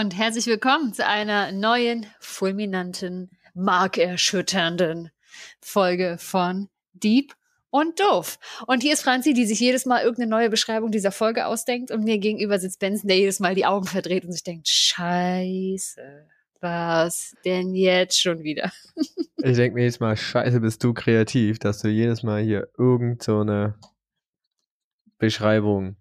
Und 0.00 0.16
herzlich 0.16 0.46
willkommen 0.46 0.92
zu 0.92 1.06
einer 1.06 1.52
neuen, 1.52 2.04
fulminanten, 2.18 3.30
markerschütternden 3.54 5.12
Folge 5.60 6.16
von 6.18 6.68
Deep 6.94 7.32
und 7.70 8.00
Doof. 8.00 8.40
Und 8.66 8.82
hier 8.82 8.94
ist 8.94 9.02
Franzi, 9.02 9.34
die 9.34 9.46
sich 9.46 9.60
jedes 9.60 9.86
Mal 9.86 10.02
irgendeine 10.02 10.30
neue 10.30 10.50
Beschreibung 10.50 10.90
dieser 10.90 11.12
Folge 11.12 11.46
ausdenkt 11.46 11.92
und 11.92 12.02
mir 12.02 12.18
gegenüber 12.18 12.58
sitzt 12.58 12.80
Benson, 12.80 13.06
der 13.06 13.18
jedes 13.18 13.38
Mal 13.38 13.54
die 13.54 13.66
Augen 13.66 13.86
verdreht 13.86 14.24
und 14.24 14.32
sich 14.32 14.42
denkt, 14.42 14.66
scheiße, 14.66 16.26
was 16.60 17.36
denn 17.44 17.72
jetzt 17.76 18.20
schon 18.20 18.42
wieder? 18.42 18.72
ich 18.96 19.56
denke 19.56 19.76
mir 19.76 19.82
jedes 19.82 20.00
Mal, 20.00 20.16
scheiße, 20.16 20.58
bist 20.58 20.82
du 20.82 20.92
kreativ, 20.92 21.60
dass 21.60 21.78
du 21.78 21.88
jedes 21.88 22.24
Mal 22.24 22.42
hier 22.42 22.66
irgend 22.76 23.22
so 23.22 23.42
eine 23.42 23.78
Beschreibung 25.18 25.94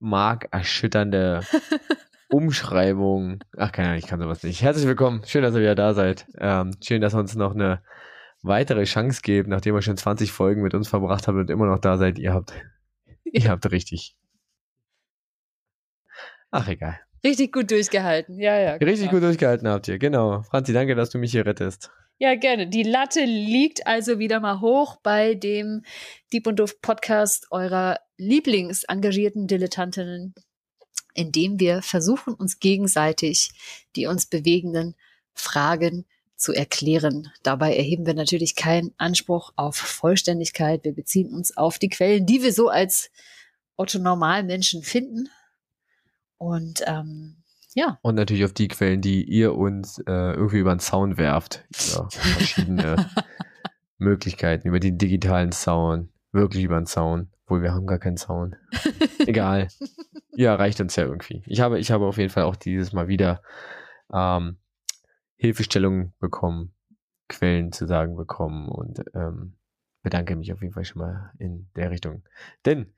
markerschütternde 0.00 1.42
Umschreibung. 2.28 3.40
Ach, 3.56 3.72
keine 3.72 3.88
Ahnung, 3.88 3.98
ich 3.98 4.06
kann 4.06 4.20
sowas 4.20 4.42
nicht. 4.42 4.62
Herzlich 4.62 4.86
willkommen. 4.86 5.22
Schön, 5.26 5.42
dass 5.42 5.54
ihr 5.54 5.60
wieder 5.60 5.74
da 5.74 5.94
seid. 5.94 6.26
Ähm, 6.38 6.72
schön, 6.82 7.00
dass 7.00 7.14
ihr 7.14 7.18
uns 7.18 7.34
noch 7.34 7.54
eine 7.54 7.82
weitere 8.42 8.84
Chance 8.84 9.22
gebt, 9.22 9.48
nachdem 9.48 9.74
ihr 9.74 9.82
schon 9.82 9.96
20 9.96 10.30
Folgen 10.30 10.62
mit 10.62 10.74
uns 10.74 10.88
verbracht 10.88 11.26
habt 11.26 11.38
und 11.38 11.50
immer 11.50 11.66
noch 11.66 11.78
da 11.78 11.96
seid. 11.96 12.18
Ihr 12.18 12.34
habt, 12.34 12.52
ihr 13.24 13.48
habt 13.48 13.70
richtig. 13.70 14.14
Ach, 16.50 16.68
egal. 16.68 16.98
Richtig 17.24 17.52
gut 17.52 17.70
durchgehalten. 17.70 18.38
Ja, 18.38 18.58
ja. 18.58 18.74
Richtig 18.74 19.10
gut 19.10 19.22
durchgehalten 19.22 19.66
habt 19.66 19.88
ihr. 19.88 19.98
Genau. 19.98 20.42
Franzi, 20.42 20.72
danke, 20.72 20.94
dass 20.94 21.10
du 21.10 21.18
mich 21.18 21.32
hier 21.32 21.46
rettest. 21.46 21.90
Ja, 22.18 22.34
gerne. 22.34 22.68
Die 22.68 22.82
Latte 22.82 23.24
liegt 23.24 23.86
also 23.86 24.18
wieder 24.18 24.40
mal 24.40 24.60
hoch 24.60 24.96
bei 25.02 25.34
dem 25.34 25.82
Deep 26.32 26.46
und 26.46 26.58
Duft 26.58 26.82
Podcast 26.82 27.46
eurer 27.50 27.98
Lieblingsengagierten 28.16 29.46
Dilettantinnen, 29.46 30.34
in 31.18 31.32
dem 31.32 31.58
wir 31.58 31.82
versuchen, 31.82 32.32
uns 32.32 32.60
gegenseitig 32.60 33.50
die 33.96 34.06
uns 34.06 34.26
bewegenden 34.26 34.94
Fragen 35.34 36.04
zu 36.36 36.52
erklären. 36.52 37.32
Dabei 37.42 37.76
erheben 37.76 38.06
wir 38.06 38.14
natürlich 38.14 38.54
keinen 38.54 38.92
Anspruch 38.98 39.52
auf 39.56 39.74
Vollständigkeit. 39.74 40.84
Wir 40.84 40.94
beziehen 40.94 41.34
uns 41.34 41.56
auf 41.56 41.80
die 41.80 41.88
Quellen, 41.88 42.24
die 42.24 42.44
wir 42.44 42.52
so 42.52 42.68
als 42.68 43.10
Otto 43.76 43.98
Normalmenschen 43.98 44.84
finden. 44.84 45.28
Und 46.36 46.82
ähm, 46.86 47.42
ja. 47.74 47.98
Und 48.02 48.14
natürlich 48.14 48.44
auf 48.44 48.52
die 48.52 48.68
Quellen, 48.68 49.00
die 49.00 49.24
ihr 49.24 49.56
uns 49.56 49.98
äh, 50.06 50.34
irgendwie 50.34 50.58
über 50.58 50.74
den 50.74 50.80
Zaun 50.80 51.18
werft. 51.18 51.64
Ja, 51.92 52.08
verschiedene 52.10 53.10
Möglichkeiten, 53.98 54.68
über 54.68 54.78
den 54.78 54.98
digitalen 54.98 55.50
Zaun, 55.50 56.12
wirklich 56.30 56.62
über 56.62 56.76
den 56.76 56.86
Zaun. 56.86 57.32
Obwohl 57.48 57.62
wir 57.62 57.72
haben 57.72 57.86
gar 57.86 57.98
keinen 57.98 58.18
Zaun. 58.18 58.56
Egal. 59.20 59.68
Ja, 60.32 60.54
reicht 60.54 60.82
uns 60.82 60.96
ja 60.96 61.04
irgendwie. 61.04 61.42
Ich 61.46 61.62
habe, 61.62 61.78
ich 61.78 61.90
habe 61.90 62.04
auf 62.04 62.18
jeden 62.18 62.28
Fall 62.28 62.42
auch 62.42 62.56
dieses 62.56 62.92
Mal 62.92 63.08
wieder 63.08 63.40
ähm, 64.12 64.58
Hilfestellungen 65.36 66.12
bekommen, 66.18 66.74
Quellen 67.26 67.72
zu 67.72 67.86
sagen 67.86 68.16
bekommen 68.16 68.68
und 68.68 69.02
ähm, 69.14 69.56
bedanke 70.02 70.36
mich 70.36 70.52
auf 70.52 70.60
jeden 70.60 70.74
Fall 70.74 70.84
schon 70.84 71.00
mal 71.00 71.32
in 71.38 71.70
der 71.74 71.90
Richtung. 71.90 72.22
Denn 72.66 72.92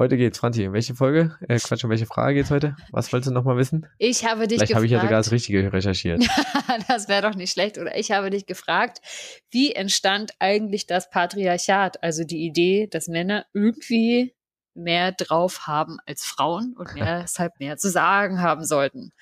Heute 0.00 0.16
geht's, 0.16 0.38
Franzi. 0.38 0.72
Welche 0.72 0.94
Folge? 0.94 1.36
Äh, 1.46 1.58
Quatsch, 1.58 1.84
um 1.84 1.90
welche 1.90 2.06
Frage 2.06 2.36
geht's 2.36 2.50
heute? 2.50 2.74
Was 2.90 3.12
wolltest 3.12 3.28
du 3.28 3.34
nochmal 3.34 3.58
wissen? 3.58 3.86
Ich 3.98 4.24
habe 4.24 4.48
dich 4.48 4.56
Vielleicht 4.56 4.74
habe 4.74 4.86
ich 4.86 4.92
ja 4.92 4.98
sogar 4.98 5.18
das 5.18 5.30
Richtige 5.30 5.70
recherchiert. 5.74 6.26
das 6.88 7.08
wäre 7.08 7.20
doch 7.20 7.34
nicht 7.34 7.52
schlecht. 7.52 7.76
Oder 7.76 7.94
ich 7.98 8.10
habe 8.10 8.30
dich 8.30 8.46
gefragt, 8.46 9.02
wie 9.50 9.72
entstand 9.72 10.32
eigentlich 10.38 10.86
das 10.86 11.10
Patriarchat? 11.10 12.02
Also 12.02 12.24
die 12.24 12.46
Idee, 12.46 12.86
dass 12.86 13.08
Männer 13.08 13.44
irgendwie 13.52 14.34
mehr 14.72 15.12
drauf 15.12 15.66
haben 15.66 15.98
als 16.06 16.24
Frauen 16.24 16.74
und 16.78 16.94
mehr, 16.94 17.20
deshalb 17.20 17.60
mehr 17.60 17.76
zu 17.76 17.90
sagen 17.90 18.40
haben 18.40 18.64
sollten. 18.64 19.12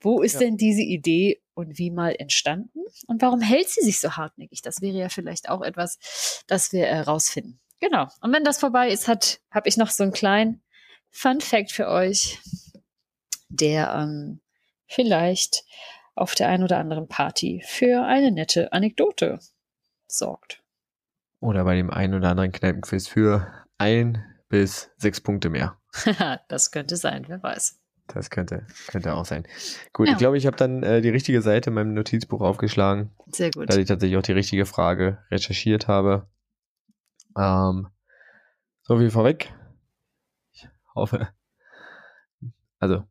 Wo 0.00 0.22
ist 0.22 0.34
ja. 0.34 0.40
denn 0.40 0.56
diese 0.56 0.82
Idee 0.82 1.42
und 1.54 1.78
wie 1.78 1.90
mal 1.90 2.14
entstanden? 2.16 2.78
Und 3.08 3.22
warum 3.22 3.40
hält 3.40 3.70
sie 3.70 3.82
sich 3.82 3.98
so 3.98 4.12
hartnäckig? 4.12 4.62
Das 4.62 4.80
wäre 4.80 4.96
ja 4.96 5.08
vielleicht 5.08 5.48
auch 5.48 5.62
etwas, 5.62 6.44
das 6.46 6.72
wir 6.72 6.86
herausfinden. 6.86 7.58
Genau. 7.80 8.08
Und 8.20 8.32
wenn 8.32 8.44
das 8.44 8.58
vorbei 8.58 8.90
ist, 8.90 9.08
hat 9.08 9.40
habe 9.50 9.68
ich 9.68 9.76
noch 9.76 9.90
so 9.90 10.02
einen 10.02 10.12
kleinen 10.12 10.62
Fun 11.10 11.40
Fact 11.40 11.72
für 11.72 11.88
euch, 11.88 12.38
der 13.48 13.94
ähm, 13.94 14.40
vielleicht 14.86 15.64
auf 16.14 16.34
der 16.34 16.48
einen 16.48 16.64
oder 16.64 16.78
anderen 16.78 17.08
Party 17.08 17.62
für 17.66 18.04
eine 18.04 18.32
nette 18.32 18.72
Anekdote 18.72 19.38
sorgt. 20.06 20.62
Oder 21.40 21.64
bei 21.64 21.76
dem 21.76 21.90
einen 21.90 22.14
oder 22.14 22.30
anderen 22.30 22.52
Kneipenquiz 22.52 23.06
für 23.06 23.52
ein 23.78 24.24
bis 24.48 24.90
sechs 24.96 25.20
Punkte 25.20 25.50
mehr. 25.50 25.78
das 26.48 26.70
könnte 26.70 26.96
sein, 26.96 27.24
wer 27.28 27.42
weiß. 27.42 27.78
Das 28.06 28.30
könnte, 28.30 28.66
könnte 28.86 29.14
auch 29.14 29.24
sein. 29.26 29.46
Gut, 29.92 30.06
ja. 30.06 30.12
ich 30.12 30.18
glaube, 30.18 30.38
ich 30.38 30.46
habe 30.46 30.56
dann 30.56 30.82
äh, 30.82 31.00
die 31.00 31.10
richtige 31.10 31.42
Seite 31.42 31.70
in 31.70 31.74
meinem 31.74 31.92
Notizbuch 31.94 32.40
aufgeschlagen. 32.40 33.10
Sehr 33.32 33.50
gut. 33.50 33.70
Da 33.70 33.76
ich 33.76 33.88
tatsächlich 33.88 34.16
auch 34.16 34.22
die 34.22 34.32
richtige 34.32 34.64
Frage 34.64 35.18
recherchiert 35.30 35.88
habe. 35.88 36.28
Ähm, 37.36 37.88
so 38.82 38.98
viel 38.98 39.10
vorweg. 39.10 39.52
Ich 40.52 40.68
hoffe, 40.94 41.28
also 42.78 43.04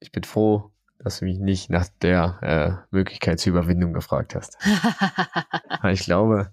ich 0.00 0.12
bin 0.12 0.24
froh, 0.24 0.72
dass 0.98 1.18
du 1.18 1.24
mich 1.24 1.38
nicht 1.38 1.70
nach 1.70 1.88
der 2.02 2.38
äh, 2.42 2.94
Möglichkeit 2.94 3.40
zur 3.40 3.52
Überwindung 3.52 3.92
gefragt 3.92 4.34
hast. 4.34 4.58
ich 5.90 6.00
glaube, 6.00 6.52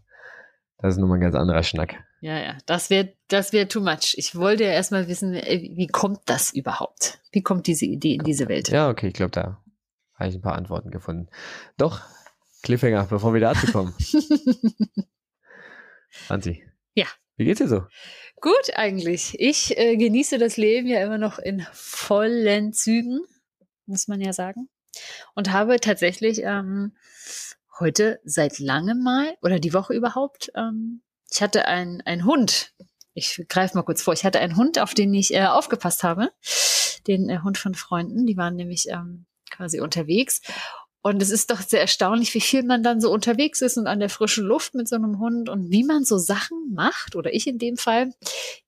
das 0.77 0.94
ist 0.95 1.00
nun 1.00 1.09
mal 1.09 1.16
ein 1.16 1.22
ganz 1.22 1.35
anderer 1.35 1.63
Schnack. 1.63 1.95
Ja, 2.19 2.38
ja, 2.39 2.57
das 2.66 2.89
wäre 2.89 3.13
das 3.27 3.53
wäre 3.53 3.67
too 3.67 3.81
much. 3.81 4.16
Ich 4.17 4.35
wollte 4.35 4.63
ja 4.63 4.72
erstmal 4.72 5.07
wissen, 5.07 5.33
äh, 5.33 5.72
wie 5.75 5.88
kommt 5.88 6.22
das 6.25 6.51
überhaupt? 6.53 7.19
Wie 7.31 7.44
kommt 7.44 7.67
diese 7.67 7.85
Idee 7.85 8.16
in 8.16 8.23
diese 8.23 8.47
Welt? 8.47 8.69
Ja, 8.69 8.89
okay, 8.89 9.07
ich 9.07 9.13
glaube, 9.13 9.31
da 9.31 9.61
habe 10.16 10.29
ich 10.29 10.35
ein 10.35 10.41
paar 10.41 10.56
Antworten 10.56 10.89
gefunden. 10.89 11.29
Doch, 11.77 12.01
Cliffhanger, 12.63 13.06
bevor 13.06 13.33
wir 13.33 13.41
dazu 13.41 13.72
kommen. 13.72 13.94
Franzi, 16.09 16.66
ja. 16.97 17.06
Wie 17.35 17.46
geht's 17.46 17.59
dir 17.59 17.68
so? 17.68 17.84
Gut 18.41 18.72
eigentlich. 18.75 19.40
Ich 19.40 19.78
äh, 19.78 19.96
genieße 19.96 20.40
das 20.40 20.58
Leben 20.58 20.88
ja 20.88 21.03
immer 21.03 21.19
noch 21.19 21.38
in 21.38 21.66
vollen 21.72 22.74
Zügen, 22.74 23.19
muss 23.85 24.08
man 24.08 24.19
ja 24.19 24.34
sagen. 24.34 24.69
Und 25.36 25.52
habe 25.52 25.80
tatsächlich 25.80 26.41
ähm, 26.44 26.96
heute 27.80 28.19
seit 28.24 28.57
langem 28.57 29.03
mal 29.03 29.38
oder 29.44 29.59
die 29.59 29.74
Woche 29.74 29.94
überhaupt, 29.94 30.52
ähm, 30.56 31.03
ich 31.31 31.41
hatte 31.41 31.66
einen 31.66 32.25
Hund. 32.25 32.74
Ich 33.13 33.46
greife 33.47 33.78
mal 33.78 33.84
kurz 33.84 34.02
vor. 34.02 34.13
Ich 34.13 34.24
hatte 34.24 34.40
einen 34.40 34.56
Hund, 34.56 34.80
auf 34.80 34.96
den 34.96 35.13
ich 35.13 35.34
äh, 35.34 35.46
aufgepasst 35.46 36.03
habe. 36.03 36.31
Den 37.06 37.30
äh, 37.30 37.40
Hund 37.44 37.59
von 37.59 37.75
Freunden. 37.75 38.25
Die 38.25 38.38
waren 38.38 38.56
nämlich 38.56 38.88
ähm, 38.90 39.25
quasi 39.52 39.80
unterwegs. 39.80 40.41
Und 41.07 41.22
es 41.22 41.29
ist 41.29 41.51
doch 41.51 41.62
sehr 41.62 41.79
erstaunlich, 41.79 42.34
wie 42.34 42.41
viel 42.41 42.63
man 42.63 42.84
dann 42.84 43.00
so 43.00 43.13
unterwegs 43.13 43.62
ist 43.62 43.78
und 43.78 43.88
an 43.88 44.01
der 44.01 44.09
frischen 44.09 44.44
Luft 44.44 44.75
mit 44.75 44.90
so 44.90 44.97
einem 44.97 45.19
Hund 45.19 45.47
und 45.47 45.72
wie 45.72 45.85
man 45.85 46.03
so 46.03 46.18
Sachen 46.18 46.73
macht, 46.73 47.16
oder 47.16 47.34
ich 47.34 47.47
in 47.47 47.59
dem 47.59 47.78
Fall, 47.78 48.12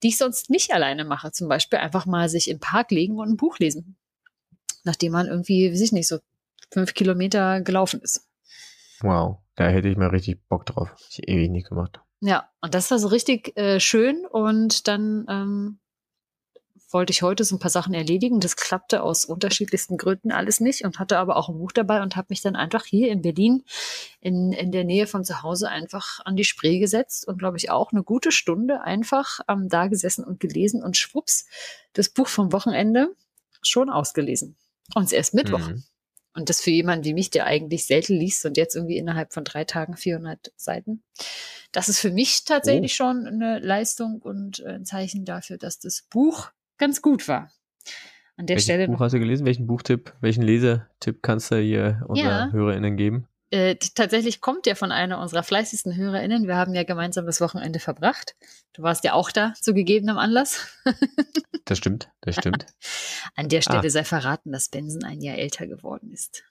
die 0.02 0.08
ich 0.08 0.16
sonst 0.16 0.48
nicht 0.48 0.72
alleine 0.72 1.04
mache. 1.04 1.32
Zum 1.32 1.48
Beispiel 1.48 1.80
einfach 1.80 2.06
mal 2.06 2.30
sich 2.30 2.48
im 2.48 2.58
Park 2.58 2.92
legen 2.92 3.18
und 3.18 3.28
ein 3.28 3.36
Buch 3.36 3.58
lesen. 3.58 3.98
Nachdem 4.84 5.12
man 5.12 5.26
irgendwie, 5.26 5.70
weiß 5.70 5.82
ich 5.82 5.92
nicht, 5.92 6.08
so 6.08 6.18
fünf 6.72 6.94
Kilometer 6.94 7.60
gelaufen 7.60 8.00
ist. 8.00 8.26
Wow, 9.00 9.40
da 9.56 9.68
hätte 9.68 9.90
ich 9.90 9.98
mal 9.98 10.08
richtig 10.08 10.40
Bock 10.48 10.64
drauf. 10.64 10.94
Ich 11.10 11.28
ewig 11.28 11.50
nicht 11.50 11.68
gemacht. 11.68 12.00
Ja, 12.22 12.48
und 12.62 12.72
das 12.72 12.90
war 12.90 12.98
so 12.98 13.08
richtig 13.08 13.54
äh, 13.58 13.80
schön 13.80 14.24
und 14.24 14.88
dann 14.88 15.26
ähm, 15.28 15.79
wollte 16.92 17.12
ich 17.12 17.22
heute 17.22 17.44
so 17.44 17.56
ein 17.56 17.58
paar 17.58 17.70
Sachen 17.70 17.94
erledigen. 17.94 18.40
Das 18.40 18.56
klappte 18.56 19.02
aus 19.02 19.24
unterschiedlichsten 19.24 19.96
Gründen 19.96 20.32
alles 20.32 20.60
nicht 20.60 20.84
und 20.84 20.98
hatte 20.98 21.18
aber 21.18 21.36
auch 21.36 21.48
ein 21.48 21.58
Buch 21.58 21.72
dabei 21.72 22.02
und 22.02 22.16
habe 22.16 22.26
mich 22.30 22.40
dann 22.40 22.56
einfach 22.56 22.84
hier 22.84 23.10
in 23.10 23.22
Berlin 23.22 23.64
in, 24.20 24.52
in 24.52 24.72
der 24.72 24.84
Nähe 24.84 25.06
von 25.06 25.24
zu 25.24 25.42
Hause 25.42 25.68
einfach 25.68 26.20
an 26.24 26.36
die 26.36 26.44
Spree 26.44 26.78
gesetzt 26.78 27.26
und 27.26 27.38
glaube 27.38 27.56
ich 27.56 27.70
auch 27.70 27.92
eine 27.92 28.02
gute 28.02 28.32
Stunde 28.32 28.82
einfach 28.82 29.40
ähm, 29.48 29.68
da 29.68 29.86
gesessen 29.86 30.24
und 30.24 30.40
gelesen 30.40 30.82
und 30.82 30.96
schwupps, 30.96 31.46
das 31.92 32.08
Buch 32.08 32.28
vom 32.28 32.52
Wochenende 32.52 33.14
schon 33.62 33.90
ausgelesen. 33.90 34.56
Und 34.94 35.04
es 35.04 35.12
ist 35.12 35.16
erst 35.16 35.34
Mittwoch. 35.34 35.68
Mhm. 35.68 35.84
Und 36.34 36.48
das 36.48 36.60
für 36.60 36.70
jemanden 36.70 37.04
wie 37.04 37.14
mich, 37.14 37.30
der 37.30 37.46
eigentlich 37.46 37.86
selten 37.86 38.14
liest 38.14 38.44
und 38.46 38.56
jetzt 38.56 38.76
irgendwie 38.76 38.96
innerhalb 38.96 39.32
von 39.32 39.44
drei 39.44 39.64
Tagen 39.64 39.96
400 39.96 40.52
Seiten. 40.56 41.02
Das 41.72 41.88
ist 41.88 41.98
für 41.98 42.12
mich 42.12 42.44
tatsächlich 42.44 42.92
oh. 42.92 42.96
schon 42.96 43.26
eine 43.26 43.58
Leistung 43.58 44.20
und 44.22 44.64
ein 44.64 44.84
Zeichen 44.84 45.24
dafür, 45.24 45.58
dass 45.58 45.80
das 45.80 46.02
Buch 46.08 46.50
ganz 46.80 47.02
gut 47.02 47.28
war. 47.28 47.52
An 48.36 48.46
der 48.46 48.56
Welches 48.56 48.64
Stelle. 48.64 48.88
Buch 48.88 49.00
hast 49.00 49.12
du 49.12 49.20
gelesen? 49.20 49.46
Welchen 49.46 49.66
Buchtipp, 49.66 50.14
welchen 50.20 50.42
Lesetipp 50.42 51.22
kannst 51.22 51.52
du 51.52 51.56
hier 51.60 52.02
unseren 52.08 52.26
ja. 52.26 52.50
HörerInnen 52.50 52.96
geben? 52.96 53.28
Äh, 53.50 53.76
tatsächlich 53.94 54.40
kommt 54.40 54.66
der 54.66 54.76
von 54.76 54.92
einer 54.92 55.20
unserer 55.20 55.42
fleißigsten 55.42 55.94
HörerInnen. 55.96 56.46
Wir 56.46 56.56
haben 56.56 56.72
ja 56.74 56.84
gemeinsam 56.84 57.26
das 57.26 57.40
Wochenende 57.40 57.80
verbracht. 57.80 58.36
Du 58.72 58.82
warst 58.82 59.04
ja 59.04 59.12
auch 59.12 59.30
da 59.30 59.54
zu 59.60 59.74
gegebenem 59.74 60.18
Anlass. 60.18 60.68
das 61.64 61.78
stimmt, 61.78 62.10
das 62.20 62.36
stimmt. 62.36 62.66
An 63.36 63.48
der 63.48 63.60
Stelle 63.60 63.86
ah. 63.86 63.90
sei 63.90 64.04
verraten, 64.04 64.52
dass 64.52 64.68
Benson 64.68 65.04
ein 65.04 65.20
Jahr 65.20 65.36
älter 65.36 65.66
geworden 65.66 66.12
ist. 66.12 66.44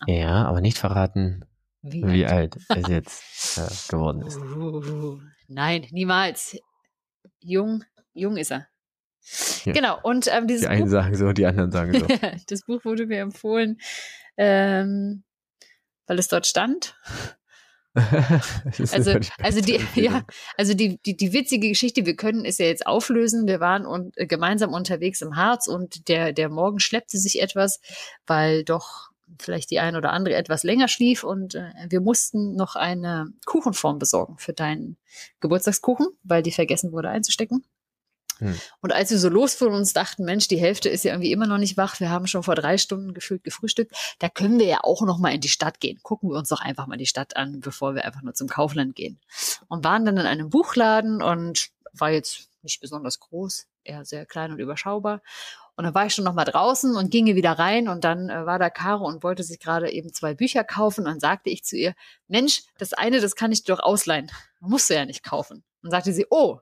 Aber 0.00 0.12
ja, 0.12 0.44
aber 0.44 0.60
nicht 0.60 0.78
verraten, 0.78 1.44
wie, 1.80 2.06
wie 2.06 2.26
alt 2.26 2.58
er 2.68 2.88
jetzt 2.88 3.56
äh, 3.58 3.90
geworden 3.90 4.22
ist. 4.22 4.36
Uh, 4.36 5.20
nein, 5.48 5.86
niemals. 5.90 6.58
Jung, 7.40 7.82
jung 8.12 8.36
ist 8.36 8.52
er. 8.52 8.68
Ja. 9.64 9.72
Genau, 9.72 9.98
und 10.02 10.28
ähm, 10.32 10.46
dieses 10.46 10.62
Die 10.62 10.68
einen 10.68 10.84
Buch, 10.84 10.90
sagen 10.90 11.16
so, 11.16 11.32
die 11.32 11.46
anderen 11.46 11.70
sagen 11.70 11.98
so. 11.98 12.06
das 12.48 12.62
Buch 12.62 12.84
wurde 12.84 13.06
mir 13.06 13.20
empfohlen, 13.20 13.78
ähm, 14.36 15.22
weil 16.06 16.18
es 16.18 16.28
dort 16.28 16.46
stand. 16.46 16.96
Also, 18.90 19.18
also 19.38 19.60
die, 19.60 19.78
ja, 19.96 20.24
also 20.56 20.72
die, 20.72 20.98
die, 21.04 21.14
die 21.14 21.34
witzige 21.34 21.68
Geschichte, 21.68 22.06
wir 22.06 22.16
können 22.16 22.46
es 22.46 22.56
ja 22.56 22.64
jetzt 22.64 22.86
auflösen. 22.86 23.46
Wir 23.46 23.60
waren 23.60 23.84
und, 23.84 24.16
äh, 24.16 24.26
gemeinsam 24.26 24.72
unterwegs 24.72 25.20
im 25.20 25.36
Harz 25.36 25.66
und 25.66 26.08
der, 26.08 26.32
der 26.32 26.48
Morgen 26.48 26.80
schleppte 26.80 27.18
sich 27.18 27.42
etwas, 27.42 27.80
weil 28.26 28.64
doch 28.64 29.10
vielleicht 29.38 29.70
die 29.70 29.80
eine 29.80 29.98
oder 29.98 30.12
andere 30.12 30.34
etwas 30.34 30.62
länger 30.62 30.88
schlief 30.88 31.24
und 31.24 31.54
äh, 31.54 31.70
wir 31.88 32.00
mussten 32.00 32.54
noch 32.54 32.76
eine 32.76 33.26
Kuchenform 33.44 33.98
besorgen 33.98 34.38
für 34.38 34.52
deinen 34.52 34.96
Geburtstagskuchen, 35.40 36.06
weil 36.22 36.42
die 36.42 36.52
vergessen 36.52 36.92
wurde 36.92 37.10
einzustecken. 37.10 37.64
Hm. 38.42 38.60
Und 38.80 38.92
als 38.92 39.10
wir 39.10 39.18
so 39.18 39.28
losfuhren 39.28 39.74
und 39.74 39.80
uns 39.80 39.92
dachten, 39.92 40.24
Mensch, 40.24 40.48
die 40.48 40.58
Hälfte 40.58 40.88
ist 40.88 41.04
ja 41.04 41.12
irgendwie 41.12 41.32
immer 41.32 41.46
noch 41.46 41.58
nicht 41.58 41.76
wach, 41.76 42.00
wir 42.00 42.10
haben 42.10 42.26
schon 42.26 42.42
vor 42.42 42.54
drei 42.54 42.76
Stunden 42.76 43.14
gefühlt 43.14 43.44
gefrühstückt, 43.44 43.94
da 44.18 44.28
können 44.28 44.58
wir 44.58 44.66
ja 44.66 44.80
auch 44.82 45.02
noch 45.02 45.18
mal 45.18 45.32
in 45.32 45.40
die 45.40 45.48
Stadt 45.48 45.80
gehen. 45.80 46.00
Gucken 46.02 46.30
wir 46.30 46.36
uns 46.36 46.48
doch 46.48 46.60
einfach 46.60 46.86
mal 46.86 46.96
die 46.96 47.06
Stadt 47.06 47.36
an, 47.36 47.60
bevor 47.60 47.94
wir 47.94 48.04
einfach 48.04 48.22
nur 48.22 48.34
zum 48.34 48.48
Kaufland 48.48 48.96
gehen. 48.96 49.20
Und 49.68 49.84
waren 49.84 50.04
dann 50.04 50.16
in 50.16 50.26
einem 50.26 50.50
Buchladen 50.50 51.22
und 51.22 51.68
war 51.92 52.10
jetzt 52.10 52.48
nicht 52.62 52.80
besonders 52.80 53.20
groß, 53.20 53.66
eher 53.84 54.04
sehr 54.04 54.26
klein 54.26 54.52
und 54.52 54.58
überschaubar. 54.58 55.22
Und 55.74 55.84
dann 55.84 55.94
war 55.94 56.06
ich 56.06 56.14
schon 56.14 56.24
noch 56.24 56.34
mal 56.34 56.44
draußen 56.44 56.96
und 56.96 57.10
ginge 57.10 57.34
wieder 57.34 57.52
rein 57.52 57.88
und 57.88 58.04
dann 58.04 58.28
äh, 58.28 58.44
war 58.44 58.58
da 58.58 58.68
Caro 58.68 59.06
und 59.06 59.22
wollte 59.22 59.42
sich 59.42 59.58
gerade 59.58 59.90
eben 59.90 60.12
zwei 60.12 60.34
Bücher 60.34 60.64
kaufen. 60.64 61.00
Und 61.00 61.06
dann 61.06 61.20
sagte 61.20 61.50
ich 61.50 61.64
zu 61.64 61.76
ihr, 61.76 61.94
Mensch, 62.28 62.62
das 62.78 62.92
eine, 62.92 63.20
das 63.20 63.36
kann 63.36 63.52
ich 63.52 63.64
dir 63.64 63.74
doch 63.74 63.82
ausleihen. 63.82 64.30
Musst 64.60 64.90
du 64.90 64.94
ja 64.94 65.06
nicht 65.06 65.24
kaufen. 65.24 65.64
Und 65.82 65.90
sagte 65.90 66.12
sie, 66.12 66.26
oh, 66.30 66.60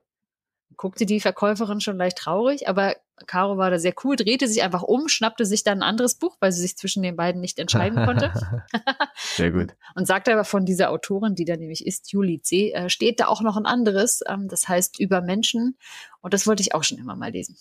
guckte 0.76 1.06
die 1.06 1.20
Verkäuferin 1.20 1.80
schon 1.80 1.96
leicht 1.96 2.18
traurig, 2.18 2.68
aber 2.68 2.96
Caro 3.26 3.58
war 3.58 3.70
da 3.70 3.78
sehr 3.78 3.94
cool, 4.04 4.16
drehte 4.16 4.48
sich 4.48 4.62
einfach 4.62 4.82
um, 4.82 5.08
schnappte 5.08 5.44
sich 5.44 5.62
dann 5.62 5.78
ein 5.78 5.88
anderes 5.88 6.14
Buch, 6.14 6.36
weil 6.40 6.52
sie 6.52 6.62
sich 6.62 6.76
zwischen 6.76 7.02
den 7.02 7.16
beiden 7.16 7.40
nicht 7.40 7.58
entscheiden 7.58 8.04
konnte. 8.04 8.32
Sehr 9.14 9.50
gut. 9.50 9.74
Und 9.94 10.06
sagte 10.06 10.32
aber 10.32 10.44
von 10.44 10.64
dieser 10.64 10.90
Autorin, 10.90 11.34
die 11.34 11.44
da 11.44 11.56
nämlich 11.56 11.86
ist, 11.86 12.10
Julie 12.12 12.40
C., 12.40 12.72
äh, 12.72 12.88
steht 12.88 13.20
da 13.20 13.26
auch 13.26 13.42
noch 13.42 13.56
ein 13.56 13.66
anderes, 13.66 14.22
ähm, 14.26 14.48
das 14.48 14.68
heißt 14.68 14.98
über 15.00 15.20
Menschen. 15.20 15.76
Und 16.20 16.32
das 16.32 16.46
wollte 16.46 16.62
ich 16.62 16.74
auch 16.74 16.84
schon 16.84 16.98
immer 16.98 17.16
mal 17.16 17.30
lesen. 17.30 17.56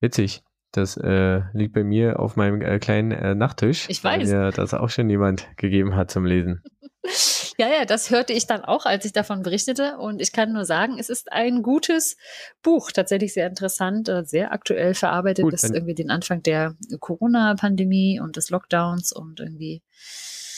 Witzig. 0.00 0.42
Das 0.70 0.96
äh, 0.96 1.42
liegt 1.52 1.72
bei 1.72 1.84
mir 1.84 2.18
auf 2.18 2.34
meinem 2.34 2.60
äh, 2.60 2.80
kleinen 2.80 3.12
äh, 3.12 3.34
Nachttisch. 3.34 3.88
Ich 3.88 4.02
weil 4.02 4.20
weiß. 4.20 4.28
Mir 4.28 4.50
das 4.50 4.74
auch 4.74 4.90
schon 4.90 5.08
jemand 5.08 5.46
gegeben 5.56 5.94
hat 5.94 6.10
zum 6.10 6.24
Lesen. 6.26 6.62
Ja, 7.56 7.68
ja, 7.68 7.84
das 7.84 8.10
hörte 8.10 8.32
ich 8.32 8.46
dann 8.46 8.64
auch, 8.64 8.84
als 8.84 9.04
ich 9.04 9.12
davon 9.12 9.42
berichtete. 9.42 9.96
Und 9.98 10.20
ich 10.20 10.32
kann 10.32 10.52
nur 10.52 10.64
sagen, 10.64 10.98
es 10.98 11.08
ist 11.08 11.30
ein 11.32 11.62
gutes 11.62 12.16
Buch, 12.62 12.90
tatsächlich 12.90 13.32
sehr 13.32 13.46
interessant, 13.46 14.08
äh, 14.08 14.24
sehr 14.24 14.52
aktuell 14.52 14.94
verarbeitet, 14.94 15.44
Gut, 15.44 15.52
das 15.52 15.64
irgendwie 15.64 15.94
den 15.94 16.10
Anfang 16.10 16.42
der 16.42 16.74
Corona-Pandemie 16.98 18.20
und 18.20 18.36
des 18.36 18.50
Lockdowns 18.50 19.12
und 19.12 19.40
irgendwie 19.40 19.82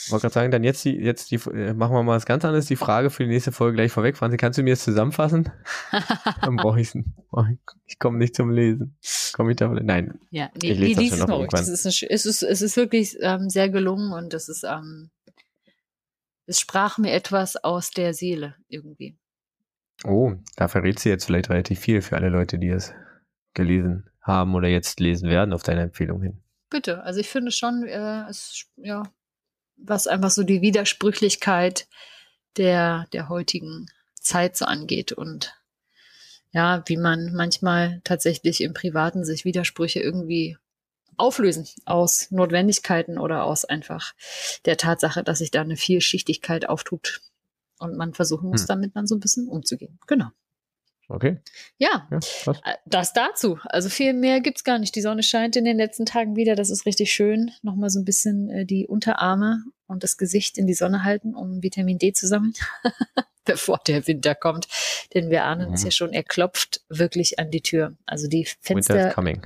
Ich 0.05 0.11
wollte 0.11 0.23
gerade 0.23 0.33
sagen, 0.33 0.51
dann 0.51 0.63
jetzt 0.63 0.85
die, 0.85 0.95
jetzt 0.95 1.29
die, 1.29 1.35
äh, 1.35 1.73
machen 1.73 1.93
wir 1.93 2.01
mal 2.01 2.15
was 2.15 2.25
ganz 2.25 2.43
anderes. 2.43 2.65
Die 2.65 2.75
Frage 2.75 3.09
für 3.11 3.23
die 3.23 3.29
nächste 3.29 3.51
Folge 3.51 3.75
gleich 3.75 3.91
vorweg. 3.91 4.17
Franzi, 4.17 4.37
kannst 4.37 4.57
du 4.57 4.63
mir 4.63 4.73
das 4.73 4.83
zusammenfassen? 4.83 5.51
Dann 6.41 6.55
brauche 6.55 6.81
ich 6.81 6.95
es. 6.95 7.03
Ich 7.85 7.99
komme 7.99 8.17
nicht 8.17 8.35
zum 8.35 8.49
Lesen. 8.49 8.97
Komme 9.33 9.51
ich 9.51 9.57
da? 9.57 9.67
Nein. 9.67 10.19
Ja, 10.31 10.49
nee, 10.61 10.71
Ich 10.71 10.79
lese 10.79 10.99
nee, 10.99 11.09
das 11.09 11.19
schon 11.19 11.19
es 11.19 11.27
noch 11.27 11.39
irgendwann. 11.39 11.59
Das 11.59 11.67
ist, 11.67 11.85
es 11.85 12.25
ist, 12.25 12.41
es 12.41 12.61
ist 12.61 12.75
wirklich 12.75 13.17
ähm, 13.21 13.49
sehr 13.49 13.69
gelungen 13.69 14.13
und 14.13 14.33
es 14.33 14.49
ist, 14.49 14.63
ähm, 14.63 15.11
es 16.47 16.59
sprach 16.59 16.97
mir 16.97 17.11
etwas 17.11 17.57
aus 17.57 17.91
der 17.91 18.13
Seele 18.13 18.55
irgendwie. 18.69 19.17
Oh, 20.03 20.33
da 20.55 20.67
verrät 20.67 20.99
sie 20.99 21.09
jetzt 21.09 21.25
vielleicht 21.25 21.49
relativ 21.49 21.79
viel 21.79 22.01
für 22.01 22.15
alle 22.15 22.29
Leute, 22.29 22.57
die 22.57 22.69
es 22.69 22.93
gelesen 23.53 24.09
haben 24.21 24.55
oder 24.55 24.67
jetzt 24.67 24.99
lesen 24.99 25.29
werden 25.29 25.53
auf 25.53 25.63
deine 25.63 25.81
Empfehlung 25.81 26.21
hin. 26.21 26.41
Bitte, 26.69 27.03
also 27.03 27.19
ich 27.19 27.29
finde 27.29 27.51
schon, 27.51 27.83
äh, 27.83 28.29
es, 28.29 28.65
ja, 28.77 29.03
was 29.77 30.07
einfach 30.07 30.31
so 30.31 30.43
die 30.43 30.61
Widersprüchlichkeit 30.61 31.87
der, 32.57 33.05
der 33.13 33.29
heutigen 33.29 33.87
Zeit 34.19 34.57
so 34.57 34.65
angeht 34.65 35.11
und 35.11 35.55
ja, 36.51 36.83
wie 36.87 36.97
man 36.97 37.33
manchmal 37.33 38.01
tatsächlich 38.03 38.61
im 38.61 38.73
Privaten 38.73 39.23
sich 39.25 39.45
Widersprüche 39.45 39.99
irgendwie 39.99 40.57
auflösen 41.17 41.67
aus 41.85 42.29
Notwendigkeiten 42.31 43.17
oder 43.17 43.43
aus 43.43 43.65
einfach 43.65 44.13
der 44.65 44.77
Tatsache, 44.77 45.23
dass 45.23 45.39
sich 45.39 45.51
da 45.51 45.61
eine 45.61 45.77
Vielschichtigkeit 45.77 46.69
auftut 46.69 47.21
und 47.79 47.95
man 47.97 48.13
versuchen 48.13 48.49
muss, 48.49 48.61
Hm. 48.61 48.67
damit 48.67 48.95
dann 48.95 49.07
so 49.07 49.15
ein 49.15 49.19
bisschen 49.19 49.47
umzugehen. 49.47 49.99
Genau. 50.07 50.27
Okay. 51.09 51.37
Ja, 51.77 52.05
Ja, 52.11 52.19
äh, 52.65 52.73
Das 52.85 53.13
dazu. 53.13 53.59
Also 53.63 53.87
viel 53.87 54.11
mehr 54.13 54.41
gibt's 54.41 54.65
gar 54.65 54.77
nicht. 54.77 54.93
Die 54.93 55.01
Sonne 55.01 55.23
scheint 55.23 55.55
in 55.55 55.63
den 55.63 55.77
letzten 55.77 56.05
Tagen 56.05 56.35
wieder. 56.35 56.55
Das 56.55 56.69
ist 56.69 56.85
richtig 56.85 57.13
schön. 57.13 57.51
Nochmal 57.61 57.89
so 57.89 57.99
ein 57.99 58.03
bisschen 58.05 58.49
äh, 58.49 58.65
die 58.65 58.85
Unterarme 58.87 59.63
und 59.85 60.03
das 60.03 60.17
Gesicht 60.17 60.57
in 60.57 60.67
die 60.67 60.73
Sonne 60.73 61.05
halten, 61.05 61.33
um 61.33 61.63
Vitamin 61.63 61.97
D 61.97 62.11
zu 62.11 62.27
sammeln, 62.27 62.53
bevor 63.45 63.79
der 63.87 64.05
Winter 64.05 64.35
kommt. 64.35 64.67
Denn 65.13 65.29
wir 65.29 65.45
ahnen 65.45 65.73
es 65.73 65.81
Mhm. 65.81 65.87
ja 65.87 65.91
schon, 65.91 66.11
er 66.13 66.23
klopft 66.23 66.81
wirklich 66.89 67.39
an 67.39 67.51
die 67.51 67.61
Tür. 67.61 67.95
Also 68.05 68.27
die 68.27 68.39
Winter 68.45 68.57
Fenster, 68.61 69.07
is 69.09 69.13
coming. 69.15 69.41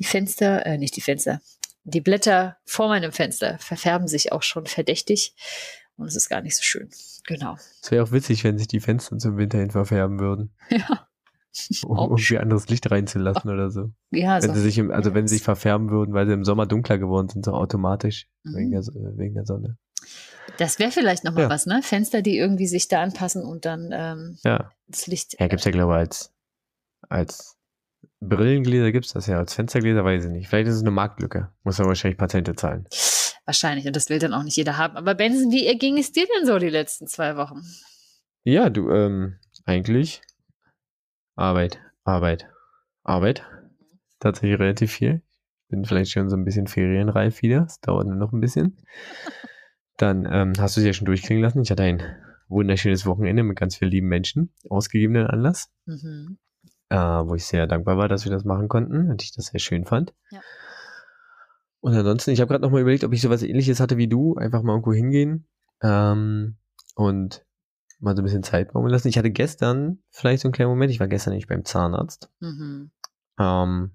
Die 0.00 0.04
Fenster, 0.04 0.66
äh, 0.66 0.76
nicht 0.78 0.96
die 0.96 1.00
Fenster, 1.00 1.40
die 1.84 2.00
Blätter 2.00 2.56
vor 2.64 2.88
meinem 2.88 3.12
Fenster 3.12 3.58
verfärben 3.58 4.08
sich 4.08 4.32
auch 4.32 4.42
schon 4.42 4.66
verdächtig. 4.66 5.34
Und 5.96 6.06
es 6.06 6.16
ist 6.16 6.28
gar 6.30 6.40
nicht 6.40 6.56
so 6.56 6.62
schön. 6.62 6.88
Genau. 7.26 7.56
Es 7.82 7.90
wäre 7.90 8.02
auch 8.02 8.10
witzig, 8.12 8.42
wenn 8.44 8.56
sich 8.58 8.68
die 8.68 8.80
Fenster 8.80 9.18
zum 9.18 9.36
Winter 9.36 9.58
hin 9.58 9.70
verfärben 9.70 10.18
würden, 10.18 10.52
Ja. 10.70 11.06
um 11.84 11.98
irgendwie 12.12 12.38
anderes 12.38 12.68
Licht 12.68 12.90
reinzulassen 12.90 13.50
oder 13.50 13.70
so. 13.70 13.90
Ja, 14.10 14.40
Wenn 14.42 14.48
so. 14.50 14.54
sie 14.56 14.62
sich 14.62 14.78
im, 14.78 14.90
also 14.90 15.12
wenn 15.14 15.26
sie 15.28 15.36
sich 15.36 15.44
verfärben 15.44 15.90
würden, 15.90 16.14
weil 16.14 16.26
sie 16.26 16.32
im 16.32 16.44
Sommer 16.44 16.66
dunkler 16.66 16.96
geworden 16.98 17.28
sind, 17.28 17.44
so 17.44 17.52
automatisch 17.52 18.28
Mhm. 18.44 18.56
wegen, 18.56 18.70
der, 18.70 18.82
wegen 19.18 19.34
der 19.34 19.44
Sonne. 19.44 19.76
Das 20.56 20.78
wäre 20.78 20.90
vielleicht 20.90 21.24
noch 21.24 21.32
mal 21.34 21.42
Ja. 21.42 21.50
was, 21.50 21.66
ne? 21.66 21.82
Fenster, 21.82 22.22
die 22.22 22.38
irgendwie 22.38 22.66
sich 22.66 22.88
da 22.88 23.02
anpassen 23.02 23.42
und 23.44 23.66
dann 23.66 23.90
ähm, 23.92 24.38
Ja. 24.42 24.72
das 24.88 25.06
Licht. 25.06 25.36
Ja, 25.38 25.48
gibt's 25.48 25.64
ja, 25.66 25.70
glaube 25.70 25.92
ich, 25.92 25.98
als, 25.98 26.32
als 27.10 27.56
Brillengläser 28.20 28.92
gibt's 28.92 29.12
das 29.12 29.26
ja, 29.26 29.38
als 29.38 29.54
Fenstergläser 29.54 30.04
weiß 30.04 30.26
ich 30.26 30.30
nicht. 30.30 30.48
Vielleicht 30.48 30.68
ist 30.68 30.76
es 30.76 30.82
eine 30.82 30.90
Marktlücke. 30.90 31.50
Muss 31.64 31.80
aber 31.80 31.88
wahrscheinlich 31.88 32.18
Patente 32.18 32.54
zahlen. 32.54 32.86
Wahrscheinlich. 33.46 33.86
Und 33.86 33.96
das 33.96 34.10
will 34.10 34.18
dann 34.18 34.34
auch 34.34 34.42
nicht 34.42 34.56
jeder 34.56 34.76
haben. 34.76 34.96
Aber 34.96 35.14
Benson, 35.14 35.50
wie 35.50 35.66
ging 35.78 35.98
es 35.98 36.12
dir 36.12 36.26
denn 36.36 36.46
so 36.46 36.58
die 36.58 36.68
letzten 36.68 37.06
zwei 37.06 37.36
Wochen? 37.36 37.62
Ja, 38.44 38.68
du, 38.68 38.90
ähm, 38.90 39.38
eigentlich 39.64 40.20
Arbeit, 41.34 41.80
Arbeit, 42.04 42.46
Arbeit. 43.02 43.46
Tatsächlich 44.18 44.58
relativ 44.58 44.92
viel. 44.92 45.22
Bin 45.68 45.84
vielleicht 45.84 46.10
schon 46.10 46.28
so 46.28 46.36
ein 46.36 46.44
bisschen 46.44 46.66
ferienreif 46.66 47.40
wieder. 47.42 47.64
Es 47.66 47.80
dauert 47.80 48.06
nur 48.06 48.16
noch 48.16 48.32
ein 48.32 48.40
bisschen. 48.40 48.76
Dann 49.96 50.28
ähm, 50.30 50.52
hast 50.58 50.76
du 50.76 50.80
es 50.80 50.86
ja 50.86 50.92
schon 50.92 51.06
durchklingen 51.06 51.42
lassen. 51.42 51.62
Ich 51.62 51.70
hatte 51.70 51.82
ein 51.82 52.02
wunderschönes 52.48 53.06
Wochenende 53.06 53.42
mit 53.42 53.58
ganz 53.58 53.76
vielen 53.76 53.90
lieben 53.90 54.08
Menschen, 54.08 54.52
ausgegebenen 54.68 55.26
Anlass, 55.26 55.70
Mhm. 55.86 56.38
Äh, 56.90 56.96
wo 56.96 57.34
ich 57.34 57.46
sehr 57.46 57.66
dankbar 57.66 57.96
war, 57.96 58.08
dass 58.08 58.24
wir 58.24 58.32
das 58.32 58.44
machen 58.44 58.68
konnten 58.68 59.10
und 59.10 59.22
ich 59.22 59.32
das 59.32 59.46
sehr 59.46 59.60
schön 59.60 59.84
fand. 59.86 60.12
Ja. 60.30 60.40
Und 61.80 61.94
ansonsten, 61.94 62.30
ich 62.32 62.40
habe 62.40 62.48
gerade 62.48 62.62
noch 62.62 62.70
mal 62.70 62.80
überlegt, 62.82 63.04
ob 63.04 63.12
ich 63.12 63.22
sowas 63.22 63.42
ähnliches 63.42 63.80
hatte 63.80 63.96
wie 63.96 64.08
du, 64.08 64.34
einfach 64.36 64.62
mal 64.62 64.72
irgendwo 64.72 64.92
hingehen 64.92 65.48
ähm, 65.82 66.58
und 66.94 67.46
mal 68.00 68.14
so 68.14 68.20
ein 68.22 68.24
bisschen 68.24 68.42
Zeit 68.42 68.72
baumeln 68.72 68.92
lassen. 68.92 69.08
Ich 69.08 69.16
hatte 69.16 69.30
gestern 69.30 70.02
vielleicht 70.10 70.42
so 70.42 70.48
einen 70.48 70.52
kleinen 70.52 70.70
Moment, 70.70 70.90
ich 70.92 71.00
war 71.00 71.08
gestern 71.08 71.34
nicht 71.34 71.48
beim 71.48 71.64
Zahnarzt 71.64 72.30
Mhm. 72.40 72.90
ähm, 73.38 73.92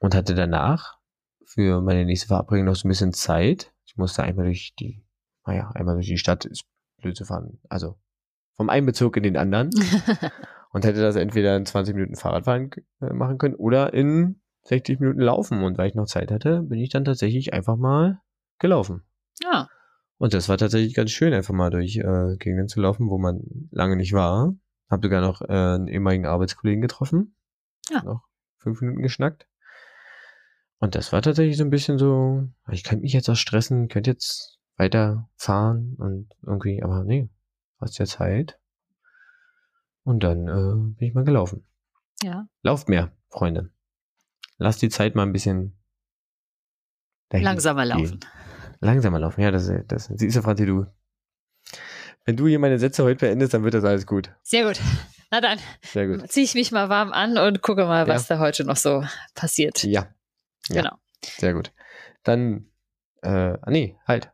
und 0.00 0.14
hatte 0.14 0.34
danach 0.34 0.98
für 1.44 1.80
meine 1.80 2.04
nächste 2.04 2.26
Verabredung 2.28 2.66
noch 2.66 2.76
so 2.76 2.88
ein 2.88 2.90
bisschen 2.90 3.12
Zeit. 3.12 3.72
Ich 3.84 3.96
musste 3.96 4.22
einmal 4.22 4.46
durch 4.46 4.74
die, 4.78 5.04
naja, 5.46 5.70
einmal 5.74 5.94
durch 5.94 6.06
die 6.06 6.18
Stadt, 6.18 6.44
ist 6.44 6.64
blöd 7.00 7.16
zu 7.16 7.24
fahren, 7.24 7.60
also 7.68 7.98
vom 8.54 8.68
einen 8.68 8.86
Bezirk 8.86 9.16
in 9.16 9.22
den 9.24 9.36
anderen 9.36 9.70
und 10.72 10.84
hätte 10.84 11.00
das 11.00 11.16
entweder 11.16 11.56
in 11.56 11.66
20 11.66 11.94
Minuten 11.94 12.16
Fahrradfahren 12.16 12.70
äh, 13.00 13.12
machen 13.12 13.38
können 13.38 13.54
oder 13.54 13.92
in 13.92 14.40
60 14.64 15.00
Minuten 15.00 15.20
laufen. 15.20 15.62
Und 15.62 15.78
weil 15.78 15.88
ich 15.88 15.94
noch 15.94 16.06
Zeit 16.06 16.30
hatte, 16.30 16.62
bin 16.62 16.78
ich 16.78 16.90
dann 16.90 17.04
tatsächlich 17.04 17.52
einfach 17.52 17.76
mal 17.76 18.20
gelaufen. 18.58 19.02
ja. 19.42 19.68
Und 20.18 20.34
das 20.34 20.48
war 20.48 20.56
tatsächlich 20.56 20.94
ganz 20.94 21.10
schön, 21.10 21.34
einfach 21.34 21.52
mal 21.52 21.70
durch 21.70 21.96
äh, 21.96 22.36
Gegenden 22.36 22.68
zu 22.68 22.80
laufen, 22.80 23.10
wo 23.10 23.18
man 23.18 23.42
lange 23.72 23.96
nicht 23.96 24.12
war. 24.12 24.54
Hab 24.88 25.02
sogar 25.02 25.20
noch 25.20 25.42
äh, 25.42 25.46
einen 25.48 25.88
ehemaligen 25.88 26.26
Arbeitskollegen 26.26 26.80
getroffen. 26.80 27.34
Ja. 27.90 28.04
Noch 28.04 28.22
fünf 28.58 28.80
Minuten 28.82 29.02
geschnackt. 29.02 29.48
Und 30.78 30.94
das 30.94 31.12
war 31.12 31.22
tatsächlich 31.22 31.56
so 31.56 31.64
ein 31.64 31.70
bisschen 31.70 31.98
so, 31.98 32.48
ich 32.70 32.84
könnte 32.84 33.02
mich 33.02 33.12
jetzt 33.12 33.28
auch 33.28 33.34
stressen, 33.34 33.88
könnte 33.88 34.10
jetzt 34.10 34.60
weiterfahren 34.76 35.96
und 35.98 36.28
irgendwie, 36.46 36.84
aber 36.84 37.02
nee, 37.02 37.28
hast 37.80 37.98
ja 37.98 38.06
Zeit. 38.06 38.60
Und 40.04 40.22
dann 40.24 40.48
äh, 40.48 40.94
bin 40.98 41.08
ich 41.08 41.14
mal 41.14 41.24
gelaufen. 41.24 41.64
Ja. 42.22 42.46
Lauft 42.62 42.88
mehr, 42.88 43.12
Freunde. 43.30 43.70
Lasst 44.58 44.82
die 44.82 44.88
Zeit 44.88 45.14
mal 45.14 45.22
ein 45.24 45.32
bisschen 45.32 45.78
Langsamer 47.32 47.84
gehen. 47.86 47.98
laufen. 47.98 48.20
Langsamer 48.80 49.20
laufen, 49.20 49.40
ja, 49.40 49.50
das, 49.50 49.70
das 49.86 50.06
siehst 50.06 50.36
du, 50.36 50.42
Franzi, 50.42 50.66
du. 50.66 50.86
Wenn 52.24 52.36
du 52.36 52.46
hier 52.46 52.58
meine 52.58 52.78
Sätze 52.78 53.04
heute 53.04 53.26
beendest, 53.26 53.54
dann 53.54 53.64
wird 53.64 53.74
das 53.74 53.84
alles 53.84 54.06
gut. 54.06 54.32
Sehr 54.42 54.64
gut. 54.66 54.80
Na 55.30 55.40
dann 55.40 55.58
Sehr 55.82 56.06
gut. 56.08 56.30
ziehe 56.30 56.44
ich 56.44 56.54
mich 56.54 56.72
mal 56.72 56.88
warm 56.88 57.12
an 57.12 57.38
und 57.38 57.62
gucke 57.62 57.84
mal, 57.86 58.06
was 58.06 58.26
da 58.26 58.38
heute 58.38 58.64
noch 58.64 58.76
so 58.76 59.02
passiert. 59.34 59.82
Ja. 59.82 60.08
ja. 60.68 60.82
Genau. 60.82 60.96
Sehr 61.24 61.54
gut. 61.54 61.72
Dann, 62.22 62.66
äh, 63.22 63.28
ah, 63.60 63.70
nee, 63.70 63.96
halt. 64.06 64.30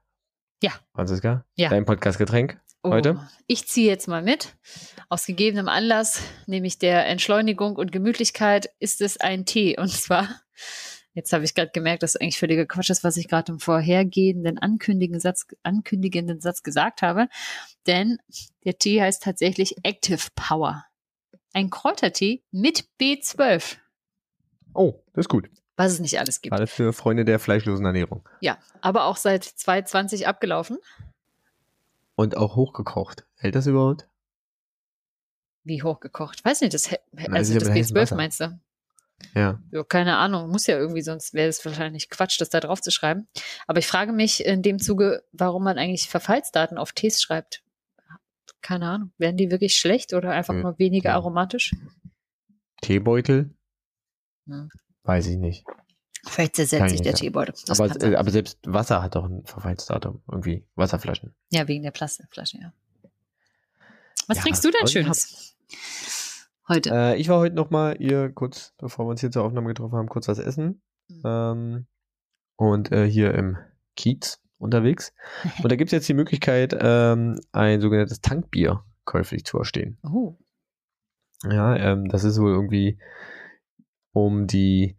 Ja. 0.62 0.72
Franziska, 0.92 1.44
Ja. 1.54 1.68
dein 1.70 1.84
Podcast-Getränk 1.84 2.60
heute? 2.90 3.16
Oh, 3.18 3.24
ich 3.46 3.66
ziehe 3.66 3.88
jetzt 3.88 4.08
mal 4.08 4.22
mit. 4.22 4.54
Aus 5.08 5.26
gegebenem 5.26 5.68
Anlass, 5.68 6.20
nämlich 6.46 6.78
der 6.78 7.06
Entschleunigung 7.06 7.76
und 7.76 7.92
Gemütlichkeit, 7.92 8.70
ist 8.78 9.00
es 9.00 9.18
ein 9.18 9.44
Tee. 9.46 9.78
Und 9.78 9.90
zwar, 9.90 10.28
jetzt 11.14 11.32
habe 11.32 11.44
ich 11.44 11.54
gerade 11.54 11.70
gemerkt, 11.72 12.02
dass 12.02 12.16
eigentlich 12.16 12.38
völliger 12.38 12.66
Quatsch 12.66 12.90
ist, 12.90 13.04
was 13.04 13.16
ich 13.16 13.28
gerade 13.28 13.52
im 13.52 13.58
vorhergehenden 13.60 14.58
ankündigenden 14.58 15.20
Satz, 15.20 15.46
ankündigenden 15.62 16.40
Satz 16.40 16.62
gesagt 16.62 17.02
habe. 17.02 17.28
Denn 17.86 18.18
der 18.64 18.76
Tee 18.78 19.00
heißt 19.00 19.22
tatsächlich 19.22 19.76
Active 19.82 20.28
Power. 20.34 20.84
Ein 21.54 21.70
Kräutertee 21.70 22.42
mit 22.50 22.84
B12, 23.00 23.76
Oh, 24.74 25.02
das 25.14 25.24
ist 25.24 25.28
gut. 25.28 25.48
was 25.76 25.92
es 25.92 26.00
nicht 26.00 26.20
alles 26.20 26.40
gibt. 26.42 26.54
Gerade 26.54 26.66
für 26.66 26.92
Freunde 26.92 27.24
der 27.24 27.38
fleischlosen 27.38 27.86
Ernährung. 27.86 28.28
Ja, 28.40 28.58
aber 28.82 29.04
auch 29.06 29.16
seit 29.16 29.42
2020 29.44 30.26
abgelaufen. 30.28 30.76
Und 32.18 32.36
auch 32.36 32.56
hochgekocht. 32.56 33.28
Hält 33.36 33.54
das 33.54 33.68
überhaupt? 33.68 34.08
Wie 35.62 35.84
hochgekocht? 35.84 36.44
Weiß 36.44 36.62
nicht, 36.62 36.74
das, 36.74 36.90
das 37.12 37.28
also 37.28 37.52
ja 37.52 37.60
das 37.60 37.70
heißem 37.70 37.96
B12 37.96 38.00
Wasser. 38.00 38.16
meinst 38.16 38.40
du? 38.40 38.60
Ja. 39.36 39.62
Ja, 39.70 39.84
keine 39.84 40.16
Ahnung, 40.16 40.50
muss 40.50 40.66
ja 40.66 40.76
irgendwie, 40.76 41.02
sonst 41.02 41.32
wäre 41.32 41.48
es 41.48 41.64
wahrscheinlich 41.64 42.10
Quatsch, 42.10 42.40
das 42.40 42.48
da 42.48 42.58
drauf 42.58 42.80
zu 42.80 42.90
schreiben. 42.90 43.28
Aber 43.68 43.78
ich 43.78 43.86
frage 43.86 44.10
mich 44.10 44.44
in 44.44 44.62
dem 44.62 44.80
Zuge, 44.80 45.22
warum 45.30 45.62
man 45.62 45.78
eigentlich 45.78 46.08
Verfallsdaten 46.08 46.76
auf 46.76 46.90
Tees 46.90 47.22
schreibt. 47.22 47.62
Keine 48.62 48.88
Ahnung. 48.88 49.12
Werden 49.18 49.36
die 49.36 49.52
wirklich 49.52 49.76
schlecht 49.76 50.12
oder 50.12 50.32
einfach 50.32 50.54
Nö. 50.54 50.62
nur 50.62 50.78
weniger 50.80 51.14
aromatisch? 51.14 51.72
Teebeutel? 52.82 53.54
Hm. 54.48 54.70
Weiß 55.04 55.28
ich 55.28 55.36
nicht. 55.36 55.64
Vielleicht 56.28 56.56
zersetzt 56.56 56.90
sich 56.90 57.00
ich 57.00 57.02
der 57.02 57.14
Teebeutel. 57.14 57.54
Das 57.66 57.80
Aber, 57.80 58.02
äh, 58.02 58.16
aber 58.16 58.30
selbst 58.30 58.58
Wasser 58.64 59.02
hat 59.02 59.14
doch 59.14 59.24
ein 59.24 59.44
Verfallsdatum. 59.44 60.22
Irgendwie 60.30 60.64
Wasserflaschen. 60.74 61.34
ja, 61.50 61.66
wegen 61.68 61.82
der 61.82 61.90
Plastikflasche, 61.90 62.58
ja. 62.60 62.72
Was 64.26 64.36
Ja, 64.38 64.42
trinkst 64.42 64.64
du 64.64 64.70
denn 64.70 64.86
Schönes? 64.86 65.56
Heute. 66.68 66.90
Äh, 66.90 67.16
ich 67.16 67.28
war 67.28 67.38
heute 67.38 67.54
noch 67.54 67.70
mal 67.70 67.96
hier 67.96 68.28
kurz, 68.30 68.74
bevor 68.76 69.06
wir 69.06 69.10
uns 69.10 69.20
hier 69.20 69.30
zur 69.30 69.42
Aufnahme 69.42 69.68
getroffen 69.68 69.96
haben, 69.96 70.08
kurz 70.08 70.28
was 70.28 70.38
essen. 70.38 70.82
Mhm. 71.08 71.22
Ähm, 71.24 71.86
und 72.56 72.92
äh, 72.92 73.08
hier 73.08 73.32
im 73.34 73.56
Kiez 73.96 74.40
unterwegs. 74.58 75.14
Und 75.62 75.70
da 75.70 75.76
gibt 75.76 75.88
es 75.88 75.92
jetzt 75.92 76.08
die 76.08 76.14
Möglichkeit, 76.14 76.76
ähm, 76.78 77.40
ein 77.52 77.80
sogenanntes 77.80 78.20
Tankbier 78.20 78.84
käuflich 79.04 79.44
zu 79.44 79.58
erstehen. 79.58 79.98
oh. 80.02 80.36
Ja, 81.44 81.76
ähm, 81.76 82.08
das 82.08 82.24
ist 82.24 82.40
wohl 82.40 82.50
irgendwie 82.50 82.98
um 84.12 84.48
die 84.48 84.96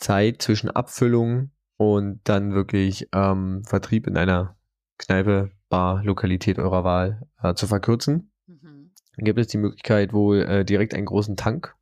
Zeit 0.00 0.42
zwischen 0.42 0.70
Abfüllung 0.70 1.50
und 1.76 2.20
dann 2.24 2.52
wirklich 2.52 3.08
ähm, 3.12 3.62
Vertrieb 3.64 4.06
in 4.06 4.16
einer 4.16 4.56
Kneipe, 4.98 5.50
Bar, 5.68 6.02
Lokalität 6.02 6.58
eurer 6.58 6.84
Wahl 6.84 7.28
äh, 7.42 7.54
zu 7.54 7.66
verkürzen. 7.66 8.32
Mhm. 8.46 8.92
Dann 9.16 9.24
gibt 9.24 9.38
es 9.38 9.46
die 9.46 9.58
Möglichkeit, 9.58 10.12
wohl 10.12 10.42
äh, 10.42 10.64
direkt 10.64 10.94
einen 10.94 11.06
großen 11.06 11.36
Tank 11.36 11.76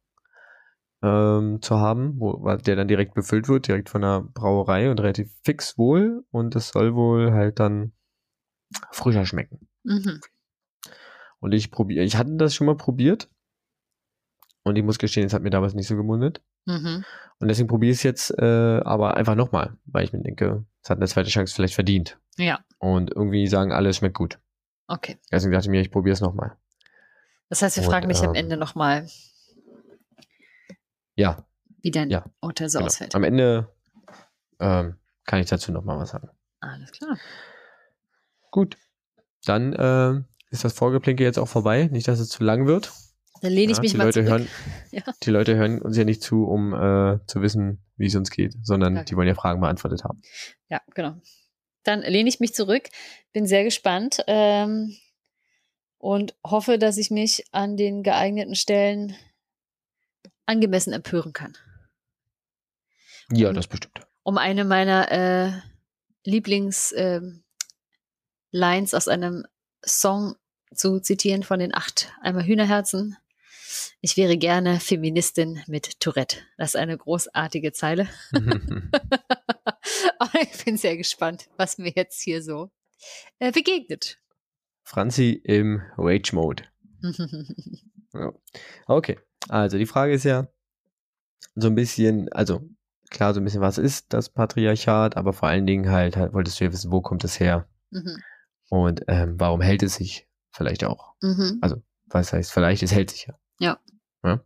ähm, 1.03 1.63
zu 1.63 1.77
haben, 1.77 2.19
wo, 2.19 2.57
der 2.57 2.77
dann 2.77 2.89
direkt 2.89 3.15
befüllt 3.15 3.49
wird, 3.49 3.69
direkt 3.69 3.89
von 3.89 4.03
der 4.03 4.21
Brauerei 4.21 4.91
und 4.91 5.01
relativ 5.01 5.31
fix 5.43 5.79
wohl. 5.79 6.25
Und 6.31 6.55
das 6.55 6.69
soll 6.69 6.95
wohl 6.95 7.33
halt 7.33 7.61
dann 7.61 7.93
frischer 8.93 9.25
schmecken. 9.25 9.69
Mhm. 9.85 10.21
Und 11.41 11.53
ich 11.53 11.71
probiere, 11.71 12.05
ich 12.05 12.17
hatte 12.17 12.37
das 12.37 12.55
schon 12.55 12.67
mal 12.67 12.77
probiert. 12.77 13.31
Und 14.69 14.77
ich 14.77 14.85
muss 14.85 14.99
gestehen, 14.99 15.27
es 15.27 15.33
hat 15.35 15.43
mir 15.43 15.51
damals 15.51 15.75
nicht 15.75 15.89
so 15.89 15.97
gemundet. 15.97 16.41
Mhm. 16.67 17.05
Und 17.41 17.49
deswegen 17.49 17.69
probiere 17.69 17.93
ich 17.93 17.99
es 17.99 18.03
jetzt 18.03 18.39
äh, 18.39 18.81
aber 18.85 19.17
einfach 19.17 19.35
nochmal, 19.35 19.77
weil 19.87 20.05
ich 20.05 20.13
mir 20.13 20.21
denke, 20.23 20.65
es 20.83 20.91
hat 20.91 20.99
eine 20.99 21.07
zweite 21.07 21.31
Chance 21.31 21.55
vielleicht 21.55 21.75
verdient. 21.75 22.19
Ja, 22.37 22.61
Und 22.79 23.11
irgendwie 23.11 23.47
sagen 23.47 23.73
alle, 23.73 23.89
es 23.89 23.97
schmeckt 23.97 24.17
gut. 24.17 24.39
okay. 24.89 25.19
Deswegen 25.33 25.53
dachte 25.53 25.67
ich 25.67 25.71
mir, 25.71 25.81
ich 25.81 25.91
probiere 25.91 26.13
es 26.13 26.21
nochmal. 26.21 26.57
Das 27.49 27.63
heißt, 27.63 27.77
wir 27.77 27.85
Und, 27.85 27.91
fragen 27.91 28.09
dich 28.09 28.19
am 28.21 28.31
ähm, 28.31 28.35
Ende 28.35 28.57
nochmal, 28.57 29.09
Ja, 31.17 31.45
wie 31.83 31.91
dein 31.91 32.11
ja, 32.11 32.25
Urteil 32.41 32.69
so 32.69 32.79
genau. 32.79 32.87
ausfällt. 32.87 33.15
Am 33.15 33.25
Ende 33.25 33.69
ähm, 34.61 34.97
kann 35.25 35.41
ich 35.41 35.49
dazu 35.49 35.73
nochmal 35.73 35.99
was 35.99 36.11
sagen. 36.11 36.29
Alles 36.61 36.91
klar. 36.93 37.17
Gut. 38.51 38.77
Dann 39.45 39.73
äh, 39.73 40.23
ist 40.51 40.65
das 40.65 40.73
Vorgeplänke 40.73 41.23
jetzt 41.23 41.39
auch 41.39 41.49
vorbei. 41.49 41.89
Nicht, 41.93 42.09
dass 42.09 42.19
es 42.19 42.29
zu 42.29 42.43
lang 42.45 42.67
wird. 42.67 42.93
Dann 43.43 43.53
lehne 43.53 43.73
ich 43.73 43.79
Ja, 43.79 43.83
mich 43.83 43.95
mal 43.95 44.05
Leute 44.05 44.25
zurück. 44.25 44.29
hören, 44.41 44.49
Ja. 44.91 45.03
Die 45.23 45.31
Leute 45.31 45.57
hören 45.57 45.81
uns 45.83 45.97
ja 45.97 46.05
nicht 46.05 46.23
zu, 46.23 46.45
um 46.45 46.73
äh, 46.75 47.19
zu 47.27 47.41
wissen, 47.43 47.85
wie 47.97 48.07
es 48.07 48.15
uns 48.15 48.31
geht, 48.31 48.55
sondern 48.63 48.97
Ja. 48.97 49.05
die 49.05 49.17
wollen 49.17 49.29
ja 49.29 49.35
Fragen 49.35 49.61
beantwortet 49.61 50.05
haben. 50.05 50.23
Ja, 50.69 50.81
genau. 50.95 51.15
Dann 51.85 52.03
lehne 52.03 52.29
ich 52.29 52.41
mich 52.41 52.55
zurück, 52.55 52.89
bin 53.33 53.47
sehr 53.47 53.65
gespannt 53.65 54.23
ähm, 54.27 54.97
und 55.99 56.35
hoffe, 56.45 56.79
dass 56.79 56.97
ich 56.99 57.11
mich 57.11 57.45
an 57.53 57.77
den 57.77 58.03
geeigneten 58.03 58.55
Stellen 58.55 59.15
angemessen 60.47 60.93
empören 60.93 61.33
kann. 61.33 61.57
Ja, 63.33 63.49
Um- 63.51 63.55
das 63.55 63.67
bestimmt. 63.67 64.01
Um 64.23 64.37
eine 64.39 64.65
meiner 64.65 65.11
äh, 65.11 65.53
Lieblings 66.25 66.93
ähm, 66.97 67.45
Lines 68.51 68.93
aus 68.95 69.09
einem 69.09 69.47
Song 69.85 70.35
zu 70.75 71.01
zitieren 71.01 71.43
von 71.43 71.59
den 71.61 71.75
acht 71.75 72.13
Einmal 72.21 72.45
Hühnerherzen. 72.45 73.17
Ich 74.01 74.17
wäre 74.17 74.37
gerne 74.39 74.81
Feministin 74.81 75.63
mit 75.67 76.01
Tourette. 76.01 76.39
Das 76.57 76.71
ist 76.71 76.77
eine 76.77 76.97
großartige 76.97 77.73
Zeile. 77.73 78.09
Ich 80.41 80.65
bin 80.65 80.77
sehr 80.77 80.97
gespannt, 80.97 81.49
was 81.57 81.79
mir 81.79 81.93
jetzt 81.95 82.21
hier 82.23 82.43
so 82.43 82.71
äh, 83.39 83.51
begegnet. 83.53 84.19
Franzi 84.85 85.41
im 85.45 85.83
Rage-Mode. 85.97 86.65
Ja. 88.15 88.33
Okay, 88.87 89.19
also 89.51 89.77
die 89.77 89.85
Frage 89.85 90.15
ist 90.15 90.25
ja 90.25 90.49
so 91.55 91.67
ein 91.69 91.75
bisschen, 91.75 92.33
also 92.33 92.63
klar, 93.11 93.35
so 93.35 93.41
ein 93.41 93.45
bisschen, 93.45 93.61
was 93.61 93.77
ist 93.77 94.15
das 94.15 94.31
Patriarchat, 94.31 95.15
aber 95.17 95.35
vor 95.35 95.49
allen 95.49 95.67
Dingen 95.67 95.91
halt, 95.91 96.17
halt 96.17 96.33
wolltest 96.33 96.59
du 96.59 96.65
ja 96.65 96.73
wissen, 96.73 96.91
wo 96.91 97.03
kommt 97.03 97.23
es 97.25 97.39
her 97.39 97.69
Mhm. 97.91 98.23
und 98.71 99.03
ähm, 99.09 99.39
warum 99.39 99.61
hält 99.61 99.83
es 99.83 99.97
sich 99.97 100.27
vielleicht 100.53 100.85
auch. 100.85 101.13
Mhm. 101.21 101.61
Was 102.07 102.33
heißt 102.33 102.51
vielleicht, 102.51 102.83
es 102.83 102.93
hält 102.93 103.11
sich 103.11 103.27
ja. 103.27 103.39
Ja. 103.59 103.79
ja? 104.25 104.41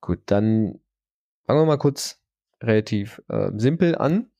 Gut, 0.00 0.20
dann 0.26 0.80
fangen 1.46 1.60
wir 1.60 1.66
mal 1.66 1.78
kurz 1.78 2.20
relativ 2.62 3.22
äh, 3.28 3.50
simpel 3.56 3.96
an. 3.96 4.30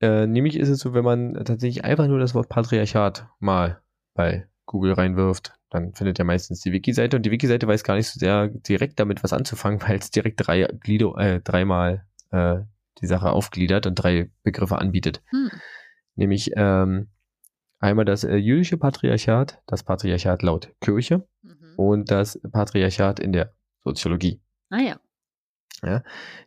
Äh, 0.00 0.26
nämlich 0.26 0.56
ist 0.56 0.68
es 0.68 0.80
so, 0.80 0.94
wenn 0.94 1.04
man 1.04 1.34
tatsächlich 1.44 1.84
einfach 1.84 2.06
nur 2.06 2.18
das 2.18 2.34
Wort 2.34 2.48
Patriarchat 2.48 3.28
mal 3.38 3.80
bei 4.14 4.46
Google 4.66 4.92
reinwirft, 4.92 5.54
dann 5.70 5.94
findet 5.94 6.18
er 6.18 6.24
meistens 6.24 6.60
die 6.60 6.72
Wiki-Seite 6.72 7.16
und 7.16 7.24
die 7.24 7.30
Wiki-Seite 7.30 7.66
weiß 7.66 7.84
gar 7.84 7.94
nicht 7.94 8.08
so 8.08 8.18
sehr 8.18 8.48
direkt 8.48 9.00
damit 9.00 9.22
was 9.24 9.32
anzufangen, 9.32 9.80
weil 9.86 9.98
es 9.98 10.10
direkt 10.10 10.46
drei 10.46 10.64
Glieder, 10.80 11.16
äh, 11.16 11.40
dreimal 11.40 12.06
äh, 12.30 12.58
die 13.00 13.06
Sache 13.06 13.30
aufgliedert 13.30 13.86
und 13.86 13.94
drei 13.94 14.30
Begriffe 14.42 14.78
anbietet. 14.78 15.22
Hm. 15.30 15.50
Nämlich 16.14 16.52
ähm, 16.56 17.08
einmal 17.86 18.04
das 18.04 18.24
äh, 18.24 18.36
jüdische 18.36 18.76
Patriarchat, 18.78 19.60
das 19.66 19.82
Patriarchat 19.82 20.42
laut 20.42 20.72
Kirche 20.80 21.26
Mhm. 21.42 21.74
und 21.76 22.10
das 22.10 22.40
Patriarchat 22.52 23.20
in 23.20 23.32
der 23.32 23.52
Soziologie. 23.84 24.40
Ah 24.70 24.80
ja. 24.80 25.00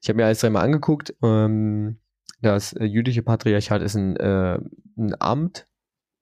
Ich 0.01 0.09
habe 0.09 0.17
mir 0.17 0.25
alles 0.25 0.39
dreimal 0.41 0.63
angeguckt. 0.65 1.13
Ähm, 1.23 1.99
das 2.41 2.73
äh, 2.73 2.83
jüdische 2.85 3.21
Patriarchat 3.21 3.81
ist 3.81 3.95
ein, 3.95 4.15
äh, 4.17 4.59
ein 4.97 5.15
Amt. 5.19 5.67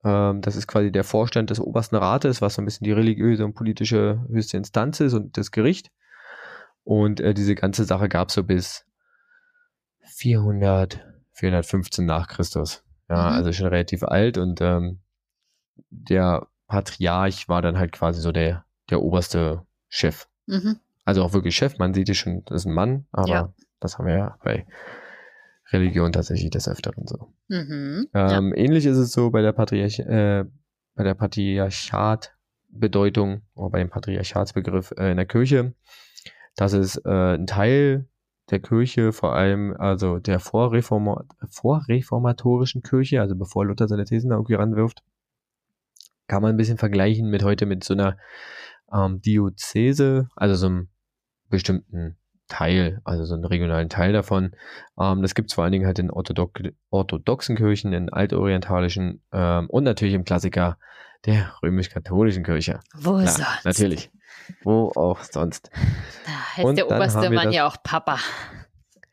Ähm, 0.03 0.41
das 0.41 0.55
ist 0.55 0.67
quasi 0.67 0.91
der 0.91 1.03
Vorstand 1.03 1.49
des 1.49 1.59
obersten 1.59 1.95
Rates, 1.95 2.41
was 2.41 2.55
so 2.55 2.61
ein 2.61 2.65
bisschen 2.65 2.85
die 2.85 2.91
religiöse 2.91 3.43
und 3.45 3.53
politische 3.55 4.23
höchste 4.29 4.57
Instanz 4.57 4.99
ist 4.99 5.13
und 5.13 5.37
das 5.37 5.51
Gericht. 5.51 5.89
Und 6.83 7.19
äh, 7.19 7.33
diese 7.33 7.55
ganze 7.55 7.85
Sache 7.85 8.07
gab 8.09 8.27
es 8.29 8.35
so 8.35 8.43
bis 8.43 8.85
400, 10.03 11.05
415 11.33 12.05
nach 12.05 12.27
Christus. 12.27 12.83
Ja, 13.09 13.29
Mhm. 13.29 13.35
also 13.35 13.51
schon 13.53 13.67
relativ 13.67 14.03
alt 14.03 14.37
und 14.37 14.59
ähm, 14.61 14.99
der 15.89 16.47
Patriarch 16.67 17.49
war 17.49 17.61
dann 17.61 17.77
halt 17.77 17.91
quasi 17.91 18.21
so 18.21 18.31
der, 18.31 18.65
der 18.89 19.01
oberste 19.01 19.65
Chef. 19.89 20.27
Mhm. 20.47 20.79
Also 21.05 21.23
auch 21.23 21.33
wirklich 21.33 21.55
Chef, 21.55 21.77
man 21.77 21.93
sieht 21.93 22.09
es 22.09 22.17
schon, 22.17 22.43
das 22.45 22.61
ist 22.61 22.65
ein 22.65 22.73
Mann, 22.73 23.05
aber 23.11 23.29
Ja. 23.29 23.53
das 23.79 23.97
haben 23.97 24.07
wir 24.07 24.17
ja 24.17 24.37
bei 24.43 24.65
Religion 25.71 26.11
tatsächlich 26.11 26.49
des 26.49 26.67
Öfteren 26.67 27.07
so. 27.07 27.33
Mhm. 27.47 28.07
ja. 28.13 28.37
Ähm, 28.37 28.53
Ähnlich 28.55 28.85
ist 28.85 28.97
es 28.97 29.11
so 29.11 29.31
bei 29.31 29.41
der 29.41 29.53
Patriarch 29.53 29.99
äh, 29.99 30.45
bei 30.95 31.03
der 31.03 31.13
Patriarchat-Bedeutung 31.13 33.41
oder 33.55 33.69
bei 33.69 33.79
dem 33.79 33.89
Patriarchatsbegriff 33.89 34.91
äh, 34.97 35.11
in 35.11 35.17
der 35.17 35.25
Kirche, 35.25 35.73
dass 36.55 36.73
es 36.73 36.97
äh, 37.05 37.35
ein 37.35 37.47
Teil 37.47 38.07
der 38.49 38.59
Kirche, 38.59 39.11
vor 39.11 39.35
allem 39.35 39.75
also 39.77 40.19
der 40.19 40.39
Vorreforma 40.39 41.25
vorreformatorischen 41.49 42.81
Kirche, 42.81 43.21
also 43.21 43.35
bevor 43.35 43.65
Luther 43.65 43.87
seine 43.87 44.05
Thesen 44.05 44.29
da 44.29 44.37
irgendwie 44.37 44.55
ranwirft, 44.55 45.03
kann 46.27 46.41
man 46.41 46.51
ein 46.51 46.57
bisschen 46.57 46.77
vergleichen 46.77 47.29
mit 47.29 47.43
heute 47.43 47.65
mit 47.65 47.83
so 47.83 47.93
einer 47.93 48.17
ähm, 48.93 49.21
Diözese, 49.21 50.29
also 50.35 50.55
so 50.55 50.67
einem 50.67 50.89
bestimmten 51.49 52.17
Teil, 52.47 53.01
also 53.03 53.25
so 53.25 53.33
einen 53.33 53.45
regionalen 53.45 53.89
Teil 53.89 54.13
davon. 54.13 54.55
Ähm, 54.99 55.21
das 55.21 55.35
gibt 55.35 55.49
es 55.49 55.55
vor 55.55 55.63
allen 55.63 55.73
Dingen 55.73 55.85
halt 55.85 55.99
in 55.99 56.11
orthodox 56.11 56.61
orthodoxen 56.89 57.55
Kirchen, 57.55 57.93
in 57.93 58.09
altorientalischen 58.09 59.21
ähm, 59.31 59.69
und 59.69 59.83
natürlich 59.83 60.15
im 60.15 60.23
Klassiker 60.23 60.77
der 61.25 61.51
römisch-katholischen 61.61 62.43
Kirche. 62.43 62.79
Wo 62.95 63.13
Klar, 63.17 63.27
sonst? 63.27 63.65
Natürlich. 63.65 64.11
Wo 64.63 64.91
auch 64.95 65.21
sonst. 65.23 65.69
Da 66.25 66.57
heißt 66.57 66.65
Und 66.65 66.77
der 66.77 66.87
oberste 66.87 67.29
Mann 67.29 67.45
das- 67.47 67.55
ja 67.55 67.67
auch 67.67 67.77
Papa. 67.83 68.17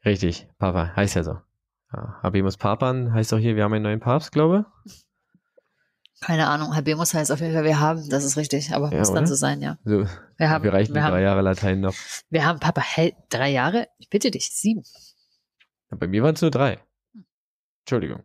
Richtig, 0.04 0.46
Papa, 0.58 0.92
heißt 0.94 1.16
ja 1.16 1.24
so. 1.24 1.38
Ja, 1.92 2.18
Habemus 2.22 2.56
Papan 2.56 3.12
heißt 3.12 3.32
doch 3.32 3.38
hier, 3.38 3.56
wir 3.56 3.64
haben 3.64 3.72
einen 3.72 3.84
neuen 3.84 4.00
Papst, 4.00 4.32
glaube 4.32 4.66
Keine 6.20 6.46
Ahnung, 6.48 6.74
Habemus 6.74 7.12
heißt 7.12 7.30
auf 7.32 7.40
jeden 7.40 7.52
Fall, 7.54 7.64
wir 7.64 7.80
haben, 7.80 8.08
das 8.08 8.24
ist 8.24 8.36
richtig, 8.36 8.72
aber 8.72 8.90
Ja, 8.92 8.98
muss 8.98 9.08
dann 9.08 9.18
oder? 9.18 9.26
so 9.26 9.34
sein, 9.34 9.60
ja. 9.60 9.78
so, 9.84 10.06
Wir 10.38 10.48
haben, 10.50 10.64
wir 10.64 10.72
reichen 10.72 10.94
wir 10.94 11.02
drei 11.02 11.08
haben, 11.10 11.22
Jahre 11.22 11.42
Latein 11.42 11.80
noch. 11.80 11.94
wir 12.30 12.44
haben 12.46 12.60
Papa, 12.60 12.80
hey, 12.80 13.14
drei 13.28 13.50
Jahre? 13.50 13.88
Ich 13.98 14.08
bitte 14.08 14.30
dich, 14.30 14.50
sieben. 14.50 14.82
Bei 15.90 16.06
mir 16.06 16.22
waren 16.22 16.34
es 16.34 16.40
nur 16.42 16.50
drei. 16.50 16.78
Entschuldigung. 17.82 18.22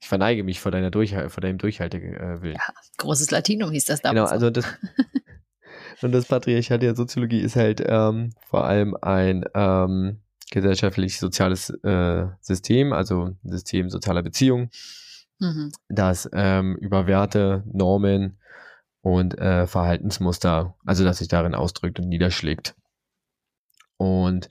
Ich 0.00 0.08
verneige 0.08 0.44
mich 0.44 0.60
vor 0.60 0.70
deiner 0.72 0.90
Durchhal 0.90 1.30
vor 1.30 1.40
deinem 1.40 1.58
Durchhaltewillen. 1.58 2.54
Ja, 2.56 2.74
Großes 2.98 3.30
Latinum 3.30 3.70
hieß 3.70 3.84
das 3.86 4.02
Genau, 4.02 4.26
damals. 4.26 4.30
noch. 4.30 4.34
also 4.34 4.50
das 4.50 4.66
und 6.02 6.12
das 6.12 6.26
Patriarchat 6.26 6.82
der 6.82 6.94
Soziologie 6.96 7.40
ist 7.40 7.56
halt 7.56 7.82
ähm, 7.86 8.34
vor 8.48 8.64
allem 8.64 8.96
ein 9.00 9.44
ähm, 9.54 10.20
gesellschaftlich-soziales 10.50 11.70
äh, 11.82 12.26
System, 12.40 12.92
also 12.92 13.26
ein 13.26 13.38
System 13.50 13.88
sozialer 13.90 14.22
Beziehungen, 14.22 14.70
Mhm. 15.42 15.72
das 15.88 16.30
ähm, 16.32 16.76
über 16.76 17.06
Werte, 17.08 17.64
Normen 17.66 18.38
und 19.00 19.36
äh, 19.38 19.66
Verhaltensmuster, 19.66 20.76
also 20.86 21.02
das 21.04 21.18
sich 21.18 21.28
darin 21.28 21.54
ausdrückt 21.56 21.98
und 21.98 22.08
niederschlägt. 22.08 22.76
Und 23.96 24.48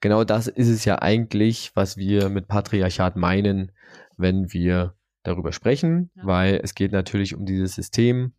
genau 0.00 0.24
das 0.24 0.46
ist 0.46 0.68
es 0.68 0.84
ja 0.84 1.00
eigentlich, 1.02 1.72
was 1.74 1.96
wir 1.96 2.28
mit 2.28 2.46
Patriarchat 2.48 3.16
meinen, 3.16 3.72
wenn 4.16 4.52
wir 4.52 4.94
darüber 5.22 5.52
sprechen, 5.52 6.10
Ja. 6.14 6.26
weil 6.26 6.60
es 6.62 6.74
geht 6.74 6.92
natürlich 6.92 7.34
um 7.34 7.46
dieses 7.46 7.74
System 7.74 8.34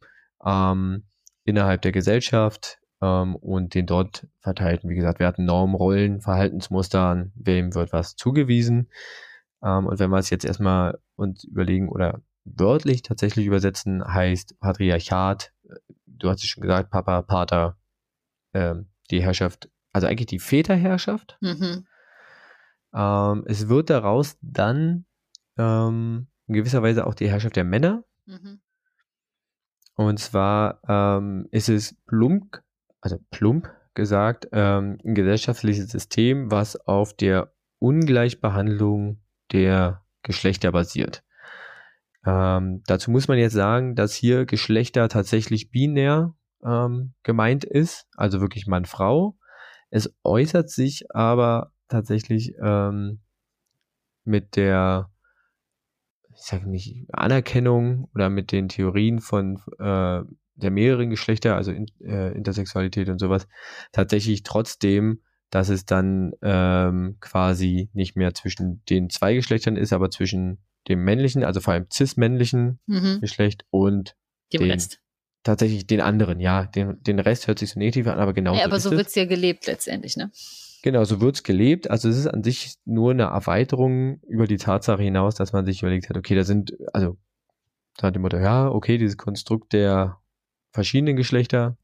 ähm, 0.46 1.04
innerhalb 1.44 1.82
der 1.82 1.92
Gesellschaft 1.92 2.80
ähm, 3.02 3.36
und 3.36 3.74
den 3.74 3.86
dort 3.88 4.28
verteilten, 4.42 4.90
wie 4.90 4.96
gesagt, 4.96 5.20
Werten, 5.20 5.46
Normen, 5.46 5.76
Rollen, 5.76 6.22
Verhaltensmustern, 6.22 7.32
wem 7.36 7.74
wird 7.74 7.92
was 7.94 8.16
zugewiesen. 8.16 8.90
Ähm, 9.66 9.88
und 9.88 10.00
wenn 10.00 10.12
wir 10.12 10.20
es 10.20 10.30
jetzt 10.30 10.46
erstmal 10.46 11.00
uns 11.16 11.44
überlegen 11.44 11.90
oder 11.90 12.22
wörtlich 12.46 13.02
tatsächlich 13.02 13.48
übersetzen, 13.48 14.06
heißt 14.06 14.60
Patriarchat, 14.60 15.52
äh, 15.68 15.76
du 16.06 16.30
hast 16.30 16.44
es 16.44 16.50
schon 16.50 16.62
gesagt, 16.62 16.92
Papa, 16.92 17.24
Pater, 17.24 17.78
ähm, 18.54 18.90
die 19.10 19.24
Herrschaft, 19.24 19.70
also 19.92 20.08
eigentlich 20.08 20.28
die 20.28 20.40
Väterherrschaft. 20.40 21.38
Mhm. 21.42 21.88
Ähm, 22.94 23.44
es 23.48 23.68
wird 23.68 23.90
daraus 23.90 24.38
dann 24.42 25.06
ähm, 25.58 26.28
in 26.48 26.54
gewisser 26.54 26.84
Weise 26.84 27.08
auch 27.08 27.16
die 27.16 27.30
Herrschaft 27.30 27.56
der 27.56 27.64
Männer. 27.64 28.04
Mhm. 28.26 28.62
Und 29.96 30.20
zwar 30.20 30.80
ähm, 30.88 31.48
ist 31.52 31.70
es 31.70 31.96
plump, 32.06 32.62
also 33.02 33.18
plump 33.32 33.72
gesagt, 33.94 34.48
ähm, 34.52 35.00
ein 35.04 35.16
gesellschaftliches 35.16 35.90
System, 35.90 36.52
was 36.52 36.76
auf 36.76 37.14
der 37.14 37.54
Ungleichbehandlung 37.80 39.22
der 39.52 40.04
Geschlechter 40.24 40.72
basiert. 40.72 41.24
Ähm, 42.26 42.82
dazu 42.88 43.12
muss 43.12 43.28
man 43.28 43.38
jetzt 43.38 43.54
sagen, 43.54 43.96
dass 43.96 44.16
hier 44.16 44.46
Geschlechter 44.46 45.10
tatsächlich 45.10 45.70
binär 45.70 46.34
ähm, 46.66 47.14
gemeint 47.24 47.64
ist, 47.64 48.08
also 48.16 48.42
wirklich 48.42 48.66
Mann-Frau. 48.66 49.38
Es 49.92 50.14
äußert 50.24 50.70
sich 50.70 51.06
aber 51.12 51.72
tatsächlich 51.88 52.54
ähm, 52.62 53.20
mit 54.24 54.56
der, 54.56 55.12
ich 56.34 56.42
sage 56.42 56.68
nicht, 56.68 57.06
Anerkennung 57.14 58.10
oder 58.16 58.30
mit 58.30 58.52
den 58.52 58.70
Theorien 58.70 59.20
von 59.20 59.62
äh, 59.78 60.24
der 60.56 60.72
mehreren 60.72 61.10
Geschlechter, 61.10 61.56
also 61.56 61.72
in, 61.72 61.86
äh, 62.02 62.32
Intersexualität 62.32 63.10
und 63.10 63.20
sowas, 63.20 63.48
tatsächlich 63.92 64.44
trotzdem, 64.44 65.22
dass 65.52 65.70
es 65.70 65.86
dann 65.86 66.34
ähm, 66.42 67.18
quasi 67.22 67.90
nicht 67.94 68.16
mehr 68.16 68.34
zwischen 68.34 68.84
den 68.90 69.10
zwei 69.10 69.36
Geschlechtern 69.36 69.78
ist, 69.78 69.94
aber 69.94 70.10
zwischen 70.10 70.60
dem 70.88 71.04
männlichen, 71.04 71.44
also 71.44 71.62
vor 71.62 71.74
allem 71.74 71.88
cis-männlichen 71.92 72.80
Mhm. 72.88 73.20
Geschlecht 73.22 73.66
und 73.70 74.16
Dem 74.54 74.62
den- 74.62 74.72
Rest. 74.72 75.00
tatsächlich 75.44 75.88
den 75.88 76.02
anderen, 76.02 76.40
ja. 76.40 76.66
Den, 76.66 77.02
den 77.04 77.20
Rest 77.20 77.48
hört 77.48 77.60
sich 77.60 77.70
so 77.72 77.80
negativ 77.80 78.08
an, 78.08 78.20
aber 78.20 78.34
genau 78.34 78.56
Ja, 78.56 78.66
aber 78.66 78.80
so 78.80 78.90
es. 78.92 78.98
wird's 78.98 79.16
ja 79.16 79.26
gelebt 79.26 79.66
letztendlich, 79.68 80.18
ne? 80.18 80.32
Genau, 80.84 81.04
so 81.04 81.20
wird's 81.22 81.42
gelebt. 81.42 81.90
Also 81.90 82.10
es 82.10 82.18
ist 82.18 82.28
an 82.28 82.44
sich 82.44 82.76
nur 82.86 83.12
eine 83.12 83.24
Erweiterung 83.24 84.20
über 84.28 84.46
die 84.46 84.58
Tatsache 84.58 85.02
hinaus, 85.02 85.34
dass 85.34 85.52
man 85.54 85.66
sich 85.66 85.82
überlegt 85.82 86.10
hat, 86.10 86.18
okay, 86.18 86.36
da 86.36 86.44
sind, 86.44 86.74
also 86.94 87.18
da 87.98 88.08
hat 88.08 88.16
die 88.16 88.20
Mutter, 88.20 88.40
ja, 88.40 88.68
okay, 88.70 88.98
dieses 89.00 89.18
Konstrukt 89.18 89.74
der 89.74 90.20
verschiedenen 90.74 91.16
Geschlechter. 91.16 91.78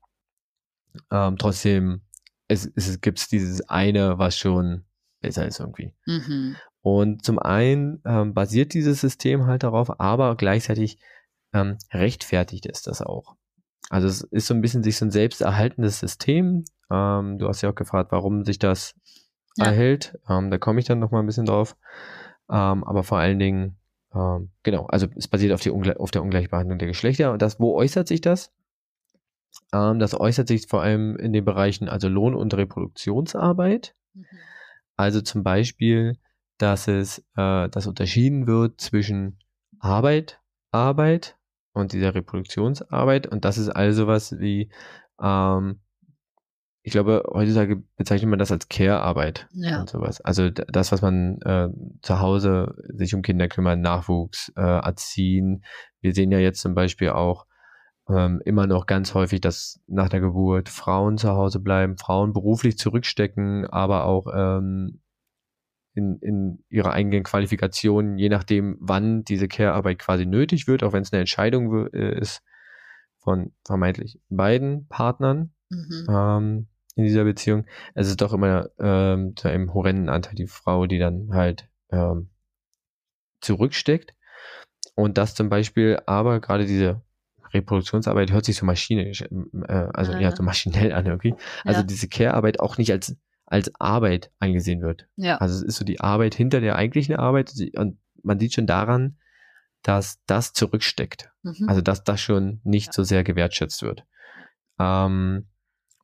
Ähm, 1.10 1.38
trotzdem, 1.38 2.02
es, 2.52 2.72
es 2.76 3.02
gibt's 3.02 3.28
dieses 3.30 3.68
eine, 3.70 4.18
was 4.18 4.38
schon 4.38 4.84
besser 5.22 5.48
ist 5.48 5.60
irgendwie. 5.60 5.94
Mhm. 6.06 6.56
Und 6.82 7.24
zum 7.24 7.40
einen 7.40 8.02
ähm, 8.06 8.34
basiert 8.34 8.74
dieses 8.74 9.02
System 9.02 9.46
halt 9.46 9.64
darauf, 9.64 10.00
aber 10.00 10.36
gleichzeitig 10.36 10.98
ähm, 11.54 11.78
rechtfertigt 11.92 12.66
es 12.66 12.82
das 12.82 13.02
auch. 13.02 13.36
Also 13.90 14.08
es 14.08 14.22
ist 14.22 14.48
so 14.48 14.54
ein 14.54 14.62
bisschen 14.62 14.84
sich 14.84 14.98
so 14.98 15.06
ein 15.06 15.12
selbsterhaltendes 15.12 16.00
System. 16.00 16.66
Ähm, 16.90 17.38
du 17.38 17.48
hast 17.48 17.62
ja 17.62 17.70
auch 17.70 17.76
gefragt, 17.76 18.12
warum 18.12 18.44
sich 18.46 18.58
das 18.58 18.96
Ja. 19.58 19.66
erhält. 19.66 20.18
Ähm, 20.30 20.50
da 20.50 20.58
komme 20.58 20.80
ich 20.80 20.86
dann 20.86 21.00
noch 21.00 21.12
mal 21.12 21.20
ein 21.20 21.26
bisschen 21.26 21.46
drauf. 21.46 21.76
Ähm, 22.50 22.84
aber 22.84 23.04
vor 23.04 23.20
allen 23.20 23.38
Dingen, 23.40 23.78
ähm, 24.16 24.50
genau, 24.64 24.86
also 24.88 25.08
es 25.16 25.28
basiert 25.28 25.54
auf, 25.54 25.62
die 25.62 25.72
Ungle 25.72 25.98
auf 25.98 26.12
der 26.12 26.24
Ungleichbehandlung 26.24 26.80
der 26.80 26.88
Geschlechter. 26.88 27.32
Und 27.32 27.42
das, 27.42 27.60
wo 27.60 27.76
äußert 27.76 28.08
sich 28.08 28.22
das? 28.22 28.52
Ähm, 29.74 30.00
das 30.00 30.20
äußert 30.20 30.48
sich 30.48 30.68
vor 30.68 30.82
allem 30.82 31.16
in 31.18 31.34
den 31.34 31.46
Bereichen 31.46 31.90
also 31.90 32.08
Lohn- 32.08 32.36
und 32.36 32.54
Reproduktionsarbeit. 32.54 33.96
Mhm. 34.14 34.26
Also 34.96 35.22
zum 35.22 35.44
Beispiel, 35.44 36.18
dass 36.58 36.88
es, 36.88 37.20
äh, 37.36 37.70
dass 37.70 37.88
unterschieden 37.88 38.48
wird 38.48 38.80
zwischen 38.80 39.40
Arbeit, 39.80 40.40
Arbeit 40.72 41.38
und 41.74 41.94
dieser 41.94 42.14
Reproduktionsarbeit. 42.14 43.28
Und 43.28 43.46
das 43.46 43.58
ist 43.58 43.70
also 43.70 44.08
was 44.08 44.40
wie, 44.40 44.72
ähm, 45.22 45.80
ich 46.84 46.92
glaube, 46.92 47.24
heutzutage 47.32 47.84
bezeichnet 47.96 48.30
man 48.30 48.40
das 48.40 48.52
als 48.52 48.68
Care-Arbeit 48.68 49.48
Ja. 49.54 49.82
und 49.82 49.90
sowas. 49.90 50.20
Also 50.22 50.50
das, 50.50 50.92
was 50.92 51.02
man 51.02 51.40
äh, 51.42 51.70
zu 52.02 52.20
Hause 52.20 52.76
sich 52.90 53.14
um 53.14 53.22
Kinder 53.22 53.48
kümmern, 53.48 53.82
Nachwuchs 53.82 54.52
äh, 54.56 54.62
erziehen. 54.62 55.64
Wir 56.02 56.14
sehen 56.14 56.32
ja 56.32 56.40
jetzt 56.40 56.62
zum 56.62 56.74
Beispiel 56.74 57.10
auch 57.10 57.46
ähm, 58.16 58.42
immer 58.46 58.68
noch 58.68 58.86
ganz 58.86 59.14
häufig, 59.14 59.42
dass 59.42 59.80
nach 59.88 60.10
der 60.10 60.20
Geburt 60.20 60.70
Frauen 60.70 61.18
zu 61.18 61.30
Hause 61.30 61.60
bleiben, 61.60 61.98
Frauen 61.98 62.34
beruflich 62.34 62.78
zurückstecken, 62.78 63.66
aber 63.68 64.06
auch 64.06 64.28
ähm, 64.34 65.02
in, 65.94 66.18
in 66.22 66.64
ihrer 66.70 66.94
eigenen 66.94 67.24
Qualifikation, 67.24 68.18
je 68.18 68.30
nachdem, 68.30 68.78
wann 68.80 69.24
diese 69.24 69.48
Care-Arbeit 69.48 70.00
quasi 70.00 70.26
nötig 70.26 70.68
wird, 70.68 70.84
auch 70.84 70.94
wenn 70.94 71.04
es 71.04 71.12
eine 71.12 71.22
Entscheidung 71.22 71.88
äh, 71.88 72.20
ist 72.20 72.42
von 73.20 73.54
vermeintlich 73.66 74.20
beiden 74.30 74.88
Partnern 74.88 75.54
Mhm. 75.72 76.08
ähm, 76.10 76.68
in 76.96 77.06
dieser 77.06 77.24
Beziehung. 77.24 77.66
Es 77.96 78.08
ist 78.08 78.22
doch 78.22 78.34
immer 78.34 78.70
ähm, 78.78 79.36
zu 79.36 79.48
einem 79.48 79.74
horrenden 79.74 80.10
Anteil 80.10 80.36
die 80.36 80.48
Frau, 80.48 80.86
die 80.86 81.00
dann 81.00 81.30
halt 81.34 81.70
ähm, 81.90 82.30
zurücksteckt. 83.40 84.14
Und 84.96 85.18
das 85.18 85.34
zum 85.34 85.50
Beispiel, 85.50 86.00
aber 86.06 86.42
gerade 86.42 86.66
diese 86.66 87.02
Reproduktionsarbeit 87.54 88.32
hört 88.32 88.46
sich 88.46 88.56
so 88.58 88.66
maschinisch, 88.66 89.22
äh, 89.22 89.88
also 89.94 90.14
ja, 90.14 90.36
so 90.36 90.44
maschinell 90.44 90.94
an 90.94 91.06
irgendwie. 91.06 91.36
Also 91.66 91.82
Ja. 91.82 91.86
diese 91.88 92.08
Care-Arbeit 92.08 92.60
auch 92.60 92.78
nicht 92.78 92.92
als, 92.92 93.16
als 93.46 93.72
Arbeit 93.80 94.32
angesehen 94.40 94.82
wird. 94.82 95.08
Ja. 95.16 95.38
Also 95.38 95.56
es 95.56 95.64
ist 95.64 95.76
so 95.78 95.86
die 95.86 96.00
Arbeit 96.02 96.36
hinter 96.36 96.62
der 96.62 96.76
eigentlichen 96.76 97.16
Arbeit 97.16 97.54
und 97.76 97.98
man 98.24 98.40
sieht 98.40 98.54
schon 98.54 98.68
daran, 98.68 99.18
dass 99.84 100.20
das 100.28 100.54
zurücksteckt. 100.54 101.32
Mhm. 101.44 101.68
Also 101.68 101.82
dass 101.82 102.04
das 102.04 102.22
schon 102.22 102.62
nicht 102.64 102.88
Ja. 102.88 102.94
so 102.94 103.04
sehr 103.04 103.24
gewertschätzt 103.24 103.82
wird. 103.84 104.06
Ähm, 104.80 105.48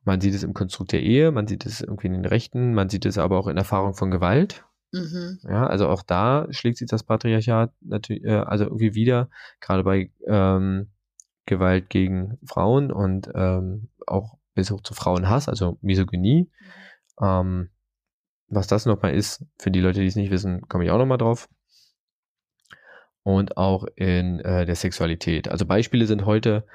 man 0.04 0.20
sieht 0.20 0.34
es 0.34 0.42
im 0.42 0.54
Konstrukt 0.54 0.92
der 0.92 1.02
Ehe, 1.02 1.30
man 1.32 1.46
sieht 1.46 1.66
es 1.66 1.80
irgendwie 1.80 2.06
in 2.06 2.14
den 2.14 2.24
Rechten, 2.24 2.74
man 2.74 2.88
sieht 2.88 3.04
es 3.06 3.18
aber 3.18 3.38
auch 3.38 3.46
in 3.46 3.56
Erfahrung 3.56 3.94
von 3.94 4.10
Gewalt. 4.10 4.64
mhm. 4.92 5.38
Ja, 5.42 5.66
also 5.66 5.86
auch 5.88 6.02
da 6.02 6.46
schlägt 6.50 6.78
sich 6.78 6.88
das 6.88 7.02
Patriarchat 7.02 7.72
natürlich, 7.82 8.24
äh, 8.24 8.30
also 8.38 8.64
irgendwie 8.64 8.94
wieder, 8.94 9.28
gerade 9.60 9.84
bei 9.84 10.10
ähm, 10.26 10.88
Gewalt 11.48 11.88
gegen 11.88 12.38
Frauen 12.44 12.92
und 12.92 13.28
ähm, 13.34 13.88
auch 14.06 14.36
bis 14.54 14.70
hoch 14.70 14.82
zu 14.82 14.94
Frauenhass, 14.94 15.48
also 15.48 15.78
Misogynie. 15.80 16.50
Ähm, 17.20 17.70
was 18.48 18.66
das 18.66 18.86
nochmal 18.86 19.14
ist, 19.14 19.44
für 19.58 19.70
die 19.70 19.80
Leute, 19.80 20.00
die 20.00 20.06
es 20.06 20.16
nicht 20.16 20.30
wissen, 20.30 20.68
komme 20.68 20.84
ich 20.84 20.90
auch 20.90 20.98
nochmal 20.98 21.18
drauf. 21.18 21.48
Und 23.22 23.56
auch 23.56 23.84
in 23.96 24.40
äh, 24.40 24.64
der 24.64 24.76
Sexualität. 24.76 25.48
Also 25.48 25.66
Beispiele 25.66 26.06
sind 26.06 26.24
heute 26.24 26.66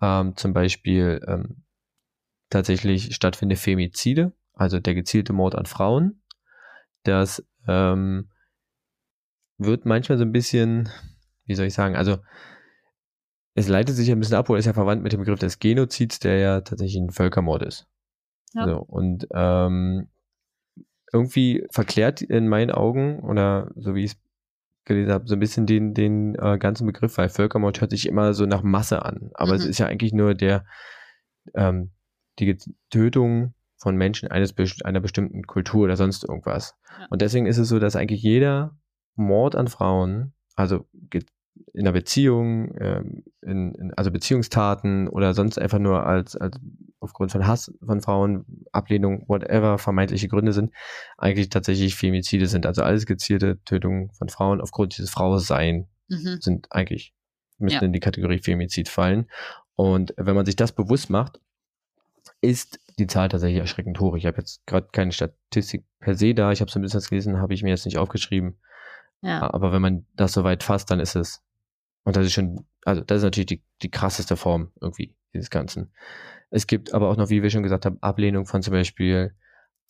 ähm, 0.00 0.34
zum 0.36 0.52
Beispiel 0.52 1.22
ähm, 1.26 1.64
tatsächlich 2.50 3.14
stattfindende 3.14 3.60
Femizide, 3.60 4.32
also 4.52 4.80
der 4.80 4.94
gezielte 4.94 5.32
Mord 5.32 5.54
an 5.54 5.66
Frauen. 5.66 6.22
Das 7.02 7.46
ähm, 7.68 8.30
wird 9.58 9.84
manchmal 9.84 10.18
so 10.18 10.24
ein 10.24 10.32
bisschen, 10.32 10.88
wie 11.44 11.54
soll 11.54 11.66
ich 11.66 11.74
sagen, 11.74 11.96
also 11.96 12.18
es 13.56 13.68
leitet 13.68 13.96
sich 13.96 14.12
ein 14.12 14.20
bisschen 14.20 14.36
ab, 14.36 14.50
oder 14.50 14.58
ist 14.58 14.66
ja 14.66 14.74
verwandt 14.74 15.02
mit 15.02 15.12
dem 15.12 15.20
Begriff 15.20 15.40
des 15.40 15.58
Genozids, 15.58 16.18
der 16.18 16.38
ja 16.38 16.60
tatsächlich 16.60 17.02
ein 17.02 17.10
Völkermord 17.10 17.62
ist. 17.62 17.86
Ja. 18.52 18.66
So, 18.66 18.76
und 18.80 19.26
ähm, 19.32 20.08
irgendwie 21.10 21.66
verklärt 21.70 22.20
in 22.20 22.48
meinen 22.48 22.70
Augen, 22.70 23.20
oder 23.20 23.70
so 23.74 23.94
wie 23.94 24.04
ich 24.04 24.12
es 24.12 24.18
gelesen 24.84 25.10
habe, 25.10 25.26
so 25.26 25.34
ein 25.34 25.40
bisschen 25.40 25.64
den, 25.64 25.94
den 25.94 26.34
äh, 26.34 26.58
ganzen 26.58 26.86
Begriff, 26.86 27.16
weil 27.16 27.30
Völkermord 27.30 27.80
hört 27.80 27.92
sich 27.92 28.06
immer 28.06 28.34
so 28.34 28.44
nach 28.44 28.62
Masse 28.62 29.04
an. 29.06 29.30
Aber 29.32 29.52
mhm. 29.52 29.60
es 29.60 29.64
ist 29.64 29.78
ja 29.78 29.86
eigentlich 29.86 30.12
nur 30.12 30.34
der, 30.34 30.66
ähm, 31.54 31.92
die 32.38 32.58
Tötung 32.90 33.54
von 33.78 33.96
Menschen 33.96 34.30
eines 34.30 34.54
einer 34.84 35.00
bestimmten 35.00 35.44
Kultur 35.44 35.84
oder 35.84 35.96
sonst 35.96 36.24
irgendwas. 36.24 36.76
Ja. 36.98 37.06
Und 37.08 37.22
deswegen 37.22 37.46
ist 37.46 37.56
es 37.56 37.68
so, 37.68 37.78
dass 37.78 37.96
eigentlich 37.96 38.22
jeder 38.22 38.76
Mord 39.14 39.56
an 39.56 39.68
Frauen, 39.68 40.34
also 40.56 40.86
in 41.76 41.82
einer 41.82 41.92
Beziehung, 41.92 42.74
ähm, 42.80 43.22
in, 43.42 43.74
in, 43.74 43.94
also 43.94 44.10
Beziehungstaten 44.10 45.08
oder 45.08 45.34
sonst 45.34 45.58
einfach 45.58 45.78
nur 45.78 46.06
als, 46.06 46.34
als 46.34 46.58
aufgrund 47.00 47.32
von 47.32 47.46
Hass 47.46 47.70
von 47.84 48.00
Frauen, 48.00 48.64
Ablehnung, 48.72 49.24
whatever, 49.28 49.76
vermeintliche 49.76 50.26
Gründe 50.28 50.54
sind, 50.54 50.72
eigentlich 51.18 51.50
tatsächlich 51.50 51.94
Femizide 51.94 52.46
sind. 52.46 52.64
Also 52.64 52.82
alles 52.82 53.04
gezielte 53.04 53.62
Tötungen 53.64 54.10
von 54.12 54.30
Frauen 54.30 54.62
aufgrund 54.62 54.96
dieses 54.96 55.10
Frausein 55.10 55.86
mhm. 56.08 56.38
sind 56.40 56.66
eigentlich, 56.70 57.12
müssen 57.58 57.74
ja. 57.74 57.82
in 57.82 57.92
die 57.92 58.00
Kategorie 58.00 58.38
Femizid 58.38 58.88
fallen. 58.88 59.30
Und 59.74 60.14
wenn 60.16 60.34
man 60.34 60.46
sich 60.46 60.56
das 60.56 60.72
bewusst 60.72 61.10
macht, 61.10 61.40
ist 62.40 62.80
die 62.98 63.06
Zahl 63.06 63.28
tatsächlich 63.28 63.60
erschreckend 63.60 64.00
hoch. 64.00 64.16
Ich 64.16 64.24
habe 64.24 64.38
jetzt 64.38 64.64
gerade 64.64 64.88
keine 64.92 65.12
Statistik 65.12 65.84
per 66.00 66.14
se 66.14 66.32
da. 66.32 66.52
Ich 66.52 66.62
habe 66.62 66.70
so 66.70 66.78
ein 66.78 66.82
bisschen 66.82 67.02
gelesen, 67.02 67.38
habe 67.38 67.52
ich 67.52 67.62
mir 67.62 67.68
jetzt 67.68 67.84
nicht 67.84 67.98
aufgeschrieben. 67.98 68.58
Ja. 69.20 69.52
Aber 69.52 69.72
wenn 69.72 69.82
man 69.82 70.06
das 70.14 70.32
so 70.32 70.42
weit 70.42 70.62
fasst, 70.62 70.90
dann 70.90 71.00
ist 71.00 71.16
es, 71.16 71.42
und 72.06 72.14
das 72.14 72.24
ist 72.24 72.34
schon, 72.34 72.64
also 72.84 73.02
das 73.02 73.18
ist 73.18 73.24
natürlich 73.24 73.46
die, 73.46 73.62
die 73.82 73.90
krasseste 73.90 74.36
Form 74.36 74.70
irgendwie 74.80 75.16
dieses 75.34 75.50
Ganzen. 75.50 75.92
Es 76.50 76.68
gibt 76.68 76.94
aber 76.94 77.10
auch 77.10 77.16
noch, 77.16 77.30
wie 77.30 77.42
wir 77.42 77.50
schon 77.50 77.64
gesagt 77.64 77.84
haben, 77.84 78.00
Ablehnung 78.00 78.46
von 78.46 78.62
zum 78.62 78.72
Beispiel 78.72 79.34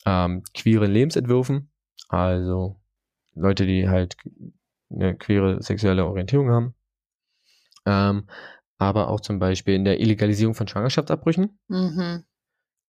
ähm, 0.06 0.42
queeren 0.54 0.90
Lebensentwürfen. 0.90 1.70
Also 2.08 2.80
Leute, 3.34 3.66
die 3.66 3.86
halt 3.86 4.16
eine 4.88 5.14
queere 5.14 5.62
sexuelle 5.62 6.06
Orientierung 6.06 6.48
haben. 6.48 6.74
Ähm, 7.84 8.30
aber 8.78 9.08
auch 9.08 9.20
zum 9.20 9.38
Beispiel 9.38 9.74
in 9.74 9.84
der 9.84 10.00
Illegalisierung 10.00 10.54
von 10.54 10.68
Schwangerschaftsabbrüchen. 10.68 11.58
Mhm. 11.68 12.24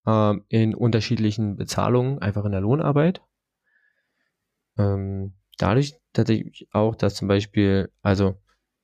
Ähm, 0.07 0.45
in 0.47 0.73
unterschiedlichen 0.73 1.57
Bezahlungen, 1.57 2.19
einfach 2.19 2.45
in 2.45 2.53
der 2.53 2.61
Lohnarbeit. 2.61 3.21
Ähm, 4.77 5.33
dadurch 5.57 5.99
tatsächlich 6.13 6.69
auch, 6.71 6.95
dass 6.95 7.15
zum 7.15 7.27
Beispiel, 7.27 7.91
also 8.01 8.39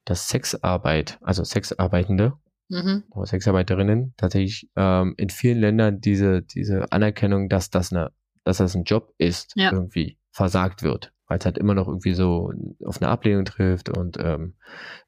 dass 0.06 0.28
Sexarbeit, 0.28 1.18
also 1.22 1.44
Sexarbeitende 1.44 2.34
mhm. 2.70 3.04
oder 3.12 3.26
Sexarbeiterinnen 3.26 4.14
tatsächlich 4.18 4.70
ähm, 4.76 5.14
in 5.18 5.30
vielen 5.30 5.60
Ländern 5.60 6.02
diese, 6.02 6.42
diese 6.42 6.92
Anerkennung, 6.92 7.50
dass 7.50 7.70
das 7.70 7.92
eine, 7.92 8.12
dass 8.44 8.58
das 8.58 8.76
ein 8.76 8.84
Job 8.84 9.14
ist, 9.18 9.54
ja. 9.56 9.72
irgendwie 9.72 10.18
versagt 10.32 10.84
wird. 10.84 11.14
Weil 11.28 11.40
es 11.40 11.46
halt 11.46 11.58
immer 11.58 11.74
noch 11.74 11.88
irgendwie 11.88 12.14
so 12.14 12.52
auf 12.84 13.02
eine 13.02 13.10
Ablehnung 13.10 13.46
trifft 13.46 13.90
und 13.90 14.18
ähm, 14.20 14.56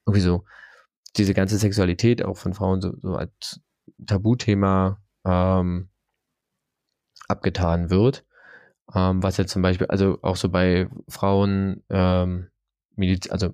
irgendwie 0.06 0.22
so 0.22 0.46
diese 1.18 1.34
ganze 1.34 1.58
Sexualität 1.58 2.24
auch 2.24 2.38
von 2.38 2.54
Frauen 2.54 2.82
so, 2.82 2.94
so 3.02 3.16
als 3.16 3.62
Tabuthema 4.06 5.02
ähm, 5.26 5.90
abgetan 7.28 7.90
wird. 7.90 8.26
Ähm, 8.94 9.24
was 9.24 9.38
jetzt 9.38 9.52
zum 9.52 9.62
Beispiel, 9.62 9.88
also 9.88 10.20
auch 10.22 10.36
so 10.36 10.50
bei 10.50 10.88
Frauen, 11.10 11.84
ähm, 11.90 12.50
Mediz 12.96 13.30
also 13.30 13.54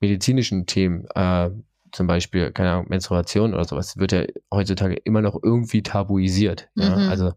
medizinischen 0.00 0.66
Themen, 0.66 1.06
äh, 1.14 1.50
zum 1.92 2.06
Beispiel, 2.06 2.52
keine 2.52 2.72
Ahnung, 2.72 2.86
Menstruation 2.88 3.54
oder 3.54 3.64
sowas, 3.64 3.96
wird 3.96 4.12
ja 4.12 4.24
heutzutage 4.52 4.96
immer 4.96 5.22
noch 5.22 5.38
irgendwie 5.42 5.82
tabuisiert. 5.82 6.68
Mhm. 6.74 6.82
Ja? 6.82 6.94
Also 7.08 7.28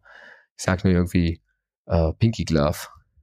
ich 0.57 0.63
sag 0.63 0.83
nur 0.83 0.93
irgendwie 0.93 1.41
äh, 1.85 2.13
Pinky 2.13 2.45
Glove. 2.45 2.77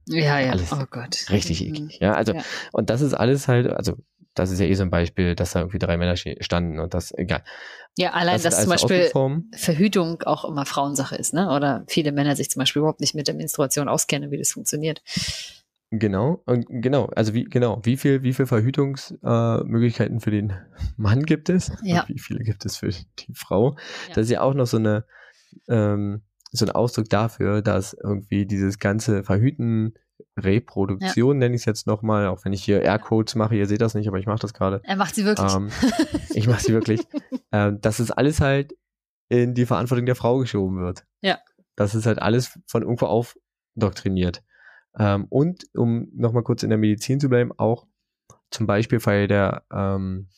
Ja, 0.07 0.39
ja, 0.39 0.51
alles 0.51 0.71
oh 0.71 0.85
Gott. 0.89 1.29
Richtig 1.29 1.61
mhm. 1.61 1.67
eklig. 1.67 1.99
Ja, 1.99 2.13
also, 2.13 2.33
ja. 2.33 2.41
und 2.71 2.89
das 2.89 3.01
ist 3.01 3.13
alles 3.13 3.47
halt, 3.47 3.67
also 3.67 3.97
das 4.33 4.51
ist 4.51 4.59
ja 4.59 4.67
eh 4.67 4.73
so 4.73 4.83
ein 4.83 4.89
Beispiel, 4.89 5.35
dass 5.35 5.51
da 5.51 5.59
irgendwie 5.59 5.79
drei 5.79 5.97
Männer 5.97 6.15
standen 6.15 6.79
und 6.79 6.93
das, 6.93 7.11
egal. 7.17 7.43
Ja, 7.97 8.11
allein, 8.11 8.35
das 8.35 8.43
dass 8.43 8.61
zum 8.61 8.69
Beispiel 8.69 9.09
Verhütung 9.55 10.21
auch 10.23 10.45
immer 10.45 10.65
Frauensache 10.65 11.15
ist, 11.15 11.33
ne? 11.33 11.49
Oder 11.49 11.83
viele 11.87 12.11
Männer 12.11 12.35
sich 12.35 12.49
zum 12.49 12.59
Beispiel 12.59 12.81
überhaupt 12.81 13.01
nicht 13.01 13.15
mit 13.15 13.27
der 13.27 13.33
Menstruation 13.33 13.89
auskennen, 13.89 14.29
wie 14.29 14.37
das 14.37 14.51
funktioniert. 14.51 15.01
Genau, 15.89 16.41
und 16.45 16.65
genau, 16.67 17.05
also 17.15 17.33
wie, 17.33 17.45
genau, 17.45 17.79
wie 17.83 17.95
viel, 17.95 18.21
wie 18.21 18.33
viel 18.33 18.45
Verhütungsmöglichkeiten 18.45 20.17
äh, 20.17 20.19
für 20.19 20.31
den 20.31 20.53
Mann 20.97 21.23
gibt 21.23 21.49
es? 21.49 21.71
Ja. 21.81 22.03
Wie 22.07 22.19
viele 22.19 22.39
gibt 22.39 22.65
es 22.65 22.77
für 22.77 22.89
die 22.89 23.33
Frau? 23.33 23.75
Ja. 24.09 24.15
Das 24.15 24.25
ist 24.25 24.31
ja 24.31 24.41
auch 24.41 24.53
noch 24.53 24.67
so 24.67 24.77
eine, 24.77 25.05
ähm, 25.69 26.23
so 26.51 26.65
ein 26.65 26.71
Ausdruck 26.71 27.09
dafür, 27.09 27.61
dass 27.61 27.93
irgendwie 27.93 28.45
dieses 28.45 28.79
ganze 28.79 29.23
Verhüten, 29.23 29.93
Reproduktion 30.37 31.35
ja. 31.35 31.39
nenne 31.39 31.55
ich 31.55 31.61
es 31.61 31.65
jetzt 31.65 31.87
nochmal, 31.87 32.27
auch 32.27 32.43
wenn 32.43 32.53
ich 32.53 32.63
hier 32.63 32.81
Aircodes 32.81 33.35
mache, 33.35 33.55
ihr 33.55 33.67
seht 33.67 33.81
das 33.81 33.93
nicht, 33.93 34.07
aber 34.07 34.19
ich 34.19 34.25
mache 34.25 34.39
das 34.39 34.53
gerade. 34.53 34.81
Er 34.83 34.95
macht 34.95 35.15
sie 35.15 35.25
wirklich. 35.25 35.53
Ähm, 35.53 35.69
ich 36.33 36.47
mache 36.47 36.61
sie 36.61 36.73
wirklich. 36.73 37.01
ähm, 37.51 37.79
dass 37.81 37.99
es 37.99 38.11
alles 38.11 38.41
halt 38.41 38.75
in 39.29 39.53
die 39.53 39.65
Verantwortung 39.65 40.05
der 40.05 40.15
Frau 40.15 40.37
geschoben 40.39 40.79
wird. 40.79 41.05
Ja. 41.21 41.39
Das 41.75 41.95
ist 41.95 42.05
halt 42.05 42.19
alles 42.19 42.59
von 42.67 42.83
irgendwo 42.83 43.05
aufdoktriniert. 43.05 44.43
Ähm, 44.99 45.25
und 45.29 45.65
um 45.75 46.07
nochmal 46.13 46.43
kurz 46.43 46.63
in 46.63 46.69
der 46.69 46.77
Medizin 46.77 47.19
zu 47.19 47.29
bleiben, 47.29 47.51
auch 47.57 47.85
zum 48.49 48.67
Beispiel 48.67 48.99
bei 48.99 49.27
der, 49.27 49.63
ähm, 49.71 50.29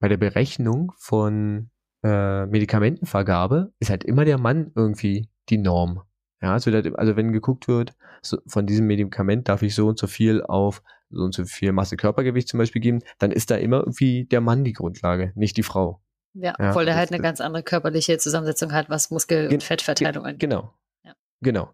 bei 0.00 0.08
der 0.08 0.16
Berechnung 0.16 0.92
von 0.98 1.70
äh, 2.02 2.46
Medikamentenvergabe 2.46 3.72
ist 3.78 3.90
halt 3.90 4.04
immer 4.04 4.24
der 4.24 4.38
Mann 4.38 4.72
irgendwie 4.74 5.28
die 5.48 5.58
Norm. 5.58 6.02
Ja, 6.42 6.52
also, 6.52 6.70
also 6.70 7.16
wenn 7.16 7.32
geguckt 7.32 7.68
wird, 7.68 7.94
so, 8.22 8.38
von 8.46 8.66
diesem 8.66 8.86
Medikament 8.86 9.48
darf 9.48 9.62
ich 9.62 9.74
so 9.74 9.86
und 9.88 9.98
so 9.98 10.06
viel 10.06 10.42
auf 10.42 10.82
so 11.10 11.22
und 11.22 11.34
so 11.34 11.44
viel 11.44 11.72
Masse 11.72 11.96
Körpergewicht 11.96 12.48
zum 12.48 12.58
Beispiel 12.58 12.82
geben, 12.82 13.00
dann 13.18 13.30
ist 13.30 13.50
da 13.50 13.56
immer 13.56 13.78
irgendwie 13.78 14.24
der 14.24 14.40
Mann 14.40 14.64
die 14.64 14.72
Grundlage, 14.72 15.32
nicht 15.34 15.56
die 15.56 15.62
Frau. 15.62 16.00
Ja, 16.34 16.54
ja 16.58 16.70
obwohl 16.70 16.84
der 16.84 16.96
halt 16.96 17.12
eine 17.12 17.22
ganz 17.22 17.40
andere 17.40 17.62
körperliche 17.62 18.18
Zusammensetzung 18.18 18.72
hat, 18.72 18.90
was 18.90 19.10
Muskel- 19.10 19.48
und 19.48 19.62
Fettverteilung 19.62 20.24
angeht. 20.24 20.40
Genau. 20.40 20.74
Ja. 21.04 21.14
Genau. 21.40 21.70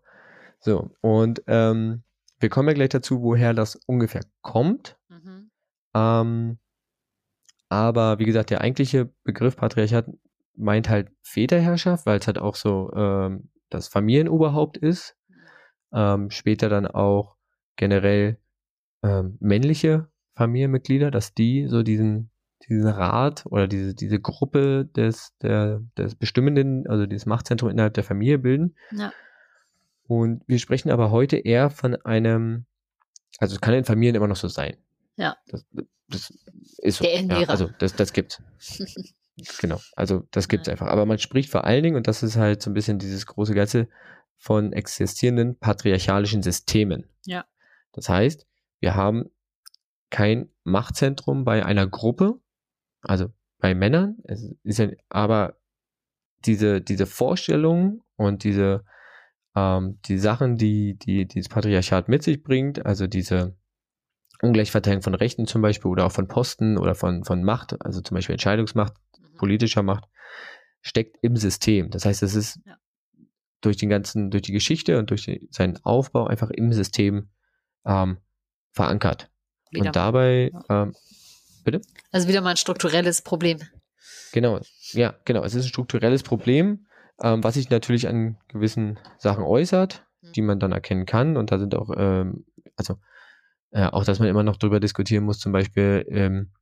So, 0.62 0.90
und 1.00 1.42
ähm, 1.48 2.04
wir 2.38 2.48
kommen 2.48 2.68
ja 2.68 2.74
gleich 2.74 2.90
dazu, 2.90 3.20
woher 3.20 3.52
das 3.52 3.76
ungefähr 3.86 4.22
kommt. 4.42 4.96
Mhm. 5.08 5.50
Ähm, 5.94 6.58
aber 7.68 8.18
wie 8.18 8.24
gesagt, 8.24 8.50
der 8.50 8.60
eigentliche 8.60 9.10
Begriff 9.24 9.56
Patriarchat 9.56 10.06
meint 10.54 10.88
halt 10.88 11.10
Väterherrschaft, 11.22 12.06
weil 12.06 12.18
es 12.18 12.26
halt 12.26 12.38
auch 12.38 12.54
so 12.54 12.92
ähm, 12.94 13.50
das 13.70 13.88
Familienoberhaupt 13.88 14.76
ist. 14.76 15.16
Ähm, 15.92 16.30
später 16.30 16.68
dann 16.68 16.86
auch 16.86 17.36
generell 17.76 18.38
ähm, 19.02 19.36
männliche 19.40 20.08
Familienmitglieder, 20.36 21.10
dass 21.10 21.34
die 21.34 21.66
so 21.66 21.82
diesen, 21.82 22.30
diesen 22.68 22.86
Rat 22.86 23.46
oder 23.46 23.66
diese, 23.66 23.94
diese 23.94 24.20
Gruppe 24.20 24.86
des, 24.86 25.36
der, 25.42 25.82
des 25.98 26.14
Bestimmenden, 26.14 26.86
also 26.86 27.06
dieses 27.06 27.26
Machtzentrum 27.26 27.70
innerhalb 27.70 27.94
der 27.94 28.04
Familie 28.04 28.38
bilden. 28.38 28.76
Ja. 28.92 29.12
Und 30.06 30.42
wir 30.46 30.58
sprechen 30.58 30.90
aber 30.90 31.10
heute 31.10 31.36
eher 31.36 31.70
von 31.70 31.96
einem, 31.96 32.66
also 33.38 33.54
es 33.54 33.60
kann 33.60 33.74
in 33.74 33.84
Familien 33.84 34.14
immer 34.14 34.28
noch 34.28 34.36
so 34.36 34.48
sein. 34.48 34.76
Ja. 35.16 35.36
Das, 35.46 35.64
das 36.08 36.32
ist 36.78 36.98
so. 36.98 37.04
Der 37.04 37.22
ja, 37.22 37.48
also 37.48 37.70
das, 37.78 37.94
das 37.94 38.12
gibt 38.12 38.42
Genau, 39.58 39.80
also 39.96 40.24
das 40.30 40.48
gibt 40.48 40.62
es 40.62 40.66
ja. 40.66 40.72
einfach. 40.72 40.88
Aber 40.88 41.06
man 41.06 41.18
spricht 41.18 41.50
vor 41.50 41.64
allen 41.64 41.82
Dingen, 41.82 41.96
und 41.96 42.06
das 42.06 42.22
ist 42.22 42.36
halt 42.36 42.62
so 42.62 42.70
ein 42.70 42.74
bisschen 42.74 42.98
dieses 42.98 43.26
große 43.26 43.54
Ganze, 43.54 43.88
von 44.42 44.72
existierenden 44.72 45.56
patriarchalischen 45.56 46.42
Systemen. 46.42 47.08
Ja. 47.24 47.44
Das 47.92 48.08
heißt, 48.08 48.44
wir 48.80 48.96
haben 48.96 49.30
kein 50.10 50.48
Machtzentrum 50.64 51.44
bei 51.44 51.64
einer 51.64 51.86
Gruppe, 51.86 52.40
also 53.02 53.32
bei 53.58 53.72
Männern, 53.72 54.18
es 54.24 54.52
ist 54.64 54.80
ja, 54.80 54.88
aber 55.08 55.60
diese, 56.44 56.80
diese 56.80 57.06
Vorstellungen 57.06 58.02
und 58.16 58.42
diese 58.42 58.84
ähm, 59.54 59.98
die 60.06 60.18
Sachen, 60.18 60.56
die, 60.56 60.96
die 60.96 61.26
dieses 61.26 61.48
Patriarchat 61.48 62.08
mit 62.08 62.22
sich 62.22 62.42
bringt, 62.42 62.84
also 62.86 63.06
diese 63.06 63.56
Ungleichverteilung 64.40 65.02
von 65.02 65.14
Rechten 65.14 65.46
zum 65.46 65.62
Beispiel 65.62 65.90
oder 65.90 66.06
auch 66.06 66.12
von 66.12 66.28
Posten 66.28 66.78
oder 66.78 66.94
von, 66.94 67.24
von 67.24 67.44
Macht, 67.44 67.80
also 67.84 68.00
zum 68.00 68.16
Beispiel 68.16 68.34
Entscheidungsmacht, 68.34 68.94
mhm. 69.18 69.36
politischer 69.36 69.82
Macht, 69.82 70.04
steckt 70.80 71.16
im 71.22 71.36
System. 71.36 71.90
Das 71.90 72.04
heißt, 72.04 72.22
es 72.22 72.34
ist 72.34 72.60
ja. 72.66 72.76
durch 73.60 73.76
den 73.76 73.88
ganzen, 73.88 74.30
durch 74.30 74.42
die 74.42 74.52
Geschichte 74.52 74.98
und 74.98 75.10
durch 75.10 75.24
die, 75.24 75.48
seinen 75.50 75.78
Aufbau 75.84 76.26
einfach 76.26 76.50
im 76.50 76.72
System 76.72 77.30
ähm, 77.84 78.18
verankert. 78.72 79.30
Wieder 79.70 79.86
und 79.86 79.96
dabei, 79.96 80.50
ja. 80.52 80.82
ähm, 80.82 80.94
bitte? 81.64 81.80
Also 82.10 82.28
wieder 82.28 82.40
mal 82.40 82.50
ein 82.50 82.56
strukturelles 82.56 83.22
Problem. 83.22 83.58
Genau, 84.32 84.60
ja, 84.92 85.14
genau. 85.24 85.44
Es 85.44 85.54
ist 85.54 85.66
ein 85.66 85.68
strukturelles 85.68 86.22
Problem, 86.22 86.86
ähm, 87.22 87.42
was 87.44 87.54
sich 87.54 87.70
natürlich 87.70 88.08
an 88.08 88.38
gewissen 88.48 88.98
Sachen 89.18 89.44
äußert, 89.44 90.04
Mhm. 90.22 90.32
die 90.32 90.42
man 90.42 90.60
dann 90.60 90.72
erkennen 90.72 91.06
kann. 91.06 91.36
Und 91.36 91.50
da 91.50 91.58
sind 91.58 91.74
auch, 91.74 91.90
ähm, 91.96 92.46
also 92.76 92.96
äh, 93.70 93.86
auch, 93.86 94.04
dass 94.04 94.18
man 94.18 94.28
immer 94.28 94.42
noch 94.42 94.56
darüber 94.56 94.80
diskutieren 94.80 95.24
muss, 95.24 95.38
zum 95.38 95.52
Beispiel, 95.52 96.04
ähm, 96.08 96.52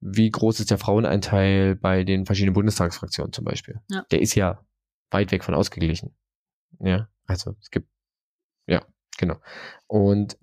wie 0.00 0.30
groß 0.30 0.60
ist 0.60 0.70
der 0.70 0.78
Frauenanteil 0.78 1.76
bei 1.76 2.04
den 2.04 2.26
verschiedenen 2.26 2.54
Bundestagsfraktionen 2.54 3.32
zum 3.32 3.44
Beispiel. 3.44 3.80
Ja. 3.90 4.04
Der 4.10 4.20
ist 4.20 4.34
ja 4.34 4.64
weit 5.10 5.30
weg 5.32 5.44
von 5.44 5.54
ausgeglichen. 5.54 6.14
Ja, 6.80 7.08
also 7.26 7.54
es 7.60 7.70
gibt, 7.70 7.88
ja, 8.66 8.84
genau. 9.18 9.36
Und 9.86 10.38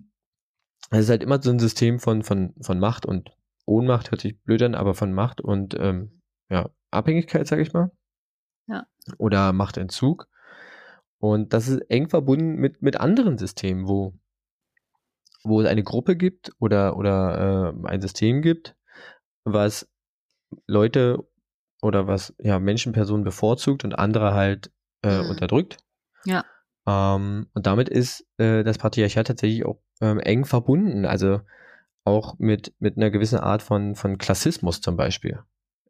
es 0.90 1.00
ist 1.00 1.10
halt 1.10 1.22
immer 1.22 1.42
so 1.42 1.50
ein 1.50 1.58
System 1.58 1.98
von, 1.98 2.22
von, 2.22 2.54
von 2.60 2.78
Macht 2.78 3.04
und 3.04 3.30
Ohnmacht, 3.66 4.10
hört 4.10 4.20
sich 4.20 4.40
blöd 4.42 4.62
an, 4.62 4.74
aber 4.74 4.94
von 4.94 5.12
Macht 5.12 5.40
und 5.40 5.74
ähm, 5.78 6.22
ja, 6.48 6.70
Abhängigkeit, 6.90 7.46
sage 7.46 7.62
ich 7.62 7.72
mal. 7.72 7.90
Oder 9.18 9.52
Machtentzug. 9.52 10.28
Und 11.18 11.52
das 11.52 11.68
ist 11.68 11.80
eng 11.90 12.08
verbunden 12.08 12.56
mit, 12.56 12.82
mit 12.82 12.98
anderen 12.98 13.36
Systemen, 13.38 13.86
wo, 13.86 14.14
wo 15.44 15.60
es 15.60 15.66
eine 15.66 15.82
Gruppe 15.82 16.16
gibt 16.16 16.52
oder, 16.58 16.96
oder 16.96 17.74
äh, 17.74 17.88
ein 17.88 18.00
System 18.00 18.40
gibt, 18.40 18.74
was 19.44 19.88
Leute 20.66 21.26
oder 21.82 22.06
was 22.06 22.34
ja 22.38 22.58
Menschenpersonen 22.58 23.24
bevorzugt 23.24 23.84
und 23.84 23.98
andere 23.98 24.34
halt 24.34 24.70
äh, 25.02 25.22
Mhm. 25.22 25.30
unterdrückt. 25.30 25.78
Ja. 26.24 26.44
Ähm, 26.86 27.48
und 27.54 27.66
damit 27.66 27.88
ist 27.88 28.26
äh, 28.38 28.64
das 28.64 28.78
Patriarchat 28.78 29.26
tatsächlich 29.26 29.64
auch 29.64 29.80
ähm, 30.00 30.18
eng 30.20 30.44
verbunden. 30.44 31.04
Also 31.04 31.40
auch 32.04 32.38
mit, 32.38 32.74
mit 32.78 32.96
einer 32.96 33.10
gewissen 33.10 33.38
Art 33.38 33.62
von, 33.62 33.94
von 33.94 34.18
Klassismus 34.18 34.80
zum 34.80 34.96
Beispiel 34.96 35.40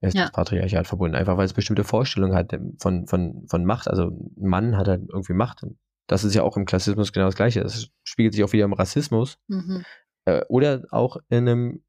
ist 0.01 0.15
Ja. 0.17 0.23
das 0.25 0.33
Patriarchat 0.33 0.87
verbunden. 0.87 1.15
Einfach 1.17 1.37
weil 1.37 1.45
es 1.47 1.53
bestimmte 1.53 1.85
Vorstellungen 1.85 2.35
hat 2.35 2.53
von, 2.79 3.07
von, 3.07 3.47
von 3.49 3.65
Macht. 3.65 3.89
Also 3.89 4.09
ein 4.09 4.33
Mann 4.49 4.77
hat 4.77 4.89
halt 4.89 5.03
irgendwie 5.09 5.35
Macht. 5.35 5.63
Und 5.63 5.79
das 6.07 6.25
ist 6.25 6.35
ja 6.35 6.43
auch 6.43 6.57
im 6.57 6.65
Klassismus 6.65 7.13
genau 7.13 7.27
das 7.27 7.37
Gleiche. 7.37 7.63
Das 7.63 7.89
spiegelt 8.03 8.35
sich 8.35 8.43
auch 8.45 8.53
wieder 8.53 8.65
im 8.65 8.73
Rassismus 8.73 9.39
Mhm. 9.49 9.85
äh, 10.25 10.43
oder 10.49 10.85
auch 10.91 11.19
in 11.29 11.49
einem 11.49 11.83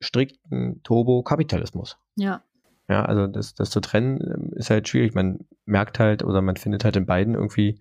strikten 0.00 0.82
Turbo-Kapitalismus. 0.82 1.96
Ja. 2.16 2.42
Ja, 2.88 3.04
also 3.04 3.26
das, 3.28 3.54
das 3.54 3.70
zu 3.70 3.80
trennen 3.80 4.20
ähm, 4.20 4.50
ist 4.56 4.68
halt 4.70 4.88
schwierig. 4.88 5.14
Man 5.14 5.46
merkt 5.64 5.98
halt 6.00 6.24
oder 6.24 6.42
man 6.42 6.56
findet 6.56 6.84
halt 6.84 6.96
in 6.96 7.06
beiden 7.06 7.34
irgendwie 7.34 7.80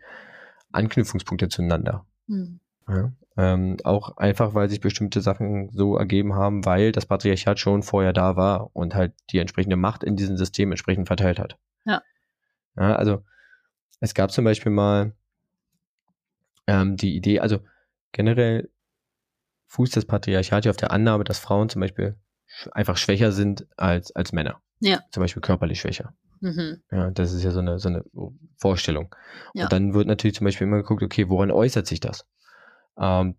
Anknüpfungspunkte 0.72 1.50
zueinander. 1.50 2.06
Mhm. 2.28 2.60
Ja. 2.88 3.12
Ähm, 3.38 3.78
auch 3.86 4.18
einfach, 4.18 4.54
weil 4.54 4.70
sich 4.70 4.82
bestimmte 4.82 5.22
Sachen 5.22 5.70
so 5.72 5.96
ergeben 5.96 6.36
haben, 6.36 6.66
weil 6.66 6.92
das 6.92 7.06
Patriarchat 7.06 7.60
schon 7.60 7.82
vorher 7.82 8.12
da 8.12 8.36
war 8.36 8.70
und 8.74 8.94
halt 8.94 9.14
die 9.32 9.40
entsprechende 9.40 9.78
Macht 9.78 10.04
in 10.04 10.18
diesem 10.18 10.36
System 10.36 10.72
entsprechend 10.72 11.08
verteilt 11.08 11.40
hat. 11.40 11.58
Ja. 11.86 12.02
Ja, 12.76 12.96
also 12.96 13.24
es 14.02 14.14
gab 14.14 14.32
zum 14.32 14.44
Beispiel 14.44 14.72
mal 14.72 15.14
ähm, 16.68 16.98
die 16.98 17.16
Idee, 17.16 17.40
also 17.40 17.60
generell 18.12 18.70
fußt 19.68 19.96
das 19.96 20.06
Patriarchat 20.06 20.66
ja 20.66 20.72
auf 20.72 20.78
der 20.78 20.92
Annahme, 20.92 21.24
dass 21.24 21.40
Frauen 21.40 21.70
zum 21.70 21.80
Beispiel 21.80 22.18
einfach 22.72 22.98
schwächer 22.98 23.32
sind 23.32 23.66
als, 23.78 24.14
als 24.14 24.34
Männer. 24.34 24.62
Ja. 24.82 25.00
Zum 25.12 25.22
Beispiel 25.22 25.42
körperlich 25.42 25.80
schwächer. 25.80 26.14
Mhm. 26.42 26.82
Ja, 26.92 27.12
das 27.12 27.32
ist 27.32 27.44
ja 27.44 27.52
so 27.52 27.60
eine, 27.60 27.80
so 27.80 27.88
eine 27.88 28.04
Vorstellung. 28.58 29.16
Ja. 29.54 29.66
Und 29.66 29.74
dann 29.74 29.94
wird 29.94 30.08
natürlich 30.08 30.36
zum 30.36 30.46
Beispiel 30.46 30.68
immer 30.68 30.78
geguckt, 30.78 31.04
okay, 31.04 31.30
woran 31.30 31.52
äußert 31.52 31.88
sich 31.88 32.00
das? 32.00 32.26
Ähm, 32.98 33.36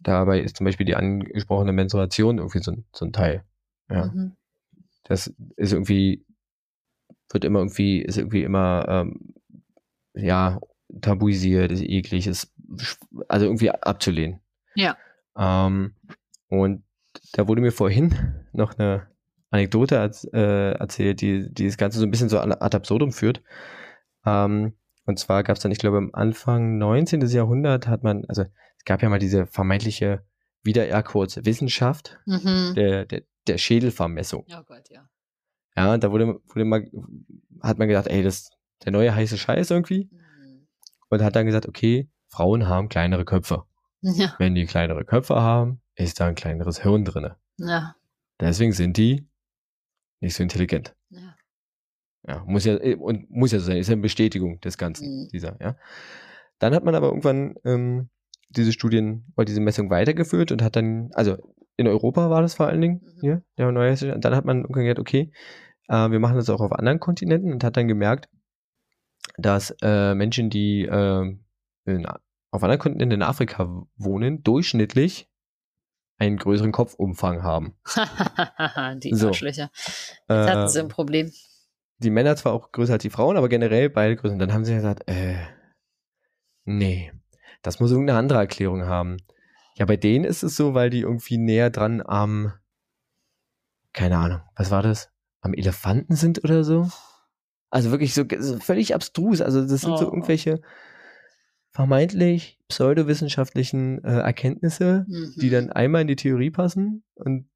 dabei 0.00 0.40
ist 0.40 0.56
zum 0.56 0.64
Beispiel 0.64 0.86
die 0.86 0.96
angesprochene 0.96 1.72
Menstruation 1.72 2.38
irgendwie 2.38 2.60
so, 2.60 2.72
ein- 2.72 2.84
so 2.92 3.04
ein 3.04 3.12
Teil. 3.12 3.44
Ja, 3.90 4.06
Mhm. 4.06 4.32
das 5.04 5.32
ist 5.56 5.72
irgendwie, 5.72 6.24
wird 7.30 7.44
immer 7.44 7.60
irgendwie, 7.60 8.00
ist 8.00 8.16
irgendwie 8.18 8.42
immer, 8.42 8.86
ähm, 8.88 9.34
ja, 10.14 10.60
tabuisiert, 11.00 11.70
ist 11.72 11.82
eklig, 11.82 12.26
ist, 12.26 12.52
also 13.28 13.46
irgendwie 13.46 13.70
abzulehnen. 13.70 14.40
Ja. 14.74 14.96
Ähm, 15.36 15.94
und 16.48 16.82
da 17.32 17.46
wurde 17.48 17.60
mir 17.60 17.72
vorhin 17.72 18.10
noch 18.52 18.76
eine 18.78 19.06
Anekdote 19.50 19.96
äh, 20.32 20.72
erzählt, 20.72 21.20
die, 21.20 21.52
die 21.52 21.66
das 21.66 21.76
Ganze 21.76 21.98
so 21.98 22.06
ein 22.06 22.10
bisschen 22.10 22.28
so 22.28 22.38
ad 22.38 22.52
ad 22.60 22.76
absurdum 22.76 23.12
führt. 23.12 23.42
Ähm, 24.24 24.74
und 25.06 25.18
zwar 25.18 25.42
gab 25.42 25.56
es 25.56 25.62
dann, 25.62 25.72
ich 25.72 25.78
glaube, 25.78 25.98
am 25.98 26.10
Anfang 26.12 26.78
19. 26.78 27.20
Jahrhundert 27.22 27.88
hat 27.88 28.02
man, 28.04 28.24
also 28.26 28.44
es 28.80 28.84
gab 28.86 29.02
ja 29.02 29.10
mal 29.10 29.18
diese 29.18 29.46
vermeintliche 29.46 30.24
wieder 30.62 30.86
eher 30.86 31.02
kurz 31.02 31.36
Wissenschaft 31.44 32.18
Mhm. 32.24 32.72
der, 32.74 33.04
der, 33.04 33.22
der 33.46 33.58
Schädelvermessung. 33.58 34.46
Oh 34.50 34.62
Gott, 34.66 34.88
ja. 34.88 35.06
Ja, 35.76 35.96
da 35.98 36.10
wurde, 36.10 36.40
wurde 36.46 36.64
mal, 36.64 36.90
hat 37.62 37.78
man 37.78 37.88
gedacht, 37.88 38.06
ey, 38.08 38.22
das 38.22 38.36
ist 38.36 38.52
der 38.84 38.92
neue 38.92 39.14
heiße 39.14 39.36
Scheiß 39.38 39.70
irgendwie. 39.70 40.08
Mhm. 40.10 40.66
Und 41.10 41.22
hat 41.22 41.36
dann 41.36 41.44
gesagt, 41.46 41.68
okay, 41.68 42.08
Frauen 42.28 42.68
haben 42.68 42.88
kleinere 42.88 43.24
Köpfe. 43.26 43.64
Ja. 44.00 44.34
Wenn 44.38 44.54
die 44.54 44.64
kleinere 44.66 45.04
Köpfe 45.04 45.36
haben, 45.36 45.82
ist 45.94 46.20
da 46.20 46.26
ein 46.26 46.34
kleineres 46.34 46.82
Hirn 46.82 47.04
drinne. 47.04 47.36
Ja. 47.58 47.94
Deswegen 48.40 48.72
sind 48.72 48.96
die 48.96 49.28
nicht 50.20 50.34
so 50.34 50.42
intelligent. 50.42 50.94
Ja. 51.10 51.36
Ja, 52.26 52.44
muss 52.46 52.64
ja, 52.64 52.74
äh, 52.76 52.94
und 52.96 53.30
muss 53.30 53.52
ja 53.52 53.60
sein, 53.60 53.76
ist 53.78 53.88
ja 53.88 53.92
eine 53.92 54.02
Bestätigung 54.02 54.60
des 54.60 54.76
Ganzen, 54.78 55.06
Mhm. 55.24 55.28
dieser, 55.28 55.56
ja. 55.60 55.76
Dann 56.58 56.74
hat 56.74 56.84
man 56.84 56.94
aber 56.94 57.08
irgendwann 57.08 57.54
ähm, 57.64 58.10
diese 58.50 58.72
Studien 58.72 59.32
oder 59.36 59.44
diese 59.44 59.60
Messung 59.60 59.90
weitergeführt 59.90 60.52
und 60.52 60.62
hat 60.62 60.76
dann, 60.76 61.10
also 61.14 61.36
in 61.76 61.86
Europa 61.86 62.28
war 62.30 62.42
das 62.42 62.54
vor 62.54 62.66
allen 62.66 62.80
Dingen 62.80 63.00
Mhm. 63.02 63.20
hier, 63.20 63.42
der 63.58 63.72
neue, 63.72 63.92
und 64.14 64.24
dann 64.24 64.34
hat 64.36 64.44
man 64.44 64.64
gesagt, 64.64 64.98
okay, 64.98 65.32
äh, 65.88 66.10
wir 66.10 66.18
machen 66.20 66.36
das 66.36 66.50
auch 66.50 66.60
auf 66.60 66.72
anderen 66.72 67.00
Kontinenten 67.00 67.52
und 67.52 67.64
hat 67.64 67.76
dann 67.76 67.88
gemerkt, 67.88 68.28
dass 69.36 69.74
äh, 69.82 70.14
Menschen, 70.14 70.50
die 70.50 70.82
äh, 70.82 71.36
in, 71.86 72.06
auf 72.50 72.62
anderen 72.62 72.80
Kontinenten 72.80 73.20
in 73.20 73.22
Afrika 73.22 73.86
wohnen, 73.96 74.42
durchschnittlich 74.42 75.28
einen 76.18 76.36
größeren 76.36 76.72
Kopfumfang 76.72 77.42
haben. 77.42 77.74
die 79.02 79.14
So. 79.14 79.28
Arschlöcher. 79.28 79.70
Jetzt 79.72 80.28
hatten 80.28 80.68
sie 80.68 80.78
Äh, 80.80 80.82
ein 80.82 80.88
Problem. 80.88 81.32
die 81.98 82.10
Männer 82.10 82.36
zwar 82.36 82.52
auch 82.52 82.72
größer 82.72 82.94
als 82.94 83.02
die 83.02 83.10
Frauen, 83.10 83.36
aber 83.38 83.48
generell 83.48 83.88
beide 83.88 84.16
größer. 84.16 84.34
Und 84.34 84.38
dann 84.40 84.52
haben 84.52 84.64
sie 84.64 84.74
gesagt, 84.74 85.08
äh, 85.08 85.36
nee, 86.64 87.12
das 87.62 87.80
muss 87.80 87.90
irgendeine 87.90 88.18
andere 88.18 88.38
Erklärung 88.38 88.84
haben. 88.86 89.16
Ja, 89.76 89.86
bei 89.86 89.96
denen 89.96 90.24
ist 90.24 90.42
es 90.42 90.56
so, 90.56 90.74
weil 90.74 90.90
die 90.90 91.00
irgendwie 91.00 91.38
näher 91.38 91.70
dran 91.70 92.02
am, 92.04 92.52
keine 93.92 94.18
Ahnung, 94.18 94.40
was 94.56 94.70
war 94.70 94.82
das? 94.82 95.10
Am 95.40 95.54
Elefanten 95.54 96.16
sind 96.16 96.42
oder 96.44 96.64
so? 96.64 96.90
Also 97.70 97.90
wirklich 97.90 98.14
so, 98.14 98.24
so 98.38 98.58
völlig 98.58 98.94
abstrus. 98.94 99.40
Also 99.40 99.60
das 99.62 99.80
sind 99.82 99.96
so 99.96 100.06
Oh. 100.06 100.10
irgendwelche 100.10 100.60
vermeintlich 101.72 102.58
pseudowissenschaftlichen 102.68 104.02
äh, 104.04 104.18
Erkenntnisse, 104.20 105.06
die 105.08 105.46
Mhm. 105.46 105.50
dann 105.52 105.72
einmal 105.72 106.02
in 106.02 106.08
die 106.08 106.16
Theorie 106.16 106.50
passen 106.50 107.04
und 107.14 107.48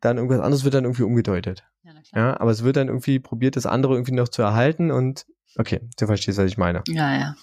dann 0.00 0.16
irgendwas 0.18 0.40
anderes 0.40 0.64
wird 0.64 0.74
dann 0.74 0.84
irgendwie 0.84 1.04
umgedeutet. 1.04 1.64
Ja. 1.82 1.92
Ja, 2.14 2.40
aber 2.40 2.50
es 2.50 2.62
wird 2.62 2.76
dann 2.76 2.88
irgendwie 2.88 3.20
probiert, 3.20 3.56
das 3.56 3.66
andere 3.66 3.94
irgendwie 3.94 4.12
noch 4.12 4.28
zu 4.28 4.42
erhalten 4.42 4.90
und 4.90 5.26
okay, 5.56 5.80
du 5.98 6.06
verstehst, 6.06 6.38
was 6.38 6.46
ich 6.46 6.58
meine. 6.58 6.82
Ja, 6.88 7.16
ja. 7.18 7.36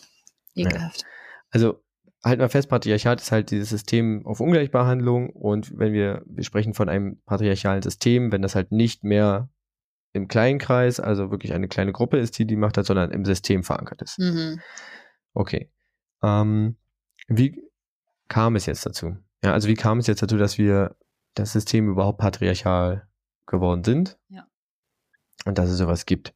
Ekelhaft. 0.55 1.03
Also 1.51 1.83
halt 2.23 2.39
mal 2.39 2.49
fest, 2.49 2.69
Patriarchat 2.69 3.21
ist 3.21 3.31
halt 3.31 3.51
dieses 3.51 3.69
System 3.69 4.25
auf 4.25 4.39
Ungleichbehandlung 4.39 5.29
und 5.29 5.77
wenn 5.77 5.93
wir, 5.93 6.23
wir 6.25 6.43
sprechen 6.43 6.73
von 6.73 6.89
einem 6.89 7.21
patriarchalen 7.25 7.81
System, 7.81 8.31
wenn 8.31 8.41
das 8.41 8.55
halt 8.55 8.71
nicht 8.71 9.03
mehr 9.03 9.49
im 10.13 10.27
kleinen 10.27 10.59
Kreis, 10.59 10.99
also 10.99 11.31
wirklich 11.31 11.53
eine 11.53 11.67
kleine 11.67 11.91
Gruppe 11.91 12.17
ist, 12.17 12.37
die 12.37 12.45
die 12.45 12.55
Macht 12.55 12.77
hat, 12.77 12.85
sondern 12.85 13.11
im 13.11 13.25
System 13.25 13.63
verankert 13.63 14.01
ist. 14.01 14.19
Mhm. 14.19 14.59
Okay. 15.33 15.71
Ähm, 16.23 16.77
wie 17.27 17.61
kam 18.27 18.55
es 18.55 18.65
jetzt 18.65 18.85
dazu? 18.85 19.17
Ja, 19.43 19.53
also 19.53 19.67
wie 19.67 19.75
kam 19.75 19.99
es 19.99 20.07
jetzt 20.07 20.21
dazu, 20.21 20.37
dass 20.37 20.57
wir 20.57 20.95
das 21.35 21.53
System 21.53 21.89
überhaupt 21.89 22.19
patriarchal 22.19 23.07
geworden 23.45 23.83
sind? 23.83 24.17
Ja. 24.29 24.47
Und 25.45 25.57
dass 25.57 25.69
es 25.69 25.77
sowas 25.77 26.05
gibt. 26.05 26.33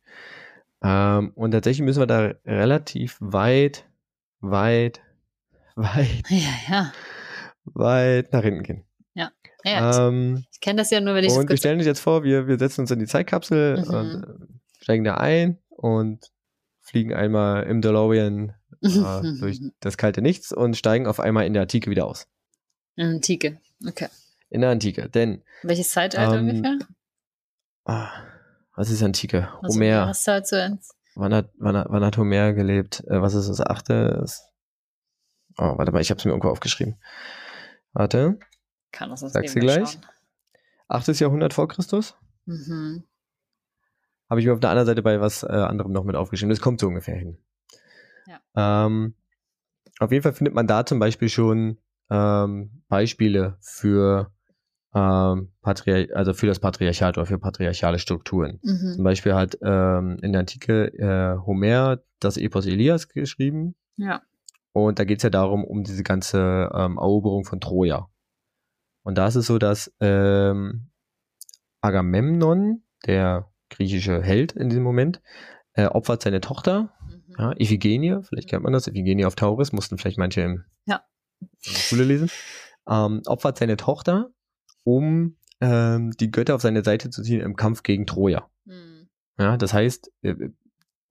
Ähm, 0.81 1.31
und 1.35 1.51
tatsächlich 1.51 1.83
müssen 1.83 2.01
wir 2.01 2.07
da 2.07 2.33
relativ 2.45 3.17
weit, 3.19 3.89
weit, 4.43 5.01
weit, 5.75 6.23
Ja, 6.29 6.49
ja. 6.69 6.93
weit 7.65 8.31
nach 8.33 8.43
hinten 8.43 8.63
gehen. 8.63 8.83
ja 9.13 9.31
ich 9.63 9.71
Ähm, 9.97 10.45
ich 10.51 10.59
kenne 10.59 10.81
das 10.81 10.89
ja 10.91 10.99
nur, 10.99 11.15
wenn 11.15 11.23
ich 11.23 11.31
und 11.31 11.49
wir 11.49 11.57
stellen 11.57 11.77
uns 11.77 11.85
jetzt 11.87 12.01
vor, 12.01 12.23
wir, 12.23 12.47
wir 12.47 12.59
setzen 12.59 12.81
uns 12.81 12.91
in 12.91 12.99
die 12.99 13.05
Zeitkapsel 13.07 13.77
Mhm. 13.79 13.87
und 13.93 14.23
äh, 14.23 14.83
steigen 14.83 15.03
da 15.05 15.15
ein 15.15 15.57
und 15.69 16.31
fliegen 16.81 17.13
einmal 17.13 17.63
im 17.63 17.81
DeLorean 17.81 18.53
äh, 18.81 18.89
durch 19.39 19.61
das 19.79 19.95
kalte 19.97 20.21
Nichts 20.21 20.51
und 20.51 20.75
steigen 20.75 21.07
auf 21.07 21.19
einmal 21.21 21.45
in 21.45 21.53
der 21.53 21.61
Antike 21.63 21.89
wieder 21.89 22.05
aus. 22.05 22.27
Antike. 22.97 23.59
Okay. 23.87 24.07
In 24.49 24.61
der 24.61 24.69
Antike. 24.71 25.09
Denn, 25.09 25.43
Welches 25.63 25.89
Zeitalter 25.89 26.37
Ähm, 26.37 26.49
ungefähr? 26.49 26.79
ah, 27.85 28.09
was 28.75 28.89
ist 28.89 29.01
Antike? 29.01 29.49
Also 29.61 29.79
Homer. 29.79 30.11
Zu 30.13 30.61
eins. 30.61 30.93
Wann 31.15 31.33
hat, 31.33 31.51
wann, 31.57 31.77
hat, 31.77 31.87
wann 31.89 32.03
hat 32.03 32.17
Homer 32.17 32.53
gelebt? 32.53 33.03
Äh, 33.07 33.21
was 33.21 33.33
ist 33.33 33.47
das 33.49 33.61
achte? 33.61 34.25
Oh, 35.57 35.77
warte 35.77 35.91
mal, 35.91 36.01
ich 36.01 36.09
habe 36.09 36.17
es 36.17 36.25
mir 36.25 36.31
irgendwo 36.31 36.49
aufgeschrieben. 36.49 36.99
Warte. 37.93 38.39
Kann 38.91 39.09
das 39.09 39.21
uns 39.21 39.33
Sagst 39.33 39.55
du 39.55 39.59
gleich? 39.59 39.99
Achtes 40.87 41.19
Jahrhundert 41.19 41.53
vor 41.53 41.67
Christus? 41.67 42.15
Mhm. 42.45 43.03
habe 44.29 44.41
ich 44.41 44.45
mir 44.45 44.53
auf 44.53 44.59
der 44.59 44.71
anderen 44.71 44.87
Seite 44.87 45.01
bei 45.01 45.21
was 45.21 45.43
äh, 45.43 45.47
anderem 45.47 45.91
noch 45.91 46.03
mit 46.03 46.15
aufgeschrieben. 46.15 46.49
Das 46.49 46.59
kommt 46.59 46.81
so 46.81 46.87
ungefähr 46.87 47.15
hin. 47.15 47.37
Ja. 48.25 48.85
Ähm, 48.85 49.15
auf 49.99 50.11
jeden 50.11 50.23
Fall 50.23 50.33
findet 50.33 50.53
man 50.53 50.67
da 50.67 50.85
zum 50.85 50.99
Beispiel 50.99 51.29
schon 51.29 51.77
ähm, 52.09 52.83
Beispiele 52.89 53.57
für 53.61 54.31
ähm, 54.95 55.51
Patriar 55.61 56.07
also 56.15 56.33
für 56.33 56.47
das 56.47 56.59
Patriarchat 56.59 57.17
oder 57.17 57.25
für 57.25 57.39
patriarchale 57.39 57.99
Strukturen. 57.99 58.59
Mhm. 58.61 58.93
Zum 58.95 59.03
Beispiel 59.03 59.33
hat 59.33 59.57
ähm, 59.61 60.17
in 60.21 60.33
der 60.33 60.41
Antike 60.41 60.87
äh, 60.97 61.37
Homer 61.45 61.99
das 62.19 62.37
Epos 62.37 62.65
Elias 62.65 63.07
geschrieben. 63.07 63.75
Ja. 63.97 64.21
Und 64.71 64.99
da 64.99 65.03
geht 65.03 65.17
es 65.17 65.23
ja 65.23 65.29
darum, 65.29 65.63
um 65.63 65.83
diese 65.83 66.03
ganze 66.03 66.69
ähm, 66.73 66.97
Eroberung 66.97 67.45
von 67.45 67.59
Troja. 67.59 68.09
Und 69.03 69.17
da 69.17 69.27
ist 69.27 69.35
es 69.35 69.47
so, 69.47 69.59
dass 69.59 69.93
ähm, 69.99 70.89
Agamemnon, 71.81 72.83
der 73.05 73.51
griechische 73.69 74.21
Held 74.21 74.53
in 74.53 74.69
diesem 74.69 74.83
Moment, 74.83 75.21
äh, 75.73 75.85
opfert 75.85 76.21
seine 76.21 76.39
Tochter, 76.41 76.93
mhm. 77.07 77.35
ja, 77.37 77.51
Iphigenie, 77.59 78.19
vielleicht 78.23 78.49
kennt 78.49 78.63
man 78.63 78.73
das, 78.73 78.87
Iphigenie 78.87 79.25
auf 79.25 79.35
Tauris, 79.35 79.73
mussten 79.73 79.97
vielleicht 79.97 80.17
manche 80.17 80.41
im, 80.41 80.63
ja. 80.85 81.03
in 81.41 81.49
der 81.65 81.79
Schule 81.79 82.03
lesen, 82.03 82.29
ähm, 82.87 83.21
opfert 83.25 83.57
seine 83.57 83.77
Tochter, 83.77 84.31
um 84.83 85.37
ähm, 85.61 86.11
die 86.11 86.31
Götter 86.31 86.55
auf 86.55 86.61
seine 86.61 86.83
Seite 86.83 87.09
zu 87.09 87.21
ziehen 87.21 87.41
im 87.41 87.55
Kampf 87.55 87.83
gegen 87.83 88.05
Troja. 88.05 88.49
Mhm. 88.65 89.07
Ja, 89.37 89.57
das 89.57 89.73
heißt, 89.73 90.11
äh, 90.21 90.35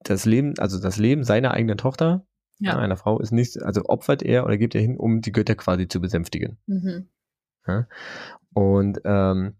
das 0.01 0.25
Leben, 0.25 0.53
also 0.59 0.79
das 0.79 0.97
Leben 0.97 1.23
seiner 1.23 1.51
eigenen 1.51 1.77
Tochter, 1.77 2.25
ja. 2.59 2.77
einer 2.77 2.97
Frau, 2.97 3.19
ist 3.19 3.31
nicht, 3.31 3.61
also 3.61 3.83
opfert 3.85 4.21
er 4.21 4.45
oder 4.45 4.57
gibt 4.57 4.75
er 4.75 4.81
hin, 4.81 4.97
um 4.97 5.21
die 5.21 5.31
Götter 5.31 5.55
quasi 5.55 5.87
zu 5.87 5.99
besänftigen. 6.01 6.57
Mhm. 6.67 7.07
Ja? 7.67 7.87
Und 8.53 9.01
ähm, 9.05 9.55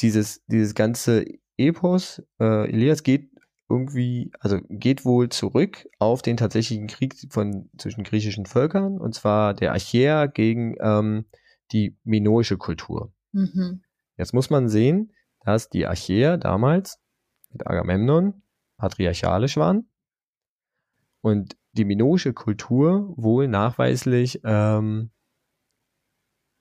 dieses, 0.00 0.44
dieses 0.46 0.74
ganze 0.74 1.24
Epos, 1.56 2.22
äh, 2.40 2.68
Elias 2.70 3.02
geht 3.02 3.30
irgendwie, 3.68 4.30
also 4.38 4.58
geht 4.68 5.04
wohl 5.04 5.30
zurück 5.30 5.88
auf 5.98 6.20
den 6.22 6.36
tatsächlichen 6.36 6.88
Krieg 6.88 7.14
von 7.30 7.70
zwischen 7.78 8.04
griechischen 8.04 8.44
Völkern, 8.44 8.98
und 8.98 9.14
zwar 9.14 9.54
der 9.54 9.72
Achäer 9.72 10.28
gegen 10.28 10.76
ähm, 10.80 11.24
die 11.72 11.96
minoische 12.04 12.56
Kultur. 12.56 13.12
Mhm. 13.32 13.82
Jetzt 14.16 14.34
muss 14.34 14.50
man 14.50 14.68
sehen, 14.68 15.12
dass 15.44 15.68
die 15.68 15.86
Achäer 15.86 16.36
damals 16.36 17.00
mit 17.50 17.66
Agamemnon 17.66 18.42
patriarchalisch 18.76 19.56
waren 19.56 19.88
und 21.20 21.56
die 21.72 21.84
minoische 21.84 22.32
Kultur 22.32 23.14
wohl 23.16 23.48
nachweislich 23.48 24.40
ähm, 24.44 25.10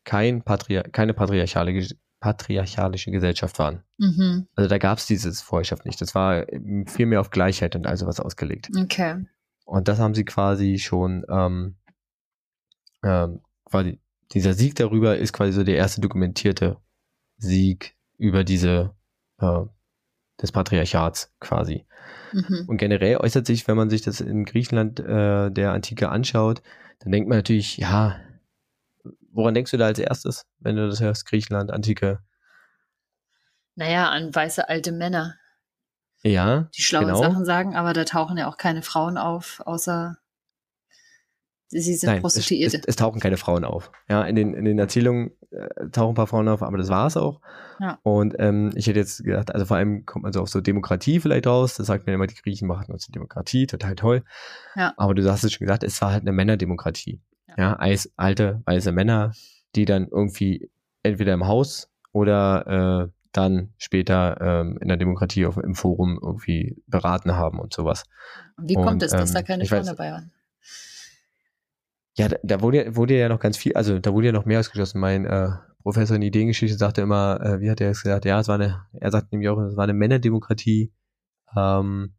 kein 0.04 0.43
Patria 0.43 0.84
keine 0.84 1.13
patriarchale 1.13 1.88
patriarchalische 2.19 3.12
Gesellschaft 3.12 3.58
waren. 3.60 3.84
Mhm. 3.97 4.47
Also 4.56 4.69
da 4.69 4.78
gab 4.78 5.00
es 5.00 5.08
dieses 5.08 5.41
Vorherrschaft 5.41 5.86
nicht. 5.86 6.00
Das 6.02 6.13
war 6.13 6.45
viel 6.86 7.08
mehr 7.08 7.19
auf 7.19 7.32
Gleichheit 7.32 7.76
und 7.76 7.88
also 7.88 8.06
was 8.06 8.19
ausgelegt. 8.19 8.69
Okay. 8.78 9.26
Und 9.65 9.88
das 9.88 10.00
haben 10.00 10.13
sie 10.13 10.24
quasi 10.24 10.78
schon 10.78 11.26
ähm, 11.30 11.78
ähm, 13.04 13.41
quasi 13.65 14.00
dieser 14.33 14.53
Sieg 14.53 14.75
darüber 14.75 15.17
ist 15.17 15.33
quasi 15.33 15.51
so 15.51 15.63
der 15.63 15.75
erste 15.75 16.01
dokumentierte 16.01 16.77
Sieg 17.37 17.95
über 18.17 18.43
diese 18.43 18.95
äh, 19.39 19.61
des 20.41 20.51
Patriarchats 20.51 21.33
quasi. 21.39 21.85
Mhm. 22.33 22.65
Und 22.67 22.77
generell 22.77 23.17
äußert 23.17 23.45
sich, 23.45 23.67
wenn 23.67 23.77
man 23.77 23.89
sich 23.89 24.01
das 24.01 24.21
in 24.21 24.45
Griechenland 24.45 24.99
äh, 24.99 25.51
der 25.51 25.73
Antike 25.73 26.09
anschaut, 26.09 26.61
dann 26.99 27.11
denkt 27.11 27.29
man 27.29 27.37
natürlich, 27.37 27.77
ja, 27.77 28.19
woran 29.31 29.53
denkst 29.53 29.71
du 29.71 29.77
da 29.77 29.85
als 29.85 29.99
erstes, 29.99 30.45
wenn 30.59 30.75
du 30.75 30.87
das 30.87 31.01
hörst, 31.01 31.25
Griechenland, 31.25 31.71
Antike? 31.71 32.19
Naja, 33.75 34.09
an 34.09 34.33
weiße 34.33 34.67
alte 34.67 34.91
Männer. 34.91 35.35
Ja. 36.23 36.69
Die 36.75 36.81
schlaue 36.81 37.05
genau. 37.05 37.17
Sachen 37.17 37.45
sagen, 37.45 37.75
aber 37.75 37.93
da 37.93 38.03
tauchen 38.03 38.37
ja 38.37 38.47
auch 38.47 38.57
keine 38.57 38.83
Frauen 38.83 39.17
auf, 39.17 39.61
außer 39.65 40.17
sie 41.71 41.95
sind 41.95 42.10
Nein, 42.10 42.21
Prostituierte. 42.21 42.77
Es, 42.77 42.84
es, 42.84 42.88
es, 42.89 42.95
tauchen 42.97 43.19
keine 43.19 43.38
Frauen 43.38 43.63
auf. 43.63 43.91
Ja, 44.10 44.23
in 44.23 44.36
den, 44.36 44.53
in 44.53 44.65
den 44.65 44.77
Erzählungen 44.77 45.31
äh, 45.51 45.89
tauchen 45.91 46.12
ein 46.12 46.15
paar 46.15 46.27
Frauen 46.27 46.47
auf, 46.47 46.62
aber 46.62 46.77
das 46.77 46.89
war 46.89 47.07
es 47.07 47.17
auch. 47.17 47.41
Ja. 47.79 47.97
Und 48.03 48.36
ähm, 48.39 48.71
ich 48.75 48.88
hätte 48.88 48.99
jetzt 48.99 49.23
gedacht, 49.23 49.53
also 49.53 49.65
vor 49.65 49.77
allem 49.77 50.05
kommt 50.05 50.23
man 50.23 50.34
so 50.34 50.41
auf 50.41 50.49
so 50.49 50.62
Demokratie 50.62 51.19
vielleicht 51.19 51.47
raus. 51.47 51.75
Das 51.75 51.88
sagt 51.88 52.05
mir 52.05 52.13
immer, 52.13 52.27
die 52.27 52.36
Griechen 52.36 52.67
machen 52.67 52.91
uns 52.91 53.05
die 53.05 53.12
Demokratie, 53.12 53.67
total 53.67 53.95
toll. 53.95 54.23
Ja. 54.75 54.93
Aber 54.97 55.15
du 55.15 55.29
hast 55.29 55.43
es 55.43 55.53
schon 55.53 55.65
gesagt, 55.65 55.84
es 55.84 56.01
war 56.01 56.12
halt 56.12 56.21
eine 56.21 56.34
Männerdemokratie. 56.34 57.21
Ja, 57.57 57.79
Eis, 57.79 58.12
alte, 58.15 58.62
weiße 58.65 58.91
Männer, 58.91 59.34
die 59.75 59.86
dann 59.86 60.07
irgendwie 60.07 60.69
entweder 61.03 61.34
im 61.34 61.47
Haus 61.47 61.89
oder 62.13 63.07
äh, 63.07 63.12
dann 63.31 63.73
später 63.77 64.39
ähm, 64.41 64.77
in 64.81 64.88
der 64.88 64.97
Demokratie 64.97 65.45
auf, 65.45 65.57
im 65.57 65.75
Forum 65.75 66.19
irgendwie 66.21 66.81
beraten 66.88 67.36
haben 67.36 67.60
und 67.60 67.73
sowas. 67.73 68.03
Wie 68.57 68.75
kommt 68.75 68.88
und, 68.88 69.03
es, 69.03 69.12
dass 69.12 69.29
ähm, 69.29 69.36
da 69.36 69.41
keine 69.41 69.65
Frauen 69.65 69.86
dabei 69.86 70.12
waren? 70.12 70.31
Ja, 72.17 72.28
da, 72.28 72.38
da, 72.43 72.62
wurde, 72.62 72.95
wurde 72.95 73.17
ja 73.17 73.30
noch 73.30 73.39
ganz 73.39 73.58
viel, 73.58 73.74
also 73.74 74.00
da 74.00 74.13
wurde 74.13 74.28
ja 74.28 74.34
noch 74.34 74.45
mehr 74.45 74.60
ausgeschlossen. 74.60 75.00
Mein 75.00 75.26
äh, 75.26 75.50
Professor 75.82 76.15
in 76.15 76.21
Ideengeschichte 76.21 76.78
sagte 76.78 77.02
immer, 77.02 77.39
äh, 77.41 77.62
wie 77.62 77.71
hat 77.71 77.82
er 77.82 77.91
es 77.91 78.04
gesagt? 78.04 78.26
Ja, 78.26 78.39
es 78.39 78.47
war 78.47 78.56
eine, 78.56 78.86
er 78.93 79.12
sagt 79.12 79.32
nämlich 79.32 79.50
auch, 79.50 79.58
es 79.60 79.78
war 79.78 79.86
eine 79.86 79.93
Männerdemokratie. 79.93 80.91
Ähm, 81.56 82.13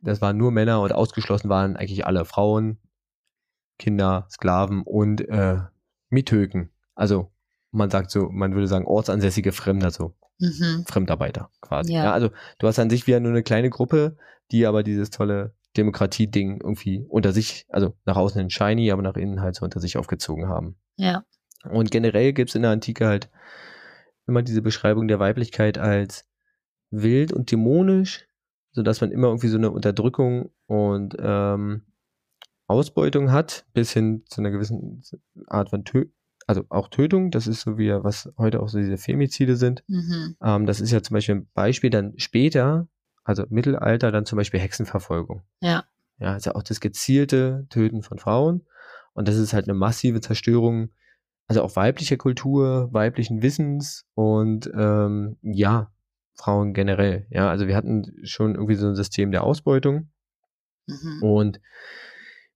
das 0.00 0.20
waren 0.20 0.36
nur 0.36 0.52
Männer 0.52 0.80
und 0.80 0.92
ausgeschlossen 0.92 1.48
waren 1.48 1.76
eigentlich 1.76 2.06
alle 2.06 2.24
Frauen, 2.24 2.78
Kinder, 3.78 4.26
Sklaven 4.30 4.82
und 4.82 5.26
äh, 5.28 5.60
Mithöken. 6.10 6.70
Also 6.94 7.32
man 7.70 7.90
sagt 7.90 8.10
so, 8.10 8.28
man 8.30 8.54
würde 8.54 8.68
sagen 8.68 8.86
ortsansässige 8.86 9.52
Fremder, 9.52 9.90
so 9.90 10.14
mhm. 10.38 10.84
Fremdarbeiter 10.86 11.50
quasi. 11.60 11.92
Ja. 11.92 12.04
ja. 12.04 12.12
also 12.12 12.30
du 12.58 12.66
hast 12.66 12.78
an 12.78 12.90
sich 12.90 13.06
wieder 13.06 13.20
nur 13.20 13.32
eine 13.32 13.42
kleine 13.42 13.70
Gruppe, 13.70 14.16
die 14.50 14.66
aber 14.66 14.82
dieses 14.82 15.10
tolle 15.10 15.54
Demokratie-Ding 15.76 16.60
irgendwie 16.62 17.04
unter 17.08 17.32
sich, 17.32 17.66
also 17.68 17.94
nach 18.04 18.16
außen 18.16 18.40
in 18.40 18.50
shiny, 18.50 18.90
aber 18.90 19.02
nach 19.02 19.16
innen 19.16 19.40
halt 19.40 19.56
so 19.56 19.64
unter 19.64 19.80
sich 19.80 19.96
aufgezogen 19.96 20.48
haben. 20.48 20.76
Ja. 20.96 21.24
Und 21.70 21.90
generell 21.90 22.32
gibt 22.32 22.50
es 22.50 22.54
in 22.54 22.62
der 22.62 22.70
Antike 22.70 23.06
halt 23.06 23.30
immer 24.26 24.42
diese 24.42 24.62
Beschreibung 24.62 25.08
der 25.08 25.18
Weiblichkeit 25.18 25.78
als 25.78 26.28
wild 26.90 27.32
und 27.32 27.50
dämonisch, 27.50 28.26
sodass 28.72 29.00
man 29.00 29.10
immer 29.10 29.28
irgendwie 29.28 29.48
so 29.48 29.58
eine 29.58 29.70
Unterdrückung 29.70 30.50
und 30.66 31.16
ähm, 31.18 31.82
Ausbeutung 32.66 33.32
hat, 33.32 33.66
bis 33.72 33.92
hin 33.92 34.24
zu 34.28 34.40
einer 34.40 34.50
gewissen 34.50 35.02
Art 35.46 35.70
von 35.70 35.84
Tö 35.84 36.06
also 36.46 36.64
auch 36.68 36.88
Tötung, 36.88 37.30
das 37.30 37.46
ist 37.46 37.62
so 37.62 37.78
wie 37.78 37.90
was 37.90 38.30
heute 38.36 38.60
auch 38.60 38.68
so 38.68 38.78
diese 38.78 38.98
Femizide 38.98 39.56
sind. 39.56 39.82
Mhm. 39.88 40.36
Ähm, 40.42 40.66
das 40.66 40.80
ist 40.80 40.90
ja 40.90 41.02
zum 41.02 41.14
Beispiel 41.14 41.36
ein 41.36 41.48
Beispiel 41.54 41.90
dann 41.90 42.12
später, 42.18 42.88
also 43.24 43.44
Mittelalter, 43.48 44.12
dann 44.12 44.26
zum 44.26 44.36
Beispiel 44.36 44.60
Hexenverfolgung. 44.60 45.42
Ja. 45.60 45.84
Ja, 46.18 46.32
also 46.32 46.52
auch 46.52 46.62
das 46.62 46.80
gezielte 46.80 47.66
Töten 47.70 48.02
von 48.02 48.18
Frauen. 48.18 48.66
Und 49.14 49.28
das 49.28 49.36
ist 49.36 49.52
halt 49.52 49.68
eine 49.68 49.76
massive 49.76 50.20
Zerstörung, 50.20 50.90
also 51.46 51.62
auch 51.62 51.76
weiblicher 51.76 52.16
Kultur, 52.16 52.92
weiblichen 52.92 53.42
Wissens 53.42 54.06
und 54.14 54.70
ähm, 54.76 55.38
ja, 55.42 55.92
Frauen 56.34 56.72
generell. 56.74 57.26
Ja, 57.30 57.50
also 57.50 57.66
wir 57.66 57.76
hatten 57.76 58.12
schon 58.24 58.54
irgendwie 58.54 58.74
so 58.74 58.86
ein 58.86 58.94
System 58.94 59.30
der 59.30 59.44
Ausbeutung. 59.44 60.10
Mhm. 60.86 61.22
Und 61.22 61.60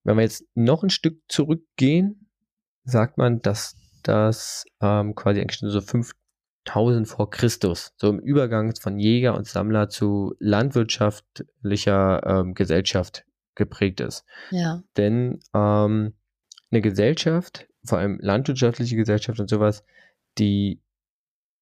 wenn 0.05 0.17
wir 0.17 0.23
jetzt 0.23 0.45
noch 0.55 0.83
ein 0.83 0.91
Stück 0.91 1.21
zurückgehen, 1.29 2.29
sagt 2.85 3.19
man, 3.19 3.41
dass 3.41 3.77
das 4.03 4.65
ähm, 4.81 5.15
quasi 5.15 5.41
eigentlich 5.41 5.61
so 5.61 5.81
5000 6.69 7.09
vor 7.09 7.31
Christus, 7.31 7.93
so 7.97 8.09
im 8.11 8.19
Übergang 8.19 8.75
von 8.77 8.99
Jäger 8.99 9.35
und 9.35 9.47
Sammler 9.47 9.89
zu 9.89 10.35
landwirtschaftlicher 10.39 12.23
ähm, 12.25 12.55
Gesellschaft 12.55 13.25
geprägt 13.55 14.01
ist. 14.01 14.25
Ja. 14.51 14.83
Denn 14.97 15.41
ähm, 15.55 16.15
eine 16.71 16.81
Gesellschaft, 16.81 17.69
vor 17.85 17.99
allem 17.99 18.19
landwirtschaftliche 18.21 18.97
Gesellschaft 18.97 19.41
und 19.41 19.49
sowas, 19.49 19.85
die 20.39 20.83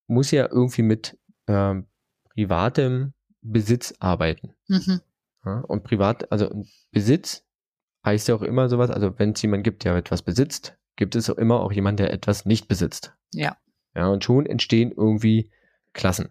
muss 0.09 0.31
ja 0.31 0.49
irgendwie 0.51 0.83
mit 0.83 1.19
ähm, 1.47 1.87
privatem 2.35 3.15
Besitz 3.41 3.95
arbeiten. 4.01 4.55
Mhm. 4.69 5.01
Ja, 5.45 5.61
und 5.61 5.85
privat, 5.85 6.31
also 6.33 6.65
Besitz 6.91 7.45
heißt 8.05 8.29
ja 8.29 8.35
auch 8.35 8.43
immer 8.43 8.69
sowas, 8.69 8.91
also 8.91 9.19
wenn 9.19 9.33
es 9.33 9.43
jemand 9.43 9.65
gibt, 9.65 9.85
der 9.85 9.95
etwas 9.95 10.23
besitzt, 10.23 10.77
gibt 10.97 11.15
es 11.15 11.31
auch 11.31 11.37
immer 11.37 11.61
auch 11.61 11.73
jemand, 11.73 12.01
der 12.01 12.13
etwas 12.13 12.47
nicht 12.47 12.69
besitzt. 12.69 13.15
Ja. 13.33 13.57
Ja, 13.97 14.09
und 14.09 14.23
schon 14.23 14.45
entstehen 14.45 14.93
irgendwie 14.93 15.51
Klassen. 15.95 16.29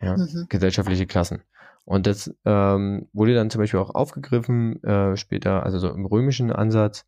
Ja, 0.00 0.16
mhm. 0.16 0.46
gesellschaftliche 0.48 1.06
Klassen. 1.06 1.42
Und 1.84 2.06
das 2.06 2.32
ähm, 2.44 3.08
wurde 3.14 3.34
dann 3.34 3.48
zum 3.48 3.60
Beispiel 3.60 3.80
auch 3.80 3.94
aufgegriffen, 3.94 4.82
äh, 4.84 5.16
später, 5.16 5.64
also 5.64 5.78
so 5.78 5.88
im 5.88 6.04
römischen 6.04 6.52
Ansatz, 6.52 7.06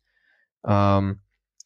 ähm, 0.65 1.19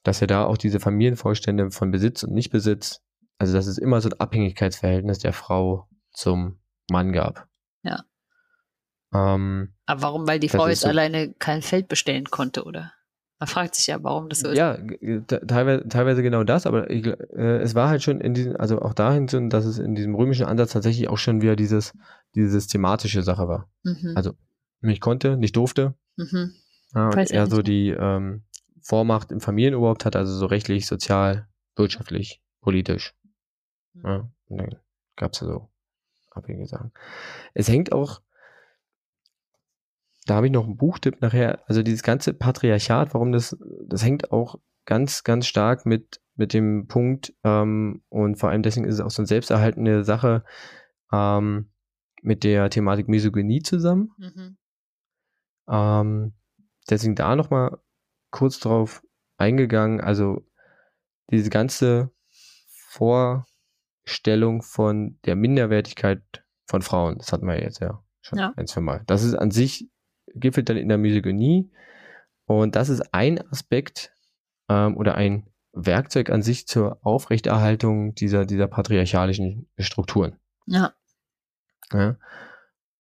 dass 0.04 0.20
er 0.20 0.28
da 0.28 0.44
auch 0.44 0.58
diese 0.58 0.82
Familienvorstände 0.82 1.72
von 1.72 1.92
Besitz 1.92 2.24
und 2.24 2.34
Nichtbesitz, 2.34 3.02
also 3.38 3.54
dass 3.54 3.68
es 3.68 3.78
immer 3.78 4.02
so 4.02 4.10
ein 4.10 4.20
Abhängigkeitsverhältnis 4.20 5.20
der 5.20 5.32
Frau 5.32 5.88
zum 6.12 6.60
Mann 6.92 7.14
gab. 7.14 7.48
Ja. 7.84 8.04
Ähm, 9.14 9.74
Aber 9.86 10.02
warum? 10.02 10.28
Weil 10.28 10.42
die 10.42 10.50
Frau 10.50 10.68
jetzt 10.68 10.82
so, 10.82 10.90
alleine 10.90 11.34
kein 11.40 11.62
Feld 11.62 11.88
bestellen 11.88 12.26
konnte, 12.26 12.66
oder? 12.66 12.92
Man 13.40 13.48
fragt 13.48 13.76
sich 13.76 13.88
ja, 13.88 14.02
warum 14.02 14.30
das 14.30 14.40
so 14.40 14.50
ist. 14.50 14.58
Ja, 14.58 14.78
teilweise, 15.28 15.88
teilweise 15.90 16.24
genau 16.24 16.44
das, 16.44 16.66
aber 16.66 16.90
ich, 16.90 17.06
äh, 17.06 17.58
es 17.58 17.76
war 17.76 17.90
halt 17.90 18.02
schon 18.02 18.22
in 18.22 18.34
diesem, 18.34 18.56
also 18.56 18.82
auch 18.82 18.94
dahin, 18.94 19.50
dass 19.50 19.66
es 19.66 19.78
in 19.78 19.94
diesem 19.94 20.16
römischen 20.16 20.46
Ansatz 20.46 20.72
tatsächlich 20.72 21.10
auch 21.10 21.18
schon 21.18 21.42
wieder 21.42 21.56
dieses 21.56 21.94
diese 22.36 22.50
systematische 22.50 23.24
Sache 23.24 23.48
war. 23.48 23.70
Mhm. 23.84 24.14
Also 24.16 24.34
nicht 24.82 25.02
konnte, 25.02 25.38
nicht 25.38 25.56
durfte. 25.56 25.96
mhm. 26.18 26.54
Ja, 26.94 27.08
und 27.08 27.18
er 27.32 27.44
ich 27.44 27.50
so 27.50 27.62
die 27.62 27.90
ähm, 27.90 28.44
Vormacht 28.82 29.32
im 29.32 29.42
Familienoberhaupt 29.42 30.06
hat, 30.06 30.16
also 30.16 30.34
so 30.34 30.46
rechtlich, 30.46 30.88
sozial, 30.88 31.48
wirtschaftlich, 31.76 32.42
politisch. 32.62 33.16
Mhm. 33.94 34.02
Ja, 34.06 34.30
und 34.48 34.58
dann 34.58 34.76
gab 35.18 35.34
es 35.34 35.42
ja 35.42 35.48
so 35.48 35.70
abhängige 36.32 36.68
Sachen. 36.68 36.92
Es 37.54 37.68
hängt 37.68 37.92
auch, 37.92 38.22
da 40.26 40.36
habe 40.36 40.48
ich 40.48 40.54
noch 40.54 40.66
einen 40.66 40.78
Buchtipp 40.78 41.22
nachher, 41.22 41.64
also 41.68 41.84
dieses 41.84 42.04
ganze 42.04 42.34
Patriarchat, 42.34 43.14
warum 43.14 43.32
das, 43.32 43.58
das 43.88 44.04
hängt 44.04 44.32
auch 44.32 44.60
ganz, 44.86 45.24
ganz 45.24 45.48
stark 45.48 45.86
mit, 45.86 46.20
mit 46.36 46.54
dem 46.54 46.88
Punkt, 46.88 47.34
ähm, 47.44 48.04
und 48.10 48.36
vor 48.38 48.50
allem 48.50 48.64
deswegen 48.64 48.86
ist 48.88 48.96
es 48.96 49.02
auch 49.02 49.12
so 49.12 49.22
eine 49.22 49.28
selbsterhaltende 49.28 50.04
Sache, 50.04 50.44
ähm, 51.12 51.72
mit 52.22 52.44
der 52.44 52.70
Thematik 52.70 53.08
Misogynie 53.08 53.62
zusammen. 53.62 54.12
Mhm. 54.18 54.58
Ähm, 55.70 56.34
deswegen 56.90 57.16
da 57.16 57.36
nochmal 57.36 57.78
kurz 58.32 58.60
drauf 58.60 59.04
eingegangen. 59.38 60.02
Also 60.02 60.42
diese 61.30 61.50
ganze 61.52 62.12
Vorstellung 62.70 64.64
von 64.64 65.20
der 65.26 65.36
Minderwertigkeit 65.36 66.24
von 66.66 66.82
Frauen, 66.82 67.18
das 67.20 67.32
hatten 67.32 67.46
wir 67.48 67.62
jetzt 67.62 67.80
ja 67.80 68.04
schon 68.22 68.40
Ja. 68.40 68.54
ein, 68.56 68.66
zwei 68.68 68.82
Mal. 68.82 69.04
Das 69.06 69.24
ist 69.24 69.36
an 69.36 69.52
sich, 69.52 69.90
gipfelt 70.36 70.70
dann 70.70 70.78
in 70.78 70.90
der 70.90 70.98
Misogynie. 70.98 71.72
Und 72.46 72.76
das 72.76 72.90
ist 72.90 73.14
ein 73.14 73.40
Aspekt 73.52 74.14
ähm, 74.70 74.96
oder 74.98 75.16
ein 75.16 75.48
Werkzeug 75.74 76.30
an 76.30 76.42
sich 76.42 76.68
zur 76.68 77.00
Aufrechterhaltung 77.02 78.16
dieser, 78.16 78.46
dieser 78.46 78.68
patriarchalischen 78.68 79.68
Strukturen. 79.78 80.38
Ja. 80.68 80.94
Ja. 81.92 82.18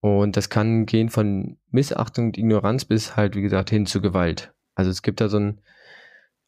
Und 0.01 0.37
das 0.37 0.49
kann 0.49 0.85
gehen 0.85 1.09
von 1.09 1.57
Missachtung 1.69 2.27
und 2.27 2.37
Ignoranz 2.37 2.85
bis 2.85 3.15
halt, 3.15 3.35
wie 3.35 3.41
gesagt, 3.41 3.69
hin 3.69 3.85
zu 3.85 4.01
Gewalt. 4.01 4.53
Also 4.75 4.91
es 4.91 5.01
gibt 5.01 5.21
da 5.21 5.29
so 5.29 5.39
ein, 5.39 5.61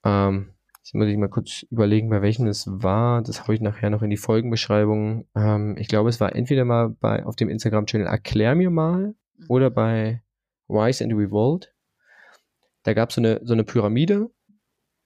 ähm, 0.03 0.53
jetzt 0.79 0.93
muss 0.93 1.07
ich 1.07 1.17
mal 1.17 1.29
kurz 1.29 1.63
überlegen, 1.71 2.09
bei 2.09 2.21
welchem 2.21 2.45
es 2.47 2.65
war. 2.67 3.21
Das 3.23 3.41
habe 3.41 3.55
ich 3.55 3.61
nachher 3.61 3.89
noch 3.89 4.03
in 4.03 4.09
die 4.09 4.17
Folgenbeschreibung. 4.17 5.27
Ähm, 5.35 5.75
ich 5.77 5.87
glaube, 5.87 6.09
es 6.09 6.19
war 6.19 6.35
entweder 6.35 6.65
mal 6.65 6.89
bei 6.89 7.25
auf 7.25 7.35
dem 7.35 7.49
Instagram-Channel 7.49 8.05
Erklär 8.05 8.53
mir 8.53 8.69
mal 8.69 9.15
Mhm. 9.37 9.45
oder 9.49 9.69
bei 9.69 10.21
Wise 10.67 11.03
and 11.03 11.13
Revolt. 11.13 11.73
Da 12.83 12.93
gab 12.93 13.09
es 13.09 13.15
so 13.15 13.21
eine, 13.21 13.41
so 13.43 13.53
eine 13.53 13.63
Pyramide. 13.63 14.29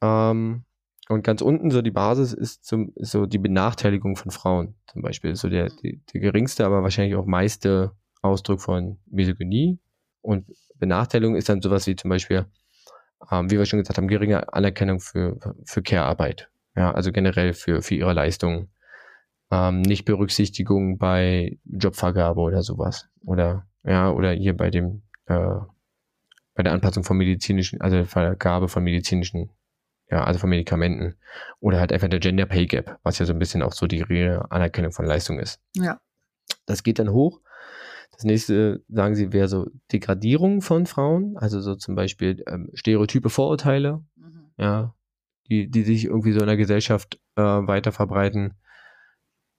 Ähm, 0.01 0.65
und 1.09 1.23
ganz 1.23 1.41
unten 1.41 1.71
so 1.71 1.81
die 1.81 1.91
Basis 1.91 2.33
ist, 2.33 2.63
zum, 2.63 2.93
ist 2.95 3.11
so 3.11 3.25
die 3.25 3.37
Benachteiligung 3.37 4.15
von 4.15 4.31
Frauen 4.31 4.75
zum 4.87 5.01
Beispiel. 5.01 5.31
Ist 5.31 5.41
so 5.41 5.49
der, 5.49 5.69
die, 5.69 6.01
der 6.13 6.21
geringste, 6.21 6.65
aber 6.65 6.83
wahrscheinlich 6.83 7.15
auch 7.15 7.25
meiste 7.25 7.91
Ausdruck 8.21 8.61
von 8.61 8.99
Misogynie. 9.07 9.79
Und 10.21 10.45
Benachteiligung 10.75 11.35
ist 11.35 11.49
dann 11.49 11.61
sowas 11.61 11.87
wie 11.87 11.95
zum 11.95 12.09
Beispiel, 12.09 12.45
ähm, 13.29 13.51
wie 13.51 13.57
wir 13.57 13.65
schon 13.65 13.79
gesagt 13.79 13.97
haben, 13.97 14.07
geringe 14.07 14.53
Anerkennung 14.53 14.99
für, 14.99 15.37
für 15.65 15.81
Care-Arbeit. 15.81 16.49
Ja, 16.75 16.91
also 16.91 17.11
generell 17.11 17.53
für, 17.53 17.81
für 17.81 17.95
ihre 17.95 18.13
Leistungen. 18.13 18.69
Ähm, 19.51 19.81
nicht 19.81 20.05
Berücksichtigung 20.05 20.97
bei 20.97 21.59
Jobvergabe 21.65 22.39
oder 22.39 22.61
sowas. 22.61 23.09
Oder, 23.25 23.67
ja, 23.83 24.11
oder 24.11 24.31
hier 24.31 24.55
bei 24.55 24.69
dem, 24.69 25.03
äh, 25.25 25.59
bei 26.53 26.63
der 26.63 26.73
Anpassung 26.73 27.03
von 27.03 27.17
medizinischen, 27.17 27.81
also 27.81 28.03
Vergabe 28.05 28.67
von 28.67 28.83
medizinischen, 28.83 29.49
ja, 30.09 30.23
also 30.23 30.39
von 30.39 30.49
Medikamenten. 30.49 31.15
Oder 31.59 31.79
halt 31.79 31.93
einfach 31.93 32.09
der 32.09 32.19
Gender 32.19 32.45
Pay 32.45 32.65
Gap, 32.67 32.99
was 33.03 33.19
ja 33.19 33.25
so 33.25 33.33
ein 33.33 33.39
bisschen 33.39 33.61
auch 33.61 33.73
so 33.73 33.87
die 33.87 34.03
Anerkennung 34.49 34.91
von 34.91 35.05
Leistung 35.05 35.39
ist. 35.39 35.61
Ja. 35.75 35.99
Das 36.65 36.83
geht 36.83 36.99
dann 36.99 37.11
hoch. 37.11 37.39
Das 38.11 38.25
nächste, 38.25 38.83
sagen 38.89 39.15
sie, 39.15 39.31
wäre 39.31 39.47
so 39.47 39.69
Degradierung 39.91 40.61
von 40.61 40.85
Frauen, 40.85 41.37
also 41.37 41.61
so 41.61 41.75
zum 41.75 41.95
Beispiel 41.95 42.43
ähm, 42.47 42.69
Stereotype 42.73 43.29
Vorurteile, 43.29 44.03
Mhm. 44.15 44.51
ja, 44.57 44.93
die, 45.49 45.69
die 45.69 45.83
sich 45.83 46.05
irgendwie 46.05 46.33
so 46.33 46.41
in 46.41 46.47
der 46.47 46.57
Gesellschaft 46.57 47.19
äh, 47.35 47.41
weiter 47.41 47.91
verbreiten. 47.91 48.55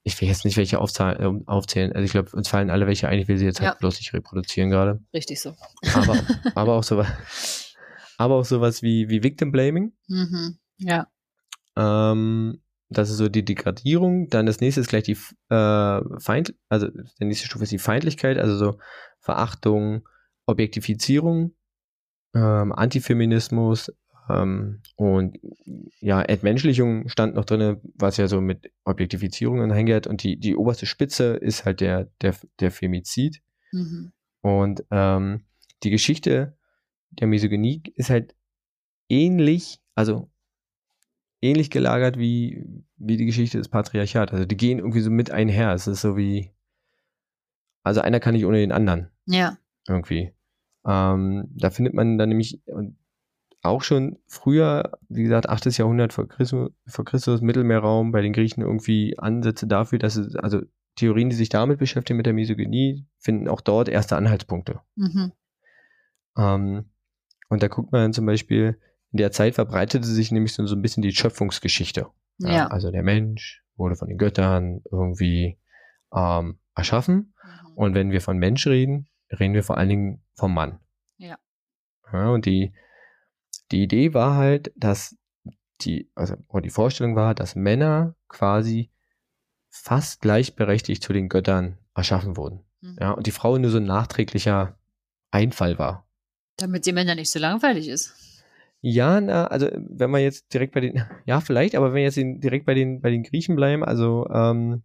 Ich 0.05 0.20
will 0.20 0.28
jetzt 0.28 0.44
nicht 0.44 0.57
welche 0.57 0.80
aufzahlen, 0.80 1.42
äh, 1.44 1.50
aufzählen. 1.50 1.92
Also 1.92 2.05
ich 2.05 2.11
glaube, 2.11 2.30
uns 2.36 2.48
fallen 2.48 2.70
alle 2.70 2.86
welche 2.86 3.09
ein. 3.09 3.18
Ich 3.20 3.28
will 3.28 3.38
sie 3.38 3.44
jetzt 3.44 3.61
halt 3.61 3.72
Ja. 3.74 3.78
bloß 3.78 3.98
nicht 3.98 4.12
reproduzieren 4.12 4.70
gerade. 4.70 5.00
Richtig 5.14 5.40
so. 5.40 5.55
Aber, 5.94 6.16
aber 6.57 6.72
auch 6.74 6.82
sowas, 6.82 7.74
aber 8.18 8.34
auch 8.36 8.44
sowas 8.44 8.82
wie, 8.82 9.09
wie 9.09 9.22
Victim 9.22 9.53
Blaming. 9.53 9.92
Mhm. 10.09 10.59
Ja. 10.78 11.07
Ähm, 11.76 12.62
das 12.88 13.11
ist 13.11 13.16
so 13.18 13.28
die 13.28 13.44
Degradierung. 13.44 14.28
Dann 14.28 14.46
das 14.46 14.61
nächste 14.61 14.80
ist 14.80 14.88
gleich 14.88 15.05
die 15.05 15.16
äh, 15.48 16.00
Feind, 16.20 16.55
also 16.68 16.88
der 16.88 17.26
nächste 17.26 17.46
Stufe 17.46 17.64
ist 17.64 17.72
die 17.72 17.78
Feindlichkeit, 17.78 18.38
also 18.38 18.57
so 18.57 18.78
Verachtung, 19.20 20.07
Objektifizierung, 20.46 21.55
ähm, 22.34 22.72
Antifeminismus 22.72 23.92
ähm, 24.29 24.81
und 24.97 25.39
ja, 26.01 26.23
Entmenschlichung 26.23 27.09
stand 27.09 27.35
noch 27.35 27.45
drinne, 27.45 27.81
was 27.95 28.16
ja 28.16 28.29
so 28.29 28.41
mit 28.41 28.70
Objektifizierung 28.85 29.61
einhergeht. 29.62 30.07
Und 30.07 30.23
die, 30.23 30.39
die 30.39 30.57
oberste 30.57 30.87
Spitze 30.87 31.35
ist 31.35 31.64
halt 31.64 31.81
der, 31.81 32.09
der, 32.20 32.35
der 32.61 32.70
Femizid. 32.70 33.43
Mhm. 33.73 34.12
Und 34.41 34.85
ähm, 34.91 35.45
die 35.83 35.91
Geschichte 35.91 36.57
der 37.11 37.27
Misogynie 37.27 37.83
ist 37.95 38.11
halt 38.11 38.35
ähnlich, 39.09 39.81
also 39.95 40.31
ähnlich 41.41 41.70
gelagert 41.70 42.18
wie, 42.18 42.64
wie 42.97 43.16
die 43.16 43.27
Geschichte 43.27 43.59
des 43.59 43.68
Patriarchats. 43.68 44.33
Also 44.33 44.45
die 44.45 44.57
gehen 44.57 44.79
irgendwie 44.79 45.01
so 45.01 45.11
mit 45.11 45.31
einher. 45.31 45.73
Es 45.73 45.87
ist 45.87 46.01
so 46.01 46.16
wie, 46.16 46.51
also 47.83 48.01
einer 48.01 48.20
kann 48.20 48.35
nicht 48.35 48.47
ohne 48.47 48.59
den 48.59 48.73
anderen 48.73 49.11
Ja. 49.27 49.59
irgendwie. 49.89 50.33
Ähm, 50.87 51.49
da 51.55 51.70
findet 51.70 51.95
man 51.95 52.18
dann 52.18 52.29
nämlich 52.29 52.61
und 52.66 52.97
auch 53.62 53.82
schon 53.82 54.18
früher, 54.26 54.98
wie 55.08 55.22
gesagt, 55.22 55.48
8. 55.48 55.76
Jahrhundert 55.76 56.12
vor 56.12 56.28
Christus, 56.28 56.70
vor 56.86 57.04
Christus, 57.04 57.40
Mittelmeerraum, 57.40 58.10
bei 58.10 58.20
den 58.20 58.32
Griechen 58.32 58.62
irgendwie 58.62 59.18
Ansätze 59.18 59.66
dafür, 59.66 59.98
dass 59.98 60.16
es, 60.16 60.34
also 60.36 60.60
Theorien, 60.96 61.30
die 61.30 61.36
sich 61.36 61.48
damit 61.48 61.78
beschäftigen, 61.78 62.16
mit 62.16 62.26
der 62.26 62.34
Misogynie, 62.34 63.06
finden 63.18 63.48
auch 63.48 63.60
dort 63.60 63.88
erste 63.88 64.16
Anhaltspunkte. 64.16 64.80
Mhm. 64.96 65.32
Ähm, 66.36 66.90
und 67.48 67.62
da 67.62 67.68
guckt 67.68 67.92
man 67.92 68.12
zum 68.12 68.26
Beispiel, 68.26 68.78
in 69.12 69.18
der 69.18 69.30
Zeit 69.30 69.54
verbreitete 69.54 70.06
sich 70.06 70.32
nämlich 70.32 70.54
so, 70.54 70.66
so 70.66 70.74
ein 70.74 70.82
bisschen 70.82 71.02
die 71.02 71.12
Schöpfungsgeschichte. 71.12 72.06
Ja. 72.38 72.66
Also 72.66 72.90
der 72.90 73.02
Mensch 73.02 73.62
wurde 73.76 73.94
von 73.94 74.08
den 74.08 74.18
Göttern 74.18 74.82
irgendwie 74.90 75.58
ähm, 76.12 76.58
erschaffen. 76.74 77.34
Mhm. 77.42 77.76
Und 77.76 77.94
wenn 77.94 78.10
wir 78.10 78.20
von 78.20 78.38
Mensch 78.38 78.66
reden, 78.66 79.08
reden 79.30 79.54
wir 79.54 79.62
vor 79.62 79.78
allen 79.78 79.88
Dingen 79.88 80.24
vom 80.34 80.52
Mann. 80.52 80.80
Ja. 81.16 81.38
ja 82.12 82.28
und 82.30 82.46
die, 82.46 82.72
die 83.73 83.83
Idee 83.83 84.14
war 84.14 84.37
halt, 84.37 84.73
dass 84.77 85.16
die, 85.81 86.11
also 86.14 86.37
die 86.62 86.70
Vorstellung 86.70 87.16
war, 87.16 87.35
dass 87.35 87.55
Männer 87.57 88.14
quasi 88.29 88.91
fast 89.70 90.20
gleichberechtigt 90.20 91.03
zu 91.03 91.12
den 91.12 91.29
Göttern 91.29 91.79
erschaffen 91.95 92.37
wurden. 92.37 92.61
Mhm. 92.81 92.99
Ja, 93.01 93.11
und 93.12 93.27
die 93.27 93.31
Frau 93.33 93.57
nur 93.59 93.70
so 93.70 93.79
ein 93.79 93.85
nachträglicher 93.85 94.77
Einfall 95.31 95.79
war. 95.79 96.07
Damit 96.59 96.87
die 96.87 96.93
Männer 96.93 97.14
nicht 97.14 97.31
so 97.31 97.39
langweilig 97.39 97.89
ist. 97.89 98.14
Ja, 98.83 99.20
na, 99.20 99.47
also 99.47 99.68
wenn 99.73 100.11
wir 100.11 100.18
jetzt 100.18 100.53
direkt 100.53 100.75
bei 100.75 100.81
den, 100.81 101.05
ja, 101.25 101.41
vielleicht, 101.41 101.75
aber 101.75 101.89
wenn 101.89 101.97
wir 101.97 102.03
jetzt 102.03 102.16
direkt 102.16 102.66
bei 102.66 102.75
den, 102.75 103.01
bei 103.01 103.11
den 103.11 103.23
Griechen 103.23 103.57
bleiben, 103.57 103.83
also 103.83 104.29
ähm, 104.31 104.83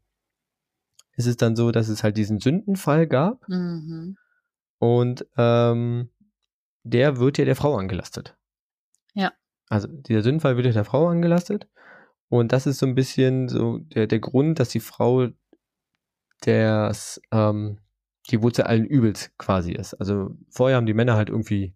ist 1.18 1.26
es 1.26 1.36
dann 1.36 1.56
so, 1.56 1.72
dass 1.72 1.90
es 1.90 2.04
halt 2.04 2.16
diesen 2.16 2.40
Sündenfall 2.40 3.08
gab 3.08 3.48
Mhm. 3.50 4.18
und 4.80 5.26
ähm, 5.36 6.10
der 6.84 7.18
wird 7.18 7.38
ja 7.38 7.46
der 7.46 7.56
Frau 7.56 7.76
angelastet. 7.76 8.37
Also 9.70 9.88
dieser 9.88 10.24
Sündenfall 10.24 10.56
wird 10.56 10.66
ja 10.66 10.72
der 10.72 10.86
Frau 10.86 11.08
angelastet 11.08 11.68
und 12.30 12.52
das 12.52 12.68
ist 12.68 12.80
so 12.80 12.86
ein 12.86 12.96
bisschen 12.96 13.48
so 13.48 13.80
der, 13.80 14.08
der 14.08 14.20
Grund, 14.20 14.60
dass 14.60 14.70
die 14.70 14.80
Frau 14.80 15.28
das, 16.42 17.22
ähm, 17.32 17.80
die 18.30 18.42
Wurzel 18.42 18.66
allen 18.66 18.86
Übels 18.86 19.32
quasi 19.38 19.72
ist. 19.72 19.94
Also 19.96 20.36
vorher 20.50 20.78
haben 20.78 20.86
die 20.86 20.94
Männer 20.94 21.16
halt 21.16 21.30
irgendwie 21.30 21.74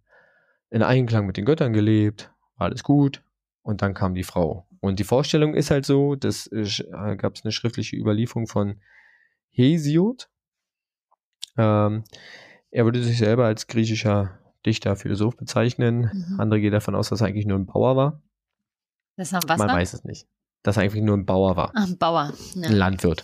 in 0.69 0.83
Einklang 0.83 1.25
mit 1.25 1.37
den 1.37 1.45
Göttern 1.45 1.73
gelebt, 1.73 2.31
war 2.57 2.67
alles 2.67 2.83
gut 2.83 3.23
und 3.61 3.81
dann 3.81 3.93
kam 3.93 4.13
die 4.13 4.23
Frau. 4.23 4.67
Und 4.79 4.99
die 4.99 5.03
Vorstellung 5.03 5.53
ist 5.53 5.71
halt 5.71 5.85
so, 5.85 6.15
das 6.15 6.47
äh, 6.47 7.15
gab 7.15 7.35
es 7.35 7.43
eine 7.43 7.51
schriftliche 7.51 7.95
Überlieferung 7.95 8.47
von 8.47 8.81
Hesiod. 9.51 10.29
Ähm, 11.57 12.03
er 12.71 12.85
würde 12.85 13.03
sich 13.03 13.17
selber 13.17 13.45
als 13.45 13.67
griechischer 13.67 14.39
Dichter, 14.65 14.95
Philosoph 14.95 15.35
bezeichnen. 15.37 16.09
Mhm. 16.13 16.39
Andere 16.39 16.59
gehen 16.61 16.71
davon 16.71 16.95
aus, 16.95 17.09
dass 17.09 17.21
er 17.21 17.27
eigentlich 17.27 17.45
nur 17.45 17.57
ein 17.57 17.65
Bauer 17.65 17.95
war. 17.95 18.21
Das 19.17 19.33
haben 19.33 19.47
was 19.49 19.57
Man 19.57 19.67
noch? 19.67 19.75
weiß 19.75 19.93
es 19.93 20.03
nicht. 20.03 20.27
Dass 20.63 20.77
er 20.77 20.83
eigentlich 20.83 21.03
nur 21.03 21.17
ein 21.17 21.25
Bauer 21.25 21.55
war. 21.55 21.71
Ach, 21.75 21.87
ein 21.87 21.97
Bauer. 21.97 22.33
Ja. 22.55 22.67
Ein 22.69 22.73
Landwirt. 22.75 23.23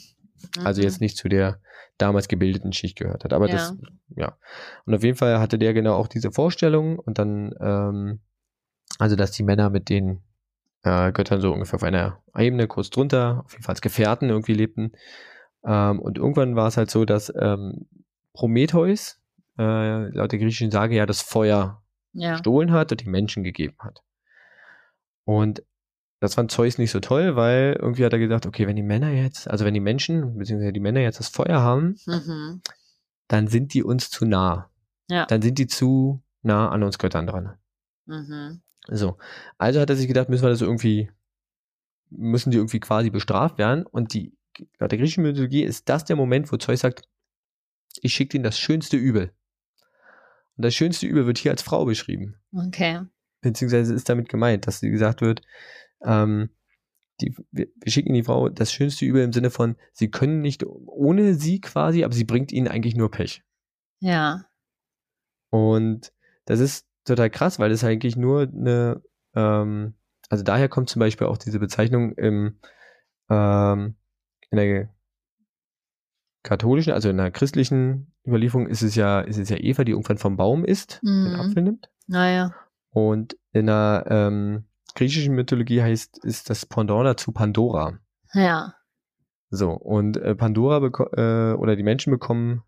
Also 0.63 0.81
Mhm. 0.81 0.85
jetzt 0.87 1.01
nicht 1.01 1.17
zu 1.17 1.29
der 1.29 1.59
damals 1.97 2.27
gebildeten 2.27 2.73
Schicht 2.73 2.97
gehört 2.97 3.23
hat. 3.23 3.33
Aber 3.33 3.47
Ja. 3.47 3.53
das, 3.53 3.75
ja. 4.15 4.37
Und 4.85 4.93
auf 4.95 5.03
jeden 5.03 5.17
Fall 5.17 5.39
hatte 5.39 5.57
der 5.57 5.73
genau 5.73 5.95
auch 5.95 6.07
diese 6.07 6.31
Vorstellung 6.31 6.99
und 6.99 7.17
dann, 7.17 7.53
ähm, 7.59 8.19
also 8.99 9.15
dass 9.15 9.31
die 9.31 9.43
Männer 9.43 9.69
mit 9.69 9.89
den 9.89 10.21
äh, 10.83 11.11
Göttern 11.11 11.41
so 11.41 11.51
ungefähr 11.51 11.75
auf 11.77 11.83
einer 11.83 12.21
Ebene 12.37 12.67
kurz 12.67 12.89
drunter, 12.91 13.41
auf 13.45 13.51
jeden 13.53 13.63
Fall 13.63 13.73
als 13.73 13.81
Gefährten 13.81 14.29
irgendwie 14.29 14.53
lebten. 14.53 14.91
Ähm, 15.65 15.99
und 15.99 16.17
irgendwann 16.17 16.55
war 16.55 16.67
es 16.67 16.77
halt 16.77 16.89
so, 16.91 17.03
dass 17.03 17.33
ähm, 17.39 17.87
Prometheus, 18.33 19.16
äh, 19.57 20.09
laut 20.09 20.31
der 20.31 20.39
griechischen 20.39 20.71
Sage, 20.71 20.95
ja 20.95 21.05
das 21.05 21.21
Feuer 21.21 21.83
Ja. 22.13 22.33
gestohlen 22.33 22.71
hat 22.71 22.91
und 22.91 23.01
die 23.01 23.09
Menschen 23.09 23.43
gegeben 23.43 23.75
hat. 23.79 24.01
Und 25.25 25.63
das 26.19 26.35
fand 26.35 26.51
Zeus 26.51 26.77
nicht 26.77 26.91
so 26.91 26.99
toll, 26.99 27.35
weil 27.35 27.77
irgendwie 27.79 28.03
hat 28.05 28.13
er 28.13 28.19
gedacht, 28.19 28.45
okay, 28.45 28.65
wenn 28.65 28.75
die 28.75 28.81
Männer 28.83 29.11
jetzt, 29.11 29.47
also 29.49 29.65
wenn 29.65 29.73
die 29.73 29.79
Menschen, 29.79 30.37
beziehungsweise 30.37 30.73
die 30.73 30.79
Männer 30.79 31.01
jetzt 31.01 31.19
das 31.19 31.29
Feuer 31.29 31.61
haben, 31.61 31.95
Mhm. 32.07 32.61
dann 33.27 33.47
sind 33.47 33.73
die 33.73 33.83
uns 33.83 34.09
zu 34.09 34.25
nah. 34.25 34.71
Ja. 35.09 35.25
Dann 35.25 35.41
sind 35.41 35.59
die 35.59 35.67
zu 35.67 36.23
nah 36.41 36.69
an 36.69 36.83
uns 36.83 36.97
Göttern 36.97 37.27
dran. 37.27 37.57
Mhm. 38.05 38.61
So. 38.87 39.17
Also 39.57 39.79
hat 39.79 39.89
er 39.89 39.95
sich 39.95 40.07
gedacht, 40.07 40.29
müssen 40.29 40.43
wir 40.43 40.49
das 40.49 40.61
irgendwie, 40.61 41.11
müssen 42.09 42.51
die 42.51 42.57
irgendwie 42.57 42.79
quasi 42.79 43.09
bestraft 43.09 43.57
werden. 43.57 43.85
Und 43.85 44.13
die, 44.13 44.33
laut 44.79 44.91
der 44.91 44.97
griechischen 44.97 45.23
Mythologie 45.23 45.63
ist 45.63 45.87
das 45.89 46.05
der 46.05 46.15
Moment, 46.15 46.51
wo 46.51 46.57
Zeus 46.57 46.79
sagt, 46.79 47.07
ich 48.01 48.13
schicke 48.13 48.37
ihnen 48.37 48.43
das 48.43 48.57
schönste 48.57 48.97
Übel. 48.97 49.33
Und 50.57 50.65
das 50.65 50.75
schönste 50.75 51.05
Übel 51.05 51.25
wird 51.27 51.37
hier 51.37 51.51
als 51.51 51.61
Frau 51.61 51.85
beschrieben. 51.85 52.35
Okay. 52.51 53.01
Beziehungsweise 53.41 53.93
ist 53.93 54.09
damit 54.09 54.29
gemeint, 54.29 54.67
dass 54.67 54.79
sie 54.79 54.89
gesagt 54.89 55.21
wird, 55.21 55.41
ähm, 56.03 56.49
die, 57.21 57.35
wir, 57.51 57.67
wir 57.75 57.91
schicken 57.91 58.13
die 58.13 58.23
Frau 58.23 58.49
das 58.49 58.71
schönste 58.71 59.05
Übel 59.05 59.23
im 59.23 59.33
Sinne 59.33 59.49
von, 59.49 59.75
sie 59.93 60.09
können 60.09 60.41
nicht 60.41 60.65
ohne 60.65 61.35
sie 61.35 61.61
quasi, 61.61 62.03
aber 62.03 62.13
sie 62.13 62.23
bringt 62.23 62.51
ihnen 62.51 62.67
eigentlich 62.67 62.95
nur 62.95 63.11
Pech. 63.11 63.43
Ja. 63.99 64.45
Und 65.49 66.11
das 66.45 66.59
ist 66.59 66.87
total 67.05 67.29
krass, 67.29 67.59
weil 67.59 67.69
das 67.69 67.83
eigentlich 67.83 68.15
nur 68.15 68.41
eine, 68.41 69.01
ähm, 69.35 69.93
also 70.29 70.43
daher 70.43 70.69
kommt 70.69 70.89
zum 70.89 70.99
Beispiel 70.99 71.27
auch 71.27 71.37
diese 71.37 71.59
Bezeichnung 71.59 72.13
im, 72.13 72.59
ähm, 73.29 73.95
in 74.49 74.57
der 74.57 74.96
katholischen, 76.47 76.93
also 76.93 77.09
in 77.09 77.17
der 77.17 77.29
christlichen 77.31 78.11
Überlieferung 78.25 78.67
ist 78.67 78.81
es 78.81 78.95
ja, 78.95 79.19
ist 79.21 79.37
es 79.37 79.49
ja 79.49 79.57
Eva, 79.57 79.83
die 79.83 79.91
irgendwann 79.91 80.17
vom 80.17 80.37
Baum 80.37 80.63
isst, 80.65 81.01
den 81.03 81.33
Mhm. 81.33 81.39
Apfel 81.39 81.63
nimmt. 81.63 81.89
Naja. 82.07 82.53
Und 82.89 83.37
in 83.51 83.67
der 83.67 84.05
ähm, 84.09 84.63
griechischen 84.95 85.35
Mythologie 85.35 85.81
heißt, 85.81 86.23
ist 86.23 86.49
das 86.49 86.65
Pendant 86.65 87.05
dazu 87.05 87.31
Pandora. 87.31 87.99
Ja. 88.33 88.73
So, 89.49 89.71
und 89.71 90.17
äh, 90.17 90.35
Pandora 90.35 90.77
äh, 90.77 91.53
oder 91.55 91.75
die 91.75 91.83
Menschen 91.83 92.11
bekommen 92.11 92.63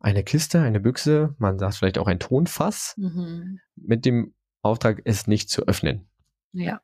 eine 0.00 0.22
Kiste, 0.22 0.60
eine 0.60 0.80
Büchse, 0.80 1.34
man 1.38 1.58
sagt 1.58 1.76
vielleicht 1.76 1.98
auch 1.98 2.06
ein 2.06 2.20
Tonfass, 2.20 2.94
Mhm. 2.96 3.58
mit 3.74 4.04
dem 4.04 4.34
Auftrag, 4.62 5.00
es 5.04 5.26
nicht 5.26 5.50
zu 5.50 5.66
öffnen. 5.66 6.08
Ja. 6.52 6.80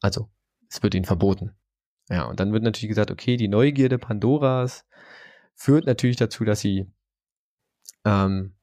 Also, 0.00 0.30
es 0.68 0.82
wird 0.82 0.94
ihnen 0.94 1.04
verboten. 1.04 1.52
Ja, 2.08 2.24
und 2.24 2.40
dann 2.40 2.52
wird 2.52 2.62
natürlich 2.62 2.88
gesagt, 2.88 3.10
okay, 3.10 3.36
die 3.36 3.48
Neugierde 3.48 3.98
Pandoras 3.98 4.84
führt 5.60 5.84
natürlich 5.84 6.16
dazu, 6.16 6.44
dass 6.44 6.60
sie 6.60 6.90
ähm, 8.06 8.54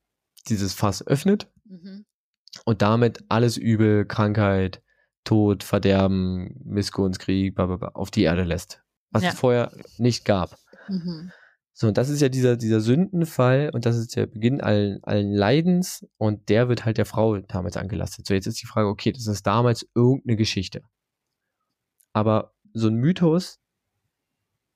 dieses 0.49 0.73
Fass 0.73 1.05
öffnet 1.05 1.51
Mhm. 1.65 2.05
und 2.65 2.81
damit 2.81 3.23
alles 3.29 3.57
Übel, 3.57 4.05
Krankheit, 4.05 4.81
Tod, 5.25 5.63
Verderben, 5.63 6.59
Missgunst, 6.63 7.23
bla, 7.25 7.65
bla, 7.67 7.75
bla, 7.75 7.87
auf 7.89 8.09
die 8.09 8.23
Erde 8.23 8.43
lässt. 8.43 8.81
Was 9.11 9.23
Ja. 9.23 9.29
es 9.29 9.35
vorher 9.39 9.71
nicht 9.97 10.25
gab. 10.25 10.57
Mhm. 10.87 11.31
So, 11.73 11.87
und 11.87 11.97
das 11.97 12.09
ist 12.09 12.21
ja 12.21 12.29
dieser, 12.29 12.57
dieser 12.57 12.81
Sündenfall 12.81 13.69
und 13.73 13.85
das 13.85 13.95
ist 13.97 14.15
der 14.15 14.25
Beginn 14.25 14.61
allen, 14.61 15.03
allen 15.03 15.31
Leidens 15.31 16.07
und 16.17 16.49
der 16.49 16.67
wird 16.69 16.85
halt 16.85 16.97
der 16.97 17.05
Frau 17.05 17.37
damals 17.37 17.77
angelastet. 17.77 18.25
So, 18.25 18.33
jetzt 18.33 18.47
ist 18.47 18.59
die 18.61 18.65
Frage, 18.65 18.87
okay, 18.87 19.11
das 19.11 19.27
ist 19.27 19.45
damals 19.45 19.87
irgendeine 19.93 20.37
Geschichte. 20.37 20.81
Aber 22.13 22.55
so 22.73 22.87
ein 22.87 22.95
Mythos 22.95 23.59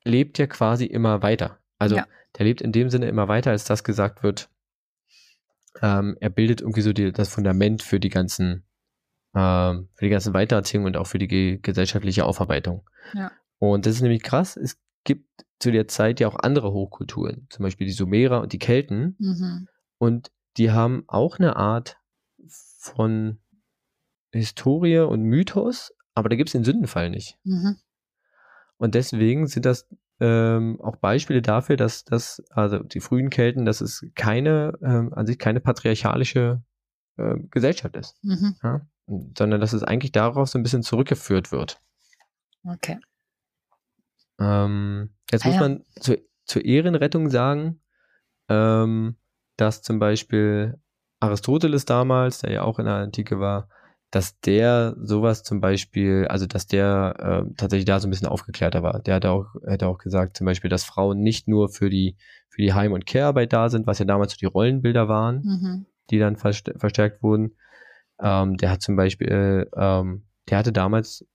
lebt 0.03 0.37
ja 0.37 0.45
quasi 0.45 0.85
immer 0.85 1.23
weiter. 1.23 1.57
Also 1.81 1.95
Ja. 1.95 2.07
der 2.37 2.45
lebt 2.45 2.61
in 2.61 2.71
dem 2.71 2.89
Sinne 2.89 3.07
immer 3.07 3.27
weiter, 3.27 3.51
als 3.51 3.63
das 3.63 3.83
gesagt 3.83 4.21
wird. 4.23 4.49
Ähm, 5.81 6.15
er 6.19 6.29
bildet 6.29 6.61
irgendwie 6.61 6.81
so 6.81 6.93
die, 6.93 7.11
das 7.11 7.29
Fundament 7.29 7.81
für 7.81 7.99
die 7.99 8.09
ganzen, 8.09 8.65
ähm, 9.33 9.89
für 9.95 10.05
die 10.05 10.11
ganzen 10.11 10.33
Weitererzählungen 10.33 10.93
und 10.93 11.01
auch 11.01 11.07
für 11.07 11.17
die 11.17 11.27
ge 11.27 11.57
gesellschaftliche 11.61 12.25
Aufarbeitung. 12.25 12.87
Ja. 13.13 13.31
Und 13.57 13.85
das 13.85 13.95
ist 13.95 14.01
nämlich 14.01 14.21
krass. 14.21 14.57
Es 14.57 14.79
gibt 15.03 15.27
zu 15.59 15.71
der 15.71 15.87
Zeit 15.87 16.19
ja 16.19 16.27
auch 16.27 16.35
andere 16.39 16.71
Hochkulturen, 16.71 17.47
zum 17.49 17.63
Beispiel 17.63 17.87
die 17.87 17.93
Sumerer 17.93 18.41
und 18.41 18.53
die 18.53 18.59
Kelten. 18.59 19.15
Mhm. 19.19 19.67
Und 19.97 20.31
die 20.57 20.71
haben 20.71 21.03
auch 21.07 21.39
eine 21.39 21.55
Art 21.55 21.97
von 22.79 23.39
Historie 24.31 24.99
und 24.99 25.23
Mythos, 25.23 25.93
aber 26.13 26.29
da 26.29 26.35
gibt 26.35 26.49
es 26.49 26.53
den 26.53 26.63
Sündenfall 26.63 27.09
nicht. 27.09 27.37
Mhm. 27.43 27.77
Und 28.77 28.95
deswegen 28.95 29.47
sind 29.47 29.65
das 29.65 29.87
ähm, 30.21 30.79
auch 30.81 30.97
Beispiele 30.97 31.41
dafür, 31.41 31.75
dass 31.77 32.05
das, 32.05 32.43
also 32.51 32.79
die 32.79 32.99
frühen 33.01 33.29
Kelten, 33.31 33.65
dass 33.65 33.81
es 33.81 34.05
keine, 34.15 34.77
ähm, 34.83 35.11
an 35.13 35.25
sich 35.25 35.39
keine 35.39 35.59
patriarchalische 35.59 36.61
ähm, 37.17 37.49
Gesellschaft 37.49 37.95
ist, 37.97 38.17
Mhm. 38.23 38.55
ja? 38.63 38.81
sondern 39.37 39.59
dass 39.59 39.73
es 39.73 39.83
eigentlich 39.83 40.11
darauf 40.11 40.47
so 40.47 40.59
ein 40.59 40.63
bisschen 40.63 40.83
zurückgeführt 40.83 41.51
wird. 41.51 41.81
Okay. 42.63 42.99
Ähm, 44.39 45.09
jetzt 45.31 45.43
Ah, 45.45 45.47
muss 45.49 45.55
ja. 45.55 45.61
man 45.61 45.85
zu, 45.99 46.17
zur 46.45 46.63
Ehrenrettung 46.65 47.29
sagen, 47.29 47.81
ähm, 48.47 49.17
dass 49.57 49.81
zum 49.81 49.99
Beispiel 49.99 50.79
Aristoteles 51.19 51.85
damals, 51.85 52.39
der 52.39 52.51
ja 52.51 52.61
auch 52.61 52.79
in 52.79 52.85
der 52.85 52.95
Antike 52.95 53.39
war, 53.39 53.69
dass 54.11 54.39
der 54.41 54.95
sowas 55.01 55.41
zum 55.43 55.61
Beispiel, 55.61 56.27
also 56.29 56.45
dass 56.45 56.67
der 56.67 57.15
äh, 57.47 57.53
tatsächlich 57.55 57.85
da 57.85 57.99
so 57.99 58.07
ein 58.07 58.11
bisschen 58.11 58.27
aufgeklärter 58.27 58.83
war. 58.83 58.99
Der 58.99 59.15
hat 59.15 59.25
auch, 59.25 59.47
hätte 59.65 59.87
auch 59.87 59.97
gesagt, 59.97 60.35
zum 60.37 60.45
Beispiel, 60.45 60.69
dass 60.69 60.83
Frauen 60.83 61.21
nicht 61.21 61.47
nur 61.47 61.69
für 61.69 61.89
die, 61.89 62.17
für 62.49 62.61
die 62.61 62.73
Heim- 62.73 62.91
und 62.91 63.05
Care-Arbeit 63.05 63.53
da 63.53 63.69
sind, 63.69 63.87
was 63.87 63.99
ja 63.99 64.05
damals 64.05 64.33
so 64.33 64.37
die 64.37 64.45
Rollenbilder 64.45 65.07
waren, 65.07 65.41
Mhm. 65.43 65.85
die 66.09 66.19
dann 66.19 66.35
verst 66.35 66.71
verstärkt 66.77 67.23
wurden. 67.23 67.55
Ähm, 68.19 68.57
der 68.57 68.69
hat 68.71 68.81
zum 68.81 68.97
Beispiel, 68.97 69.27
äh, 69.29 69.65
ähm, 69.81 70.23
der 70.49 70.57
hatte 70.57 70.73
damals 70.73 71.25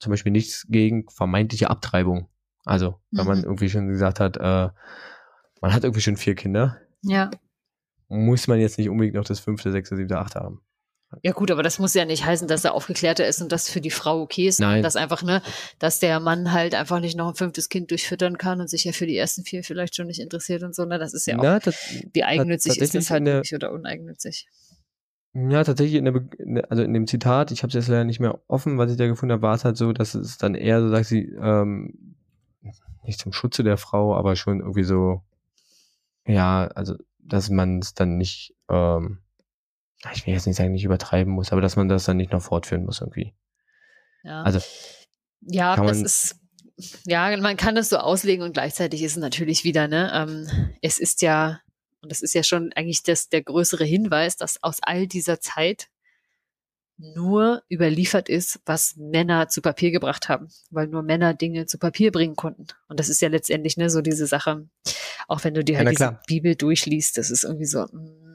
zum 0.00 0.10
Beispiel 0.10 0.32
nichts 0.32 0.66
gegen 0.70 1.08
vermeintliche 1.10 1.68
Abtreibung. 1.70 2.28
Also, 2.64 2.96
wenn 3.10 3.26
man 3.26 3.38
Mhm. 3.38 3.44
irgendwie 3.44 3.68
schon 3.68 3.88
gesagt 3.88 4.18
hat, 4.20 4.38
äh, 4.38 4.70
man 5.60 5.72
hat 5.74 5.84
irgendwie 5.84 6.00
schon 6.00 6.16
vier 6.16 6.34
Kinder, 6.34 6.78
Ja. 7.02 7.30
muss 8.08 8.48
man 8.48 8.58
jetzt 8.60 8.78
nicht 8.78 8.88
unbedingt 8.88 9.14
noch 9.14 9.24
das 9.24 9.40
fünfte, 9.40 9.70
sechste, 9.70 9.96
siebte, 9.96 10.18
achte 10.18 10.40
haben. 10.40 10.62
Ja 11.22 11.32
gut, 11.32 11.50
aber 11.50 11.62
das 11.62 11.78
muss 11.78 11.94
ja 11.94 12.04
nicht 12.04 12.24
heißen, 12.24 12.48
dass 12.48 12.64
er 12.64 12.74
aufgeklärter 12.74 13.26
ist 13.26 13.40
und 13.42 13.52
das 13.52 13.68
für 13.68 13.80
die 13.80 13.90
Frau 13.90 14.20
okay 14.22 14.46
ist. 14.48 14.60
Nein. 14.60 14.82
Dass 14.82 14.96
einfach, 14.96 15.22
ne, 15.22 15.42
dass 15.78 15.98
der 15.98 16.20
Mann 16.20 16.52
halt 16.52 16.74
einfach 16.74 17.00
nicht 17.00 17.16
noch 17.16 17.28
ein 17.28 17.34
fünftes 17.34 17.68
Kind 17.68 17.90
durchfüttern 17.90 18.38
kann 18.38 18.60
und 18.60 18.68
sich 18.68 18.84
ja 18.84 18.92
für 18.92 19.06
die 19.06 19.16
ersten 19.16 19.44
vier 19.44 19.64
vielleicht 19.64 19.96
schon 19.96 20.06
nicht 20.06 20.20
interessiert 20.20 20.62
und 20.62 20.74
so. 20.74 20.84
Ne? 20.84 20.98
Das 20.98 21.14
ist 21.14 21.26
ja 21.26 21.38
auch, 21.38 21.42
Na, 21.42 21.58
das, 21.58 21.76
wie 22.12 22.24
eigennützig 22.24 22.78
ist 22.80 22.94
das 22.94 23.10
halt 23.10 23.26
der- 23.26 23.34
wirklich 23.36 23.54
oder 23.54 23.72
uneigennützig. 23.72 24.46
ja, 25.34 25.64
tatsächlich 25.64 25.96
in 25.96 26.04
der, 26.04 26.70
also 26.70 26.82
in 26.82 26.92
dem 26.94 27.06
Zitat, 27.06 27.50
ich 27.50 27.62
habe 27.62 27.68
es 27.68 27.74
jetzt 27.74 27.88
leider 27.88 28.04
nicht 28.04 28.20
mehr 28.20 28.40
offen, 28.48 28.78
was 28.78 28.90
ich 28.90 28.96
da 28.96 29.06
gefunden 29.06 29.32
habe, 29.32 29.42
war 29.42 29.54
es 29.54 29.64
halt 29.64 29.76
so, 29.76 29.92
dass 29.92 30.14
es 30.14 30.38
dann 30.38 30.54
eher 30.54 30.80
so 30.80 30.88
sagt 30.90 31.06
sie, 31.06 31.22
ähm, 31.40 32.14
nicht 33.04 33.18
zum 33.20 33.32
Schutze 33.32 33.62
der 33.64 33.76
Frau, 33.76 34.14
aber 34.16 34.36
schon 34.36 34.60
irgendwie 34.60 34.84
so, 34.84 35.22
ja, 36.26 36.68
also, 36.68 36.94
dass 37.18 37.50
man 37.50 37.78
es 37.80 37.94
dann 37.94 38.16
nicht, 38.16 38.54
ähm, 38.70 39.18
ich 40.12 40.26
will 40.26 40.34
jetzt 40.34 40.46
nicht 40.46 40.56
sagen, 40.56 40.72
nicht 40.72 40.84
übertreiben 40.84 41.32
muss, 41.32 41.52
aber 41.52 41.60
dass 41.60 41.76
man 41.76 41.88
das 41.88 42.04
dann 42.04 42.16
nicht 42.16 42.32
noch 42.32 42.42
fortführen 42.42 42.84
muss 42.84 43.00
irgendwie. 43.00 43.32
Ja. 44.22 44.42
Also, 44.42 44.60
Ja, 45.40 45.76
das 45.76 45.96
man- 45.96 46.04
ist, 46.04 46.36
ja, 47.06 47.36
man 47.36 47.56
kann 47.56 47.74
das 47.74 47.88
so 47.88 47.98
auslegen 47.98 48.44
und 48.44 48.52
gleichzeitig 48.54 49.02
ist 49.02 49.12
es 49.12 49.18
natürlich 49.18 49.64
wieder, 49.64 49.86
ne, 49.88 50.10
ähm, 50.14 50.70
es 50.82 50.98
ist 50.98 51.22
ja, 51.22 51.60
und 52.00 52.10
das 52.10 52.20
ist 52.22 52.34
ja 52.34 52.42
schon 52.42 52.72
eigentlich 52.74 53.02
das, 53.02 53.28
der 53.28 53.42
größere 53.42 53.84
Hinweis, 53.84 54.36
dass 54.36 54.62
aus 54.62 54.78
all 54.82 55.06
dieser 55.06 55.40
Zeit 55.40 55.88
nur 56.96 57.62
überliefert 57.68 58.28
ist, 58.28 58.60
was 58.66 58.94
Männer 58.96 59.48
zu 59.48 59.60
Papier 59.62 59.90
gebracht 59.90 60.28
haben, 60.28 60.48
weil 60.70 60.86
nur 60.86 61.02
Männer 61.02 61.34
Dinge 61.34 61.66
zu 61.66 61.76
Papier 61.78 62.12
bringen 62.12 62.36
konnten. 62.36 62.68
Und 62.88 63.00
das 63.00 63.08
ist 63.08 63.20
ja 63.20 63.28
letztendlich, 63.28 63.76
ne, 63.76 63.90
so 63.90 64.00
diese 64.00 64.26
Sache, 64.26 64.68
auch 65.26 65.42
wenn 65.42 65.54
du 65.54 65.64
dir 65.64 65.72
Ja, 65.72 65.78
halt 65.84 65.90
diese. 65.90 66.20
Bibel 66.28 66.54
durchliest, 66.54 67.18
das 67.18 67.30
ist 67.30 67.42
irgendwie 67.44 67.66
so, 67.66 67.84
mm, 67.86 68.33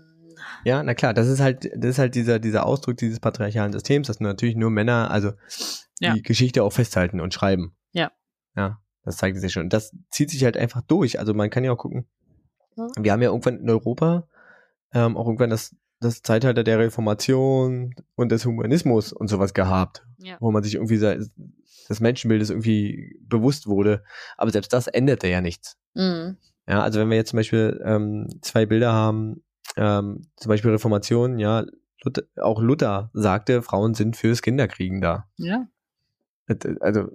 Ja, 0.64 0.84
na 0.84 0.94
klar, 0.94 1.14
das 1.14 1.28
ist 1.28 1.40
halt, 1.40 1.66
das 1.76 1.92
ist 1.92 2.00
halt 2.00 2.16
dieser, 2.16 2.40
dieser 2.40 2.66
Ausdruck 2.66 2.98
dieses 2.98 3.20
patriarchalen 3.20 3.72
Systems, 3.74 4.08
dass 4.08 4.20
natürlich 4.20 4.56
nur 4.56 4.70
Männer, 4.70 5.10
also 5.12 5.32
die 6.02 6.06
Ja. 6.06 6.16
Geschichte 6.22 6.64
auch 6.64 6.74
festhalten 6.74 7.20
und 7.20 7.34
schreiben. 7.34 7.76
Ja. 7.94 8.12
Ja, 8.56 8.80
das 9.04 9.18
zeigt 9.18 9.38
sich 9.38 9.52
schon. 9.54 9.70
Das 9.70 9.96
zieht 10.10 10.30
sich 10.30 10.44
halt 10.44 10.58
einfach 10.58 10.82
durch. 10.82 11.20
Also 11.20 11.34
man 11.34 11.50
kann 11.50 11.64
ja 11.64 11.72
auch 11.72 11.78
gucken. 11.78 12.08
Ja. 12.76 12.88
Wir 13.00 13.12
haben 13.12 13.22
ja 13.22 13.30
irgendwann 13.30 13.60
in 13.60 13.70
Europa 13.70 14.28
ähm, 14.94 15.18
auch 15.18 15.26
irgendwann 15.28 15.50
das, 15.50 15.76
das 16.00 16.22
Zeitalter 16.22 16.64
der 16.64 16.80
Reformation 16.80 17.94
und 18.16 18.32
des 18.32 18.46
Humanismus 18.46 19.12
und 19.14 19.28
sowas 19.28 19.54
gehabt, 19.54 20.06
ja. 20.18 20.38
wo 20.40 20.52
man 20.52 20.64
sich 20.64 20.76
irgendwie 20.76 20.98
des 20.98 22.00
Menschenbildes 22.00 22.50
irgendwie 22.50 23.20
bewusst 23.22 23.68
wurde. 23.68 24.04
Aber 24.38 24.52
selbst 24.52 24.72
das 24.74 24.88
änderte 24.88 25.28
ja 25.28 25.42
nichts. 25.42 25.78
Mm, 25.96 26.32
Ja, 26.68 26.82
also 26.84 27.00
wenn 27.00 27.10
wir 27.10 27.18
jetzt 27.18 27.30
zum 27.32 27.38
Beispiel 27.38 27.82
ähm, 27.84 28.28
zwei 28.42 28.66
Bilder 28.66 28.94
haben, 28.94 29.44
ähm, 29.78 30.24
zum 30.38 30.50
Beispiel 30.50 30.72
Reformation, 30.72 31.40
ja, 31.40 31.66
Luther, 32.04 32.24
auch 32.42 32.62
Luther 32.62 33.10
sagte, 33.14 33.62
Frauen 33.62 33.94
sind 33.94 34.16
fürs 34.16 34.42
Kinderkriegen 34.42 35.02
da. 35.02 35.26
ja, 35.38 35.68
Also 36.80 37.10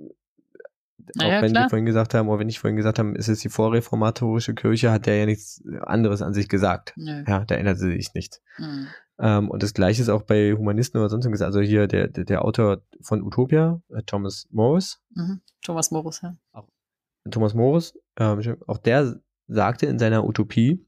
Na 1.16 1.26
auch 1.26 1.42
wenn 1.42 1.52
klar. 1.52 1.64
wir 1.64 1.70
vorhin 1.70 1.86
gesagt 1.86 2.14
haben, 2.14 2.28
oder 2.28 2.38
wenn 2.40 2.48
ich 2.48 2.58
vorhin 2.58 2.76
gesagt 2.76 2.98
haben, 2.98 3.16
ist 3.16 3.28
es 3.28 3.40
die 3.40 3.48
vorreformatorische 3.48 4.54
Kirche, 4.54 4.90
hat 4.92 5.06
der 5.06 5.16
ja 5.18 5.26
nichts 5.26 5.62
anderes 5.80 6.22
an 6.22 6.32
sich 6.34 6.48
gesagt. 6.48 6.92
Nö. 6.96 7.24
Ja, 7.26 7.44
da 7.44 7.54
änderte 7.54 7.80
sich 7.80 8.14
nicht. 8.14 8.40
Hm. 8.56 8.86
Ähm, 9.18 9.48
und 9.50 9.62
das 9.62 9.74
gleiche 9.74 10.02
ist 10.02 10.08
auch 10.08 10.22
bei 10.22 10.52
Humanisten 10.54 10.98
oder 10.98 11.08
sonst 11.08 11.24
irgendwas. 11.24 11.42
Also 11.46 11.60
hier 11.60 11.86
der, 11.86 12.08
der, 12.08 12.24
der 12.24 12.44
Autor 12.44 12.82
von 13.00 13.22
Utopia, 13.22 13.80
äh, 13.90 14.02
Thomas 14.02 14.46
Morris, 14.50 15.00
Mhm. 15.14 15.40
Thomas 15.62 15.90
Morus, 15.90 16.20
ja. 16.22 16.34
Thomas 17.30 17.54
Morris, 17.54 17.94
ähm, 18.18 18.56
auch 18.66 18.78
der 18.78 19.20
sagte 19.46 19.86
in 19.86 19.98
seiner 19.98 20.24
Utopie, 20.26 20.84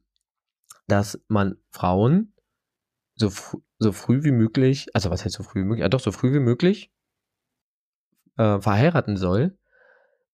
dass 0.87 1.21
man 1.29 1.57
Frauen 1.71 2.33
so, 3.15 3.31
fr 3.31 3.59
so 3.79 3.93
früh 3.93 4.23
wie 4.25 4.31
möglich, 4.31 4.89
also 4.95 5.11
was 5.11 5.25
heißt 5.25 5.35
so 5.35 5.43
früh 5.43 5.61
wie 5.61 5.65
möglich, 5.65 5.83
ja 5.83 5.89
doch 5.89 6.01
so 6.01 6.13
früh 6.13 6.33
wie 6.33 6.41
möglich 6.41 6.91
äh, 8.37 8.61
verheiraten 8.61 9.17
soll. 9.17 9.59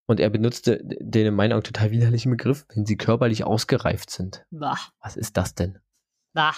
Und 0.06 0.20
er 0.20 0.30
benutzte 0.30 0.80
den 0.82 1.26
in 1.28 1.34
meinen 1.34 1.52
Augen 1.52 1.62
total 1.62 1.90
widerlichen 1.90 2.30
Begriff, 2.30 2.66
wenn 2.74 2.84
sie 2.84 2.96
körperlich 2.96 3.44
ausgereift 3.44 4.10
sind. 4.10 4.44
Bah. 4.50 4.78
Was 5.00 5.16
ist 5.16 5.36
das 5.36 5.54
denn? 5.54 5.78
Bah. 6.34 6.54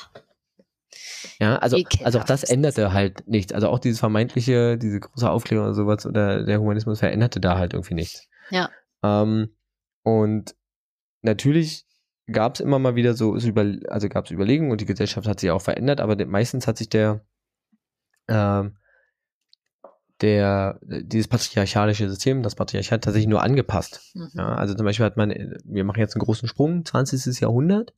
Ja, 1.38 1.56
also, 1.56 1.76
also 2.02 2.20
auch 2.20 2.24
das. 2.24 2.44
änderte 2.44 2.92
halt 2.92 3.28
nichts. 3.28 3.52
Also 3.52 3.68
auch 3.68 3.78
dieses 3.78 4.00
vermeintliche, 4.00 4.78
diese 4.78 5.00
große 5.00 5.28
Aufklärung 5.28 5.66
oder 5.66 5.74
sowas 5.74 6.06
oder 6.06 6.44
der 6.44 6.60
Humanismus 6.60 7.00
veränderte 7.00 7.40
da 7.40 7.58
halt 7.58 7.74
irgendwie 7.74 7.94
nichts. 7.94 8.28
Ja. 8.50 8.70
Ähm, 9.02 9.54
und 10.02 10.54
natürlich 11.22 11.86
gab 12.30 12.54
es 12.54 12.60
immer 12.60 12.78
mal 12.78 12.94
wieder 12.94 13.14
so, 13.14 13.38
so 13.38 13.48
über, 13.48 13.64
also 13.88 14.08
gab 14.08 14.24
es 14.24 14.30
Überlegungen 14.30 14.70
und 14.72 14.80
die 14.80 14.86
Gesellschaft 14.86 15.26
hat 15.28 15.40
sich 15.40 15.50
auch 15.50 15.60
verändert, 15.62 16.00
aber 16.00 16.24
meistens 16.26 16.66
hat 16.66 16.78
sich 16.78 16.88
der, 16.88 17.24
ähm, 18.28 18.76
der, 20.20 20.78
dieses 20.82 21.28
patriarchalische 21.28 22.08
System, 22.08 22.42
das 22.42 22.54
Patriarchat 22.54 23.04
tatsächlich 23.04 23.28
nur 23.28 23.42
angepasst. 23.42 24.00
Mhm. 24.14 24.30
Ja, 24.34 24.54
also 24.54 24.74
zum 24.74 24.86
Beispiel 24.86 25.04
hat 25.04 25.16
man, 25.16 25.30
wir 25.64 25.84
machen 25.84 25.98
jetzt 26.00 26.14
einen 26.14 26.24
großen 26.24 26.48
Sprung, 26.48 26.84
20. 26.84 27.40
Jahrhundert. 27.40 27.92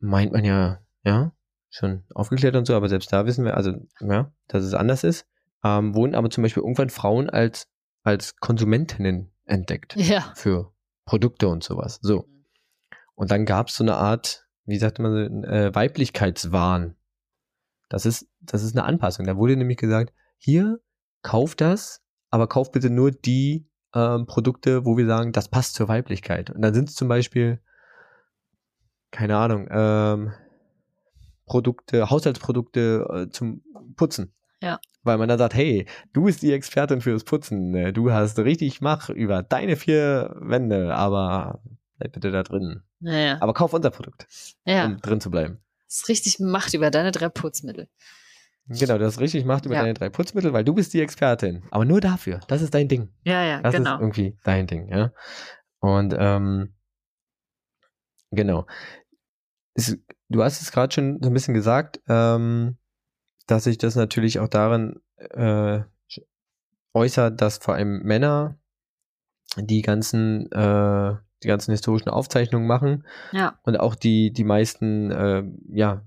Meint 0.00 0.32
man 0.32 0.44
ja, 0.44 0.80
ja, 1.04 1.32
schon 1.70 2.02
aufgeklärt 2.12 2.56
und 2.56 2.66
so, 2.66 2.74
aber 2.74 2.88
selbst 2.88 3.12
da 3.12 3.24
wissen 3.24 3.44
wir, 3.44 3.56
also, 3.56 3.72
ja, 4.00 4.32
dass 4.48 4.64
es 4.64 4.74
anders 4.74 5.04
ist. 5.04 5.26
Ähm, 5.64 5.94
wurden 5.94 6.16
aber 6.16 6.28
zum 6.28 6.42
Beispiel 6.42 6.62
irgendwann 6.62 6.90
Frauen 6.90 7.30
als, 7.30 7.68
als 8.02 8.36
Konsumentinnen 8.36 9.32
entdeckt 9.44 9.94
Ja. 9.96 10.32
für 10.34 10.72
Produkte 11.04 11.46
und 11.48 11.62
sowas. 11.62 12.00
So. 12.02 12.26
Und 13.22 13.30
dann 13.30 13.44
gab 13.44 13.68
es 13.68 13.76
so 13.76 13.84
eine 13.84 13.94
Art, 13.94 14.48
wie 14.64 14.78
sagt 14.78 14.98
man, 14.98 15.44
äh, 15.44 15.72
Weiblichkeitswahn. 15.72 16.96
Das 17.88 18.04
ist, 18.04 18.26
das 18.40 18.64
ist 18.64 18.76
eine 18.76 18.84
Anpassung. 18.84 19.26
Da 19.26 19.36
wurde 19.36 19.56
nämlich 19.56 19.76
gesagt, 19.76 20.12
hier, 20.38 20.80
kauf 21.22 21.54
das, 21.54 22.02
aber 22.30 22.48
kauf 22.48 22.72
bitte 22.72 22.90
nur 22.90 23.12
die 23.12 23.70
ähm, 23.94 24.26
Produkte, 24.26 24.84
wo 24.84 24.96
wir 24.96 25.06
sagen, 25.06 25.30
das 25.30 25.46
passt 25.46 25.74
zur 25.74 25.86
Weiblichkeit. 25.86 26.50
Und 26.50 26.62
dann 26.62 26.74
sind 26.74 26.88
es 26.88 26.96
zum 26.96 27.06
Beispiel, 27.06 27.60
keine 29.12 29.36
Ahnung, 29.36 29.68
ähm, 29.70 30.32
Produkte, 31.46 32.10
Haushaltsprodukte 32.10 33.06
äh, 33.08 33.30
zum 33.30 33.62
Putzen. 33.94 34.34
Ja. 34.60 34.80
Weil 35.04 35.18
man 35.18 35.28
dann 35.28 35.38
sagt, 35.38 35.54
hey, 35.54 35.86
du 36.12 36.24
bist 36.24 36.42
die 36.42 36.52
Expertin 36.52 37.00
fürs 37.00 37.22
Putzen, 37.22 37.72
äh, 37.76 37.92
du 37.92 38.10
hast 38.10 38.36
richtig 38.40 38.80
Mach 38.80 39.10
über 39.10 39.44
deine 39.44 39.76
vier 39.76 40.34
Wände, 40.40 40.92
aber 40.96 41.62
bleib 42.02 42.12
bitte 42.12 42.30
da 42.30 42.42
drin. 42.42 42.82
Naja. 43.00 43.38
Aber 43.40 43.54
kauf 43.54 43.72
unser 43.72 43.90
Produkt, 43.90 44.26
Ja. 44.64 44.86
um 44.86 45.00
drin 45.00 45.20
zu 45.20 45.30
bleiben. 45.30 45.62
Das 45.86 45.98
ist 45.98 46.08
richtig 46.08 46.38
Macht 46.40 46.74
über 46.74 46.90
deine 46.90 47.12
drei 47.12 47.28
Putzmittel. 47.28 47.88
Genau, 48.66 48.96
du 48.98 49.04
hast 49.04 49.20
richtig 49.20 49.44
Macht 49.44 49.66
über 49.66 49.74
Ja. 49.74 49.82
deine 49.82 49.94
drei 49.94 50.08
Putzmittel, 50.08 50.52
weil 50.52 50.64
du 50.64 50.74
bist 50.74 50.92
die 50.94 51.00
Expertin. 51.00 51.62
Aber 51.70 51.84
nur 51.84 52.00
dafür. 52.00 52.40
Das 52.48 52.62
ist 52.62 52.74
dein 52.74 52.88
Ding. 52.88 53.12
Ja, 53.24 53.42
ja, 53.44 53.60
Das 53.60 53.74
ist 53.74 53.78
genau. 53.78 53.98
irgendwie 54.00 54.36
dein 54.44 54.66
Ding, 54.66 54.88
ja. 54.88 55.12
Und 55.80 56.14
ähm, 56.16 56.74
genau. 58.30 58.66
Es, 59.74 59.96
du 60.28 60.42
hast 60.42 60.60
es 60.62 60.70
gerade 60.72 60.92
schon 60.92 61.18
so 61.22 61.28
ein 61.30 61.34
bisschen 61.34 61.54
gesagt, 61.54 62.00
ähm, 62.08 62.78
dass 63.46 63.64
sich 63.64 63.78
das 63.78 63.96
natürlich 63.96 64.38
auch 64.38 64.48
darin 64.48 65.00
äh, 65.16 65.80
äußert, 66.94 67.40
dass 67.40 67.58
vor 67.58 67.74
allem 67.74 68.02
Männer 68.02 68.58
die 69.56 69.82
ganzen 69.82 70.50
äh, 70.52 71.16
die 71.42 71.48
ganzen 71.48 71.70
historischen 71.72 72.08
Aufzeichnungen 72.08 72.66
machen 72.66 73.04
Ja. 73.32 73.58
und 73.64 73.78
auch 73.78 73.94
die 73.94 74.32
die 74.32 74.44
meisten 74.44 75.10
äh, 75.10 75.44
ja 75.70 76.02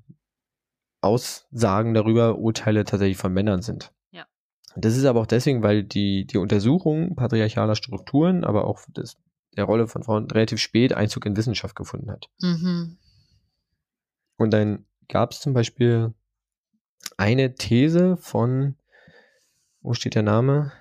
Aussagen 1.01 1.93
darüber 1.93 2.38
Urteile 2.39 2.83
tatsächlich 2.83 3.17
von 3.17 3.31
Männern 3.33 3.61
sind. 3.61 3.91
Ja. 4.11 4.25
Das 4.75 4.97
ist 4.97 5.05
aber 5.05 5.21
auch 5.21 5.27
deswegen, 5.27 5.61
weil 5.61 5.83
die 5.83 6.25
die 6.25 6.38
Untersuchung 6.38 7.15
patriarchaler 7.15 7.75
Strukturen, 7.75 8.43
aber 8.43 8.65
auch 8.65 8.81
des, 8.89 9.17
der 9.55 9.65
Rolle 9.65 9.88
von 9.88 10.03
Frauen 10.03 10.29
relativ 10.31 10.59
spät 10.59 10.93
Einzug 10.93 11.25
in 11.25 11.38
Wissenschaft 11.38 11.75
gefunden 11.75 12.09
hat. 12.11 12.27
Mhm. 12.41 12.97
Und 14.38 14.51
dann 14.51 14.86
gab 15.07 15.31
es 15.31 15.39
zum 15.41 15.53
Beispiel 15.53 16.13
eine 17.17 17.53
These 17.53 18.17
von, 18.17 18.75
wo 19.81 19.93
steht 19.93 20.15
der 20.15 20.23
Name? 20.23 20.71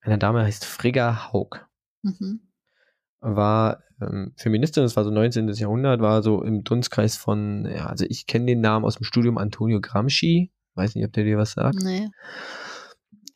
Eine 0.00 0.18
Dame 0.18 0.42
heißt 0.42 0.64
Frigga 0.64 1.32
Haug 1.32 1.66
Mhm. 2.04 2.40
War 3.22 3.82
ähm, 4.00 4.32
Feministin, 4.36 4.82
das 4.82 4.96
war 4.96 5.04
so 5.04 5.10
19. 5.10 5.48
Jahrhundert, 5.48 6.00
war 6.00 6.22
so 6.22 6.42
im 6.42 6.64
Dunstkreis 6.64 7.16
von, 7.16 7.66
ja, 7.66 7.86
also 7.86 8.04
ich 8.08 8.26
kenne 8.26 8.46
den 8.46 8.60
Namen 8.60 8.84
aus 8.84 8.96
dem 8.96 9.04
Studium 9.04 9.38
Antonio 9.38 9.80
Gramsci, 9.80 10.50
weiß 10.74 10.94
nicht, 10.94 11.04
ob 11.06 11.12
der 11.12 11.24
dir 11.24 11.38
was 11.38 11.52
sagt. 11.52 11.78
Nee. 11.82 12.08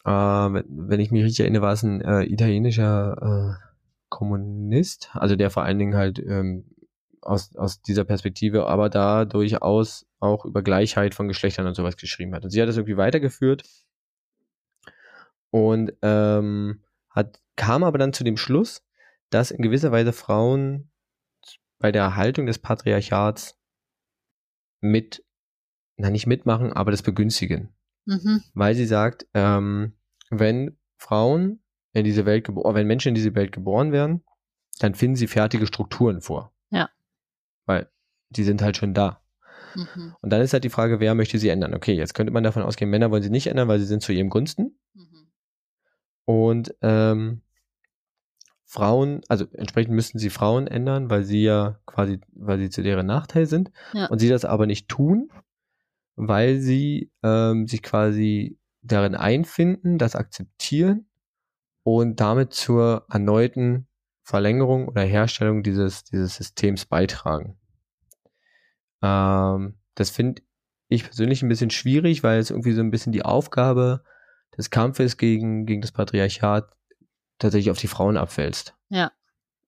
Äh, 0.05 0.11
wenn 0.11 0.65
wenn 0.69 1.01
ich 1.01 1.11
mich 1.11 1.25
richtig 1.25 1.41
erinnere, 1.41 1.63
war 1.63 1.73
es 1.73 1.83
ein 1.83 2.01
äh, 2.01 2.25
italienischer 2.25 3.57
äh, 3.59 3.67
Kommunist, 4.09 5.11
also 5.15 5.37
der 5.37 5.51
vor 5.51 5.63
allen 5.65 5.79
Dingen 5.79 5.97
halt 5.97 6.19
ähm, 6.19 6.65
aus, 7.23 7.55
aus 7.57 7.83
dieser 7.83 8.05
Perspektive, 8.05 8.67
aber 8.67 8.89
da 8.89 9.25
durchaus 9.25 10.07
auch 10.21 10.45
über 10.45 10.63
Gleichheit 10.63 11.15
von 11.15 11.29
Geschlechtern 11.29 11.67
und 11.67 11.75
sowas 11.75 11.97
geschrieben 11.97 12.35
hat. 12.35 12.45
Und 12.45 12.51
sie 12.51 12.61
hat 12.61 12.69
das 12.69 12.77
irgendwie 12.77 12.97
weitergeführt 12.97 13.65
und 15.51 15.93
ähm, 16.03 16.83
hat, 17.11 17.41
kam 17.57 17.85
aber 17.85 17.99
dann 17.99 18.13
zu 18.13 18.25
dem 18.25 18.37
Schluss, 18.37 18.86
dass 19.31 19.51
in 19.51 19.63
gewisser 19.63 19.93
Weise 19.93 20.13
Frauen 20.13 20.91
bei 21.79 21.93
der 21.93 22.03
Erhaltung 22.03 22.47
des 22.47 22.59
Patriarchats 22.59 23.59
mit, 24.81 25.25
na 25.97 26.11
nicht 26.11 26.27
mitmachen, 26.27 26.73
aber 26.73 26.91
das 26.91 27.03
begünstigen 27.03 27.77
Mhm. 28.07 28.43
weil 28.55 28.75
sie 28.75 28.87
sagt, 28.87 29.27
ähm, 29.35 29.93
wenn 30.31 30.79
Frauen 30.97 31.63
in 31.93 32.05
diese 32.05 32.25
Welt 32.25 32.45
geboren, 32.45 32.75
wenn 32.75 32.87
Menschen 32.87 33.09
in 33.09 33.15
diese 33.15 33.35
Welt 33.35 33.53
geboren 33.53 33.93
werden, 33.93 34.25
dann 34.79 34.95
finden 34.95 35.17
sie 35.17 35.27
fertige 35.27 35.67
Strukturen 35.67 36.21
vor. 36.21 36.55
Ja. 36.71 36.89
Weil 37.65 37.91
die 38.31 38.45
sind 38.45 38.63
halt 38.63 38.77
schon 38.77 38.95
da. 38.95 39.23
Mhm. 39.75 40.15
Und 40.21 40.31
dann 40.31 40.41
ist 40.41 40.53
halt 40.53 40.65
die 40.65 40.71
Frage, 40.71 41.01
wer 41.01 41.15
möchte 41.15 41.39
sie 41.39 41.49
ändern? 41.49 41.75
Okay, 41.75 41.95
jetzt 41.95 42.15
könnte 42.15 42.33
man 42.33 42.45
davon 42.45 42.63
ausgehen, 42.63 42.91
Männer 42.91 43.11
wollen 43.11 43.23
sie 43.23 43.31
nicht 43.31 43.49
ändern, 43.49 43.69
weil 43.69 43.81
sie 43.81 43.87
sind 43.87 44.03
zu 44.03 44.13
ihrem 44.13 44.31
Gunsten. 44.31 44.79
Mhm. 44.95 45.33
Und 46.27 46.75
ähm, 46.83 47.43
Frauen, 48.77 49.23
also 49.29 49.47
entsprechend 49.55 49.95
müssten 49.95 50.19
sie 50.19 50.29
Frauen 50.29 50.67
ändern, 50.67 51.09
weil 51.09 51.25
sie 51.25 51.43
ja 51.43 51.81
quasi, 51.87 52.21
weil 52.35 52.59
sie 52.59 52.69
zu 52.69 52.83
deren 52.83 53.07
Nachteil 53.07 53.47
sind. 53.47 53.71
Ja. 53.95 54.07
Und 54.07 54.19
sie 54.19 54.29
das 54.29 54.45
aber 54.45 54.67
nicht 54.67 54.89
tun, 54.89 55.31
weil 56.15 56.59
sie 56.59 57.11
ähm, 57.23 57.67
sich 57.67 57.83
quasi 57.83 58.59
darin 58.83 59.15
einfinden, 59.15 59.97
das 59.97 60.15
akzeptieren 60.15 61.07
und 61.85 62.21
damit 62.21 62.53
zur 62.53 63.07
erneuten 63.09 63.89
Verlängerung 64.23 64.89
oder 64.89 65.03
Herstellung 65.03 65.63
dieses, 65.63 66.05
dieses 66.05 66.35
Systems 66.35 66.85
beitragen. 66.85 67.57
Ähm, 69.03 69.79
das 69.95 70.11
finde 70.11 70.43
ich 70.89 71.05
persönlich 71.05 71.43
ein 71.43 71.49
bisschen 71.49 71.71
schwierig, 71.71 72.23
weil 72.23 72.41
es 72.41 72.51
irgendwie 72.51 72.73
so 72.73 72.83
ein 72.83 72.91
bisschen 72.91 73.13
die 73.13 73.25
Aufgabe 73.25 74.05
des 74.57 74.69
Kampfes 74.69 75.17
gegen, 75.17 75.65
gegen 75.65 75.81
das 75.81 75.93
Patriarchat 75.93 76.76
tatsächlich 77.39 77.71
auf 77.71 77.79
die 77.79 77.89
Frauen 77.89 78.17
abwälzt. 78.17 78.75
Ja. 78.89 79.13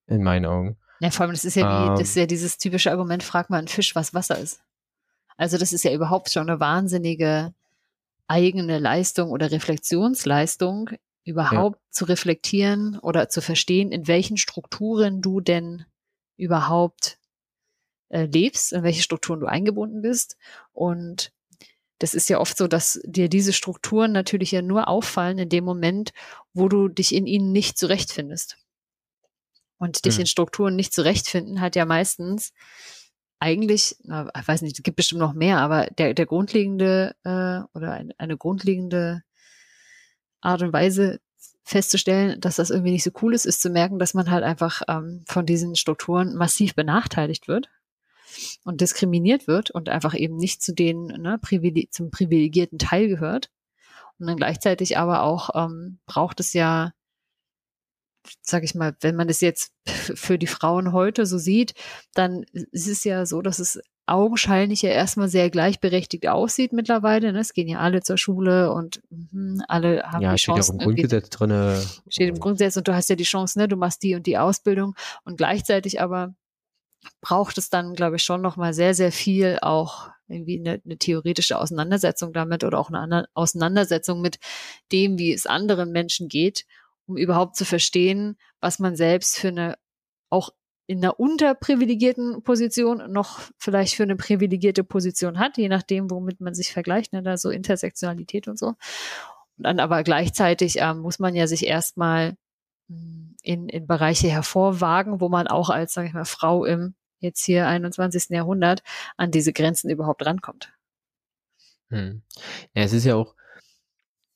In 0.07 0.23
meinen 0.23 0.47
Augen. 0.47 0.79
Ja, 1.01 1.11
vor 1.11 1.25
allem, 1.25 1.33
das 1.33 1.45
ist 1.45 1.55
ja 1.55 1.63
wie, 1.65 1.89
Ähm. 1.91 1.99
das 1.99 2.09
ist 2.09 2.17
ja 2.17 2.27
dieses 2.27 2.59
typische 2.59 2.91
Argument, 2.91 3.23
frag 3.23 3.51
mal 3.51 3.59
einen 3.59 3.69
Fisch, 3.69 3.95
was 3.95 4.15
Wasser 4.15 4.39
ist. 4.39 4.61
Also 5.37 5.57
das 5.59 5.73
ist 5.73 5.85
ja 5.85 5.93
überhaupt 5.93 6.31
schon 6.31 6.49
eine 6.49 6.61
wahnsinnige 6.61 7.55
eigene 8.27 8.79
Leistung 8.79 9.31
oder 9.31 9.51
Reflexionsleistung, 9.51 10.91
überhaupt 11.25 11.81
zu 11.91 12.05
reflektieren 12.05 12.99
oder 12.99 13.29
zu 13.29 13.41
verstehen, 13.41 13.93
in 13.93 14.09
welchen 14.09 14.37
Strukturen 14.37 15.23
du 15.23 15.41
denn 15.41 15.85
überhaupt 16.37 17.19
äh, 18.09 18.25
lebst, 18.25 18.73
in 18.73 18.83
welche 18.83 19.03
Strukturen 19.03 19.41
du 19.41 19.47
eingebunden 19.47 20.03
bist. 20.03 20.37
Und 20.73 21.33
das 21.99 22.15
ist 22.15 22.29
ja 22.29 22.39
oft 22.39 22.57
so, 22.57 22.69
dass 22.69 23.01
dir 23.05 23.29
diese 23.29 23.53
Strukturen 23.53 24.13
natürlich 24.13 24.53
ja 24.53 24.63
nur 24.63 24.89
auffallen 24.89 25.39
in 25.39 25.49
dem 25.49 25.65
Moment, 25.65 26.13
wo 26.53 26.69
du 26.69 26.89
dich 26.89 27.15
in 27.15 27.27
ihnen 27.27 27.53
nicht 27.53 27.77
zurechtfindest. 27.79 28.57
Und 29.79 30.05
dich 30.05 30.15
Hm. 30.15 30.23
in 30.23 30.27
Strukturen 30.27 30.77
nicht 30.77 30.93
zurechtfinden 30.93 31.61
hat 31.61 31.77
ja 31.77 31.85
meistens 31.85 32.53
eigentlich, 33.41 33.97
na, 34.03 34.29
ich 34.37 34.49
weiß 34.49 34.63
nicht, 34.63 34.77
es 34.77 34.83
gibt 34.83 34.97
bestimmt 34.97 35.21
noch 35.21 35.35
mehr, 35.35 35.59
aber 35.59 35.87
der, 35.99 36.15
der 36.15 36.27
grundlegende 36.27 37.15
äh, 37.25 37.61
oder 37.77 37.93
eine, 37.93 38.13
eine 38.19 38.37
grundlegende 38.37 39.23
Art 40.41 40.63
und 40.63 40.73
Weise 40.73 41.21
festzustellen, 41.63 42.41
dass 42.41 42.57
das 42.57 42.71
irgendwie 42.71 42.93
nicht 42.93 43.05
so 43.05 43.11
cool 43.23 43.35
ist, 43.35 43.45
ist 43.45 43.61
zu 43.61 43.71
merken, 43.71 43.99
dass 43.99 44.15
man 44.15 44.31
halt 44.31 44.43
einfach 44.43 44.83
ähm, 44.89 45.25
von 45.29 45.47
diesen 45.47 45.77
Strukturen 45.77 46.35
massiv 46.35 46.75
benachteiligt 46.75 47.47
wird 47.47 47.69
und 48.65 48.81
diskriminiert 48.81 49.47
wird 49.47 49.71
und 49.71 49.89
einfach 49.89 50.15
eben 50.15 50.37
nicht 50.37 50.63
zu 50.63 50.75
den 50.75 51.07
ne, 51.07 51.39
Privile 51.41 51.89
zum 51.91 52.11
privilegierten 52.11 52.79
Teil 52.79 53.09
gehört. 53.09 53.51
Und 54.19 54.27
dann 54.27 54.37
gleichzeitig 54.37 54.99
aber 54.99 55.23
auch 55.23 55.51
ähm, 55.55 55.99
braucht 56.07 56.41
es 56.41 56.53
ja, 56.53 56.93
sag 58.43 58.65
ich 58.65 58.75
mal, 58.75 58.97
wenn 59.01 59.17
man 59.17 59.29
es 59.29 59.41
jetzt 59.41 59.73
für 59.87 60.39
die 60.39 60.47
Frauen 60.49 60.93
heute 60.93 61.25
so 61.25 61.39
sieht, 61.39 61.75
dann 62.15 62.45
ist 62.73 62.89
es 62.89 63.05
ja 63.05 63.27
so, 63.27 63.43
dass 63.43 63.59
es 63.59 63.81
augenscheinlich 64.09 64.83
ja 64.83 64.91
erstmal 64.91 65.29
sehr 65.29 65.51
gleichberechtigt 65.51 66.27
aussieht 66.29 66.73
mittlerweile. 66.73 67.33
Ne? 67.33 67.41
Es 67.41 67.53
gehen 67.53 67.69
ja 67.69 67.79
alle 67.79 68.03
zur 68.03 68.17
Schule 68.17 68.73
und 68.73 69.03
mh, 69.11 69.65
alle 69.69 70.03
haben 70.03 70.23
Ja, 70.23 70.33
die 70.33 70.39
steht 70.39 70.49
ja 70.49 70.55
auch 70.55 70.67
Chance. 70.67 70.73
im 70.73 70.79
Grundgesetz 70.79 71.31
drin. 71.31 71.77
Steht 72.09 72.29
im 72.31 72.41
Grundgesetz 72.41 72.77
und 72.77 72.89
du 72.89 72.95
hast 72.95 73.11
ja 73.11 73.17
die 73.17 73.25
Chance, 73.25 73.59
ne, 73.59 73.69
du 73.69 73.77
machst 73.77 74.03
die 74.03 74.15
und 74.15 74.27
die 74.27 74.39
Ausbildung 74.39 74.95
und 75.25 75.37
gleichzeitig 75.37 76.01
aber 76.01 76.35
braucht 77.21 77.59
es 77.59 77.71
dann, 77.71 77.95
glaube 77.95 78.17
ich, 78.17 78.23
schon 78.23 78.43
nochmal 78.43 78.75
sehr, 78.75 78.95
sehr 78.95 79.13
viel 79.13 79.59
auch 79.63 80.11
irgendwie 80.29 80.59
eine, 80.59 80.81
eine 80.85 80.99
theoretische 80.99 81.59
Auseinandersetzung 81.59 82.33
damit 82.33 82.65
oder 82.65 82.79
auch 82.79 82.91
eine 82.91 83.29
Auseinandersetzung 83.35 84.21
mit 84.21 84.39
dem, 84.93 85.19
wie 85.19 85.33
es 85.33 85.47
anderen 85.47 85.91
Menschen 85.91 86.29
geht, 86.29 86.67
um 87.07 87.17
überhaupt 87.17 87.57
zu 87.57 87.65
verstehen, 87.65 88.37
was 88.61 88.79
man 88.79 88.97
selbst 88.97 89.39
für 89.39 89.49
eine 89.49 89.77
auch 90.31 90.51
in 90.87 90.99
einer 90.99 91.21
unterprivilegierten 91.21 92.43
Position 92.43 93.13
noch 93.13 93.41
vielleicht 93.59 93.95
für 93.95 94.05
eine 94.05 94.17
privilegierte 94.17 94.85
Position 94.85 95.39
hat, 95.39 95.59
je 95.59 95.69
nachdem, 95.69 96.11
womit 96.11 96.41
man 96.41 96.55
sich 96.55 96.73
vergleicht, 96.73 97.13
ne, 97.13 97.23
da 97.23 97.37
so 97.37 97.51
Intersektionalität 97.51 98.49
und 98.49 98.59
so. 98.59 98.69
Und 98.69 98.77
dann 99.65 99.81
aber 99.81 100.03
gleichzeitig 100.03 100.77
ähm, 100.79 101.01
muss 101.01 101.19
man 101.19 101.35
ja 101.35 101.47
sich 101.47 101.67
erstmal 101.67 102.37
in, 102.89 103.69
in 103.69 103.87
Bereiche 103.87 104.29
hervorwagen, 104.29 105.21
wo 105.21 105.29
man 105.29 105.47
auch 105.47 105.71
als, 105.71 105.93
sage 105.93 106.09
ich 106.09 106.15
mal, 106.15 106.25
Frau 106.25 106.65
im 106.65 106.95
jetzt 107.21 107.45
hier 107.45 107.67
21. 107.67 108.29
Jahrhundert 108.31 108.83
an 109.17 109.31
diese 109.31 109.53
Grenzen 109.53 109.91
überhaupt 109.91 110.25
rankommt. 110.25 110.73
Hm. 111.91 112.23
Ja, 112.75 112.83
es 112.83 112.93
ist 112.93 113.05
ja 113.05 113.17
auch, 113.17 113.35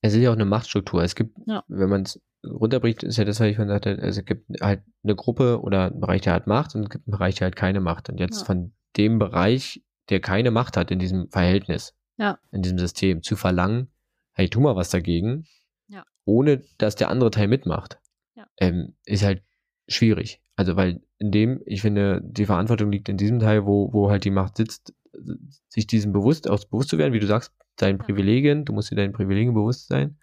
es 0.00 0.14
ist 0.14 0.20
ja 0.20 0.30
auch 0.30 0.34
eine 0.34 0.44
Machtstruktur. 0.44 1.02
Es 1.02 1.14
gibt, 1.14 1.36
Ja. 1.46 1.64
wenn 1.68 1.88
man 1.88 2.02
es 2.02 2.20
runterbricht, 2.44 3.02
ist 3.04 3.18
ja 3.18 3.24
das, 3.24 3.38
was 3.38 3.46
ich 3.48 3.56
vorhin 3.56 3.68
sagte, 3.72 3.90
also 4.02 4.20
es 4.20 4.24
gibt 4.26 4.60
halt 4.60 4.82
eine 5.04 5.14
Gruppe 5.14 5.60
oder 5.60 5.86
einen 5.86 6.00
Bereich, 6.00 6.22
der 6.22 6.32
hat 6.32 6.46
Macht 6.48 6.74
und 6.74 6.82
es 6.84 6.90
gibt 6.90 7.06
einen 7.06 7.12
Bereich, 7.12 7.36
der 7.36 7.46
halt 7.46 7.56
keine 7.56 7.80
Macht. 7.80 8.08
Und 8.08 8.18
jetzt 8.18 8.40
Ja. 8.40 8.46
von 8.46 8.74
dem 8.96 9.18
Bereich, 9.18 9.82
der 10.08 10.20
keine 10.20 10.50
Macht 10.50 10.76
hat 10.76 10.90
in 10.90 10.98
diesem 10.98 11.28
Verhältnis, 11.30 11.94
Ja. 12.16 12.38
in 12.50 12.62
diesem 12.62 12.78
System, 12.78 13.22
zu 13.22 13.36
verlangen, 13.36 13.92
hey, 14.32 14.48
tu 14.48 14.60
mal 14.60 14.74
was 14.74 14.90
dagegen, 14.90 15.46
ohne 16.24 16.62
dass 16.78 16.94
der 16.96 17.10
andere 17.10 17.30
Teil 17.30 17.48
mitmacht, 17.48 17.98
Ja. 18.42 18.46
ähm, 18.68 18.94
ist 19.04 19.24
halt 19.24 19.42
schwierig. 19.88 20.40
Also, 20.56 20.76
weil 20.76 21.00
in 21.18 21.30
dem, 21.30 21.62
ich 21.66 21.82
finde, 21.82 22.20
die 22.24 22.46
Verantwortung 22.46 22.90
liegt 22.92 23.08
in 23.08 23.16
diesem 23.16 23.38
Teil, 23.40 23.64
wo, 23.64 23.92
wo 23.92 24.10
halt 24.10 24.24
die 24.24 24.30
Macht 24.30 24.56
sitzt, 24.56 24.94
sich 25.68 25.86
diesem 25.86 26.12
bewusst, 26.12 26.48
auch 26.48 26.62
bewusst 26.64 26.88
zu 26.90 26.98
werden, 26.98 27.12
wie 27.12 27.20
du 27.20 27.26
sagst, 27.26 27.52
deinen 27.76 27.98
Ja. 27.98 28.04
Privilegien, 28.04 28.64
du 28.64 28.72
musst 28.72 28.90
dir 28.90 28.96
deinen 28.96 29.12
Privilegien 29.12 29.54
bewusst 29.54 29.88
sein 29.88 30.18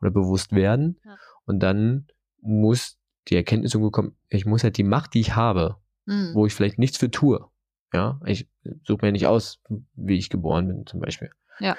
oder 0.00 0.10
bewusst 0.10 0.52
werden. 0.52 1.00
Ja. 1.04 1.16
Und 1.44 1.60
dann 1.60 2.06
muss 2.40 2.98
die 3.28 3.36
Erkenntnis 3.36 3.74
irgendwo 3.74 3.90
kommen, 3.90 4.16
ich 4.28 4.46
muss 4.46 4.64
halt 4.64 4.76
die 4.76 4.84
Macht, 4.84 5.14
die 5.14 5.20
ich 5.20 5.34
habe, 5.36 5.76
Mhm. 6.06 6.34
wo 6.34 6.44
ich 6.46 6.54
vielleicht 6.54 6.78
nichts 6.78 6.98
für 6.98 7.10
tue. 7.10 7.46
Ja, 7.92 8.20
ich 8.26 8.48
suche 8.84 9.06
mir 9.06 9.12
nicht 9.12 9.26
aus, 9.26 9.60
wie 9.94 10.18
ich 10.18 10.28
geboren 10.28 10.66
bin, 10.68 10.86
zum 10.86 11.00
Beispiel. 11.00 11.30
Ja. 11.60 11.76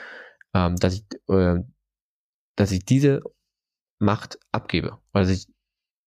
Ähm, 0.54 0.76
dass 0.78 0.94
ich, 0.96 1.06
äh, 1.28 1.60
dass 2.56 2.72
ich 2.72 2.86
diese 2.86 3.22
Macht 4.00 4.40
abgebe. 4.52 4.98
Also 5.12 5.34
ich, 5.34 5.48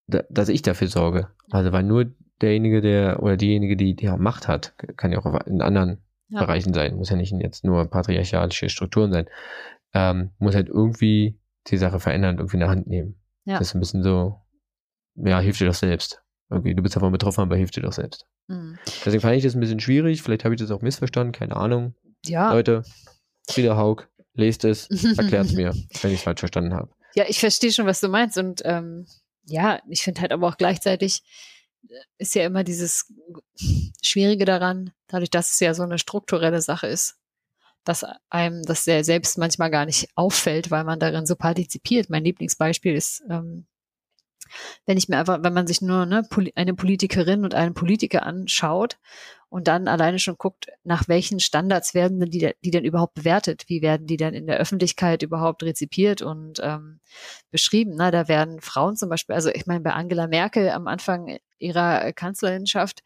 da, 0.09 0.22
dass 0.30 0.48
ich 0.48 0.62
dafür 0.62 0.88
sorge. 0.88 1.28
Also 1.50 1.72
weil 1.72 1.84
nur 1.84 2.06
derjenige, 2.40 2.80
der 2.80 3.22
oder 3.22 3.36
diejenige, 3.36 3.76
die 3.76 3.94
die 3.94 4.09
Macht 4.09 4.48
hat, 4.48 4.74
kann 4.96 5.12
ja 5.12 5.18
auch 5.18 5.46
in 5.46 5.62
anderen 5.62 5.98
Ja. 6.28 6.40
Bereichen 6.40 6.74
sein, 6.74 6.96
muss 6.96 7.11
ja 7.11 7.16
nicht 7.16 7.32
jetzt 7.32 7.64
nur 7.64 7.86
patriarchalische 7.86 8.68
Strukturen 8.68 9.12
sein, 9.12 9.28
ähm, 9.94 10.30
muss 10.38 10.54
halt 10.54 10.68
irgendwie 10.68 11.38
die 11.68 11.78
Sache 11.78 12.00
verändern 12.00 12.34
und 12.34 12.40
irgendwie 12.40 12.56
in 12.56 12.61
der 12.61 12.68
Hand 12.70 12.86
nehmen. 12.86 13.20
Ja. 13.44 13.59
Das 13.59 13.68
ist 13.68 13.74
ein 13.74 13.80
bisschen 13.80 14.02
so, 14.02 14.40
ja, 15.14 15.40
hilf 15.40 15.59
dir 15.59 15.66
doch 15.66 15.74
selbst. 15.74 16.22
Irgendwie, 16.50 16.74
du 16.74 16.82
bist 16.82 16.96
davon 16.96 17.12
betroffen, 17.12 17.42
aber 17.42 17.56
hilf 17.56 17.70
dir 17.70 17.82
doch 17.82 17.92
selbst. 17.92 18.26
Mhm. 18.46 18.78
Deswegen 19.04 19.20
fand 19.20 19.36
ich 19.36 19.42
das 19.42 19.54
ein 19.54 19.61
bisschen 19.61 19.80
schwierig. 19.80 20.22
Vielleicht 20.22 20.44
habe 20.44 20.54
ich 20.54 20.61
das 20.61 20.70
auch 20.70 20.80
missverstanden, 20.82 21.32
keine 21.32 21.56
Ahnung. 21.56 21.94
Ja. 22.24 22.52
Leute, 22.52 22.82
wieder 23.54 23.76
Haug, 23.76 24.06
lest 24.34 24.64
es, 24.64 24.88
erklärt 25.18 25.46
es 25.46 25.52
mir, 25.54 25.72
wenn 26.02 26.11
ich 26.11 26.18
es 26.18 26.22
falsch 26.22 26.40
verstanden 26.40 26.74
habe. 26.74 26.90
Ja, 27.14 27.24
ich 27.28 27.40
verstehe 27.40 27.72
schon, 27.72 27.86
was 27.86 28.00
du 28.00 28.09
meinst. 28.09 28.38
Und 28.38 28.62
ähm, 28.64 29.06
ja, 29.49 29.80
ich 29.88 30.03
finde 30.03 30.20
halt 30.20 30.32
aber 30.32 30.49
auch 30.49 30.57
gleichzeitig 30.57 31.22
äh, 31.88 31.94
ist 32.18 32.34
ja 32.34 32.44
immer 32.44 32.64
dieses 32.64 33.12
Schwierige 34.03 34.44
daran, 34.44 34.92
dadurch, 35.09 35.30
dass 35.30 35.53
es 35.53 35.61
ja 35.61 35.74
so 35.74 35.82
eine 35.82 35.99
strukturelle 35.99 36.61
Sache 36.61 36.86
ist, 36.86 37.16
dass 37.84 38.05
einem 38.28 38.62
das 38.64 38.86
ja 38.86 39.03
selbst 39.03 39.38
manchmal 39.38 39.70
gar 39.70 39.86
nicht 39.86 40.09
auffällt, 40.14 40.70
weil 40.70 40.84
man 40.84 41.01
darin 41.01 41.26
so 41.26 41.36
partizipiert. 41.36 42.11
Mein 42.11 42.24
Lieblingsbeispiel 42.24 42.94
ist, 42.94 43.22
ähm, 43.30 43.66
wenn 44.86 44.97
ich 44.97 45.09
mir 45.09 45.18
einfach, 45.18 45.43
wenn 45.43 45.53
man 45.53 45.66
sich 45.66 45.82
nur 45.82 46.07
ne, 46.07 46.22
eine 46.55 46.74
Politikerin 46.74 47.45
und 47.45 47.55
einen 47.55 47.74
Politiker 47.74 48.24
anschaut 48.24 48.99
und 49.51 49.68
dann 49.68 49.89
alleine 49.89 50.18
schon 50.18 50.36
guckt, 50.36 50.66
nach 50.84 51.09
welchen 51.09 51.41
Standards 51.41 51.95
werden 51.95 52.20
denn 52.20 52.30
die, 52.30 52.53
die 52.64 52.70
denn 52.70 52.84
überhaupt 52.84 53.14
bewertet? 53.14 53.64
Wie 53.68 53.82
werden 53.82 54.07
die 54.07 54.16
denn 54.16 54.34
in 54.34 54.47
der 54.47 54.59
Öffentlichkeit 54.59 55.22
überhaupt 55.22 55.62
rezipiert 55.62 56.22
und 56.22 56.61
ähm, 56.62 57.01
beschrieben? 57.51 57.95
Na, 57.97 58.11
da 58.11 58.28
werden 58.28 58.61
Frauen 58.61 58.97
zum 58.97 59.09
Beispiel, 59.09 59.34
also 59.34 59.51
ich 59.51 59.66
meine, 59.66 59.80
bei 59.80 59.93
Angela 59.93 60.26
Merkel 60.26 60.70
am 60.70 60.86
Anfang 60.86 61.39
ihrer 61.59 62.12
Kanzlerinschaft, 62.12 63.03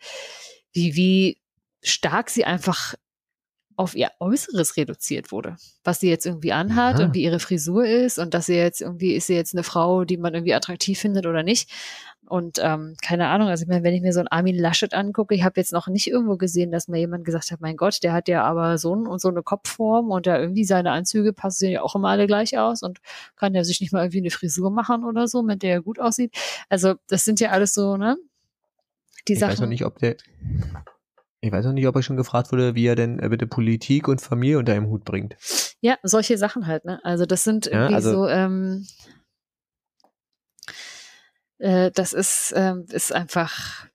wie, 0.72 0.96
wie 0.96 1.38
stark 1.82 2.30
sie 2.30 2.44
einfach 2.44 2.94
auf 3.76 3.94
ihr 3.94 4.10
Äußeres 4.20 4.76
reduziert 4.76 5.32
wurde. 5.32 5.56
Was 5.84 6.00
sie 6.00 6.08
jetzt 6.08 6.26
irgendwie 6.26 6.52
anhat 6.52 6.98
Ja. 6.98 7.06
und 7.06 7.14
wie 7.14 7.22
ihre 7.22 7.40
Frisur 7.40 7.84
ist 7.86 8.18
und 8.18 8.34
dass 8.34 8.46
sie 8.46 8.54
jetzt 8.56 8.80
irgendwie, 8.80 9.14
ist 9.14 9.26
sie 9.26 9.34
jetzt 9.34 9.54
eine 9.54 9.62
Frau, 9.62 10.04
die 10.04 10.16
man 10.16 10.34
irgendwie 10.34 10.54
attraktiv 10.54 10.98
findet 10.98 11.26
oder 11.26 11.42
nicht. 11.42 11.70
Und 12.26 12.58
ähm, 12.62 12.94
keine 13.02 13.28
Ahnung, 13.28 13.48
also 13.48 13.62
ich 13.62 13.68
meine, 13.68 13.82
wenn 13.84 13.92
ich 13.94 14.00
mir 14.00 14.12
so 14.12 14.20
einen 14.20 14.28
Armin 14.28 14.56
Laschet 14.56 14.94
angucke, 14.94 15.34
ich 15.34 15.42
habe 15.42 15.60
jetzt 15.60 15.72
noch 15.72 15.88
nicht 15.88 16.06
irgendwo 16.06 16.36
gesehen, 16.36 16.70
dass 16.70 16.88
mir 16.88 16.98
jemand 16.98 17.24
gesagt 17.24 17.50
hat, 17.50 17.60
mein 17.60 17.76
Gott, 17.76 18.02
der 18.02 18.12
hat 18.14 18.28
ja 18.28 18.42
aber 18.44 18.78
so, 18.78 18.94
ein, 18.94 19.06
und 19.06 19.20
so 19.20 19.28
eine 19.28 19.42
Kopfform 19.42 20.10
und 20.10 20.26
da 20.26 20.38
irgendwie 20.38 20.64
seine 20.64 20.92
Anzüge 20.92 21.32
passen 21.32 21.68
ja 21.70 21.82
auch 21.82 21.94
immer 21.94 22.08
alle 22.08 22.26
gleich 22.26 22.56
aus 22.58 22.82
und 22.82 23.00
kann 23.36 23.52
der 23.52 23.64
sich 23.64 23.80
nicht 23.80 23.92
mal 23.92 24.02
irgendwie 24.04 24.20
eine 24.20 24.30
Frisur 24.30 24.70
machen 24.70 25.04
oder 25.04 25.26
so, 25.28 25.42
mit 25.42 25.62
der 25.62 25.72
er 25.72 25.82
gut 25.82 25.98
aussieht. 25.98 26.34
Also 26.70 26.94
das 27.08 27.24
sind 27.24 27.38
ja 27.40 27.50
alles 27.50 27.74
so, 27.74 27.96
ne? 27.96 28.16
Die 29.28 29.34
Ich 29.34 29.38
Sachen. 29.38 29.52
weiß 29.52 29.60
noch 29.60 29.68
nicht, 29.68 29.84
ob 29.84 29.98
der. 29.98 30.16
Ich 31.44 31.50
weiß 31.50 31.64
noch 31.66 31.72
nicht, 31.72 31.88
ob 31.88 31.96
er 31.96 32.02
schon 32.02 32.16
gefragt 32.16 32.52
wurde, 32.52 32.76
wie 32.76 32.86
er 32.86 32.94
denn 32.94 33.18
äh, 33.18 33.28
bitte 33.28 33.48
Politik 33.48 34.06
und 34.06 34.20
Familie 34.20 34.58
unter 34.58 34.72
einem 34.74 34.86
Hut 34.86 35.04
bringt. 35.04 35.36
Ja, 35.80 35.98
solche 36.04 36.38
Sachen 36.38 36.68
halt, 36.68 36.84
ne? 36.84 37.00
Also 37.04 37.26
das 37.26 37.42
sind 37.42 37.66
Ja, 37.66 37.72
irgendwie 37.72 37.94
also- 37.96 38.12
so, 38.12 38.28
ähm, 38.28 38.86
äh, 41.58 41.90
das 41.90 42.12
ist, 42.12 42.52
ähm, 42.56 42.86
ist 42.90 43.12
einfach, 43.12 43.86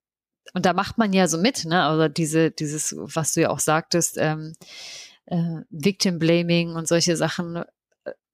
und 0.53 0.65
da 0.65 0.73
macht 0.73 0.97
man 0.97 1.13
ja 1.13 1.27
so 1.29 1.37
mit, 1.37 1.63
ne? 1.63 1.83
Also 1.83 2.09
diese, 2.09 2.51
dieses, 2.51 2.93
was 2.97 3.31
du 3.31 3.41
ja 3.41 3.49
auch 3.49 3.59
sagtest, 3.59 4.17
ähm, 4.17 4.53
äh, 5.27 5.61
Victim 5.69 6.19
Blaming 6.19 6.75
und 6.75 6.87
solche 6.89 7.15
Sachen, 7.15 7.55
äh, 7.55 7.63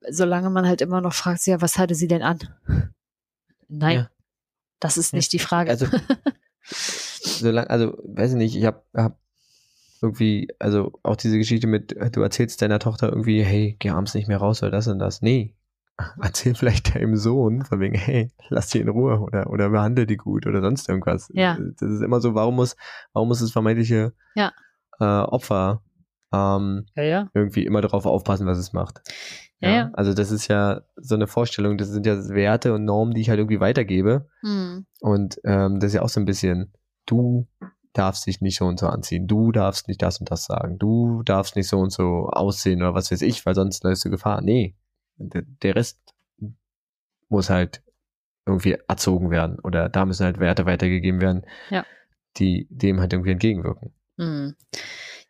solange 0.09 0.49
man 0.49 0.65
halt 0.67 0.81
immer 0.81 1.01
noch 1.01 1.13
fragt, 1.13 1.45
ja, 1.45 1.61
was 1.61 1.77
hatte 1.77 1.93
sie 1.93 2.07
denn 2.07 2.23
an? 2.23 2.39
Nein, 3.67 3.97
Ja. 3.97 4.09
das 4.79 4.97
ist 4.97 5.13
Ja. 5.13 5.17
nicht 5.17 5.31
die 5.33 5.39
Frage. 5.39 5.69
Also, 5.69 5.85
solange, 6.63 7.69
also, 7.69 7.97
weiß 8.03 8.31
ich 8.31 8.37
nicht, 8.37 8.55
ich 8.55 8.65
habe 8.65 8.83
hab 8.95 9.17
irgendwie, 10.01 10.49
also 10.59 10.99
auch 11.03 11.15
diese 11.15 11.37
Geschichte 11.37 11.67
mit, 11.67 11.95
du 12.15 12.21
erzählst 12.21 12.61
deiner 12.61 12.79
Tochter 12.79 13.09
irgendwie, 13.09 13.43
hey, 13.43 13.77
geh 13.79 13.89
abends 13.89 14.13
nicht 14.13 14.27
mehr 14.27 14.37
raus 14.37 14.61
oder 14.61 14.71
das 14.71 14.87
und 14.87 14.99
das. 14.99 15.21
Nee. 15.21 15.55
Erzähl 16.21 16.55
vielleicht 16.55 16.95
deinem 16.95 17.15
Sohn, 17.15 17.63
von 17.63 17.79
wegen, 17.79 17.95
hey, 17.95 18.31
lass 18.49 18.67
die 18.69 18.79
in 18.79 18.89
Ruhe 18.89 19.19
oder, 19.19 19.49
oder 19.49 19.69
behandle 19.69 20.05
die 20.05 20.17
gut 20.17 20.45
oder 20.47 20.61
sonst 20.61 20.89
irgendwas. 20.89 21.29
Ja. 21.33 21.57
Das 21.79 21.89
ist 21.89 22.01
immer 22.01 22.19
so, 22.19 22.33
warum 22.35 22.55
muss, 22.55 22.75
warum 23.13 23.29
muss 23.29 23.39
das 23.39 23.51
vermeintliche 23.51 24.13
Ja. 24.35 24.51
äh, 24.99 25.03
Opfer 25.05 25.81
ähm, 26.33 26.87
ja, 26.95 27.03
ja. 27.03 27.29
irgendwie 27.33 27.65
immer 27.65 27.81
darauf 27.81 28.05
aufpassen, 28.05 28.47
was 28.47 28.57
es 28.57 28.73
macht. 28.73 29.01
Ja, 29.63 29.69
ja. 29.71 29.89
Also 29.93 30.13
das 30.13 30.31
ist 30.31 30.47
ja 30.47 30.81
so 30.95 31.15
eine 31.15 31.27
Vorstellung, 31.27 31.77
das 31.77 31.89
sind 31.89 32.05
ja 32.05 32.15
Werte 32.29 32.73
und 32.73 32.85
Normen, 32.85 33.13
die 33.13 33.21
ich 33.21 33.29
halt 33.29 33.39
irgendwie 33.39 33.59
weitergebe. 33.59 34.27
Hm. 34.41 34.85
Und 34.99 35.39
ähm, 35.43 35.79
das 35.79 35.89
ist 35.89 35.95
ja 35.95 36.01
auch 36.01 36.09
so 36.09 36.19
ein 36.19 36.25
bisschen, 36.25 36.73
du 37.05 37.47
darfst 37.93 38.25
dich 38.25 38.41
nicht 38.41 38.57
so 38.57 38.65
und 38.65 38.79
so 38.79 38.87
anziehen, 38.87 39.27
du 39.27 39.51
darfst 39.51 39.87
nicht 39.87 40.01
das 40.01 40.19
und 40.19 40.31
das 40.31 40.45
sagen, 40.45 40.79
du 40.79 41.21
darfst 41.23 41.55
nicht 41.55 41.67
so 41.67 41.79
und 41.79 41.91
so 41.91 42.27
aussehen 42.31 42.81
oder 42.81 42.93
was 42.95 43.11
weiß 43.11 43.21
ich, 43.21 43.45
weil 43.45 43.55
sonst 43.55 43.83
läufst 43.83 44.03
du 44.05 44.09
Gefahr. 44.09 44.41
Nee, 44.41 44.75
der, 45.17 45.43
der 45.43 45.75
Rest 45.75 45.99
muss 47.29 47.49
halt 47.49 47.83
irgendwie 48.45 48.77
erzogen 48.87 49.29
werden 49.31 49.59
oder 49.59 49.89
da 49.89 50.05
müssen 50.05 50.25
halt 50.25 50.39
Werte 50.39 50.65
weitergegeben 50.65 51.21
werden, 51.21 51.45
Ja. 51.69 51.85
die 52.37 52.67
dem 52.69 52.99
halt 52.99 53.13
irgendwie 53.13 53.31
entgegenwirken. 53.31 53.93
Hm. 54.17 54.55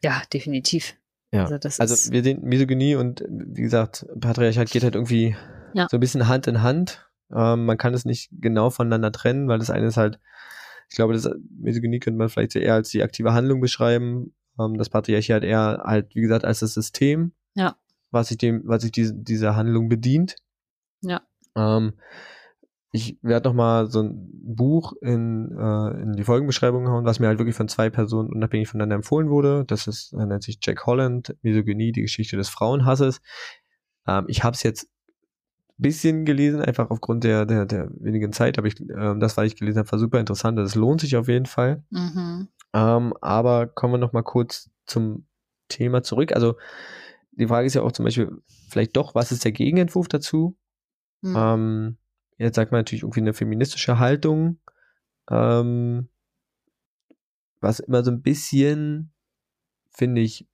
Ja, 0.01 0.21
definitiv. 0.33 0.95
Ja. 1.33 1.43
Also 1.43 1.57
das 1.57 1.79
Also 1.79 2.11
wir 2.11 2.23
sehen 2.23 2.41
Misogynie 2.43 2.95
und 2.95 3.23
wie 3.27 3.61
gesagt, 3.63 4.05
Patriarchat 4.19 4.69
geht 4.69 4.83
halt 4.83 4.95
irgendwie 4.95 5.35
Ja. 5.73 5.87
so 5.89 5.97
ein 5.97 5.99
bisschen 5.99 6.27
Hand 6.27 6.47
in 6.47 6.61
Hand. 6.61 7.09
Ähm, 7.35 7.65
man 7.65 7.77
kann 7.77 7.93
es 7.93 8.05
nicht 8.05 8.29
genau 8.31 8.69
voneinander 8.69 9.11
trennen, 9.11 9.47
weil 9.47 9.59
das 9.59 9.69
eine 9.71 9.87
ist 9.87 9.97
halt, 9.97 10.19
ich 10.89 10.95
glaube, 10.95 11.13
das 11.13 11.27
Misogynie 11.59 11.99
könnte 11.99 12.17
man 12.19 12.29
vielleicht 12.29 12.55
eher 12.55 12.75
als 12.75 12.89
die 12.89 13.01
aktive 13.01 13.33
Handlung 13.33 13.59
beschreiben. 13.61 14.33
Ähm, 14.59 14.77
das 14.77 14.89
Patriarchat 14.89 15.43
eher 15.43 15.81
halt, 15.83 16.13
wie 16.15 16.21
gesagt, 16.21 16.45
als 16.45 16.59
das 16.59 16.73
System, 16.75 17.31
Ja. 17.55 17.75
was 18.11 18.27
sich 18.27 18.37
dem, 18.37 18.61
was 18.65 18.83
sich 18.83 18.91
diese, 18.91 19.13
dieser 19.15 19.55
Handlung 19.55 19.89
bedient. 19.89 20.35
Ja. 21.01 21.21
Ähm, 21.55 21.93
ich 22.95 23.17
werde 23.23 23.49
noch 23.49 23.55
mal 23.55 23.89
so 23.89 24.03
ein 24.03 24.29
Buch 24.31 24.93
in, 25.01 25.51
äh, 25.57 26.01
in 26.03 26.13
die 26.13 26.23
Folgenbeschreibung 26.23 26.87
hauen, 26.87 27.05
was 27.05 27.19
mir 27.19 27.25
halt 27.25 27.39
wirklich 27.39 27.55
von 27.55 27.67
zwei 27.67 27.89
Personen 27.89 28.29
unabhängig 28.29 28.67
voneinander 28.67 28.97
empfohlen 28.97 29.31
wurde. 29.31 29.65
Das 29.65 29.87
ist, 29.87 30.13
äh, 30.13 30.23
nennt 30.27 30.43
sich 30.43 30.59
Jack 30.61 30.85
Holland, 30.85 31.35
Misogynie, 31.41 31.91
die 31.91 32.03
Geschichte 32.03 32.37
des 32.37 32.49
Frauenhasses. 32.49 33.19
Ähm, 34.07 34.25
ich 34.27 34.43
habe 34.43 34.53
es 34.53 34.61
jetzt 34.61 34.83
ein 34.83 35.81
bisschen 35.81 36.23
gelesen, 36.23 36.61
einfach 36.61 36.91
aufgrund 36.91 37.23
der, 37.23 37.47
der, 37.47 37.65
der 37.65 37.89
wenigen 37.99 38.31
Zeit, 38.31 38.59
aber 38.59 38.67
ich, 38.67 38.79
ähm, 38.79 39.19
das, 39.19 39.37
was 39.37 39.47
ich 39.47 39.55
gelesen 39.55 39.79
habe, 39.79 39.91
war 39.91 39.97
super 39.97 40.19
interessant. 40.19 40.59
Das 40.59 40.75
lohnt 40.75 41.01
sich 41.01 41.15
auf 41.15 41.27
jeden 41.27 41.47
Fall. 41.47 41.83
Mhm. 41.89 42.47
Ähm, 42.75 43.13
aber 43.21 43.65
kommen 43.65 43.95
wir 43.95 43.97
noch 43.97 44.13
mal 44.13 44.21
kurz 44.21 44.69
zum 44.85 45.25
Thema 45.67 46.03
zurück. 46.03 46.31
Also 46.33 46.57
die 47.31 47.47
Frage 47.47 47.65
ist 47.65 47.73
ja 47.73 47.81
auch 47.81 47.91
zum 47.91 48.05
Beispiel 48.05 48.29
vielleicht 48.69 48.95
doch, 48.95 49.15
was 49.15 49.31
ist 49.31 49.45
der 49.45 49.51
Gegenentwurf 49.51 50.07
dazu? 50.07 50.55
Mhm. 51.21 51.35
Ähm, 51.35 51.97
jetzt 52.37 52.55
sagt 52.55 52.71
man 52.71 52.79
natürlich 52.79 53.03
irgendwie 53.03 53.21
eine 53.21 53.33
feministische 53.33 53.99
Haltung, 53.99 54.59
ähm, 55.29 56.09
was 57.59 57.79
immer 57.79 58.03
so 58.03 58.11
ein 58.11 58.21
bisschen, 58.21 59.13
finde 59.89 60.21
ich, 60.21 60.47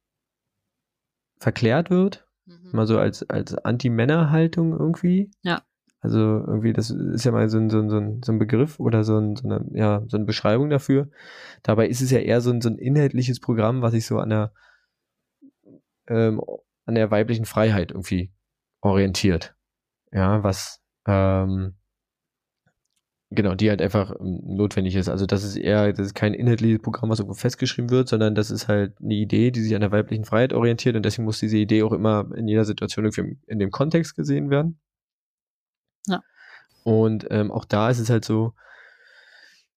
verklärt 1.39 1.89
wird. 1.89 2.27
Mhm. 2.45 2.69
Immer 2.73 2.88
so 2.88 2.99
als, 2.99 3.27
als 3.30 3.55
Anti-Männer-Haltung 3.55 4.77
irgendwie. 4.77 5.32
Ja. 5.41 5.63
Also 6.01 6.19
irgendwie, 6.19 6.71
das 6.71 6.91
ist 6.91 7.25
ja 7.25 7.32
mal 7.32 7.49
so 7.49 7.57
ein, 7.57 7.69
so 7.69 7.80
ein, 7.80 7.89
so 7.89 7.97
ein, 7.97 8.21
so 8.23 8.32
ein 8.32 8.39
Begriff 8.39 8.80
oder 8.80 9.03
so, 9.03 9.17
ein, 9.17 9.36
so, 9.36 9.49
eine, 9.49 9.65
ja, 9.73 10.03
so 10.07 10.15
eine 10.15 10.25
Beschreibung 10.25 10.69
dafür. 10.69 11.09
Dabei 11.61 11.88
ist 11.88 12.01
es 12.01 12.11
ja 12.11 12.19
eher 12.19 12.39
so 12.39 12.51
ein, 12.51 12.61
so 12.61 12.69
ein 12.69 12.77
inhaltliches 12.77 13.39
Programm, 13.39 13.82
was 13.82 13.91
sich 13.91 14.05
so 14.05 14.19
an 14.19 14.30
der, 14.30 14.53
ähm, 16.07 16.41
an 16.86 16.95
der 16.95 17.11
weiblichen 17.11 17.45
Freiheit 17.45 17.91
irgendwie 17.91 18.32
orientiert. 18.82 19.55
Ja, 20.11 20.41
was, 20.41 20.82
ähm, 21.08 21.76
genau, 23.30 23.56
die 23.56 23.70
halt 23.70 23.82
einfach 23.82 24.12
ähm, 24.20 24.41
notwendig 24.43 24.95
ist. 24.95 25.10
Also 25.10 25.26
das 25.26 25.43
ist 25.43 25.56
eher, 25.56 25.91
das 25.93 26.08
ist 26.08 26.16
kein 26.16 26.34
inhaltliches 26.34 26.82
Programm, 26.82 27.10
was 27.10 27.20
irgendwo 27.20 27.36
festgeschrieben 27.36 27.89
wird, 27.89 28.10
sondern 28.10 28.36
das 28.36 28.52
ist 28.52 28.68
halt 28.68 28.93
eine 29.02 29.14
Idee, 29.14 29.52
die 29.52 29.62
sich 29.62 29.76
an 29.76 29.82
der 29.82 29.91
weiblichen 29.91 30.26
Freiheit 30.26 30.54
orientiert 30.54 30.95
und 30.95 31.04
deswegen 31.04 31.26
muss 31.26 31.39
diese 31.39 31.58
Idee 31.58 31.84
auch 31.84 31.93
immer 31.93 32.30
in 32.36 32.47
jeder 32.47 32.66
Situation 32.66 33.06
irgendwie 33.06 33.38
in 33.47 33.60
dem 33.60 33.72
Kontext 33.72 34.16
gesehen 34.16 34.50
werden. 34.50 34.80
Ja. 36.08 36.22
Und 36.84 37.28
ähm, 37.30 37.52
auch 37.52 37.66
da 37.66 37.89
ist 37.89 38.00
es 38.00 38.10
halt 38.10 38.26
so, 38.26 38.54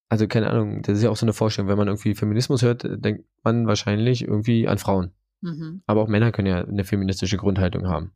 also 0.08 0.26
keine 0.28 0.50
Ahnung, 0.50 0.82
das 0.82 0.98
ist 0.98 1.04
ja 1.04 1.10
auch 1.10 1.16
so 1.16 1.24
eine 1.26 1.32
Vorstellung, 1.32 1.68
wenn 1.68 1.78
man 1.78 1.88
irgendwie 1.88 2.14
Feminismus 2.14 2.62
hört, 2.62 2.84
denkt 2.84 3.26
man 3.42 3.66
wahrscheinlich 3.66 4.22
irgendwie 4.22 4.68
an 4.68 4.78
Frauen. 4.78 5.12
Mhm. 5.40 5.82
Aber 5.86 6.02
auch 6.02 6.08
Männer 6.08 6.32
können 6.32 6.48
ja 6.48 6.62
eine 6.62 6.84
feministische 6.84 7.36
Grundhaltung 7.36 7.88
haben. 7.88 8.12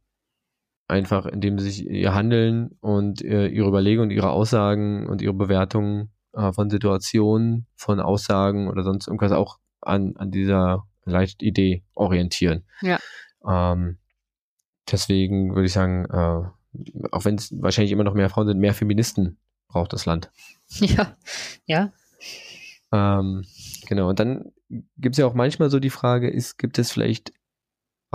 Einfach 0.88 1.26
indem 1.26 1.58
sie 1.58 1.70
sich 1.70 1.86
ihr 1.86 2.14
Handeln 2.14 2.76
und 2.80 3.22
äh, 3.22 3.48
ihre 3.48 3.68
Überlegungen, 3.68 4.10
ihre 4.10 4.30
Aussagen 4.30 5.06
und 5.06 5.20
ihre 5.20 5.34
Bewertungen 5.34 6.10
äh, 6.32 6.52
von 6.52 6.70
Situationen, 6.70 7.66
von 7.74 7.98
Aussagen 8.00 8.68
oder 8.68 8.84
sonst 8.84 9.08
irgendwas 9.08 9.32
auch 9.32 9.58
an, 9.80 10.14
an 10.16 10.30
dieser 10.30 10.86
Leitidee 11.04 11.82
orientieren. 11.94 12.64
Ja. 12.82 12.98
Ähm, 13.46 13.98
deswegen 14.90 15.54
würde 15.54 15.66
ich 15.66 15.72
sagen, 15.72 16.04
äh, 16.04 17.08
auch 17.10 17.24
wenn 17.24 17.36
es 17.36 17.50
wahrscheinlich 17.60 17.92
immer 17.92 18.04
noch 18.04 18.14
mehr 18.14 18.28
Frauen 18.28 18.48
sind, 18.48 18.58
mehr 18.58 18.74
Feministen 18.74 19.38
braucht 19.68 19.92
das 19.92 20.06
Land. 20.06 20.30
Ja. 20.80 21.16
Ja. 21.66 21.92
Ähm, 22.90 23.44
genau, 23.86 24.08
und 24.08 24.18
dann 24.18 24.52
gibt 24.96 25.14
es 25.14 25.18
ja 25.18 25.26
auch 25.26 25.34
manchmal 25.34 25.70
so 25.70 25.78
die 25.78 25.90
Frage, 25.90 26.28
ist, 26.28 26.58
gibt 26.58 26.80
es 26.80 26.90
vielleicht 26.90 27.32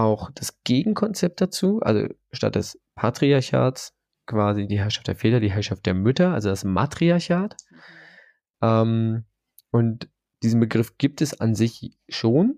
auch 0.02 0.32
das 0.32 0.64
Gegenkonzept 0.64 1.42
dazu, 1.42 1.80
also 1.82 2.08
statt 2.32 2.56
des 2.56 2.80
Patriarchats 2.96 3.94
quasi 4.26 4.68
die 4.68 4.80
Herrschaft 4.80 5.08
der 5.08 5.16
Väter, 5.16 5.40
die 5.40 5.52
Herrschaft 5.52 5.86
der 5.86 5.94
Mütter, 5.94 6.34
also 6.34 6.50
das 6.50 6.64
Matriarchat. 6.64 7.56
Ähm, 8.62 9.26
und 9.72 10.10
diesen 10.44 10.60
Begriff 10.60 10.98
gibt 10.98 11.22
es 11.22 11.40
an 11.40 11.56
sich 11.56 11.92
schon. 12.10 12.58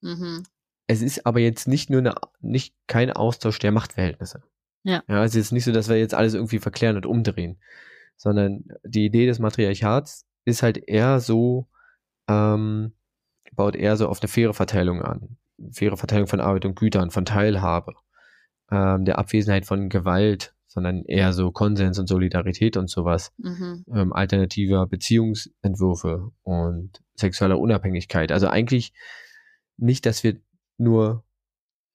Mhm. 0.00 0.44
Es 0.86 1.02
ist 1.02 1.26
aber 1.26 1.40
jetzt 1.40 1.66
nicht 1.66 1.90
nur 1.90 2.00
eine, 2.00 2.14
nicht 2.40 2.74
kein 2.86 3.10
Austausch 3.10 3.58
der 3.58 3.72
Machtverhältnisse. 3.72 4.42
Ja. 4.84 5.02
Ja, 5.08 5.24
es 5.24 5.34
ist 5.34 5.52
nicht 5.52 5.64
so, 5.64 5.72
dass 5.72 5.88
wir 5.88 5.98
jetzt 5.98 6.14
alles 6.14 6.34
irgendwie 6.34 6.60
verklären 6.60 6.96
und 6.96 7.06
umdrehen, 7.06 7.58
sondern 8.16 8.64
die 8.84 9.04
Idee 9.04 9.26
des 9.26 9.40
Matriarchats 9.40 10.26
ist 10.44 10.62
halt 10.62 10.78
eher 10.88 11.18
so, 11.18 11.66
ähm, 12.28 12.92
baut 13.52 13.74
eher 13.74 13.96
so 13.96 14.08
auf 14.08 14.20
eine 14.20 14.28
faire 14.28 14.54
Verteilung 14.54 15.02
an. 15.02 15.36
Faire 15.72 15.96
Verteilung 15.96 16.26
von 16.26 16.40
Arbeit 16.40 16.64
und 16.64 16.76
Gütern, 16.76 17.10
von 17.10 17.24
Teilhabe, 17.24 17.94
ähm, 18.70 19.04
der 19.04 19.18
Abwesenheit 19.18 19.66
von 19.66 19.88
Gewalt, 19.88 20.54
sondern 20.66 21.04
eher 21.04 21.32
so 21.32 21.50
Konsens 21.52 21.98
und 21.98 22.06
Solidarität 22.06 22.76
und 22.76 22.90
sowas, 22.90 23.32
Mhm. 23.38 23.84
ähm, 23.94 24.12
alternativer 24.12 24.86
Beziehungsentwürfe 24.86 26.32
und 26.42 27.02
sexueller 27.14 27.58
Unabhängigkeit. 27.58 28.30
Also 28.30 28.48
eigentlich 28.48 28.92
nicht, 29.78 30.04
dass 30.04 30.22
wir 30.22 30.38
nur 30.76 31.24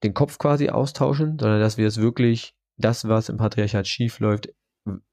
den 0.03 0.13
Kopf 0.15 0.39
quasi 0.39 0.69
austauschen, 0.69 1.37
sondern 1.39 1.59
dass 1.59 1.77
wir 1.77 1.85
es 1.87 1.97
wirklich, 1.97 2.55
das, 2.77 3.07
was 3.07 3.29
im 3.29 3.37
Patriarchat 3.37 3.87
schief 3.87 4.19
läuft, 4.19 4.51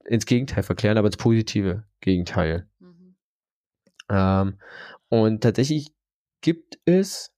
ins 0.06 0.24
Gegenteil 0.24 0.62
verklären, 0.62 0.96
aber 0.96 1.08
ins 1.08 1.18
positive 1.18 1.84
Gegenteil. 2.00 2.66
Mhm. 2.78 3.16
Ähm, 4.08 4.58
und 5.10 5.42
tatsächlich 5.42 5.92
gibt 6.40 6.78
es 6.86 7.34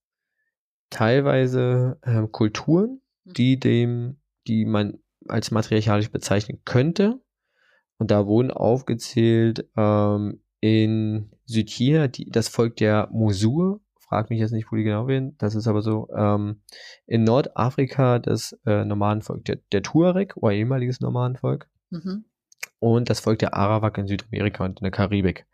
teilweise 0.91 1.99
ähm, 2.05 2.30
Kulturen, 2.32 3.01
die 3.24 3.59
dem, 3.59 4.18
die 4.47 4.64
man 4.64 4.99
als 5.28 5.51
matriarchalisch 5.51 6.11
bezeichnen 6.11 6.61
könnte. 6.64 7.20
Und 7.99 8.11
da 8.11 8.26
wurden 8.26 8.51
aufgezählt 8.51 9.68
ähm, 9.76 10.43
in 10.61 11.30
Südchina 11.45 12.09
die, 12.09 12.28
das 12.30 12.49
Volk 12.49 12.76
der 12.76 13.09
Mosur. 13.12 13.80
Frag 13.99 14.30
mich 14.30 14.41
jetzt 14.41 14.53
nicht, 14.53 14.72
wo 14.72 14.76
die 14.76 14.82
genau 14.82 15.07
werden. 15.07 15.36
Das 15.38 15.55
ist 15.55 15.68
aber 15.68 15.82
so. 15.82 16.09
Ähm, 16.16 16.62
in 17.07 17.24
Nordafrika 17.24 18.18
das 18.18 18.59
äh, 18.66 18.84
Nomadenvolk 18.84 19.45
der, 19.45 19.57
der 19.70 19.82
Tuareg 19.82 20.36
oder 20.36 20.53
ehemaliges 20.55 21.01
Nomadenvolk 21.01 21.68
Mhm. 21.91 22.24
und 22.78 23.11
das 23.11 23.20
Volk 23.20 23.41
der 23.41 23.55
Arawak 23.55 23.99
in 23.99 24.07
Südamerika 24.07 24.64
und 24.64 24.80
in 24.80 24.84
der 24.84 24.93
Karibik. 24.93 25.47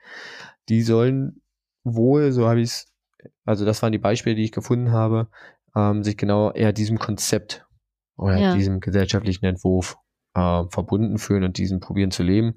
Die 0.68 0.82
sollen 0.82 1.40
wohl, 1.82 2.30
so 2.32 2.46
habe 2.46 2.60
ich 2.60 2.68
es, 2.68 2.92
also 3.44 3.64
das 3.64 3.82
waren 3.82 3.92
die 3.92 3.98
Beispiele, 3.98 4.36
die 4.36 4.44
ich 4.44 4.52
gefunden 4.52 4.92
habe, 4.92 5.28
ähm, 5.74 6.02
sich 6.02 6.16
genau 6.16 6.52
eher 6.52 6.72
diesem 6.72 6.98
Konzept 6.98 7.66
oder 8.16 8.36
Ja. 8.38 8.54
diesem 8.54 8.80
gesellschaftlichen 8.80 9.44
Entwurf 9.44 9.96
äh, 10.34 10.64
verbunden 10.70 11.18
fühlen 11.18 11.44
und 11.44 11.58
diesen 11.58 11.80
probieren 11.80 12.10
zu 12.10 12.22
leben. 12.22 12.56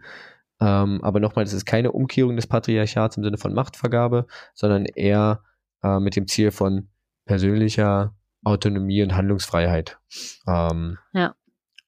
Ähm, 0.61 0.99
aber 1.03 1.19
nochmal, 1.19 1.45
das 1.45 1.53
ist 1.53 1.65
keine 1.65 1.91
Umkehrung 1.93 2.35
des 2.35 2.47
Patriarchats 2.47 3.15
im 3.17 3.23
Sinne 3.23 3.37
von 3.37 3.53
Machtvergabe, 3.53 4.27
sondern 4.53 4.85
eher 4.85 5.43
äh, 5.83 5.99
mit 5.99 6.15
dem 6.17 6.27
Ziel 6.27 6.51
von 6.51 6.89
persönlicher 7.25 8.13
Autonomie 8.43 9.03
und 9.03 9.15
Handlungsfreiheit. 9.15 9.97
Ähm, 10.47 10.97
Ja. 11.13 11.35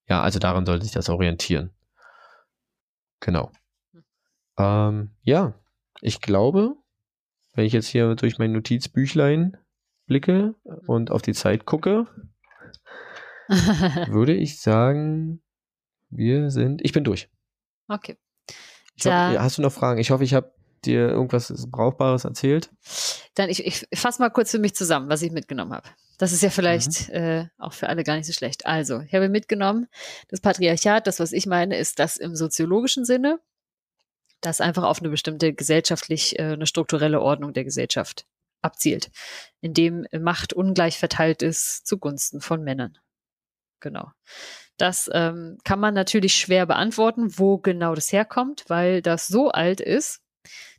Ja, 0.08 0.22
also 0.22 0.40
daran 0.40 0.66
sollte 0.66 0.84
sich 0.86 0.94
das 0.94 1.10
orientieren. 1.10 1.72
Genau. 3.22 3.52
Hm. 3.94 4.04
Ähm, 4.58 5.12
ja, 5.24 5.54
ich 6.02 6.20
glaube, 6.22 6.76
wenn 7.54 7.66
ich 7.66 7.74
jetzt 7.74 7.88
hier 7.88 8.16
durch 8.16 8.38
mein 8.38 8.52
Notizbüchlein 8.52 9.58
blicke 10.06 10.56
und 10.88 11.12
auf 11.12 11.22
die 11.22 11.34
Zeit 11.34 11.66
gucke, 11.66 12.08
würde 13.50 14.34
ich 14.34 14.62
sagen, 14.62 15.42
wir 16.10 16.50
sind. 16.52 16.82
Ich 16.84 16.92
bin 16.94 17.04
durch. 17.04 17.30
okay. 17.88 18.18
Hoffe, 19.04 19.42
hast 19.42 19.58
du 19.58 19.62
noch 19.64 19.72
Fragen? 19.72 20.00
Ich 20.00 20.12
hoffe, 20.12 20.24
ich 20.24 20.34
habe 20.36 20.54
dir 20.86 21.10
irgendwas 21.10 21.52
Brauchbares 21.70 22.24
erzählt. 22.24 22.70
Dann 23.36 23.50
ich, 23.50 23.66
ich 23.66 23.88
fasse 24.00 24.22
mal 24.22 24.30
kurz 24.30 24.52
für 24.52 24.60
mich 24.60 24.76
zusammen, 24.76 25.10
was 25.10 25.22
ich 25.22 25.32
mitgenommen 25.32 25.74
habe. 25.74 25.90
Das 26.20 26.34
ist 26.34 26.44
ja 26.44 26.52
vielleicht 26.52 27.10
Mhm. 27.10 27.16
äh, 27.16 27.48
auch 27.58 27.74
für 27.74 27.90
alle 27.90 28.04
gar 28.04 28.16
nicht 28.16 28.28
so 28.28 28.34
schlecht. 28.34 28.66
Also, 28.68 29.00
ich 29.02 29.14
habe 29.16 29.28
mitgenommen, 29.30 29.88
das 30.28 30.40
Patriarchat, 30.42 31.08
das, 31.08 31.20
was 31.20 31.32
ich 31.32 31.48
meine, 31.48 31.78
ist 31.78 31.98
das 31.98 32.18
im 32.18 32.36
soziologischen 32.36 33.06
Sinne, 33.06 33.40
das 34.42 34.62
einfach 34.62 34.84
auf 34.84 35.00
eine 35.00 35.10
bestimmte 35.10 35.54
gesellschaftlich, 35.54 36.38
äh, 36.40 36.54
eine 36.54 36.68
strukturelle 36.68 37.22
Ordnung 37.22 37.54
der 37.54 37.64
Gesellschaft 37.64 38.26
abzielt, 38.62 39.10
in 39.62 39.74
dem 39.74 40.06
Macht 40.20 40.54
ungleich 40.54 41.00
verteilt 41.00 41.42
ist 41.42 41.88
zugunsten 41.88 42.42
von 42.42 42.64
Männern. 42.64 42.98
Genau. 43.80 44.12
Das 44.78 45.10
ähm, 45.14 45.58
kann 45.64 45.80
man 45.80 45.94
natürlich 45.94 46.36
schwer 46.36 46.66
beantworten, 46.66 47.38
wo 47.38 47.58
genau 47.58 47.96
das 47.96 48.12
herkommt, 48.12 48.66
weil 48.68 49.02
das 49.02 49.28
so 49.28 49.52
alt 49.52 49.82
ist, 49.82 50.22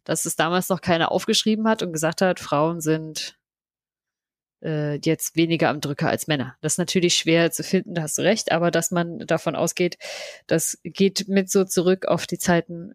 dass 0.05 0.25
es 0.25 0.37
damals 0.37 0.69
noch 0.69 0.81
keiner 0.81 1.13
aufgeschrieben 1.13 1.69
hat 1.69 1.83
und 1.83 1.93
gesagt 1.93 2.21
hat, 2.21 2.41
Frauen 2.41 2.81
sind 2.81 3.39
äh, 4.63 4.99
jetzt 5.05 5.37
weniger 5.37 5.69
am 5.69 5.81
Drücker 5.81 6.09
als 6.09 6.27
Männer. 6.27 6.57
Das 6.61 6.75
ist 6.75 6.79
natürlich 6.79 7.17
schwer 7.17 7.51
zu 7.51 7.63
finden, 7.63 7.95
da 7.95 8.03
hast 8.03 8.19
du 8.19 8.23
recht, 8.23 8.53
aber 8.53 8.71
dass 8.71 8.91
man 8.91 9.21
davon 9.21 9.57
ausgeht, 9.57 9.99
das 10.47 10.79
geht 10.83 11.29
mit 11.29 11.51
so 11.51 11.65
zurück 11.65 12.07
auf 12.07 12.27
die 12.27 12.39
Zeiten, 12.39 12.95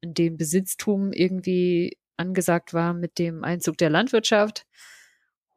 in 0.00 0.14
denen 0.14 0.36
Besitztum 0.36 1.12
irgendwie 1.12 1.98
angesagt 2.16 2.74
war 2.74 2.94
mit 2.94 3.18
dem 3.18 3.44
Einzug 3.44 3.78
der 3.78 3.90
Landwirtschaft. 3.90 4.66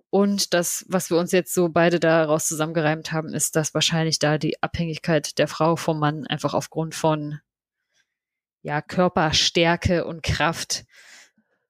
Und 0.09 0.53
das, 0.53 0.85
was 0.89 1.09
wir 1.09 1.17
uns 1.17 1.31
jetzt 1.31 1.53
so 1.53 1.69
beide 1.69 1.99
daraus 1.99 2.45
zusammengereimt 2.47 3.11
haben, 3.11 3.33
ist, 3.33 3.55
dass 3.55 3.73
wahrscheinlich 3.73 4.19
da 4.19 4.37
die 4.37 4.61
Abhängigkeit 4.61 5.37
der 5.37 5.47
Frau 5.47 5.77
vom 5.77 5.99
Mann 5.99 6.27
einfach 6.27 6.53
aufgrund 6.53 6.95
von 6.95 7.39
ja, 8.61 8.81
Körperstärke 8.81 10.05
und 10.05 10.21
Kraft 10.21 10.83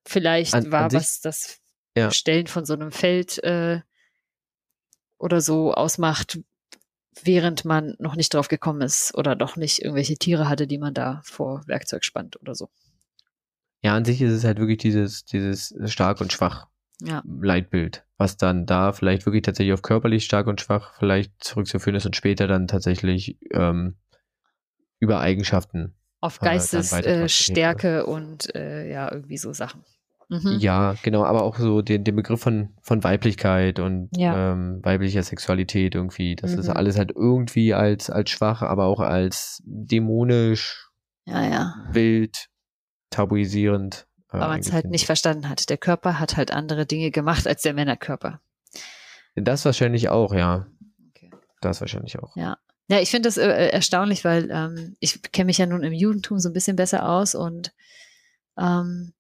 vielleicht 0.06 0.56
an, 0.56 0.72
war, 0.72 0.86
an 0.86 0.94
was 0.94 1.22
das 1.22 1.60
ja. 1.96 2.12
Stellen 2.12 2.48
von 2.48 2.66
so 2.66 2.74
einem 2.74 2.92
Feld 2.92 3.38
äh, 3.44 3.82
oder 5.18 5.40
so 5.40 5.74
ausmacht, 5.74 6.40
während 7.24 7.66
man 7.66 7.96
noch 8.00 8.16
nicht 8.16 8.34
drauf 8.34 8.48
gekommen 8.48 8.82
ist 8.82 9.16
oder 9.16 9.36
doch 9.36 9.56
nicht 9.56 9.82
irgendwelche 9.82 10.16
Tiere 10.16 10.48
hatte, 10.48 10.68
die 10.68 10.78
man 10.78 10.94
da 10.94 11.22
vor 11.24 11.62
Werkzeug 11.68 12.06
spannt 12.06 12.40
oder 12.42 12.56
so. 12.56 12.70
Ja, 13.84 13.96
an 13.96 14.06
sich 14.06 14.22
ist 14.22 14.32
es 14.32 14.44
halt 14.44 14.60
wirklich 14.60 14.78
dieses, 14.78 15.26
dieses 15.26 15.74
stark 15.92 16.22
und 16.22 16.32
schwach 16.32 16.68
ja. 17.02 17.24
Leitbild, 17.26 18.06
was 18.18 18.38
dann 18.38 18.66
da 18.66 18.92
vielleicht 18.92 19.26
wirklich 19.26 19.42
tatsächlich 19.42 19.74
auf 19.74 19.82
körperlich 19.82 20.24
stark 20.24 20.48
und 20.48 20.62
schwach 20.62 20.94
vielleicht 20.98 21.32
zurückzuführen 21.44 21.96
ist 21.96 22.06
und 22.06 22.16
später 22.16 22.48
dann 22.48 22.68
tatsächlich 22.68 23.38
ähm, 23.52 23.96
über 25.00 25.20
Eigenschaften. 25.20 25.96
Auf 26.20 26.40
Geistesstärke 26.40 28.00
äh, 28.00 28.04
und 28.04 28.54
äh, 28.56 28.92
ja, 28.92 29.12
irgendwie 29.12 29.38
so 29.38 29.54
Sachen. 29.54 29.84
Mhm. 30.32 30.60
Ja, 30.60 30.96
genau, 31.04 31.26
aber 31.26 31.44
auch 31.44 31.58
so 31.58 31.82
den, 31.82 32.06
den 32.06 32.16
Begriff 32.16 32.40
von, 32.40 32.70
von 32.82 33.04
Weiblichkeit 33.04 33.80
und 33.80 34.10
ja. 34.16 34.54
ähm, 34.54 34.80
weiblicher 34.82 35.22
Sexualität 35.24 35.94
irgendwie. 35.94 36.38
Das 36.38 36.54
mhm. 36.54 36.60
ist 36.60 36.70
alles 36.70 36.98
halt 36.98 37.12
irgendwie 37.14 37.74
als, 37.74 38.10
als 38.10 38.30
schwach, 38.30 38.62
aber 38.62 38.86
auch 38.86 39.02
als 39.02 39.62
dämonisch, 39.66 40.90
ja, 41.26 41.44
ja. 41.44 41.76
wild, 41.92 42.48
tabuisierend. 43.10 44.08
Äh, 44.32 44.38
aber 44.38 44.48
man 44.48 44.62
es 44.62 44.72
halt 44.72 44.86
nicht 44.86 45.06
verstanden 45.06 45.50
hat. 45.50 45.70
Der 45.70 45.78
Körper 45.78 46.18
hat 46.18 46.38
halt 46.38 46.52
andere 46.52 46.86
Dinge 46.86 47.12
gemacht 47.12 47.46
als 47.46 47.62
der 47.64 47.74
Männerkörper. 47.74 48.40
Das 49.36 49.66
wahrscheinlich 49.66 50.08
auch, 50.08 50.34
ja. 50.34 50.66
Okay. 51.10 51.30
Das 51.60 51.82
wahrscheinlich 51.82 52.18
auch. 52.20 52.38
Ja. 52.38 52.58
Ja, 52.88 53.00
ich 53.02 53.12
finde 53.12 53.28
das 53.28 53.36
äh, 53.36 53.50
äh, 53.50 53.70
erstaunlich, 53.72 54.24
weil 54.24 54.50
ähm, 54.50 54.96
ich 55.02 55.22
kenne 55.34 55.48
mich 55.48 55.58
ja 55.58 55.66
nun 55.66 55.84
im 55.84 55.94
Judentum 55.94 56.40
so 56.40 56.50
ein 56.50 56.54
bisschen 56.54 56.78
besser 56.78 57.10
aus 57.10 57.36
und 57.36 57.74
ähm, 58.58 59.14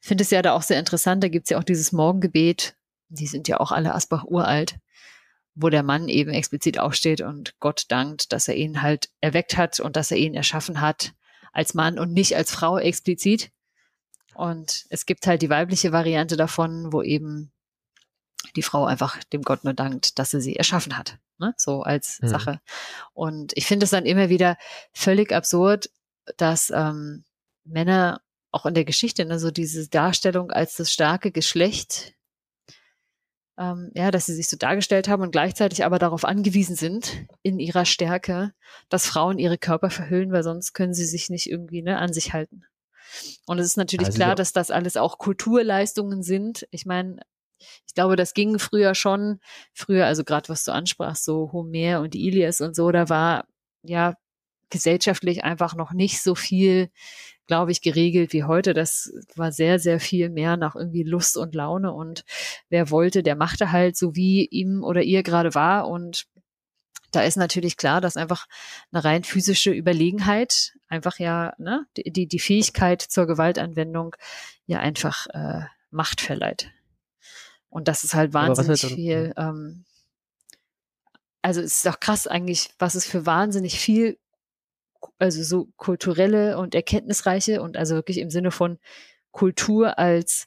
finde 0.00 0.22
es 0.22 0.30
ja 0.30 0.42
da 0.42 0.52
auch 0.52 0.62
sehr 0.62 0.78
interessant. 0.78 1.22
Da 1.22 1.28
gibt 1.28 1.46
es 1.46 1.50
ja 1.50 1.58
auch 1.58 1.64
dieses 1.64 1.92
Morgengebet, 1.92 2.76
die 3.08 3.26
sind 3.26 3.48
ja 3.48 3.60
auch 3.60 3.72
alle 3.72 3.94
Asbach 3.94 4.24
uralt, 4.24 4.78
wo 5.54 5.68
der 5.68 5.82
Mann 5.82 6.08
eben 6.08 6.30
explizit 6.30 6.78
aufsteht 6.78 7.20
und 7.20 7.58
Gott 7.60 7.84
dankt, 7.88 8.32
dass 8.32 8.48
er 8.48 8.54
ihn 8.54 8.82
halt 8.82 9.10
erweckt 9.20 9.56
hat 9.56 9.80
und 9.80 9.96
dass 9.96 10.10
er 10.10 10.16
ihn 10.16 10.34
erschaffen 10.34 10.80
hat 10.80 11.12
als 11.52 11.74
Mann 11.74 11.98
und 11.98 12.12
nicht 12.12 12.36
als 12.36 12.52
Frau 12.52 12.78
explizit. 12.78 13.50
Und 14.34 14.86
es 14.90 15.06
gibt 15.06 15.26
halt 15.26 15.42
die 15.42 15.50
weibliche 15.50 15.92
Variante 15.92 16.36
davon, 16.36 16.92
wo 16.92 17.02
eben 17.02 17.52
die 18.56 18.62
Frau 18.62 18.84
einfach 18.84 19.22
dem 19.24 19.42
Gott 19.42 19.64
nur 19.64 19.74
dankt, 19.74 20.18
dass 20.18 20.32
er 20.32 20.40
sie 20.40 20.56
erschaffen 20.56 20.96
hat. 20.96 21.18
Ne? 21.38 21.54
So 21.56 21.82
als 21.82 22.20
mhm. 22.20 22.28
Sache. 22.28 22.60
Und 23.12 23.52
ich 23.56 23.66
finde 23.66 23.84
es 23.84 23.90
dann 23.90 24.06
immer 24.06 24.28
wieder 24.28 24.56
völlig 24.92 25.32
absurd, 25.32 25.90
dass 26.36 26.70
ähm, 26.70 27.24
Männer 27.64 28.22
auch 28.52 28.66
in 28.66 28.74
der 28.74 28.84
Geschichte, 28.84 29.24
ne, 29.24 29.38
so 29.38 29.50
diese 29.50 29.88
Darstellung 29.88 30.50
als 30.50 30.76
das 30.76 30.92
starke 30.92 31.30
Geschlecht, 31.30 32.14
ähm, 33.58 33.90
ja, 33.94 34.10
dass 34.10 34.26
sie 34.26 34.34
sich 34.34 34.48
so 34.48 34.56
dargestellt 34.56 35.08
haben 35.08 35.22
und 35.22 35.32
gleichzeitig 35.32 35.84
aber 35.84 35.98
darauf 35.98 36.24
angewiesen 36.24 36.76
sind, 36.76 37.26
in 37.42 37.58
ihrer 37.58 37.84
Stärke, 37.84 38.54
dass 38.88 39.06
Frauen 39.06 39.38
ihre 39.38 39.58
Körper 39.58 39.90
verhüllen, 39.90 40.32
weil 40.32 40.42
sonst 40.42 40.72
können 40.72 40.94
sie 40.94 41.04
sich 41.04 41.30
nicht 41.30 41.48
irgendwie 41.48 41.82
ne, 41.82 41.98
an 41.98 42.12
sich 42.12 42.32
halten. 42.32 42.64
Und 43.46 43.58
es 43.58 43.66
ist 43.66 43.76
natürlich 43.76 44.06
also 44.06 44.16
klar, 44.16 44.34
dass 44.34 44.52
das 44.52 44.70
alles 44.70 44.96
auch 44.96 45.18
Kulturleistungen 45.18 46.22
sind. 46.22 46.66
Ich 46.70 46.86
meine, 46.86 47.20
ich 47.86 47.94
glaube, 47.94 48.16
das 48.16 48.34
ging 48.34 48.58
früher 48.58 48.94
schon, 48.94 49.40
früher, 49.74 50.06
also 50.06 50.24
gerade 50.24 50.48
was 50.48 50.64
du 50.64 50.72
ansprachst, 50.72 51.24
so 51.24 51.52
Homer 51.52 52.00
und 52.00 52.14
Ilias 52.14 52.60
und 52.60 52.74
so, 52.74 52.90
da 52.90 53.08
war 53.08 53.46
ja 53.82 54.14
gesellschaftlich 54.70 55.44
einfach 55.44 55.74
noch 55.74 55.92
nicht 55.92 56.22
so 56.22 56.34
viel 56.34 56.90
glaube 57.50 57.72
ich, 57.72 57.82
geregelt 57.82 58.32
wie 58.32 58.44
heute. 58.44 58.74
Das 58.74 59.12
war 59.34 59.50
sehr, 59.50 59.80
sehr 59.80 59.98
viel 59.98 60.30
mehr 60.30 60.56
nach 60.56 60.76
irgendwie 60.76 61.02
Lust 61.02 61.36
und 61.36 61.52
Laune 61.52 61.92
und 61.92 62.24
wer 62.68 62.90
wollte, 62.90 63.24
der 63.24 63.34
machte 63.34 63.72
halt 63.72 63.96
so, 63.96 64.14
wie 64.14 64.46
ihm 64.46 64.84
oder 64.84 65.02
ihr 65.02 65.24
gerade 65.24 65.52
war 65.52 65.88
und 65.88 66.28
da 67.10 67.22
ist 67.22 67.36
natürlich 67.36 67.76
klar, 67.76 68.00
dass 68.00 68.16
einfach 68.16 68.46
eine 68.92 69.02
rein 69.02 69.24
physische 69.24 69.72
Überlegenheit 69.72 70.74
einfach 70.86 71.18
ja 71.18 71.52
ne, 71.58 71.86
die, 71.96 72.28
die 72.28 72.38
Fähigkeit 72.38 73.02
zur 73.02 73.26
Gewaltanwendung 73.26 74.14
ja 74.66 74.78
einfach 74.78 75.26
äh, 75.30 75.62
Macht 75.90 76.20
verleiht. 76.20 76.70
Und 77.68 77.88
das 77.88 78.04
ist 78.04 78.14
halt 78.14 78.32
wahnsinnig 78.32 78.84
halt 78.84 78.94
viel. 78.94 79.34
Ähm, 79.36 79.84
also 81.42 81.60
es 81.60 81.78
ist 81.78 81.88
auch 81.88 81.98
krass 81.98 82.28
eigentlich, 82.28 82.70
was 82.78 82.94
es 82.94 83.06
für 83.06 83.26
wahnsinnig 83.26 83.80
viel 83.80 84.18
also 85.20 85.42
so 85.42 85.68
kulturelle 85.76 86.58
und 86.58 86.74
erkenntnisreiche 86.74 87.62
und 87.62 87.76
also 87.76 87.94
wirklich 87.94 88.18
im 88.18 88.30
Sinne 88.30 88.50
von 88.50 88.78
Kultur 89.30 89.98
als 89.98 90.46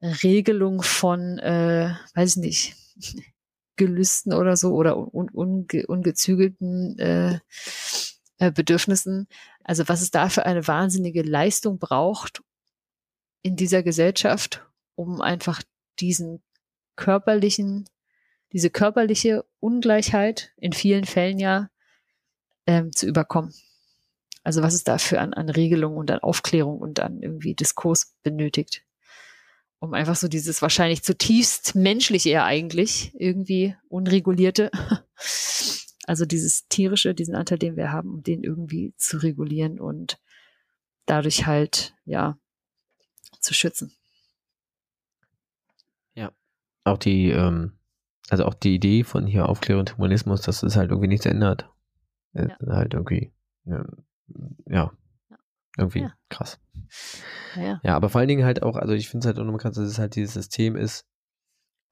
Regelung 0.00 0.82
von, 0.82 1.38
äh, 1.38 1.94
weiß 2.14 2.36
ich 2.36 2.42
nicht, 2.42 2.76
Gelüsten 3.76 4.32
oder 4.32 4.56
so 4.56 4.74
oder 4.74 4.96
un, 4.96 5.28
unge, 5.30 5.86
ungezügelten 5.86 6.98
äh, 6.98 7.38
äh, 8.38 8.50
Bedürfnissen. 8.50 9.28
Also 9.62 9.88
was 9.88 10.00
es 10.00 10.10
da 10.10 10.28
für 10.28 10.46
eine 10.46 10.66
wahnsinnige 10.66 11.22
Leistung 11.22 11.78
braucht 11.78 12.42
in 13.42 13.54
dieser 13.54 13.84
Gesellschaft, 13.84 14.66
um 14.96 15.20
einfach 15.20 15.62
diesen 16.00 16.42
körperlichen, 16.96 17.88
diese 18.52 18.70
körperliche 18.70 19.44
Ungleichheit 19.60 20.52
in 20.56 20.72
vielen 20.72 21.04
Fällen 21.04 21.38
ja 21.38 21.70
ähm, 22.66 22.92
zu 22.92 23.06
überkommen. 23.06 23.54
Also 24.48 24.62
was 24.62 24.72
es 24.72 24.82
dafür 24.82 25.20
an, 25.20 25.34
an 25.34 25.50
Regelung 25.50 25.98
und 25.98 26.10
an 26.10 26.20
Aufklärung 26.20 26.78
und 26.78 27.00
an 27.00 27.20
irgendwie 27.20 27.54
Diskurs 27.54 28.14
benötigt. 28.22 28.82
Um 29.78 29.92
einfach 29.92 30.16
so 30.16 30.26
dieses 30.26 30.62
wahrscheinlich 30.62 31.02
zutiefst 31.02 31.74
menschliche 31.74 32.30
ja 32.30 32.46
eigentlich, 32.46 33.12
irgendwie 33.18 33.76
unregulierte, 33.90 34.70
also 36.06 36.24
dieses 36.24 36.66
tierische, 36.68 37.14
diesen 37.14 37.34
Anteil, 37.34 37.58
den 37.58 37.76
wir 37.76 37.92
haben, 37.92 38.10
um 38.10 38.22
den 38.22 38.42
irgendwie 38.42 38.94
zu 38.96 39.18
regulieren 39.18 39.78
und 39.78 40.18
dadurch 41.04 41.44
halt, 41.44 41.94
ja, 42.06 42.38
zu 43.40 43.52
schützen. 43.52 43.92
Ja. 46.14 46.32
Auch 46.84 46.96
die, 46.96 47.28
ähm, 47.32 47.78
also 48.30 48.46
auch 48.46 48.54
die 48.54 48.76
Idee 48.76 49.04
von 49.04 49.26
hier 49.26 49.46
Aufklärung 49.46 49.80
und 49.80 49.98
Humanismus, 49.98 50.40
dass 50.40 50.62
es 50.62 50.74
halt 50.74 50.90
irgendwie 50.90 51.08
nichts 51.08 51.26
ändert. 51.26 51.68
Ja. 52.32 52.56
Halt 52.66 52.94
irgendwie, 52.94 53.30
ja, 54.66 54.92
irgendwie 55.76 56.02
ja. 56.02 56.14
krass. 56.28 56.58
Ja. 57.56 57.80
ja, 57.82 57.96
aber 57.96 58.08
vor 58.08 58.20
allen 58.20 58.28
Dingen 58.28 58.44
halt 58.44 58.62
auch, 58.62 58.76
also 58.76 58.94
ich 58.94 59.08
finde 59.08 59.24
es 59.24 59.26
halt 59.26 59.38
auch 59.38 59.44
nochmal 59.44 59.60
krass, 59.60 59.76
dass 59.76 59.88
es 59.88 59.98
halt 59.98 60.14
dieses 60.16 60.34
System 60.34 60.76
ist, 60.76 61.06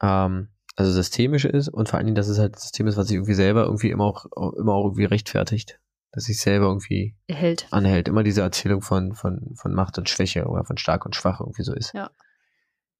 ähm, 0.00 0.48
also 0.76 0.92
systemisch 0.92 1.44
ist 1.44 1.68
und 1.68 1.88
vor 1.88 1.98
allen 1.98 2.06
Dingen, 2.06 2.16
dass 2.16 2.28
es 2.28 2.38
halt 2.38 2.54
ein 2.54 2.60
System 2.60 2.86
ist, 2.86 2.96
was 2.96 3.08
sich 3.08 3.16
irgendwie 3.16 3.34
selber 3.34 3.64
irgendwie 3.64 3.90
immer 3.90 4.04
auch, 4.04 4.26
immer 4.54 4.74
auch 4.74 4.84
irgendwie 4.84 5.06
rechtfertigt. 5.06 5.80
Dass 6.12 6.24
sich 6.24 6.40
selber 6.40 6.66
irgendwie 6.66 7.14
Erhält. 7.26 7.66
anhält. 7.70 8.08
Immer 8.08 8.22
diese 8.22 8.40
Erzählung 8.40 8.80
von, 8.80 9.12
von, 9.12 9.54
von 9.54 9.74
Macht 9.74 9.98
und 9.98 10.08
Schwäche 10.08 10.46
oder 10.46 10.64
von 10.64 10.78
stark 10.78 11.04
und 11.04 11.14
schwach 11.14 11.40
irgendwie 11.40 11.62
so 11.62 11.74
ist. 11.74 11.92
Ja. 11.92 12.10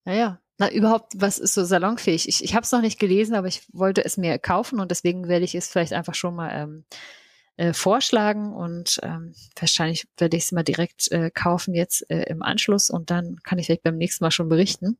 Naja, 0.05 0.39
na, 0.59 0.71
überhaupt, 0.71 1.13
was 1.17 1.39
ist 1.39 1.55
so 1.55 1.65
salonfähig? 1.65 2.29
Ich, 2.29 2.45
ich 2.45 2.55
habe 2.55 2.65
es 2.65 2.73
noch 2.73 2.81
nicht 2.81 2.99
gelesen, 2.99 3.35
aber 3.35 3.47
ich 3.47 3.67
wollte 3.73 4.05
es 4.05 4.17
mir 4.17 4.39
kaufen 4.39 4.81
und 4.81 4.91
deswegen 4.91 5.29
werde 5.29 5.45
ich 5.45 5.55
es 5.55 5.69
vielleicht 5.69 5.93
einfach 5.93 6.15
schon 6.15 6.35
mal 6.35 6.51
ähm, 6.53 6.85
äh, 7.57 7.73
vorschlagen 7.73 8.53
und 8.53 9.01
ähm, 9.03 9.35
wahrscheinlich 9.59 10.07
werde 10.19 10.37
ich 10.37 10.45
es 10.45 10.53
mal 10.53 10.63
direkt 10.63 11.11
äh, 11.11 11.31
kaufen 11.31 11.75
jetzt 11.75 12.09
äh, 12.11 12.25
im 12.25 12.43
Anschluss 12.43 12.91
und 12.91 13.11
dann 13.11 13.37
kann 13.43 13.59
ich 13.59 13.67
vielleicht 13.67 13.83
beim 13.83 13.97
nächsten 13.97 14.25
Mal 14.25 14.31
schon 14.31 14.49
berichten. 14.49 14.99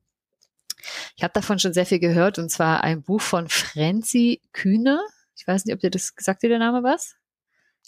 Ich 1.15 1.23
habe 1.23 1.33
davon 1.33 1.59
schon 1.59 1.73
sehr 1.73 1.85
viel 1.85 1.99
gehört 1.99 2.39
und 2.39 2.49
zwar 2.49 2.83
ein 2.83 3.03
Buch 3.03 3.21
von 3.21 3.47
Frenzi 3.49 4.41
Kühne. 4.53 4.99
Ich 5.35 5.47
weiß 5.47 5.65
nicht, 5.65 5.75
ob 5.75 5.81
dir 5.81 5.91
das 5.91 6.15
gesagt 6.15 6.43
dir 6.43 6.49
der 6.49 6.59
Name 6.59 6.83
was? 6.83 7.15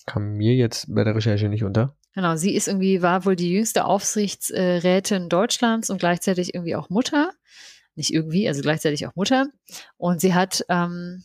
Kam 0.05 0.33
mir 0.37 0.55
jetzt 0.55 0.93
bei 0.93 1.03
der 1.03 1.15
Recherche 1.15 1.49
nicht 1.49 1.63
unter. 1.63 1.95
Genau, 2.15 2.35
sie 2.35 2.55
ist 2.55 2.67
irgendwie, 2.67 3.01
war 3.01 3.25
wohl 3.25 3.35
die 3.35 3.51
jüngste 3.51 3.85
Aufsichtsrätin 3.85 5.29
Deutschlands 5.29 5.89
und 5.89 5.99
gleichzeitig 5.99 6.53
irgendwie 6.53 6.75
auch 6.75 6.89
Mutter. 6.89 7.31
Nicht 7.95 8.13
irgendwie, 8.13 8.47
also 8.47 8.61
gleichzeitig 8.61 9.05
auch 9.07 9.15
Mutter. 9.15 9.47
Und 9.97 10.21
sie 10.21 10.33
hat 10.33 10.65
ähm, 10.69 11.23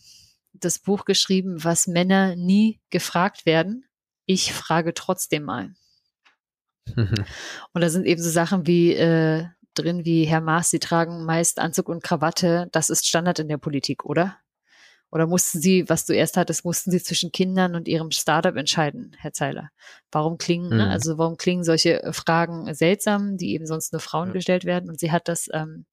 das 0.55 0.79
Buch 0.79 1.05
geschrieben, 1.05 1.65
was 1.65 1.87
Männer 1.87 2.37
nie 2.37 2.81
gefragt 2.91 3.47
werden. 3.47 3.85
Ich 4.27 4.53
frage 4.53 4.95
trotzdem 4.95 5.43
mal. 5.45 5.75
und 6.97 7.81
da 7.81 7.89
sind 7.89 8.07
eben 8.07 8.23
so 8.23 8.31
Sachen 8.31 8.67
wie, 8.67 8.93
äh, 8.93 9.47
drin 9.75 10.05
wie 10.05 10.25
Herr 10.25 10.41
Maas, 10.41 10.71
Sie 10.71 10.79
tragen 10.79 11.25
meist 11.25 11.59
Anzug 11.59 11.89
und 11.89 12.03
Krawatte. 12.03 12.69
Das 12.73 12.91
ist 12.91 13.07
Standard 13.07 13.39
in 13.39 13.49
der 13.49 13.59
Politik, 13.59 14.05
oder? 14.05 14.39
Oder 15.11 15.27
mussten 15.29 15.61
Sie, 15.61 15.89
was 15.89 16.07
du 16.07 16.13
erst 16.13 16.37
hattest, 16.37 16.65
mussten 16.65 16.91
Sie 16.91 17.01
zwischen 17.01 17.31
Kindern 17.31 17.77
und 17.77 17.87
Ihrem 17.87 18.11
Startup 18.11 18.57
entscheiden, 18.57 19.15
Herr 19.19 19.33
Zeiler? 19.33 19.71
Warum 20.11 20.39
klingen, 20.39 20.71
ne, 20.71 20.87
Mhm. 20.87 20.91
also 20.91 21.19
warum 21.19 21.37
klingen 21.37 21.63
solche 21.63 22.03
äh, 22.03 22.13
Fragen 22.13 22.73
seltsam, 22.75 23.37
die 23.37 23.53
eben 23.55 23.67
sonst 23.67 23.93
nur 23.93 24.01
Frauen 24.01 24.29
Ja. 24.29 24.33
gestellt 24.35 24.65
werden? 24.65 24.89
Und 24.91 24.99
sie 24.99 25.13
hat 25.13 25.29
das, 25.29 25.49
ähm, 25.53 25.87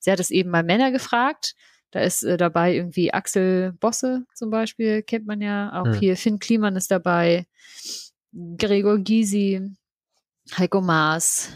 sie 0.00 0.10
hat 0.10 0.18
es 0.20 0.30
eben 0.30 0.50
mal 0.50 0.64
Männer 0.64 0.90
gefragt. 0.90 1.54
Da 1.90 2.00
ist 2.00 2.22
äh, 2.24 2.36
dabei 2.36 2.74
irgendwie 2.74 3.12
Axel 3.14 3.72
Bosse 3.74 4.24
zum 4.34 4.50
Beispiel, 4.50 5.02
kennt 5.02 5.26
man 5.26 5.40
ja. 5.40 5.72
Auch 5.80 5.86
Mhm. 5.86 5.94
hier 5.94 6.16
Finn 6.16 6.38
Kliman 6.38 6.76
ist 6.76 6.90
dabei, 6.90 7.46
Gregor 8.58 8.98
Gysi, 8.98 9.62
Heiko 10.56 10.80
Maas 10.80 11.50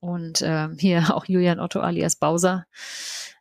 und 0.00 0.42
ähm, 0.44 0.76
hier 0.78 1.02
auch 1.16 1.24
Julian 1.26 1.60
Otto 1.60 1.80
alias 1.80 2.16
Bowser. 2.16 2.66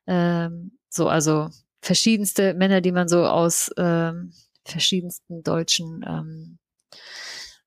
Ähm, 0.07 0.77
so, 0.89 1.07
also 1.07 1.49
verschiedenste 1.81 2.53
Männer, 2.53 2.81
die 2.81 2.91
man 2.91 3.07
so 3.07 3.25
aus 3.25 3.71
ähm, 3.77 4.33
verschiedensten 4.65 5.43
deutschen, 5.43 6.05
ähm, 6.07 6.59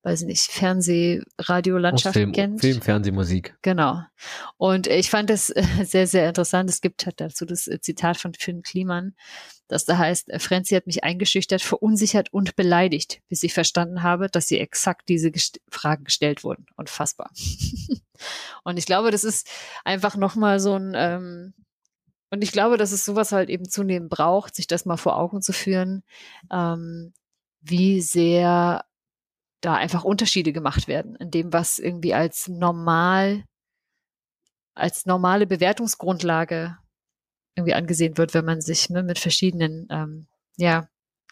weiß 0.03 0.23
nicht, 0.23 0.51
Fernseh-, 0.51 1.23
Aus 1.37 1.49
Radiolandschaften 1.49 2.13
Film, 2.21 2.33
kennt. 2.33 2.61
Film, 2.61 2.83
Fernsehmusik. 2.83 3.57
Genau. 3.63 4.03
Und 4.57 4.87
ich 4.87 5.11
fand 5.11 5.31
das 5.31 5.51
äh, 5.51 5.63
sehr, 5.85 6.07
sehr 6.07 6.29
interessant. 6.29 6.69
Es 6.69 6.81
gibt 6.81 7.07
halt 7.07 7.21
dazu 7.21 7.45
das 7.45 7.67
äh, 7.69 7.81
Zitat 7.81 8.17
von 8.17 8.35
Finn 8.35 8.63
Kliman, 8.63 9.15
das 9.73 9.87
da 9.87 9.97
heißt, 9.97 10.29
äh, 10.29 10.39
Frenzy 10.39 10.75
hat 10.75 10.87
mich 10.87 11.03
eingeschüchtert, 11.03 11.63
verunsichert 11.63 12.33
und 12.33 12.57
beleidigt, 12.57 13.23
bis 13.29 13.43
ich 13.43 13.55
verstanden 13.55 14.03
habe, 14.03 14.29
dass 14.29 14.47
sie 14.47 14.59
exakt 14.59 15.09
diese 15.09 15.31
gest 15.31 15.61
Fragen 15.71 16.05
gestellt 16.05 16.45
wurden. 16.45 16.67
Unfassbar. 16.77 17.31
und 18.65 18.79
ich 18.79 18.87
glaube, 18.87 19.11
das 19.11 19.25
ist 19.25 19.49
einfach 19.85 20.17
nochmal 20.17 20.61
so 20.61 20.75
ein, 20.75 20.93
ähm, 20.95 21.55
und 22.31 22.43
ich 22.43 22.53
glaube, 22.53 22.77
dass 22.77 22.93
es 22.93 23.05
sowas 23.05 23.33
halt 23.33 23.51
eben 23.51 23.69
zunehmend 23.69 24.11
braucht, 24.11 24.55
sich 24.55 24.67
das 24.67 24.85
mal 24.85 24.97
vor 24.97 25.19
Augen 25.19 25.43
zu 25.43 25.53
führen, 25.53 26.03
ähm, 26.51 27.13
wie 27.61 28.01
sehr 28.01 28.85
da 29.63 29.75
einfach 29.75 30.05
Unterschiede 30.05 30.53
gemacht 30.53 30.89
werden 30.89 31.17
in 31.17 31.31
dem, 31.31 31.53
was 31.53 31.79
irgendwie 31.79 32.13
als 32.13 32.49
normal, 32.49 33.45
als 34.75 35.07
normale 35.07 35.47
Bewertungsgrundlage 35.47 36.77
irgendwie 37.55 37.75
angesehen 37.75 38.19
wird, 38.19 38.35
wenn 38.35 38.45
man 38.45 38.61
sich 38.61 38.91
ne, 38.91 39.03
mit 39.03 39.19
verschiedenen 39.19 39.87
ähm, 39.91 40.27
ja, 40.57 40.89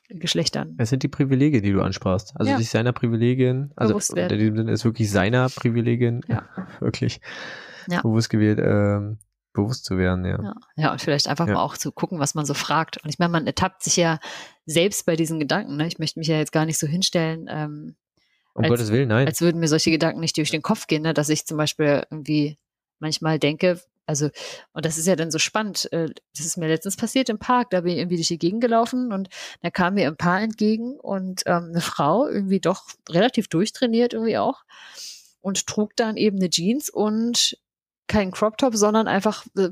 Geschlechtern. 0.08 0.74
Es 0.78 0.90
sind 0.90 1.02
die 1.02 1.08
Privilegien, 1.08 1.62
die 1.62 1.72
du 1.72 1.82
ansprachst. 1.82 2.32
Also 2.36 2.52
Ja. 2.52 2.58
sich 2.58 2.70
seiner 2.70 2.92
Privilegien, 2.92 3.72
also 3.76 3.98
in 4.14 4.28
dem 4.28 4.56
Sinne 4.56 4.72
ist 4.72 4.84
wirklich 4.84 5.10
seiner 5.10 5.48
Privilegien, 5.48 6.22
Ja. 6.28 6.48
wirklich 6.80 7.20
Ja. 7.88 8.02
bewusst 8.02 8.30
gewählt, 8.30 8.60
ähm, 8.62 9.18
bewusst 9.52 9.84
zu 9.84 9.98
werden, 9.98 10.24
ja. 10.24 10.42
Ja, 10.42 10.54
ja, 10.76 10.92
und 10.92 11.00
vielleicht 11.00 11.26
einfach 11.26 11.46
Ja. 11.46 11.54
mal 11.54 11.62
auch 11.62 11.76
zu 11.76 11.90
gucken, 11.90 12.18
was 12.20 12.34
man 12.34 12.44
so 12.46 12.54
fragt. 12.54 13.02
Und 13.02 13.10
ich 13.10 13.18
meine, 13.18 13.32
man 13.32 13.46
ertappt 13.46 13.82
sich 13.82 13.96
ja 13.96 14.18
selbst 14.66 15.06
bei 15.06 15.16
diesen 15.16 15.40
Gedanken. 15.40 15.76
Ne? 15.76 15.86
Ich 15.86 15.98
möchte 15.98 16.18
mich 16.18 16.28
ja 16.28 16.36
jetzt 16.36 16.52
gar 16.52 16.66
nicht 16.66 16.78
so 16.78 16.86
hinstellen, 16.86 17.46
ähm, 17.48 17.96
Um 18.54 18.64
Als- 18.64 18.70
Gottes 18.70 18.92
Willen, 18.92 19.08
nein. 19.08 19.26
als 19.26 19.40
würden 19.40 19.60
mir 19.60 19.68
solche 19.68 19.90
Gedanken 19.90 20.20
nicht 20.20 20.36
durch 20.36 20.50
den 20.50 20.62
Kopf 20.62 20.86
gehen, 20.86 21.02
ne? 21.02 21.14
dass 21.14 21.28
ich 21.28 21.46
zum 21.46 21.56
Beispiel 21.56 22.04
irgendwie 22.10 22.58
manchmal 22.98 23.38
denke, 23.38 23.80
also, 24.06 24.28
und 24.72 24.84
das 24.84 24.98
ist 24.98 25.06
ja 25.06 25.14
dann 25.14 25.30
so 25.30 25.38
spannend, 25.38 25.90
äh, 25.92 26.08
das 26.36 26.44
ist 26.44 26.56
mir 26.56 26.66
letztens 26.66 26.96
passiert 26.96 27.28
im 27.28 27.38
Park, 27.38 27.70
da 27.70 27.82
bin 27.82 27.92
ich 27.92 27.98
irgendwie 27.98 28.16
durch 28.16 28.28
die 28.28 28.38
Gegend 28.38 28.60
gelaufen 28.60 29.12
und 29.12 29.28
da 29.62 29.70
kam 29.70 29.94
mir 29.94 30.08
ein 30.08 30.16
Paar 30.16 30.40
entgegen 30.40 30.98
und 30.98 31.42
ähm, 31.46 31.68
eine 31.70 31.80
Frau, 31.80 32.26
irgendwie 32.26 32.58
doch 32.58 32.88
relativ 33.08 33.46
durchtrainiert 33.46 34.12
irgendwie 34.12 34.36
auch, 34.36 34.64
und 35.40 35.66
trug 35.66 35.94
dann 35.94 36.16
eben 36.16 36.38
eine 36.38 36.50
Jeans 36.50 36.90
und 36.90 37.56
keinen 38.08 38.32
Crop 38.32 38.58
Top, 38.58 38.74
sondern 38.74 39.06
einfach, 39.06 39.46
äh, 39.56 39.70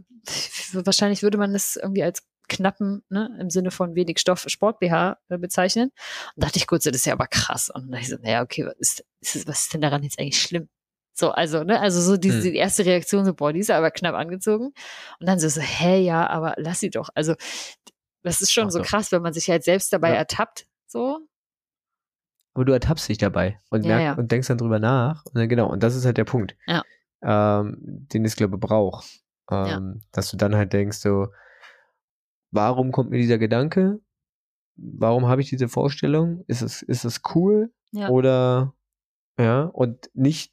wahrscheinlich 0.72 1.24
würde 1.24 1.38
man 1.38 1.52
es 1.54 1.74
irgendwie 1.74 2.04
als 2.04 2.22
knappen, 2.48 3.02
ne, 3.08 3.36
im 3.40 3.50
Sinne 3.50 3.70
von 3.70 3.94
wenig 3.94 4.18
Stoff 4.18 4.44
Sport 4.48 4.80
BH 4.80 5.18
äh, 5.28 5.38
bezeichnen. 5.38 5.90
Und 6.34 6.44
dachte 6.44 6.58
ich 6.58 6.66
kurz, 6.66 6.84
das 6.84 6.96
ist 6.96 7.06
ja 7.06 7.12
aber 7.12 7.26
krass. 7.26 7.70
Und 7.70 7.82
dann 7.82 7.90
dachte 7.92 8.02
ich 8.02 8.08
so, 8.10 8.16
naja, 8.20 8.42
okay, 8.42 8.66
was 8.66 8.74
ist, 8.78 9.04
ist, 9.20 9.46
was 9.48 9.60
ist 9.60 9.74
denn 9.74 9.80
daran 9.80 10.02
jetzt 10.02 10.18
eigentlich 10.18 10.40
schlimm? 10.40 10.68
So, 11.12 11.30
also, 11.32 11.64
ne, 11.64 11.80
also 11.80 12.00
so 12.00 12.16
diese, 12.16 12.44
Hm. 12.44 12.52
die 12.52 12.56
erste 12.58 12.84
Reaktion, 12.86 13.24
so, 13.24 13.34
boah, 13.34 13.52
die 13.52 13.60
ist 13.60 13.70
aber 13.70 13.90
knapp 13.90 14.14
angezogen. 14.14 14.66
Und 15.20 15.26
dann 15.28 15.38
so, 15.40 15.48
so, 15.48 15.60
hä, 15.60 16.00
ja, 16.00 16.26
aber 16.28 16.54
lass 16.58 16.80
sie 16.80 16.90
doch. 16.90 17.08
Also, 17.14 17.34
das 18.22 18.40
ist 18.40 18.52
schon 18.52 18.66
Ach 18.68 18.70
so 18.70 18.78
doch. 18.78 18.86
krass, 18.86 19.10
wenn 19.12 19.22
man 19.22 19.32
sich 19.32 19.48
halt 19.50 19.64
selbst 19.64 19.92
dabei 19.92 20.10
Ja. 20.10 20.16
ertappt, 20.16 20.66
so. 20.86 21.18
Aber 22.54 22.64
du 22.64 22.72
ertappst 22.72 23.08
dich 23.08 23.18
dabei 23.18 23.58
und, 23.70 23.82
Ja, 23.84 23.88
merk, 23.88 24.02
ja. 24.02 24.12
und 24.14 24.30
denkst 24.32 24.48
dann 24.48 24.58
drüber 24.58 24.78
nach. 24.78 25.24
Und 25.26 25.34
dann, 25.36 25.48
genau, 25.48 25.68
und 25.68 25.82
das 25.82 25.94
ist 25.94 26.04
halt 26.04 26.16
der 26.18 26.24
Punkt, 26.24 26.56
ähm, 27.22 27.76
den 27.80 28.24
es, 28.24 28.36
glaube 28.36 28.56
ich, 28.56 28.60
braucht. 28.60 29.06
Ähm, 29.50 30.02
Dass 30.12 30.30
du 30.30 30.36
dann 30.36 30.54
halt 30.54 30.72
denkst, 30.72 30.98
so, 30.98 31.28
warum 32.50 32.92
kommt 32.92 33.10
mir 33.10 33.18
dieser 33.18 33.38
Gedanke? 33.38 34.00
Warum 34.76 35.26
habe 35.26 35.40
ich 35.40 35.48
diese 35.48 35.68
Vorstellung? 35.68 36.44
Ist 36.46 36.62
es, 36.62 36.82
ist 36.82 37.04
es 37.04 37.22
cool? 37.34 37.72
Ja. 37.90 38.08
Oder, 38.08 38.74
ja, 39.38 39.62
und 39.62 40.10
nicht 40.14 40.52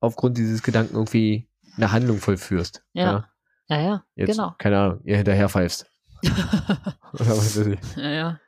aufgrund 0.00 0.38
dieses 0.38 0.62
Gedanken 0.62 0.94
irgendwie 0.94 1.48
eine 1.76 1.92
Handlung 1.92 2.18
vollführst. 2.18 2.84
Ja. 2.92 3.28
Ja, 3.68 3.80
ja, 3.80 4.04
Jetzt, 4.14 4.30
genau. 4.30 4.54
keine 4.58 4.78
Ahnung, 4.78 5.00
ihr 5.04 5.16
hinterher 5.16 5.48
pfeifst. 5.48 5.90
Oder 6.22 7.26
was 7.30 7.56
weiß 7.56 7.66
ich. 7.66 7.80
Ja, 7.96 8.10
ja. 8.10 8.40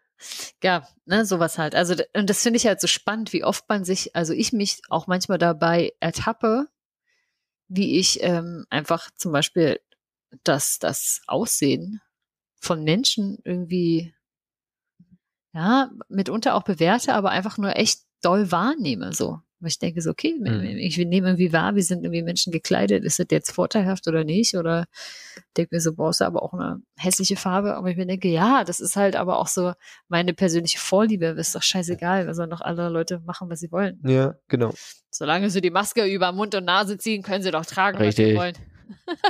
Ja, 0.62 0.88
ne, 1.06 1.24
sowas 1.24 1.58
halt. 1.58 1.74
Also, 1.74 1.94
und 2.14 2.28
das 2.28 2.42
finde 2.42 2.56
ich 2.56 2.66
halt 2.66 2.80
so 2.80 2.86
spannend, 2.86 3.32
wie 3.32 3.44
oft 3.44 3.68
man 3.68 3.84
sich, 3.84 4.16
also 4.16 4.32
ich 4.32 4.52
mich 4.52 4.80
auch 4.88 5.06
manchmal 5.06 5.38
dabei 5.38 5.92
ertappe, 6.00 6.68
wie 7.68 7.98
ich 7.98 8.22
ähm, 8.22 8.66
einfach 8.70 9.10
zum 9.14 9.32
Beispiel 9.32 9.80
das, 10.42 10.78
das 10.78 11.22
Aussehen 11.26 12.00
von 12.60 12.84
Menschen 12.84 13.38
irgendwie, 13.44 14.14
ja, 15.52 15.90
mitunter 16.08 16.54
auch 16.54 16.62
bewerte, 16.62 17.14
aber 17.14 17.30
einfach 17.30 17.58
nur 17.58 17.76
echt 17.76 18.00
doll 18.22 18.50
wahrnehme, 18.52 19.12
so. 19.12 19.40
Weil 19.60 19.70
ich 19.70 19.78
denke 19.80 20.00
so, 20.02 20.10
okay, 20.10 20.36
Mhm. 20.38 20.62
ich 20.78 20.96
nehme 20.98 21.28
irgendwie 21.28 21.52
wahr, 21.52 21.74
wie 21.74 21.82
sind 21.82 22.04
irgendwie 22.04 22.22
Menschen 22.22 22.52
gekleidet, 22.52 23.02
ist 23.04 23.18
das 23.18 23.26
jetzt 23.32 23.50
vorteilhaft 23.50 24.06
oder 24.06 24.22
nicht? 24.22 24.54
Oder 24.54 24.86
denke 25.56 25.74
mir 25.74 25.80
so, 25.80 25.94
boah, 25.94 26.10
ist 26.10 26.22
aber 26.22 26.44
auch 26.44 26.52
eine 26.54 26.80
hässliche 26.96 27.34
Farbe. 27.34 27.74
Aber 27.74 27.90
ich 27.90 27.96
mir 27.96 28.06
denke, 28.06 28.28
ja, 28.28 28.62
das 28.62 28.78
ist 28.78 28.94
halt 28.94 29.16
aber 29.16 29.36
auch 29.38 29.48
so 29.48 29.72
meine 30.06 30.32
persönliche 30.32 30.78
Vorliebe. 30.78 31.26
Ist 31.26 31.56
doch 31.56 31.62
scheißegal, 31.62 32.28
was 32.28 32.36
sollen 32.36 32.50
doch 32.50 32.60
alle 32.60 32.88
Leute 32.88 33.18
machen, 33.26 33.50
was 33.50 33.58
sie 33.58 33.72
wollen. 33.72 34.00
Ja, 34.06 34.36
genau. 34.46 34.72
Solange 35.10 35.50
sie 35.50 35.60
die 35.60 35.70
Maske 35.70 36.04
über 36.04 36.30
Mund 36.30 36.54
und 36.54 36.64
Nase 36.64 36.96
ziehen, 36.96 37.22
können 37.24 37.42
sie 37.42 37.50
doch 37.50 37.66
tragen, 37.66 37.98
was 37.98 38.14
sie 38.14 38.22
Richtig. 38.22 38.38
wollen. 38.38 38.54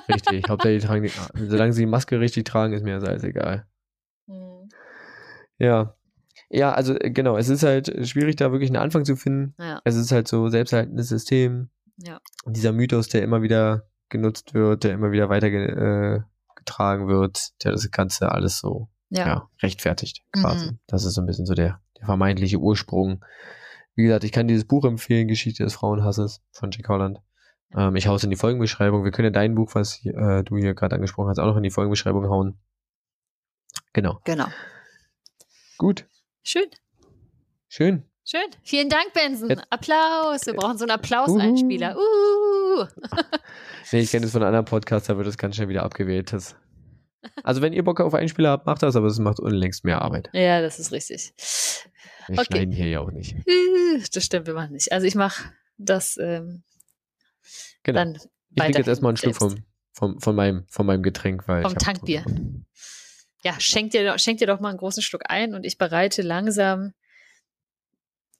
Richtig. 0.08 0.48
Hauptsache, 0.48 0.72
die 0.78 0.86
tragen 0.86 1.02
die, 1.02 1.12
solange 1.48 1.72
sie 1.72 1.82
die 1.82 1.86
Maske 1.86 2.20
richtig 2.20 2.44
tragen, 2.44 2.72
ist 2.72 2.82
mir 2.84 2.98
das 2.98 3.08
alles 3.08 3.24
egal. 3.24 3.66
Hm, 4.26 4.68
Ja. 5.58 5.94
Ja, 6.50 6.72
also 6.72 6.94
äh, 6.98 7.10
genau, 7.10 7.36
es 7.36 7.48
ist 7.48 7.62
halt 7.62 7.92
schwierig, 8.08 8.36
da 8.36 8.52
wirklich 8.52 8.70
einen 8.70 8.76
Anfang 8.82 9.04
zu 9.04 9.16
finden. 9.16 9.54
Ja, 9.58 9.80
Es 9.84 9.96
ist 9.96 10.12
halt 10.12 10.28
so 10.28 10.48
selbsterhaltendes 10.48 11.08
System. 11.08 11.68
ja, 11.98 12.20
Dieser 12.46 12.72
Mythos, 12.72 13.08
der 13.08 13.22
immer 13.22 13.42
wieder 13.42 13.88
genutzt 14.08 14.54
wird, 14.54 14.84
der 14.84 14.92
immer 14.92 15.12
wieder 15.12 15.28
weiter 15.28 15.50
ge 15.50 15.66
äh, 15.66 16.20
getragen 16.56 17.06
wird, 17.08 17.50
der 17.64 17.72
das 17.72 17.90
Ganze 17.90 18.32
alles 18.32 18.58
so 18.60 18.88
ja. 19.10 19.26
ja. 19.26 19.48
rechtfertigt 19.62 20.22
quasi. 20.32 20.70
Mhm. 20.72 20.78
Das 20.86 21.04
ist 21.04 21.14
so 21.14 21.20
ein 21.20 21.26
bisschen 21.26 21.44
so 21.46 21.54
der, 21.54 21.80
der 21.98 22.06
vermeintliche 22.06 22.58
Ursprung. 22.58 23.24
Wie 23.94 24.04
gesagt, 24.04 24.24
ich 24.24 24.32
kann 24.32 24.48
dieses 24.48 24.64
Buch 24.64 24.84
empfehlen, 24.84 25.28
Geschichte 25.28 25.64
des 25.64 25.74
Frauenhasses 25.74 26.40
von 26.52 26.70
Jack 26.70 26.88
Holland. 26.88 27.18
Ähm, 27.74 27.96
ich 27.96 28.06
hau's 28.06 28.24
in 28.24 28.30
die 28.30 28.36
Folgenbeschreibung. 28.36 29.04
Wir 29.04 29.10
können 29.10 29.26
ja 29.26 29.30
dein 29.30 29.54
Buch, 29.54 29.74
was 29.74 30.04
äh, 30.04 30.42
du 30.44 30.56
hier 30.56 30.74
gerade 30.74 30.94
angesprochen 30.96 31.28
hast, 31.28 31.38
auch 31.38 31.46
noch 31.46 31.56
in 31.56 31.62
die 31.62 31.70
Folgenbeschreibung 31.70 32.28
hauen. 32.28 32.58
Genau. 33.92 34.20
Genau. 34.24 34.46
Gut. 35.76 36.06
Schön. 36.42 36.66
Schön. 37.68 38.04
Schön. 38.24 38.46
Vielen 38.62 38.88
Dank, 38.88 39.12
Benson. 39.14 39.50
Jetzt- 39.50 39.64
Applaus. 39.70 40.46
Wir 40.46 40.54
brauchen 40.54 40.76
so 40.78 40.84
einen 40.84 40.92
Applauseinspieler. 40.92 41.96
Uh. 41.96 42.86
Nee, 43.90 44.00
ich 44.00 44.10
kenne 44.10 44.26
das 44.26 44.32
von 44.32 44.42
einem 44.42 44.48
anderen 44.48 44.66
Podcast, 44.66 45.08
da 45.08 45.16
wird 45.16 45.26
das 45.26 45.38
ganz 45.38 45.56
schnell 45.56 45.70
wieder 45.70 45.82
abgewählt. 45.82 46.30
Das 46.34 46.56
also 47.42 47.62
wenn 47.62 47.72
ihr 47.72 47.82
Bock 47.82 48.00
auf 48.00 48.12
Einspieler 48.14 48.50
habt, 48.50 48.66
macht 48.66 48.82
das, 48.82 48.96
aber 48.96 49.06
es 49.06 49.18
macht 49.18 49.40
unlängst 49.40 49.84
mehr 49.84 50.02
Arbeit. 50.02 50.28
Ja, 50.34 50.60
das 50.60 50.78
ist 50.78 50.92
richtig. 50.92 51.32
Wir 52.28 52.34
Okay. 52.38 52.44
schneiden 52.44 52.72
hier 52.72 52.88
ja 52.88 53.00
auch 53.00 53.10
nicht. 53.10 53.34
Das 54.14 54.24
stimmt, 54.24 54.46
wir 54.46 54.54
machen 54.54 54.72
nicht. 54.72 54.92
Also 54.92 55.06
ich 55.06 55.14
mache 55.14 55.50
das 55.78 56.18
ähm, 56.20 56.62
Genau. 57.88 58.04
dann 58.04 58.14
ich 58.50 58.56
trinke 58.62 58.78
jetzt 58.78 58.88
erstmal 58.88 59.10
einen 59.10 59.16
Schluck 59.16 59.36
vom, 59.36 59.64
vom, 59.92 60.20
von, 60.20 60.34
meinem, 60.36 60.66
von 60.68 60.86
meinem 60.86 61.02
Getränk, 61.02 61.46
weil 61.48 61.62
Vom 61.62 61.76
Tankbier. 61.76 62.24
ja, 63.44 63.58
schenk 63.60 63.90
dir, 63.92 64.04
doch- 64.12 64.18
schenk 64.18 64.38
dir 64.38 64.46
doch 64.46 64.60
mal 64.60 64.70
einen 64.70 64.78
großen 64.78 65.02
Schluck 65.02 65.22
ein 65.28 65.54
und 65.54 65.64
ich 65.64 65.78
bereite 65.78 66.22
langsam 66.22 66.94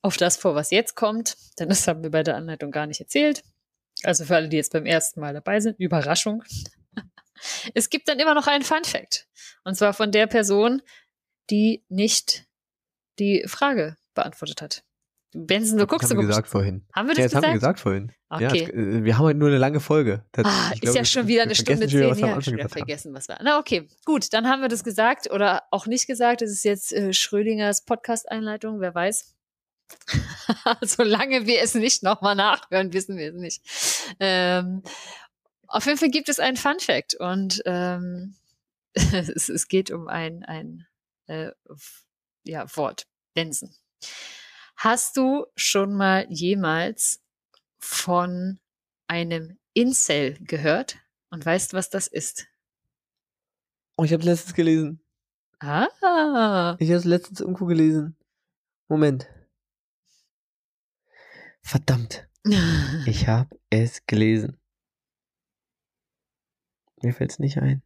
auf 0.01 0.17
das 0.17 0.37
vor, 0.37 0.55
was 0.55 0.71
jetzt 0.71 0.95
kommt, 0.95 1.35
denn 1.59 1.69
das 1.69 1.87
haben 1.87 2.03
wir 2.03 2.09
bei 2.11 2.23
der 2.23 2.35
Anleitung 2.37 2.71
gar 2.71 2.87
nicht 2.87 3.01
erzählt. 3.01 3.43
Also 4.03 4.23
für 4.25 4.35
alle, 4.35 4.47
die 4.47 4.55
jetzt 4.57 4.71
beim 4.71 4.85
ersten 4.85 5.19
Mal 5.19 5.33
dabei 5.33 5.59
sind, 5.59 5.79
Überraschung. 5.79 6.43
Es 7.73 7.89
gibt 7.89 8.09
dann 8.09 8.19
immer 8.19 8.33
noch 8.33 8.47
einen 8.47 8.65
Fun 8.65 8.83
Fact. 8.83 9.25
Und 9.63 9.75
zwar 9.75 9.93
von 9.93 10.11
der 10.11 10.27
Person, 10.27 10.81
die 11.49 11.85
nicht 11.87 12.43
die 13.17 13.45
Frage 13.47 13.95
beantwortet 14.13 14.61
hat. 14.61 14.83
Benson, 15.31 15.77
du 15.77 15.85
guckst 15.85 16.09
so 16.09 16.15
gesagt 16.15 16.47
vorhin. 16.47 16.85
Haben 16.95 17.07
wir 17.07 17.15
das 17.15 17.19
ja, 17.19 17.23
das 17.25 17.31
gesagt? 17.31 17.45
haben 17.45 17.51
wir 17.51 17.59
gesagt 17.59 17.79
vorhin. 17.79 18.11
Ja, 18.39 18.47
Okay. 18.47 18.63
es, 18.63 18.69
äh, 18.69 19.03
wir 19.03 19.17
haben 19.17 19.25
heute 19.25 19.37
nur 19.39 19.49
eine 19.49 19.57
lange 19.57 19.79
Folge. 19.79 20.25
Das- 20.31 20.45
Ah, 20.45 20.67
ich 20.69 20.75
ist 20.75 20.81
glaube, 20.81 20.97
ja 20.97 21.05
schon 21.05 21.27
wieder 21.27 21.43
eine 21.43 21.55
Stunde 21.55 21.87
zehn. 21.87 21.99
Ja, 22.01 22.15
wieder 22.17 22.35
gesagt 22.37 22.59
haben. 22.61 22.69
vergessen, 22.69 23.13
was 23.13 23.29
war. 23.29 23.37
Na, 23.43 23.59
okay, 23.59 23.87
gut, 24.05 24.33
dann 24.33 24.47
haben 24.47 24.61
wir 24.61 24.69
das 24.69 24.83
gesagt 24.83 25.29
oder 25.31 25.63
auch 25.71 25.85
nicht 25.85 26.07
gesagt. 26.07 26.41
Das 26.41 26.49
ist 26.49 26.63
jetzt 26.63 26.91
äh, 26.93 27.13
Schrödingers 27.13 27.85
Podcast-Einleitung, 27.85 28.79
wer 28.79 28.95
weiß. 28.95 29.35
Solange 30.81 31.45
wir 31.45 31.61
es 31.61 31.73
nicht 31.75 32.03
nochmal 32.03 32.35
nachhören, 32.35 32.93
wissen 32.93 33.17
wir 33.17 33.29
es 33.29 33.35
nicht. 33.35 34.15
Ähm, 34.19 34.83
auf 35.67 35.85
jeden 35.85 35.97
Fall 35.97 36.09
gibt 36.09 36.29
es 36.29 36.39
einen 36.39 36.57
Fun 36.57 36.79
Fact 36.79 37.15
und 37.15 37.61
ähm, 37.65 38.35
es, 38.93 39.49
es 39.49 39.67
geht 39.67 39.91
um 39.91 40.07
ein, 40.07 40.43
ein 40.43 40.87
äh, 41.27 41.51
ja, 42.43 42.65
Wort, 42.75 43.05
Benson. 43.35 43.73
Hast 44.81 45.17
du 45.17 45.45
schon 45.57 45.93
mal 45.93 46.25
jemals 46.29 47.21
von 47.79 48.61
einem 49.07 49.59
Incel 49.73 50.35
gehört 50.39 50.97
und 51.31 51.45
weißt, 51.45 51.73
was 51.73 51.89
das 51.89 52.07
ist? 52.07 52.47
Oh, 53.97 54.05
ich 54.05 54.13
habe 54.13 54.23
letztens 54.23 54.53
gelesen. 54.53 55.03
Ah, 55.59 56.77
Ich 56.79 56.89
habe 56.93 57.09
letztens 57.09 57.41
irgendwo 57.41 57.65
gelesen. 57.65 58.15
Moment. 58.87 59.27
Verdammt. 61.61 62.25
Ich 63.05 63.27
habe 63.27 63.59
es 63.69 64.05
gelesen. 64.05 64.61
Mir 67.01 67.13
fällt 67.13 67.31
es 67.31 67.39
nicht 67.39 67.57
ein. 67.57 67.83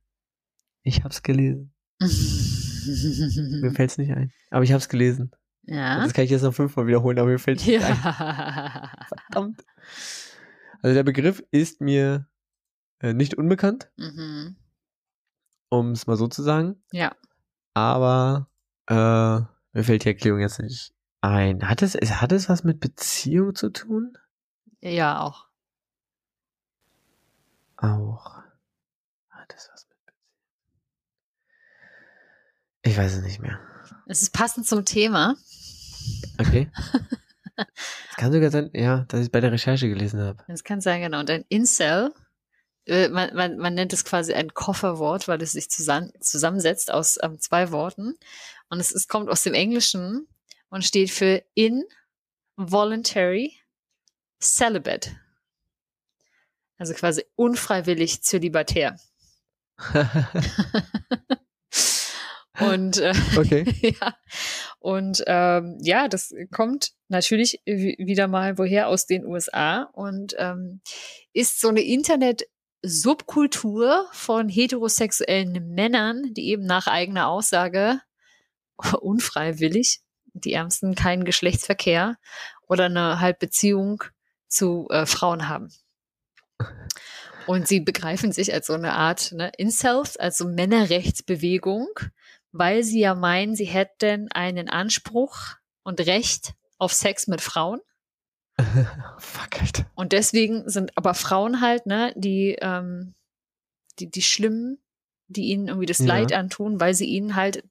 Ich 0.83 0.99
habe 0.99 1.09
es 1.09 1.23
gelesen. 1.23 1.73
Mir 1.99 3.71
fällt 3.71 3.89
es 3.89 3.97
nicht 3.97 4.11
ein. 4.11 4.31
Aber 4.51 4.63
ich 4.63 4.71
habe 4.71 4.79
es 4.79 4.89
gelesen. 4.89 5.31
Ja. 5.65 6.01
Das 6.03 6.13
kann 6.13 6.25
ich 6.25 6.31
jetzt 6.31 6.41
noch 6.43 6.53
fünfmal 6.53 6.87
wiederholen, 6.87 7.17
aber 7.19 7.29
mir 7.29 7.39
fällt 7.39 7.59
es 7.61 7.67
nicht 7.67 7.83
ein. 7.83 7.95
Ja. 8.03 8.91
Verdammt. 9.07 9.63
Also 10.81 10.93
der 10.93 11.03
Begriff 11.03 11.43
ist 11.51 11.79
mir 11.81 12.27
äh, 12.99 13.13
nicht 13.13 13.35
unbekannt, 13.37 13.89
Mhm. 13.97 14.57
um 15.69 15.91
es 15.91 16.07
mal 16.07 16.17
so 16.17 16.27
zu 16.27 16.43
sagen. 16.43 16.81
Ja. 16.91 17.15
Aber 17.73 18.49
äh, 18.87 18.93
mir 18.95 19.83
fällt 19.83 20.03
die 20.03 20.09
Erklärung 20.09 20.39
jetzt 20.41 20.59
nicht 20.59 20.93
ein. 21.21 21.67
Hat 21.69 21.81
es, 21.81 21.95
es- 21.95 22.19
hat 22.21 22.31
es 22.33 22.49
was 22.49 22.63
mit 22.63 22.79
Beziehung 22.79 23.55
zu 23.55 23.69
tun? 23.69 24.17
Ja, 24.81 25.21
auch. 25.21 25.47
Auch. 27.77 28.41
Hat 29.29 29.53
es 29.55 29.69
was 29.71 29.87
mit 29.89 29.97
Beziehung? 30.05 30.21
Ich 32.83 32.97
weiß 32.97 33.15
es 33.15 33.23
nicht 33.23 33.39
mehr. 33.41 33.59
Es 34.07 34.21
ist 34.21 34.33
passend 34.33 34.67
zum 34.67 34.85
Thema. 34.85 35.35
Okay. 36.39 36.69
Es 37.55 38.15
kann 38.17 38.31
sogar 38.31 38.49
sein, 38.49 38.71
ja, 38.73 39.05
dass 39.09 39.19
ich 39.19 39.25
es 39.25 39.31
bei 39.31 39.39
der 39.39 39.51
Recherche 39.51 39.87
gelesen 39.87 40.19
habe. 40.19 40.43
Das 40.47 40.63
kann 40.63 40.81
sein, 40.81 41.01
genau. 41.01 41.19
Und 41.19 41.29
ein 41.29 41.45
Incel, 41.49 42.11
äh, 42.85 43.09
man, 43.09 43.35
man, 43.35 43.57
man 43.57 43.75
nennt 43.75 43.93
es 43.93 44.05
quasi 44.05 44.33
ein 44.33 44.53
Kofferwort, 44.53 45.27
weil 45.27 45.41
es 45.41 45.51
sich 45.51 45.69
zusammen, 45.69 46.11
zusammensetzt 46.19 46.91
aus 46.91 47.19
ähm, 47.21 47.39
zwei 47.39 47.71
Worten. 47.71 48.15
Und 48.69 48.79
es 48.79 48.91
ist, 48.91 49.07
kommt 49.07 49.29
aus 49.29 49.43
dem 49.43 49.53
Englischen 49.53 50.27
und 50.69 50.83
steht 50.83 51.11
für 51.11 51.43
involuntary 52.57 53.53
celibate. 54.41 55.11
Also 56.77 56.93
quasi 56.93 57.23
unfreiwillig 57.35 58.23
zölibatär. 58.23 58.97
Und 62.59 62.97
äh, 62.97 63.13
okay. 63.37 63.63
ja. 64.01 64.15
Und 64.79 65.23
ähm, 65.27 65.77
ja, 65.81 66.07
das 66.07 66.33
kommt 66.51 66.93
natürlich 67.07 67.61
wi- 67.65 67.97
wieder 67.99 68.27
mal 68.27 68.57
woher 68.57 68.87
aus 68.87 69.05
den 69.05 69.23
USA 69.25 69.83
und 69.93 70.33
ähm, 70.37 70.81
ist 71.33 71.61
so 71.61 71.67
eine 71.69 71.81
Internet-Subkultur 71.81 74.07
von 74.11 74.49
heterosexuellen 74.49 75.73
Männern, 75.73 76.33
die 76.33 76.49
eben 76.49 76.65
nach 76.65 76.87
eigener 76.87 77.27
Aussage 77.27 78.01
unfreiwillig, 79.01 80.01
die 80.33 80.53
Ärmsten 80.53 80.95
keinen 80.95 81.25
Geschlechtsverkehr 81.25 82.17
oder 82.67 82.85
eine 82.85 83.19
halt 83.19 83.37
Beziehung 83.39 84.03
zu 84.47 84.87
äh, 84.89 85.05
Frauen 85.05 85.49
haben. 85.49 85.69
Und 87.45 87.67
sie 87.67 87.81
begreifen 87.81 88.31
sich 88.31 88.53
als 88.53 88.67
so 88.67 88.73
eine 88.73 88.93
Art 88.93 89.33
ne, 89.33 89.51
Incels, 89.57 90.15
also 90.17 90.47
Männerrechtsbewegung, 90.47 91.87
weil 92.53 92.83
sie 92.83 92.99
ja 92.99 93.15
meinen, 93.15 93.55
sie 93.55 93.65
hätten 93.65 94.31
einen 94.31 94.69
Anspruch 94.69 95.37
und 95.83 95.99
Recht 95.99 96.53
auf 96.77 96.93
Sex 96.93 97.27
mit 97.27 97.41
Frauen. 97.41 97.81
Fuck, 99.17 99.61
Alter. 99.61 99.85
Und 99.95 100.13
deswegen 100.13 100.69
sind 100.69 100.95
aber 100.95 101.15
Frauen 101.15 101.59
halt, 101.59 101.87
ne, 101.87 102.13
die, 102.15 102.55
ähm, 102.61 103.15
die, 103.99 104.09
die 104.09 104.21
Schlimmen, 104.21 104.77
die 105.27 105.45
ihnen 105.45 105.67
irgendwie 105.67 105.87
das 105.87 105.97
Ja. 105.97 106.05
Leid 106.05 106.31
antun, 106.31 106.79
weil 106.79 106.93
sie 106.93 107.07
ihnen 107.07 107.35
halt 107.35 107.63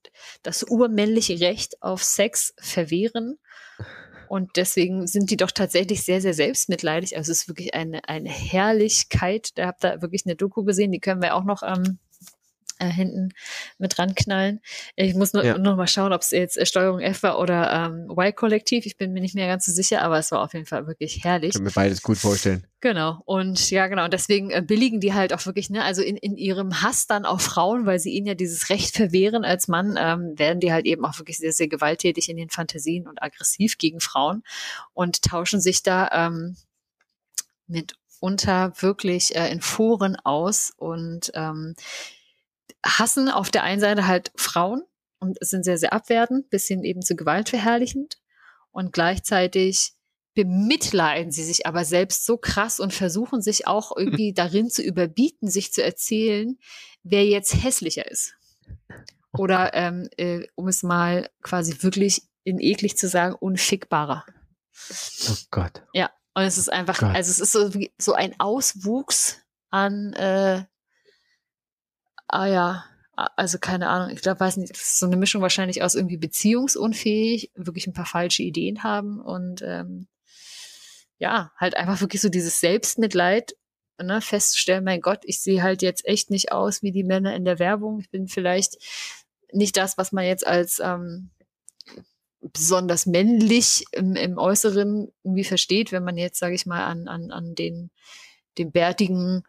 das 0.42 0.64
urmännliche 0.64 1.40
Recht 1.40 1.80
auf 1.80 2.02
Sex 2.02 2.52
verwehren. 2.58 3.38
Und 4.28 4.56
deswegen 4.56 5.06
sind 5.06 5.30
die 5.30 5.36
doch 5.36 5.50
tatsächlich 5.52 6.02
sehr, 6.02 6.20
sehr 6.20 6.34
selbstmitleidig. 6.34 7.16
Also 7.16 7.30
es 7.30 7.42
ist 7.42 7.48
wirklich 7.48 7.74
eine, 7.74 8.08
eine 8.08 8.30
Herrlichkeit. 8.30 9.50
Da 9.56 9.66
habt 9.66 9.84
ihr 9.84 10.02
wirklich 10.02 10.26
eine 10.26 10.34
Doku 10.34 10.64
gesehen, 10.64 10.90
die 10.90 11.00
können 11.00 11.22
wir 11.22 11.36
auch 11.36 11.44
noch 11.44 11.62
ähm, 11.62 11.98
äh, 12.82 12.90
hinten 12.90 13.30
mit 13.78 13.98
ranknallen. 13.98 14.60
Ich 14.96 15.14
muss 15.14 15.32
nur 15.32 15.44
Ja. 15.44 15.58
noch 15.58 15.76
mal 15.76 15.86
schauen, 15.86 16.12
ob 16.12 16.22
es 16.22 16.30
jetzt 16.30 16.58
äh, 16.58 16.66
Steuerung 16.66 17.00
F 17.00 17.22
war 17.22 17.38
oder 17.38 17.70
ähm, 17.72 18.10
Y-Kollektiv. 18.10 18.86
Ich 18.86 18.96
bin 18.96 19.12
mir 19.12 19.20
nicht 19.20 19.34
mehr 19.34 19.46
ganz 19.46 19.66
so 19.66 19.72
sicher, 19.72 20.02
aber 20.02 20.18
es 20.18 20.30
war 20.32 20.42
auf 20.42 20.52
jeden 20.54 20.66
Fall 20.66 20.86
wirklich 20.86 21.24
herrlich. 21.24 21.50
Ich 21.50 21.54
kann 21.54 21.64
mir 21.64 21.70
beides 21.70 22.02
gut 22.02 22.18
vorstellen. 22.18 22.66
Genau. 22.80 23.22
Und 23.26 23.70
ja, 23.70 23.86
genau. 23.86 24.04
Und 24.04 24.12
deswegen 24.12 24.50
äh, 24.50 24.60
billigen 24.60 24.98
die 25.00 25.14
halt 25.14 25.32
auch 25.32 25.46
wirklich, 25.46 25.70
ne, 25.70 25.84
also 25.84 26.02
in, 26.02 26.16
in 26.16 26.36
ihrem 26.36 26.82
Hass 26.82 27.06
dann 27.06 27.24
auf 27.24 27.40
Frauen, 27.42 27.86
weil 27.86 28.00
sie 28.00 28.10
ihnen 28.10 28.26
ja 28.26 28.34
dieses 28.34 28.70
Recht 28.70 28.96
verwehren 28.96 29.44
als 29.44 29.68
Mann, 29.68 29.96
ähm, 29.98 30.36
werden 30.36 30.58
die 30.58 30.72
halt 30.72 30.84
eben 30.86 31.04
auch 31.04 31.18
wirklich 31.18 31.38
sehr, 31.38 31.52
sehr 31.52 31.68
gewalttätig 31.68 32.28
in 32.28 32.36
den 32.36 32.50
Fantasien 32.50 33.06
und 33.06 33.22
aggressiv 33.22 33.78
gegen 33.78 34.00
Frauen 34.00 34.42
und 34.94 35.22
tauschen 35.22 35.60
sich 35.60 35.82
da 35.84 36.08
ähm, 36.12 36.56
mitunter 37.68 38.72
wirklich 38.80 39.36
äh, 39.36 39.50
in 39.52 39.60
Foren 39.60 40.16
aus 40.16 40.72
und 40.76 41.30
ähm, 41.34 41.74
hassen 42.84 43.28
auf 43.28 43.50
der 43.50 43.62
einen 43.62 43.80
Seite 43.80 44.06
halt 44.06 44.32
Frauen 44.36 44.82
und 45.18 45.38
sind 45.40 45.64
sehr, 45.64 45.78
sehr 45.78 45.92
abwertend, 45.92 46.50
bis 46.50 46.66
hin 46.66 46.84
eben 46.84 47.02
zu 47.02 47.14
gewaltverherrlichend 47.14 48.18
und 48.70 48.92
gleichzeitig 48.92 49.94
bemitleiden 50.34 51.30
sie 51.30 51.44
sich 51.44 51.66
aber 51.66 51.84
selbst 51.84 52.24
so 52.24 52.38
krass 52.38 52.80
und 52.80 52.92
versuchen 52.92 53.42
sich 53.42 53.66
auch 53.66 53.92
irgendwie 53.96 54.32
darin 54.32 54.70
zu 54.70 54.82
überbieten, 54.82 55.48
sich 55.48 55.72
zu 55.72 55.82
erzählen, 55.82 56.58
wer 57.02 57.24
jetzt 57.24 57.62
hässlicher 57.62 58.10
ist. 58.10 58.34
Oder 59.32 59.74
ähm, 59.74 60.08
äh, 60.16 60.46
um 60.54 60.68
es 60.68 60.82
mal 60.82 61.30
quasi 61.42 61.82
wirklich 61.82 62.22
in 62.44 62.58
eklig 62.60 62.98
zu 62.98 63.08
sagen, 63.08 63.34
unfickbarer. 63.34 64.24
Oh 65.28 65.36
Gott. 65.50 65.82
Ja, 65.94 66.10
und 66.34 66.42
es 66.42 66.58
ist 66.58 66.70
einfach, 66.70 66.98
Gott. 66.98 67.14
also 67.14 67.30
es 67.30 67.40
ist 67.40 67.52
so, 67.52 67.70
so 67.98 68.14
ein 68.14 68.38
Auswuchs 68.38 69.38
an, 69.70 70.12
äh, 70.14 70.64
ah 72.32 72.46
ja, 72.46 72.84
also 73.14 73.58
keine 73.58 73.88
Ahnung, 73.88 74.10
ich 74.10 74.22
glaube, 74.22 74.40
weiß 74.40 74.56
nicht, 74.56 74.76
so 74.76 75.06
eine 75.06 75.16
Mischung 75.16 75.42
wahrscheinlich 75.42 75.82
aus 75.82 75.94
irgendwie 75.94 76.16
beziehungsunfähig, 76.16 77.52
wirklich 77.54 77.86
ein 77.86 77.92
paar 77.92 78.06
falsche 78.06 78.42
Ideen 78.42 78.82
haben 78.82 79.20
und 79.20 79.62
ähm, 79.62 80.08
ja, 81.18 81.52
halt 81.56 81.76
einfach 81.76 82.00
wirklich 82.00 82.22
so 82.22 82.30
dieses 82.30 82.58
Selbstmitleid, 82.58 83.54
ne, 84.02 84.20
festzustellen, 84.20 84.82
mein 84.82 85.02
Gott, 85.02 85.20
ich 85.24 85.40
sehe 85.40 85.62
halt 85.62 85.82
jetzt 85.82 86.06
echt 86.06 86.30
nicht 86.30 86.52
aus 86.52 86.82
wie 86.82 86.90
die 86.90 87.04
Männer 87.04 87.34
in 87.36 87.44
der 87.44 87.58
Werbung. 87.58 88.00
Ich 88.00 88.10
bin 88.10 88.26
vielleicht 88.26 88.76
nicht 89.52 89.76
das, 89.76 89.98
was 89.98 90.10
man 90.12 90.24
jetzt 90.24 90.46
als 90.46 90.80
ähm, 90.80 91.30
besonders 92.40 93.06
männlich 93.06 93.84
im, 93.92 94.16
im 94.16 94.38
Äußeren 94.38 95.12
irgendwie 95.22 95.44
versteht, 95.44 95.92
wenn 95.92 96.02
man 96.02 96.16
jetzt, 96.16 96.38
sage 96.38 96.54
ich 96.54 96.66
mal, 96.66 96.84
an, 96.84 97.06
an, 97.06 97.30
an 97.30 97.54
den, 97.54 97.90
den 98.58 98.72
bärtigen 98.72 99.44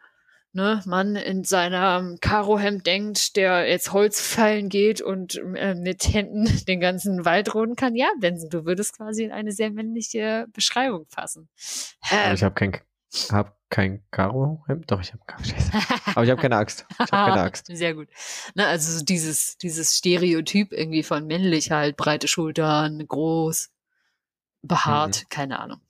ne, 0.54 0.82
Mann 0.86 1.16
in 1.16 1.44
seinem 1.44 2.20
Karohemd 2.22 2.86
denkt, 2.86 3.36
der 3.36 3.68
jetzt 3.70 3.92
Holz 3.92 4.22
fallen 4.22 4.70
geht 4.70 5.02
und 5.02 5.36
äh, 5.56 5.76
mit 5.76 6.14
Händen 6.14 6.46
den 6.68 6.80
ganzen 6.80 7.26
Wald 7.26 7.54
roden 7.54 7.76
kann. 7.76 7.96
Ja, 7.96 8.08
Benson, 8.20 8.50
du 8.50 8.66
würdest 8.66 8.96
quasi 8.98 9.24
in 9.24 9.32
eine 9.32 9.52
sehr 9.52 9.72
männliche 9.72 10.46
Beschreibung 10.54 11.06
passen. 11.08 11.50
Aber 12.10 12.22
Ähm, 12.30 12.36
ich 12.36 12.44
habe 12.44 12.56
kein, 12.56 12.80
hab 13.32 13.58
kein 13.70 14.04
Karo-Hemd. 14.12 14.92
Doch, 14.92 15.02
ich 15.02 15.14
habe. 15.14 15.24
Aber 16.16 16.24
ich 16.24 16.30
habe 16.30 16.42
keine 16.42 16.58
Axt. 16.58 16.86
Ich 16.92 17.00
habe 17.00 17.32
keine 17.32 17.42
Axt. 17.42 17.68
Sehr 17.76 17.96
gut. 17.96 18.08
Na, 18.54 18.68
also 18.68 19.00
so 19.00 19.04
dieses, 19.04 19.58
dieses 19.58 19.98
Stereotyp 19.98 20.72
irgendwie 20.72 21.04
von 21.04 21.26
männlich 21.26 21.72
halt, 21.72 21.98
breite 21.98 22.28
Schultern, 22.28 23.04
groß, 23.08 23.72
behaart, 24.62 25.30
keine 25.30 25.60
Ahnung. 25.60 25.82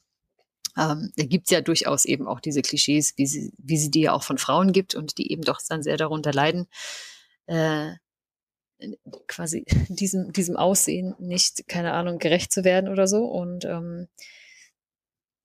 Ähm, 0.77 1.11
da 1.15 1.25
gibt's 1.25 1.51
ja 1.51 1.61
durchaus 1.61 2.05
eben 2.05 2.27
auch 2.27 2.39
diese 2.39 2.61
Klischees, 2.61 3.13
wie 3.17 3.27
sie, 3.27 3.53
wie 3.57 3.77
sie 3.77 3.91
die 3.91 4.01
ja 4.01 4.13
auch 4.13 4.23
von 4.23 4.37
Frauen 4.37 4.71
gibt 4.71 4.95
und 4.95 5.17
die 5.17 5.31
eben 5.31 5.43
doch 5.43 5.59
dann 5.67 5.83
sehr 5.83 5.97
darunter 5.97 6.33
leiden, 6.33 6.67
äh, 7.45 7.91
quasi 9.27 9.65
diesem, 9.89 10.33
diesem 10.33 10.55
Aussehen 10.55 11.15
nicht, 11.19 11.67
keine 11.67 11.93
Ahnung, 11.93 12.17
gerecht 12.19 12.51
zu 12.51 12.63
werden 12.63 12.89
oder 12.89 13.07
so 13.07 13.25
und 13.25 13.65
ähm, 13.65 14.07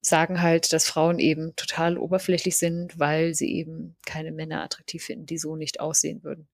sagen 0.00 0.40
halt, 0.40 0.72
dass 0.72 0.86
Frauen 0.86 1.18
eben 1.18 1.55
total 1.56 1.98
oberflächlich 1.98 2.56
sind, 2.56 2.98
weil 2.98 3.34
sie 3.34 3.52
eben 3.52 3.96
keine 4.06 4.32
Männer 4.32 4.62
attraktiv 4.62 5.05
finden, 5.05 5.26
die 5.26 5.38
so 5.38 5.56
nicht 5.56 5.80
aussehen 5.80 6.22
würden. 6.22 6.48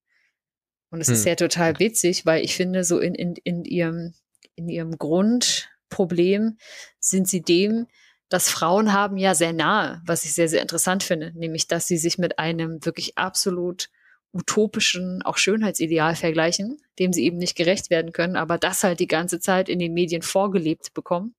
Und 0.91 1.01
es 1.01 1.09
hm. 1.09 1.15
ist 1.15 1.27
ja 1.27 1.35
total 1.35 1.79
witzig, 1.79 2.27
weil 2.27 2.45
ich 2.45 2.57
finde, 2.57 2.85
so 2.85 2.99
in, 2.99 3.15
in, 3.15 3.35
in 3.45 3.65
ihrem, 3.65 4.15
in 4.57 4.69
ihrem 4.69 4.97
Grundproblem 4.97 6.59
sind 7.01 7.29
sie 7.29 7.43
dem, 7.43 7.87
dass 8.35 8.49
Frauen 8.49 8.93
haben 8.93 9.17
ja 9.17 9.33
sehr 9.33 9.53
nahe, 9.53 10.03
was 10.05 10.25
ich 10.25 10.35
sehr, 10.35 10.49
sehr 10.49 10.61
interessant 10.61 11.05
finde, 11.05 11.31
nämlich, 11.37 11.69
dass 11.69 11.87
sie 11.87 11.97
sich 11.97 12.19
mit 12.19 12.41
einem 12.41 12.85
wirklich 12.85 13.17
absolut 13.17 13.91
utopischen, 14.33 15.23
auch 15.23 15.37
Schönheitsideal 15.37 16.17
vergleichen, 16.17 16.83
dem 16.99 17.13
sie 17.13 17.23
eben 17.27 17.37
nicht 17.37 17.55
gerecht 17.55 17.91
werden 17.91 18.13
können, 18.13 18.35
aber 18.35 18.59
das 18.59 18.83
halt 18.83 18.99
die 18.99 19.07
ganze 19.07 19.39
Zeit 19.39 19.69
in 19.69 19.79
den 19.79 19.95
Medien 19.95 20.21
vorgelebt 20.21 20.95
bekommen. 20.95 21.37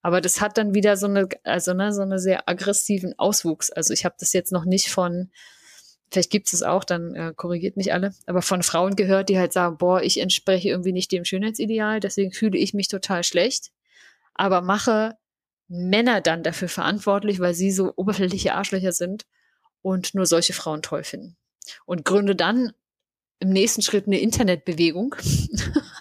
Aber 0.00 0.20
das 0.20 0.40
hat 0.40 0.56
dann 0.56 0.72
wieder 0.72 0.96
so 0.96 1.08
eine, 1.08 1.28
also 1.42 1.74
ne, 1.74 1.92
so 1.92 2.02
eine 2.02 2.20
sehr 2.20 2.48
aggressiven 2.48 3.18
Auswuchs. 3.18 3.72
Also 3.72 3.92
ich 3.92 4.04
habe 4.04 4.14
das 4.20 4.32
jetzt 4.32 4.52
noch 4.52 4.66
nicht 4.66 4.90
von, 4.90 5.32
vielleicht 6.12 6.30
gibt 6.30 6.52
es 6.52 6.62
auch, 6.62 6.84
dann 6.84 7.16
äh, 7.16 7.32
korrigiert 7.34 7.76
mich 7.76 7.92
alle, 7.92 8.14
aber 8.26 8.40
von 8.42 8.62
Frauen 8.62 8.94
gehört, 8.94 9.30
die 9.30 9.38
halt 9.40 9.52
sagen, 9.52 9.78
boah, 9.78 10.00
ich 10.00 10.20
entspreche 10.20 10.68
irgendwie 10.68 10.92
nicht 10.92 11.10
dem 11.10 11.24
Schönheitsideal, 11.24 11.98
deswegen 11.98 12.30
fühle 12.30 12.56
ich 12.56 12.72
mich 12.72 12.86
total 12.86 13.24
schlecht, 13.24 13.72
aber 14.34 14.60
mache 14.60 15.16
Männer 15.68 16.20
dann 16.20 16.42
dafür 16.42 16.68
verantwortlich, 16.68 17.40
weil 17.40 17.54
sie 17.54 17.70
so 17.70 17.92
oberflächliche 17.96 18.54
Arschlöcher 18.54 18.92
sind 18.92 19.26
und 19.82 20.14
nur 20.14 20.26
solche 20.26 20.54
Frauen 20.54 20.82
toll 20.82 21.04
finden 21.04 21.36
und 21.84 22.04
gründe 22.04 22.34
dann 22.34 22.72
im 23.40 23.50
nächsten 23.50 23.82
Schritt 23.82 24.06
eine 24.06 24.18
Internetbewegung 24.18 25.14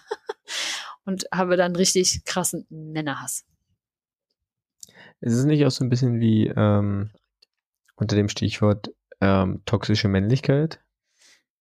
und 1.05 1.25
habe 1.33 1.57
dann 1.57 1.75
richtig 1.75 2.23
krassen 2.25 2.65
Männerhass. 2.69 3.45
Ist 5.19 5.33
es 5.33 5.45
nicht 5.45 5.65
auch 5.65 5.71
so 5.71 5.83
ein 5.83 5.89
bisschen 5.89 6.19
wie 6.19 6.47
ähm, 6.47 7.11
unter 7.95 8.15
dem 8.15 8.29
Stichwort 8.29 8.91
ähm, 9.19 9.61
toxische 9.65 10.07
Männlichkeit? 10.07 10.79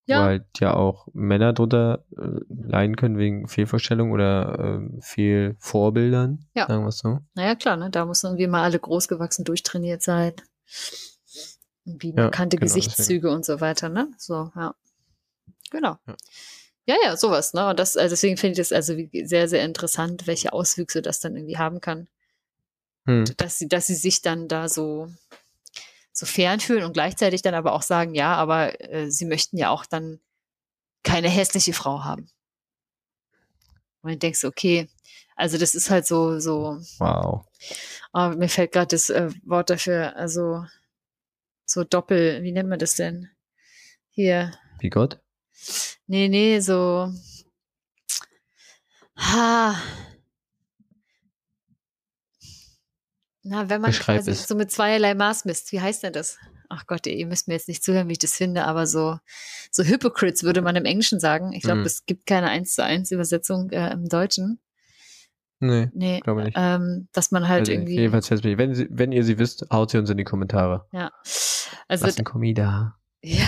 Ja. 0.07 0.25
Weil 0.25 0.47
ja 0.59 0.75
auch 0.75 1.09
Männer 1.13 1.53
drunter 1.53 2.05
äh, 2.17 2.41
leiden 2.49 2.97
können 2.97 3.19
wegen 3.19 3.49
Fehlvorstellungen 3.49 4.13
oder 4.13 4.81
äh, 4.81 5.01
Fehlvorbildern, 5.01 6.47
ja. 6.55 6.67
sagen 6.67 6.85
wir 6.85 6.89
es 6.89 6.99
so. 6.99 7.19
Naja, 7.35 7.57
klar, 7.57 7.77
ne? 7.77 7.91
da 7.91 8.05
muss 8.05 8.23
irgendwie 8.23 8.47
mal 8.47 8.63
alle 8.63 8.79
großgewachsen 8.79 9.45
durchtrainiert 9.45 10.03
sein 10.03 10.35
wie 11.87 12.13
ja, 12.15 12.29
genau, 12.31 12.49
Gesichtszüge 12.49 13.21
deswegen. 13.21 13.35
und 13.35 13.45
so 13.45 13.61
weiter, 13.61 13.89
ne? 13.89 14.11
So, 14.19 14.51
ja. 14.57 14.75
Genau. 15.71 15.97
Ja. 16.07 16.17
Ja, 16.89 16.97
ja, 17.03 17.17
sowas, 17.17 17.53
ne? 17.53 17.69
Und 17.69 17.81
das, 17.81 17.97
also 17.97 18.13
deswegen 18.13 18.37
finde 18.37 18.53
ich 18.53 18.59
das 18.59 18.73
also 18.73 18.95
sehr, 19.25 19.49
sehr 19.49 19.65
interessant, 19.65 20.29
welche 20.29 20.53
Auswüchse 20.53 21.03
das 21.03 21.19
dann 21.19 21.35
irgendwie 21.35 21.59
haben 21.59 21.81
kann. 21.81 22.07
Hm. 23.07 23.25
Dass 23.39 23.59
sie, 23.59 23.67
dass 23.69 23.89
sie 23.89 23.95
sich 23.95 24.23
dann 24.23 24.47
da 24.47 24.69
so, 24.69 25.09
so 26.17 26.25
fern 26.25 26.61
fühlen 26.61 26.83
und 26.83 26.95
gleichzeitig 26.95 27.43
dann 27.43 27.55
aber 27.55 27.75
auch 27.75 27.83
sagen, 27.83 28.15
ja, 28.15 28.35
aber 28.37 28.81
äh, 28.91 29.11
sie 29.11 29.27
möchten 29.27 29.59
ja 29.59 29.69
auch 29.69 29.85
dann 29.85 30.19
keine 31.03 31.29
hässliche 31.29 31.75
Frau 31.75 32.05
haben. 32.05 32.31
Und 34.01 34.13
dann 34.13 34.19
denkst 34.19 34.41
du, 34.41 34.49
okay, 34.49 34.89
also 35.37 35.59
das 35.59 35.75
ist 35.75 35.91
halt 35.91 36.07
so, 36.07 36.39
so. 36.41 36.81
Wow. 36.99 37.45
Oh, 38.15 38.29
mir 38.31 38.49
fällt 38.49 38.73
gerade 38.73 38.87
das 38.87 39.11
äh, 39.11 39.29
Wort 39.45 39.69
dafür, 39.69 40.17
also 40.17 40.65
so 41.67 41.85
Doppel, 41.85 42.43
wie 42.43 42.53
nennt 42.53 42.71
man 42.71 42.79
das 42.79 42.95
denn? 42.95 43.29
Hier. 44.09 44.53
Wie 44.79 44.89
Gott? 44.89 45.21
Nee, 46.07 46.29
nee, 46.29 46.61
so. 46.61 47.13
Ha. 49.19 49.77
Na, 53.49 53.69
wenn 53.71 53.81
man 53.81 53.93
quasi 53.93 54.33
es. 54.33 54.49
so 54.49 54.57
mit 54.57 54.73
zweierlei 54.73 55.15
Maß 55.15 55.45
misst, 55.45 55.71
wie 55.71 55.81
heißt 55.81 56.03
denn 56.03 56.13
das? 56.13 56.37
Ach 56.69 56.87
Gott, 56.87 57.07
ihr 57.07 57.27
müsst 57.27 57.47
mir 57.47 57.55
jetzt 57.55 57.69
nicht 57.69 57.85
zuhören, 57.85 58.09
wie 58.09 58.13
ich 58.13 58.19
das 58.19 58.35
finde, 58.35 58.65
aber 58.65 58.89
so, 58.89 59.19
so 59.71 59.85
Hypocrites 59.85 60.43
würde 60.43 60.63
man 60.63 60.75
im 60.75 60.85
Englischen 60.85 61.21
sagen. 61.21 61.53
Ich 61.53 61.63
glaube, 61.63 61.81
mhm. 61.81 61.87
es 61.87 62.07
gibt 62.07 62.27
keine 62.27 62.49
eins 62.49 62.75
zu 62.75 62.83
eins 62.83 63.13
Übersetzung 63.13 63.71
äh, 63.71 63.93
im 63.93 64.09
Deutschen. 64.09 64.59
Nee, 65.61 65.89
nee 65.95 66.21
glaube 66.21 66.43
nicht. 66.45 66.57
Ähm, 66.59 67.09
dass 67.13 67.31
man 67.31 67.47
halt 67.47 67.61
also 67.61 67.73
irgendwie. 67.73 67.95
Jedenfalls 67.95 68.31
wenn, 68.31 68.75
sie, 68.75 68.89
wenn 68.91 69.13
ihr 69.13 69.23
sie 69.23 69.39
wisst, 69.39 69.67
haut 69.71 69.91
sie 69.91 69.99
uns 69.99 70.11
in 70.11 70.17
die 70.17 70.25
Kommentare. 70.25 70.87
Ja. 70.93 71.13
Also, 71.87 72.07
Lass 72.07 72.19
ein 72.19 72.25
Kommi 72.25 72.53
da. 72.53 72.97
Ja. 73.23 73.47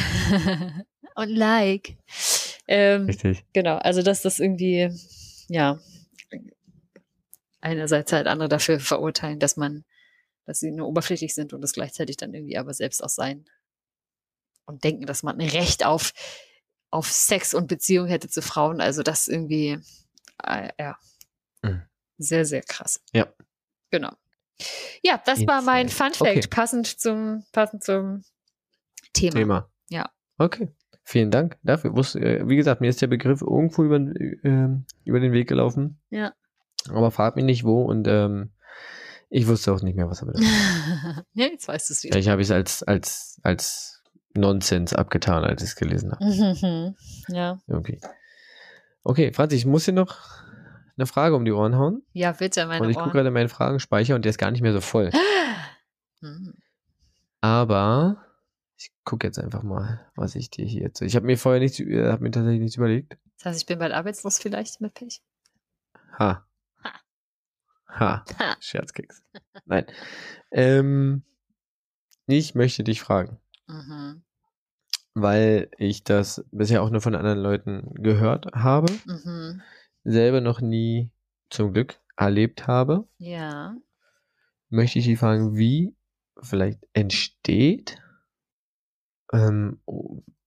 Und 1.17 1.31
like. 1.31 1.97
Ähm, 2.69 3.07
Richtig. 3.07 3.45
Genau, 3.53 3.77
also 3.79 4.03
dass 4.03 4.23
das 4.23 4.39
irgendwie, 4.39 4.91
ja, 5.49 5.79
einerseits 7.61 8.13
halt 8.13 8.27
andere 8.27 8.49
dafür 8.49 8.81
verurteilen, 8.81 9.39
dass 9.39 9.57
man, 9.57 9.85
dass 10.45 10.61
sie 10.61 10.71
nur 10.71 10.89
oberflächlich 10.89 11.35
sind 11.35 11.53
und 11.53 11.61
das 11.61 11.73
gleichzeitig 11.73 12.17
dann 12.17 12.35
irgendwie 12.35 12.59
aber 12.59 12.75
selbst 12.75 13.03
auch 13.03 13.09
sein 13.09 13.45
und 14.67 14.85
denken, 14.85 15.07
dass 15.07 15.23
man 15.23 15.41
ein 15.41 15.49
Recht 15.49 15.85
auf, 15.85 16.13
auf 16.91 17.11
Sex 17.11 17.55
und 17.55 17.69
Beziehung 17.69 18.07
hätte 18.07 18.29
zu 18.29 18.43
Frauen. 18.43 18.81
Also 18.81 19.03
das 19.03 19.29
irgendwie, 19.29 19.79
äh, 20.45 20.69
ja. 20.79 20.97
Mhm. 21.63 21.83
Sehr, 22.19 22.45
sehr 22.45 22.63
krass. 22.63 23.01
Ja. 23.13 23.33
Genau. 23.91 24.13
Ja, 25.03 25.23
das 25.25 25.47
war 25.47 25.63
mein 25.63 25.89
Fun 25.89 26.13
Fact, 26.13 26.21
okay. 26.21 26.41
passend 26.51 26.87
zum, 26.87 27.45
passend 27.53 27.85
zum 27.85 28.25
Thema. 29.13 29.35
Thema. 29.35 29.71
Ja. 29.89 30.11
Okay. 30.37 30.69
Vielen 31.05 31.31
Dank 31.31 31.57
dafür. 31.63 31.97
Äh, 32.17 32.47
wie 32.49 32.57
gesagt, 32.57 32.81
mir 32.81 32.91
ist 32.91 33.01
der 33.01 33.07
Begriff 33.07 33.41
irgendwo 33.41 33.85
über, 33.85 33.97
äh, 33.97 34.69
über 35.05 35.21
den 35.21 35.33
Weg 35.33 35.49
gelaufen. 35.49 36.01
Ja. 36.11 36.35
Aber 36.89 37.11
frag 37.11 37.37
mich 37.37 37.45
nicht 37.45 37.65
wo 37.65 37.83
und 37.83 38.07
ähm, 38.09 38.53
ich 39.31 39.47
wusste 39.47 39.73
auch 39.73 39.83
nicht 39.83 39.97
mehr, 39.97 40.09
was 40.09 40.23
er 40.23 40.27
bedeutet. 40.27 40.49
ja, 41.35 41.47
jetzt 41.47 41.69
weißt 41.69 41.91
du 41.91 41.95
es 41.95 42.03
wieder. 42.03 42.13
Vielleicht 42.13 42.29
habe 42.29 42.41
ich 42.41 42.49
es 42.49 42.53
als, 42.53 42.83
als, 42.83 43.41
als 43.43 44.03
Nonsens 44.35 44.95
abgetan, 44.95 45.45
als 45.45 45.63
ich 45.63 45.71
es 45.71 45.77
gelesen 45.77 46.13
habe. 46.13 46.25
Mhm. 46.25 46.95
ja. 47.29 47.59
Irgendwie. 47.67 48.01
Okay, 49.03 49.33
Franz, 49.33 49.53
ich 49.53 49.67
muss 49.67 49.85
hier 49.85 49.95
noch 49.95 50.17
eine 50.97 51.07
Frage 51.07 51.37
um 51.37 51.45
die 51.45 51.53
Ohren 51.53 51.77
hauen? 51.77 52.03
Ja, 52.13 52.33
bitte, 52.33 52.67
meine 52.67 52.85
Und 52.85 52.91
ich 52.91 52.97
gucke 52.97 53.13
gerade 53.13 53.31
meinen 53.31 53.49
Fragenspeicher 53.49 54.15
und 54.15 54.25
der 54.25 54.31
ist 54.31 54.39
gar 54.39 54.51
nicht 54.51 54.63
mehr 54.63 54.73
so 54.73 54.81
voll. 54.81 55.11
Hm. 56.21 56.53
Aber 57.41 58.25
ich 58.77 58.91
gucke 59.05 59.25
jetzt 59.25 59.39
einfach 59.39 59.63
mal, 59.63 60.05
was 60.17 60.35
ich 60.35 60.51
dir 60.51 60.67
hier 60.67 60.83
jetzt. 60.83 61.01
Ich 61.01 61.15
habe 61.15 61.27
mir 61.27 61.39
vorher 61.39 61.61
nichts, 61.61 61.79
äh, 61.79 62.11
habe 62.11 62.25
mir 62.25 62.33
tatsächlich 62.33 62.61
nichts 62.61 62.77
überlegt. 62.77 63.17
Das 63.37 63.45
heißt, 63.45 63.61
ich 63.61 63.67
bin 63.67 63.79
bald 63.79 63.93
arbeitslos 63.93 64.41
vielleicht 64.41 64.81
mit 64.81 64.95
Pech. 64.95 65.23
Ha. 66.19 66.45
Ha. 67.89 68.25
Ha. 68.39 68.57
Scherzkeks. 68.61 69.23
Nein. 69.65 69.87
ähm, 70.51 71.23
ich 72.27 72.55
möchte 72.55 72.85
dich 72.85 73.01
fragen. 73.01 73.39
Mhm. 73.67 74.23
Weil 75.15 75.71
ich 75.79 76.05
das 76.05 76.45
bisher 76.53 76.83
auch 76.83 76.91
nur 76.91 77.01
von 77.01 77.15
anderen 77.15 77.39
Leuten 77.39 77.95
gehört 77.95 78.47
habe. 78.55 78.93
Mhm 79.07 79.63
selber 80.09 80.41
noch 80.41 80.61
nie 80.61 81.11
zum 81.51 81.73
Glück 81.73 82.01
erlebt 82.17 82.67
habe, 82.67 83.07
ja. 83.19 83.77
möchte 84.71 84.99
ich 84.99 85.05
Sie 85.05 85.17
fragen, 85.17 85.57
wie 85.57 85.95
vielleicht 86.41 86.81
entsteht, 86.93 87.99
ähm, 89.33 89.81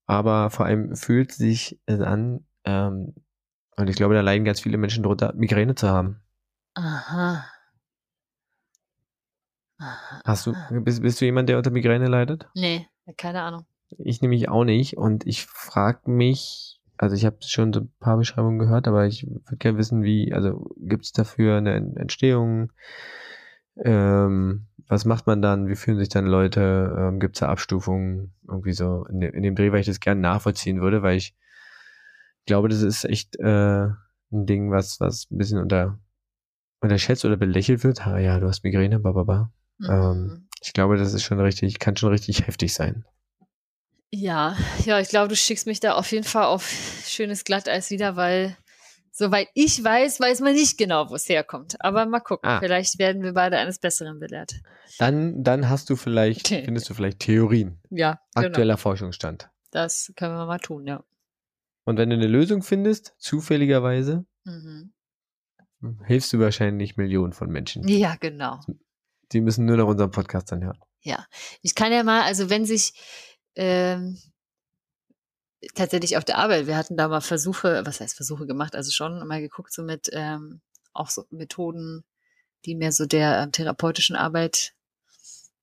aber 0.05 0.49
vor 0.49 0.65
allem 0.65 0.95
fühlt 0.95 1.31
sich 1.31 1.79
es 1.85 2.01
an, 2.01 2.45
ähm, 2.65 3.13
und 3.77 3.89
ich 3.89 3.95
glaube, 3.95 4.13
da 4.13 4.21
leiden 4.21 4.45
ganz 4.45 4.59
viele 4.59 4.77
Menschen 4.77 5.03
drunter, 5.03 5.33
Migräne 5.33 5.75
zu 5.75 5.87
haben. 5.87 6.20
Aha. 6.75 7.45
Aha. 9.79 10.21
Hast 10.25 10.45
du, 10.45 10.53
bist, 10.83 11.01
bist 11.01 11.19
du 11.21 11.25
jemand, 11.25 11.49
der 11.49 11.57
unter 11.57 11.71
Migräne 11.71 12.07
leidet? 12.07 12.47
Nee, 12.53 12.87
keine 13.17 13.41
Ahnung. 13.41 13.65
Ich 13.97 14.21
nämlich 14.21 14.47
auch 14.47 14.63
nicht 14.63 14.97
und 14.97 15.25
ich 15.27 15.45
frage 15.45 16.09
mich, 16.09 16.79
also 16.97 17.15
ich 17.15 17.25
habe 17.25 17.37
schon 17.41 17.73
so 17.73 17.81
ein 17.81 17.91
paar 17.99 18.17
Beschreibungen 18.17 18.59
gehört, 18.59 18.87
aber 18.87 19.05
ich 19.05 19.27
würde 19.27 19.57
gerne 19.57 19.77
wissen, 19.77 20.03
wie, 20.03 20.33
also 20.33 20.73
gibt 20.77 21.05
es 21.05 21.11
dafür 21.11 21.57
eine 21.57 21.75
Entstehung? 21.75 22.71
Ähm, 23.83 24.67
was 24.87 25.05
macht 25.05 25.27
man 25.27 25.41
dann? 25.41 25.67
Wie 25.67 25.75
fühlen 25.75 25.97
sich 25.97 26.09
dann 26.09 26.25
Leute? 26.25 26.95
Ähm, 26.97 27.19
gibt 27.19 27.35
es 27.35 27.39
da 27.39 27.49
Abstufungen? 27.49 28.33
Irgendwie 28.47 28.73
so 28.73 29.05
in, 29.05 29.21
in, 29.21 29.43
dem 29.43 29.55
Dreh, 29.55 29.71
weil 29.71 29.79
ich 29.79 29.87
das 29.87 29.99
gerne 29.99 30.21
nachvollziehen 30.21 30.81
würde, 30.81 31.01
weil 31.01 31.17
ich 31.17 31.35
glaube, 32.45 32.69
das 32.69 32.81
ist 32.81 33.05
echt 33.05 33.39
äh, 33.39 33.85
ein 34.31 34.45
Ding, 34.45 34.71
was, 34.71 34.99
was 34.99 35.29
ein 35.31 35.37
bisschen 35.37 35.59
unter, 35.59 35.99
unterschätzt 36.81 37.23
oder 37.25 37.37
belächelt 37.37 37.83
wird. 37.83 38.05
Ah 38.05 38.19
ja, 38.19 38.39
du 38.39 38.47
hast 38.47 38.63
Migräne, 38.63 38.99
bababa. 38.99 39.51
Mhm. 39.77 39.89
Ähm, 39.89 40.47
ich 40.61 40.73
glaube, 40.73 40.97
das 40.97 41.13
ist 41.13 41.23
schon 41.23 41.39
richtig, 41.39 41.79
kann 41.79 41.95
schon 41.95 42.09
richtig 42.09 42.47
heftig 42.47 42.73
sein. 42.73 43.05
Ja, 44.09 44.57
ja, 44.83 44.99
ich 44.99 45.09
glaube, 45.09 45.29
du 45.29 45.35
schickst 45.35 45.65
mich 45.67 45.79
da 45.79 45.93
auf 45.93 46.11
jeden 46.11 46.25
Fall 46.25 46.43
auf 46.45 46.69
schönes 47.05 47.45
Glatteis 47.45 47.91
wieder, 47.91 48.17
weil 48.17 48.57
soweit 49.11 49.47
ich 49.53 49.81
weiß, 49.81 50.19
weiß 50.19 50.41
man 50.41 50.53
nicht 50.53 50.77
genau, 50.77 51.09
wo 51.09 51.15
es 51.15 51.29
herkommt. 51.29 51.77
Aber 51.79 52.05
mal 52.05 52.19
gucken, 52.19 52.49
ah. 52.49 52.59
vielleicht 52.59 52.99
werden 52.99 53.23
wir 53.23 53.33
beide 53.33 53.57
eines 53.57 53.79
Besseren 53.79 54.19
belehrt. 54.19 54.55
Dann, 54.99 55.43
dann 55.43 55.69
hast 55.69 55.89
du 55.89 55.95
vielleicht, 55.95 56.49
findest 56.49 56.89
du 56.89 56.93
vielleicht 56.93 57.19
Theorien. 57.19 57.79
Ja, 57.89 58.19
genau. 58.35 58.47
Aktueller 58.47 58.77
Forschungsstand. 58.77 59.49
Das 59.71 60.11
können 60.17 60.35
wir 60.35 60.45
mal 60.45 60.59
tun, 60.59 60.85
ja. 60.85 61.03
Und 61.85 61.97
wenn 61.97 62.09
du 62.09 62.15
eine 62.15 62.27
Lösung 62.27 62.61
findest, 62.61 63.15
zufälligerweise, 63.17 64.25
Mhm. 64.45 64.93
Hilfst 66.05 66.31
du 66.33 66.39
wahrscheinlich 66.39 66.97
Millionen 66.97 67.33
von 67.33 67.49
Menschen. 67.49 67.87
Ja, 67.87 68.15
genau. 68.19 68.59
Die 69.31 69.41
müssen 69.41 69.65
nur 69.65 69.77
noch 69.77 69.87
unseren 69.87 70.11
Podcast 70.11 70.51
dann 70.51 70.63
hören. 70.63 70.79
Ja. 71.01 71.25
Ich 71.61 71.75
kann 71.75 71.91
ja 71.91 72.03
mal, 72.03 72.23
also 72.23 72.49
wenn 72.49 72.65
sich 72.65 72.93
ähm, 73.55 74.17
tatsächlich 75.75 76.17
auf 76.17 76.25
der 76.25 76.37
Arbeit, 76.37 76.67
wir 76.67 76.77
hatten 76.77 76.97
da 76.97 77.07
mal 77.07 77.21
Versuche, 77.21 77.81
was 77.85 77.99
heißt 77.99 78.15
Versuche 78.15 78.45
gemacht, 78.45 78.75
also 78.75 78.91
schon 78.91 79.25
mal 79.27 79.41
geguckt, 79.41 79.73
so 79.73 79.83
mit 79.83 80.09
ähm, 80.13 80.61
auch 80.93 81.09
so 81.09 81.25
Methoden, 81.29 82.03
die 82.65 82.75
mehr 82.75 82.91
so 82.91 83.05
der 83.05 83.41
ähm, 83.41 83.51
therapeutischen 83.51 84.15
Arbeit 84.15 84.73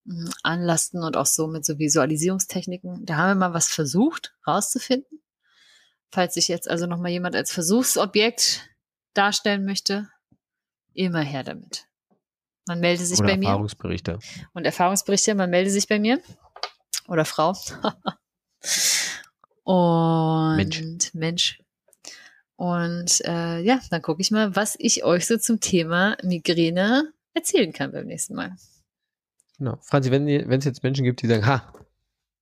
mh, 0.04 0.30
anlasten 0.42 1.02
und 1.02 1.16
auch 1.16 1.26
so 1.26 1.46
mit 1.46 1.64
so 1.64 1.78
Visualisierungstechniken. 1.78 3.04
Da 3.06 3.16
haben 3.16 3.38
wir 3.38 3.48
mal 3.48 3.54
was 3.54 3.68
versucht 3.68 4.34
rauszufinden. 4.46 5.22
Falls 6.10 6.34
sich 6.34 6.48
jetzt 6.48 6.68
also 6.68 6.86
nochmal 6.86 7.10
jemand 7.10 7.36
als 7.36 7.52
Versuchsobjekt 7.52 8.68
darstellen 9.18 9.64
möchte, 9.64 10.08
immer 10.94 11.20
her 11.20 11.42
damit. 11.42 11.86
Man 12.66 12.80
melde 12.80 13.04
sich 13.04 13.18
Oder 13.18 13.28
bei 13.28 13.36
mir 13.36 13.46
Erfahrungsberichte. 13.46 14.18
und 14.52 14.64
Erfahrungsberichte, 14.64 15.34
man 15.34 15.50
melde 15.50 15.70
sich 15.70 15.88
bei 15.88 15.98
mir 15.98 16.20
oder 17.08 17.24
Frau. 17.24 17.56
und 19.64 20.56
Mensch. 20.56 21.14
Mensch. 21.14 21.62
Und 22.56 23.20
äh, 23.24 23.60
ja, 23.60 23.80
dann 23.90 24.02
gucke 24.02 24.20
ich 24.20 24.30
mal, 24.30 24.54
was 24.54 24.76
ich 24.78 25.04
euch 25.04 25.26
so 25.26 25.38
zum 25.38 25.60
Thema 25.60 26.16
Migräne 26.22 27.12
erzählen 27.32 27.72
kann 27.72 27.92
beim 27.92 28.06
nächsten 28.06 28.34
Mal. 28.34 28.56
Genau. 29.58 29.78
Franzi, 29.82 30.10
wenn 30.10 30.28
es 30.28 30.64
jetzt 30.64 30.82
Menschen 30.82 31.04
gibt, 31.04 31.22
die 31.22 31.28
sagen, 31.28 31.46
ha, 31.46 31.72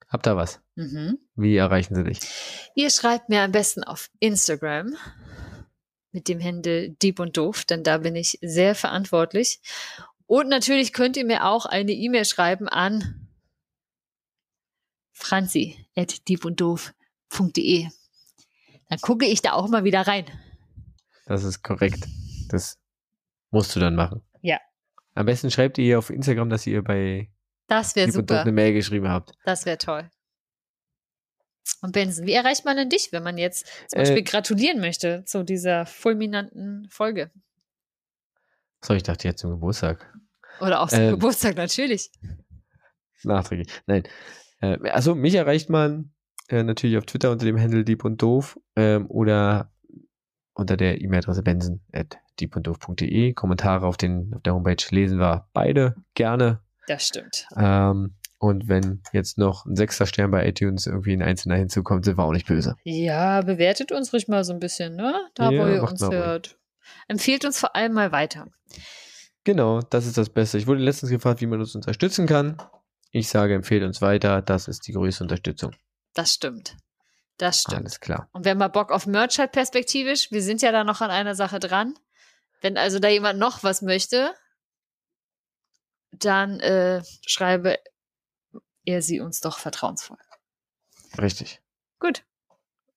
habt 0.09 0.27
ihr 0.27 0.37
was? 0.37 0.61
Mhm. 0.75 1.19
Wie 1.35 1.57
erreichen 1.57 1.95
sie 1.95 2.05
dich? 2.05 2.21
Ihr 2.75 2.91
schreibt 2.91 3.29
mir 3.29 3.43
am 3.43 3.53
besten 3.53 3.85
auf 3.85 4.11
Instagram 4.19 4.97
mit 6.17 6.29
dem 6.29 6.43
Handle 6.43 6.91
Deep 6.91 7.21
und 7.21 7.37
Doof, 7.37 7.67
denn 7.67 7.85
da 7.85 7.99
bin 7.99 8.17
ich 8.17 8.39
sehr 8.41 8.75
verantwortlich. 8.75 9.61
Und 10.27 10.49
natürlich 10.49 10.95
könnt 10.95 11.17
ihr 11.19 11.27
mir 11.27 11.45
auch 11.45 11.67
eine 11.67 11.93
E-Mail 11.93 12.25
schreiben 12.25 12.69
an 12.69 13.29
franzi 15.13 15.87
at 15.95 16.27
diepunddoof.de. 16.27 17.89
Dann 18.89 18.99
gucke 19.01 19.27
ich 19.27 19.43
da 19.43 19.53
auch 19.53 19.69
mal 19.69 19.85
wieder 19.85 20.07
rein. 20.07 20.25
Das 21.27 21.45
ist 21.45 21.63
korrekt. 21.63 22.07
Das 22.49 22.79
musst 23.51 23.77
du 23.77 23.81
dann 23.81 23.95
machen. 23.95 24.23
Ja. 24.41 24.59
Am 25.15 25.27
besten 25.27 25.51
schreibt 25.51 25.77
ihr 25.77 25.99
auf 25.99 26.09
Instagram, 26.09 26.49
dass 26.49 26.67
ihr 26.67 26.83
bei 26.83 27.31
Das 27.67 27.95
wäre 27.95 28.07
und 28.07 28.13
super. 28.13 28.41
eine 28.41 28.53
Mail 28.53 28.73
geschrieben 28.73 29.09
habt. 29.09 29.33
Das 29.45 29.67
wäre 29.67 29.77
toll. 29.79 30.11
Und 31.87 31.93
Benson, 31.93 32.27
wie 32.27 32.33
erreicht 32.33 32.65
man 32.65 32.77
denn 32.77 32.91
dich, 32.91 33.13
wenn 33.13 33.23
man 33.23 33.39
jetzt 33.39 33.67
zum 33.87 33.99
Äh, 33.99 34.03
Beispiel 34.03 34.25
gratulieren 34.25 34.81
möchte 34.81 35.25
zu 35.25 35.45
dieser 35.45 35.87
fulminanten 35.87 36.89
Folge? 36.91 37.31
So, 38.85 38.93
ich 38.95 39.05
dachte 39.05 39.29
jetzt 39.29 39.41
zum 39.41 39.53
Geburtstag. 39.53 40.13
Oder 40.61 40.81
auch 40.81 40.89
zum 40.89 40.99
Ähm. 41.01 41.11
Geburtstag 41.13 41.57
natürlich. 41.57 42.11
Nachträglich. 43.23 43.69
Nein. 43.87 44.03
Äh, 44.61 44.79
also 44.91 45.15
mich 45.15 45.35
erreicht 45.35 45.71
man 45.71 46.13
äh, 46.49 46.65
natürlich 46.65 46.99
auf 46.99 47.07
Twitter 47.07 47.31
unter 47.31 47.47
dem 47.47 47.59
Handle 47.59 47.85
Deep 47.85 48.05
und 48.05 48.21
Doof 48.21 48.59
ähm, 48.75 49.07
oder 49.09 49.73
unter 50.55 50.77
der 50.77 51.01
E-Mail-Adresse 51.01 51.43
benson 51.43 51.81
at. 51.93 52.19
Kommentare 53.35 53.87
auf, 53.87 53.97
den, 53.97 54.35
auf 54.35 54.43
der 54.43 54.55
Homepage 54.55 54.85
lesen 54.91 55.19
wir 55.19 55.49
beide 55.53 55.95
gerne. 56.15 56.61
Das 56.87 57.07
stimmt. 57.07 57.47
Ähm, 57.57 58.15
und 58.47 58.69
wenn 58.69 59.03
jetzt 59.13 59.39
noch 59.39 59.67
ein 59.67 59.77
sechster 59.77 60.07
Stern 60.07 60.31
bei 60.31 60.47
iTunes 60.49 60.87
irgendwie 60.87 61.13
ein 61.13 61.23
einzelner 61.23 61.57
hinzukommt, 61.57 62.05
sind 62.05 62.19
wir 62.19 62.25
auch 62.25 62.33
nicht 62.33 62.47
böse. 62.47 62.77
Ja, 62.85 63.43
bewertet 63.43 63.93
uns 63.93 64.13
ruhig 64.13 64.29
mal 64.29 64.45
so 64.45 64.53
ein 64.53 64.61
bisschen, 64.61 64.97
ne? 64.97 65.29
Da, 65.35 65.51
Ja, 65.51 65.63
wo 65.63 65.69
ihr 65.69 65.83
uns 65.83 66.03
hört. 66.03 66.59
Empfehlt 67.09 67.45
uns 67.45 67.59
vor 67.59 67.77
allem 67.77 67.93
mal 67.93 68.13
weiter. 68.13 68.47
Genau, 69.45 69.81
das 69.81 70.07
ist 70.07 70.19
das 70.19 70.31
Beste. 70.31 70.59
Ich 70.59 70.67
wurde 70.67 70.81
letztens 70.81 71.11
gefragt, 71.11 71.41
wie 71.41 71.47
man 71.47 71.61
uns 71.61 71.75
unterstützen 71.75 72.27
kann. 72.27 72.61
Ich 73.11 73.29
sage, 73.29 73.55
empfehlt 73.55 73.83
uns 73.83 74.03
weiter. 74.03 74.43
Das 74.43 74.69
ist 74.69 74.87
die 74.87 74.93
größte 74.93 75.25
Unterstützung. 75.25 75.73
Das 76.15 76.33
stimmt. 76.35 76.77
Das 77.39 77.61
stimmt. 77.61 77.79
Alles 77.79 78.01
klar. 78.01 78.29
Und 78.33 78.45
wer 78.45 78.55
mal 78.55 78.69
Bock 78.69 78.91
auf 78.91 79.07
Merch 79.07 79.39
hat, 79.39 79.53
perspektivisch, 79.53 80.33
wir 80.33 80.43
sind 80.43 80.63
ja 80.63 80.73
da 80.73 80.85
noch 80.85 81.01
an 81.01 81.11
einer 81.11 81.35
Sache 81.35 81.61
dran. 81.61 81.95
Wenn 82.61 82.77
also 82.77 82.99
da 82.99 83.09
jemand 83.09 83.39
noch 83.39 83.63
was 83.63 83.83
möchte, 83.83 84.33
dann 86.13 86.61
äh, 86.61 87.03
schreibe 87.27 87.79
er 88.87 89.03
sie 89.03 89.21
uns 89.21 89.41
doch 89.41 89.59
vertrauensvoll. 89.59 90.17
Richtig. 91.19 91.61
Gut. 92.01 92.25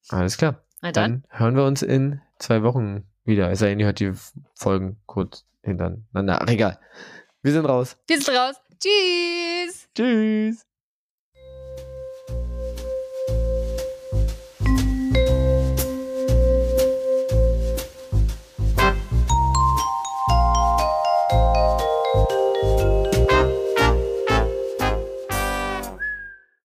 Alles 0.09 0.37
klar. 0.37 0.63
Na 0.81 0.91
dann. 0.91 1.23
Dann 1.29 1.39
hören 1.39 1.55
wir 1.55 1.65
uns 1.65 1.81
in 1.81 2.21
zwei 2.39 2.63
Wochen 2.63 3.07
wieder. 3.25 3.51
Es 3.51 3.59
sei 3.59 3.69
denn, 3.69 3.79
ihr 3.79 3.85
hört 3.85 3.99
die 3.99 4.13
Folgen 4.55 5.01
kurz 5.05 5.45
hintereinander. 5.63 6.41
Ach, 6.41 6.47
egal. 6.47 6.79
Wir 7.41 7.51
sind 7.51 7.65
raus. 7.65 7.97
Wir 8.07 8.21
sind 8.21 8.35
raus. 8.35 8.55
Tschüss. 8.79 9.89
Tschüss. 9.93 10.68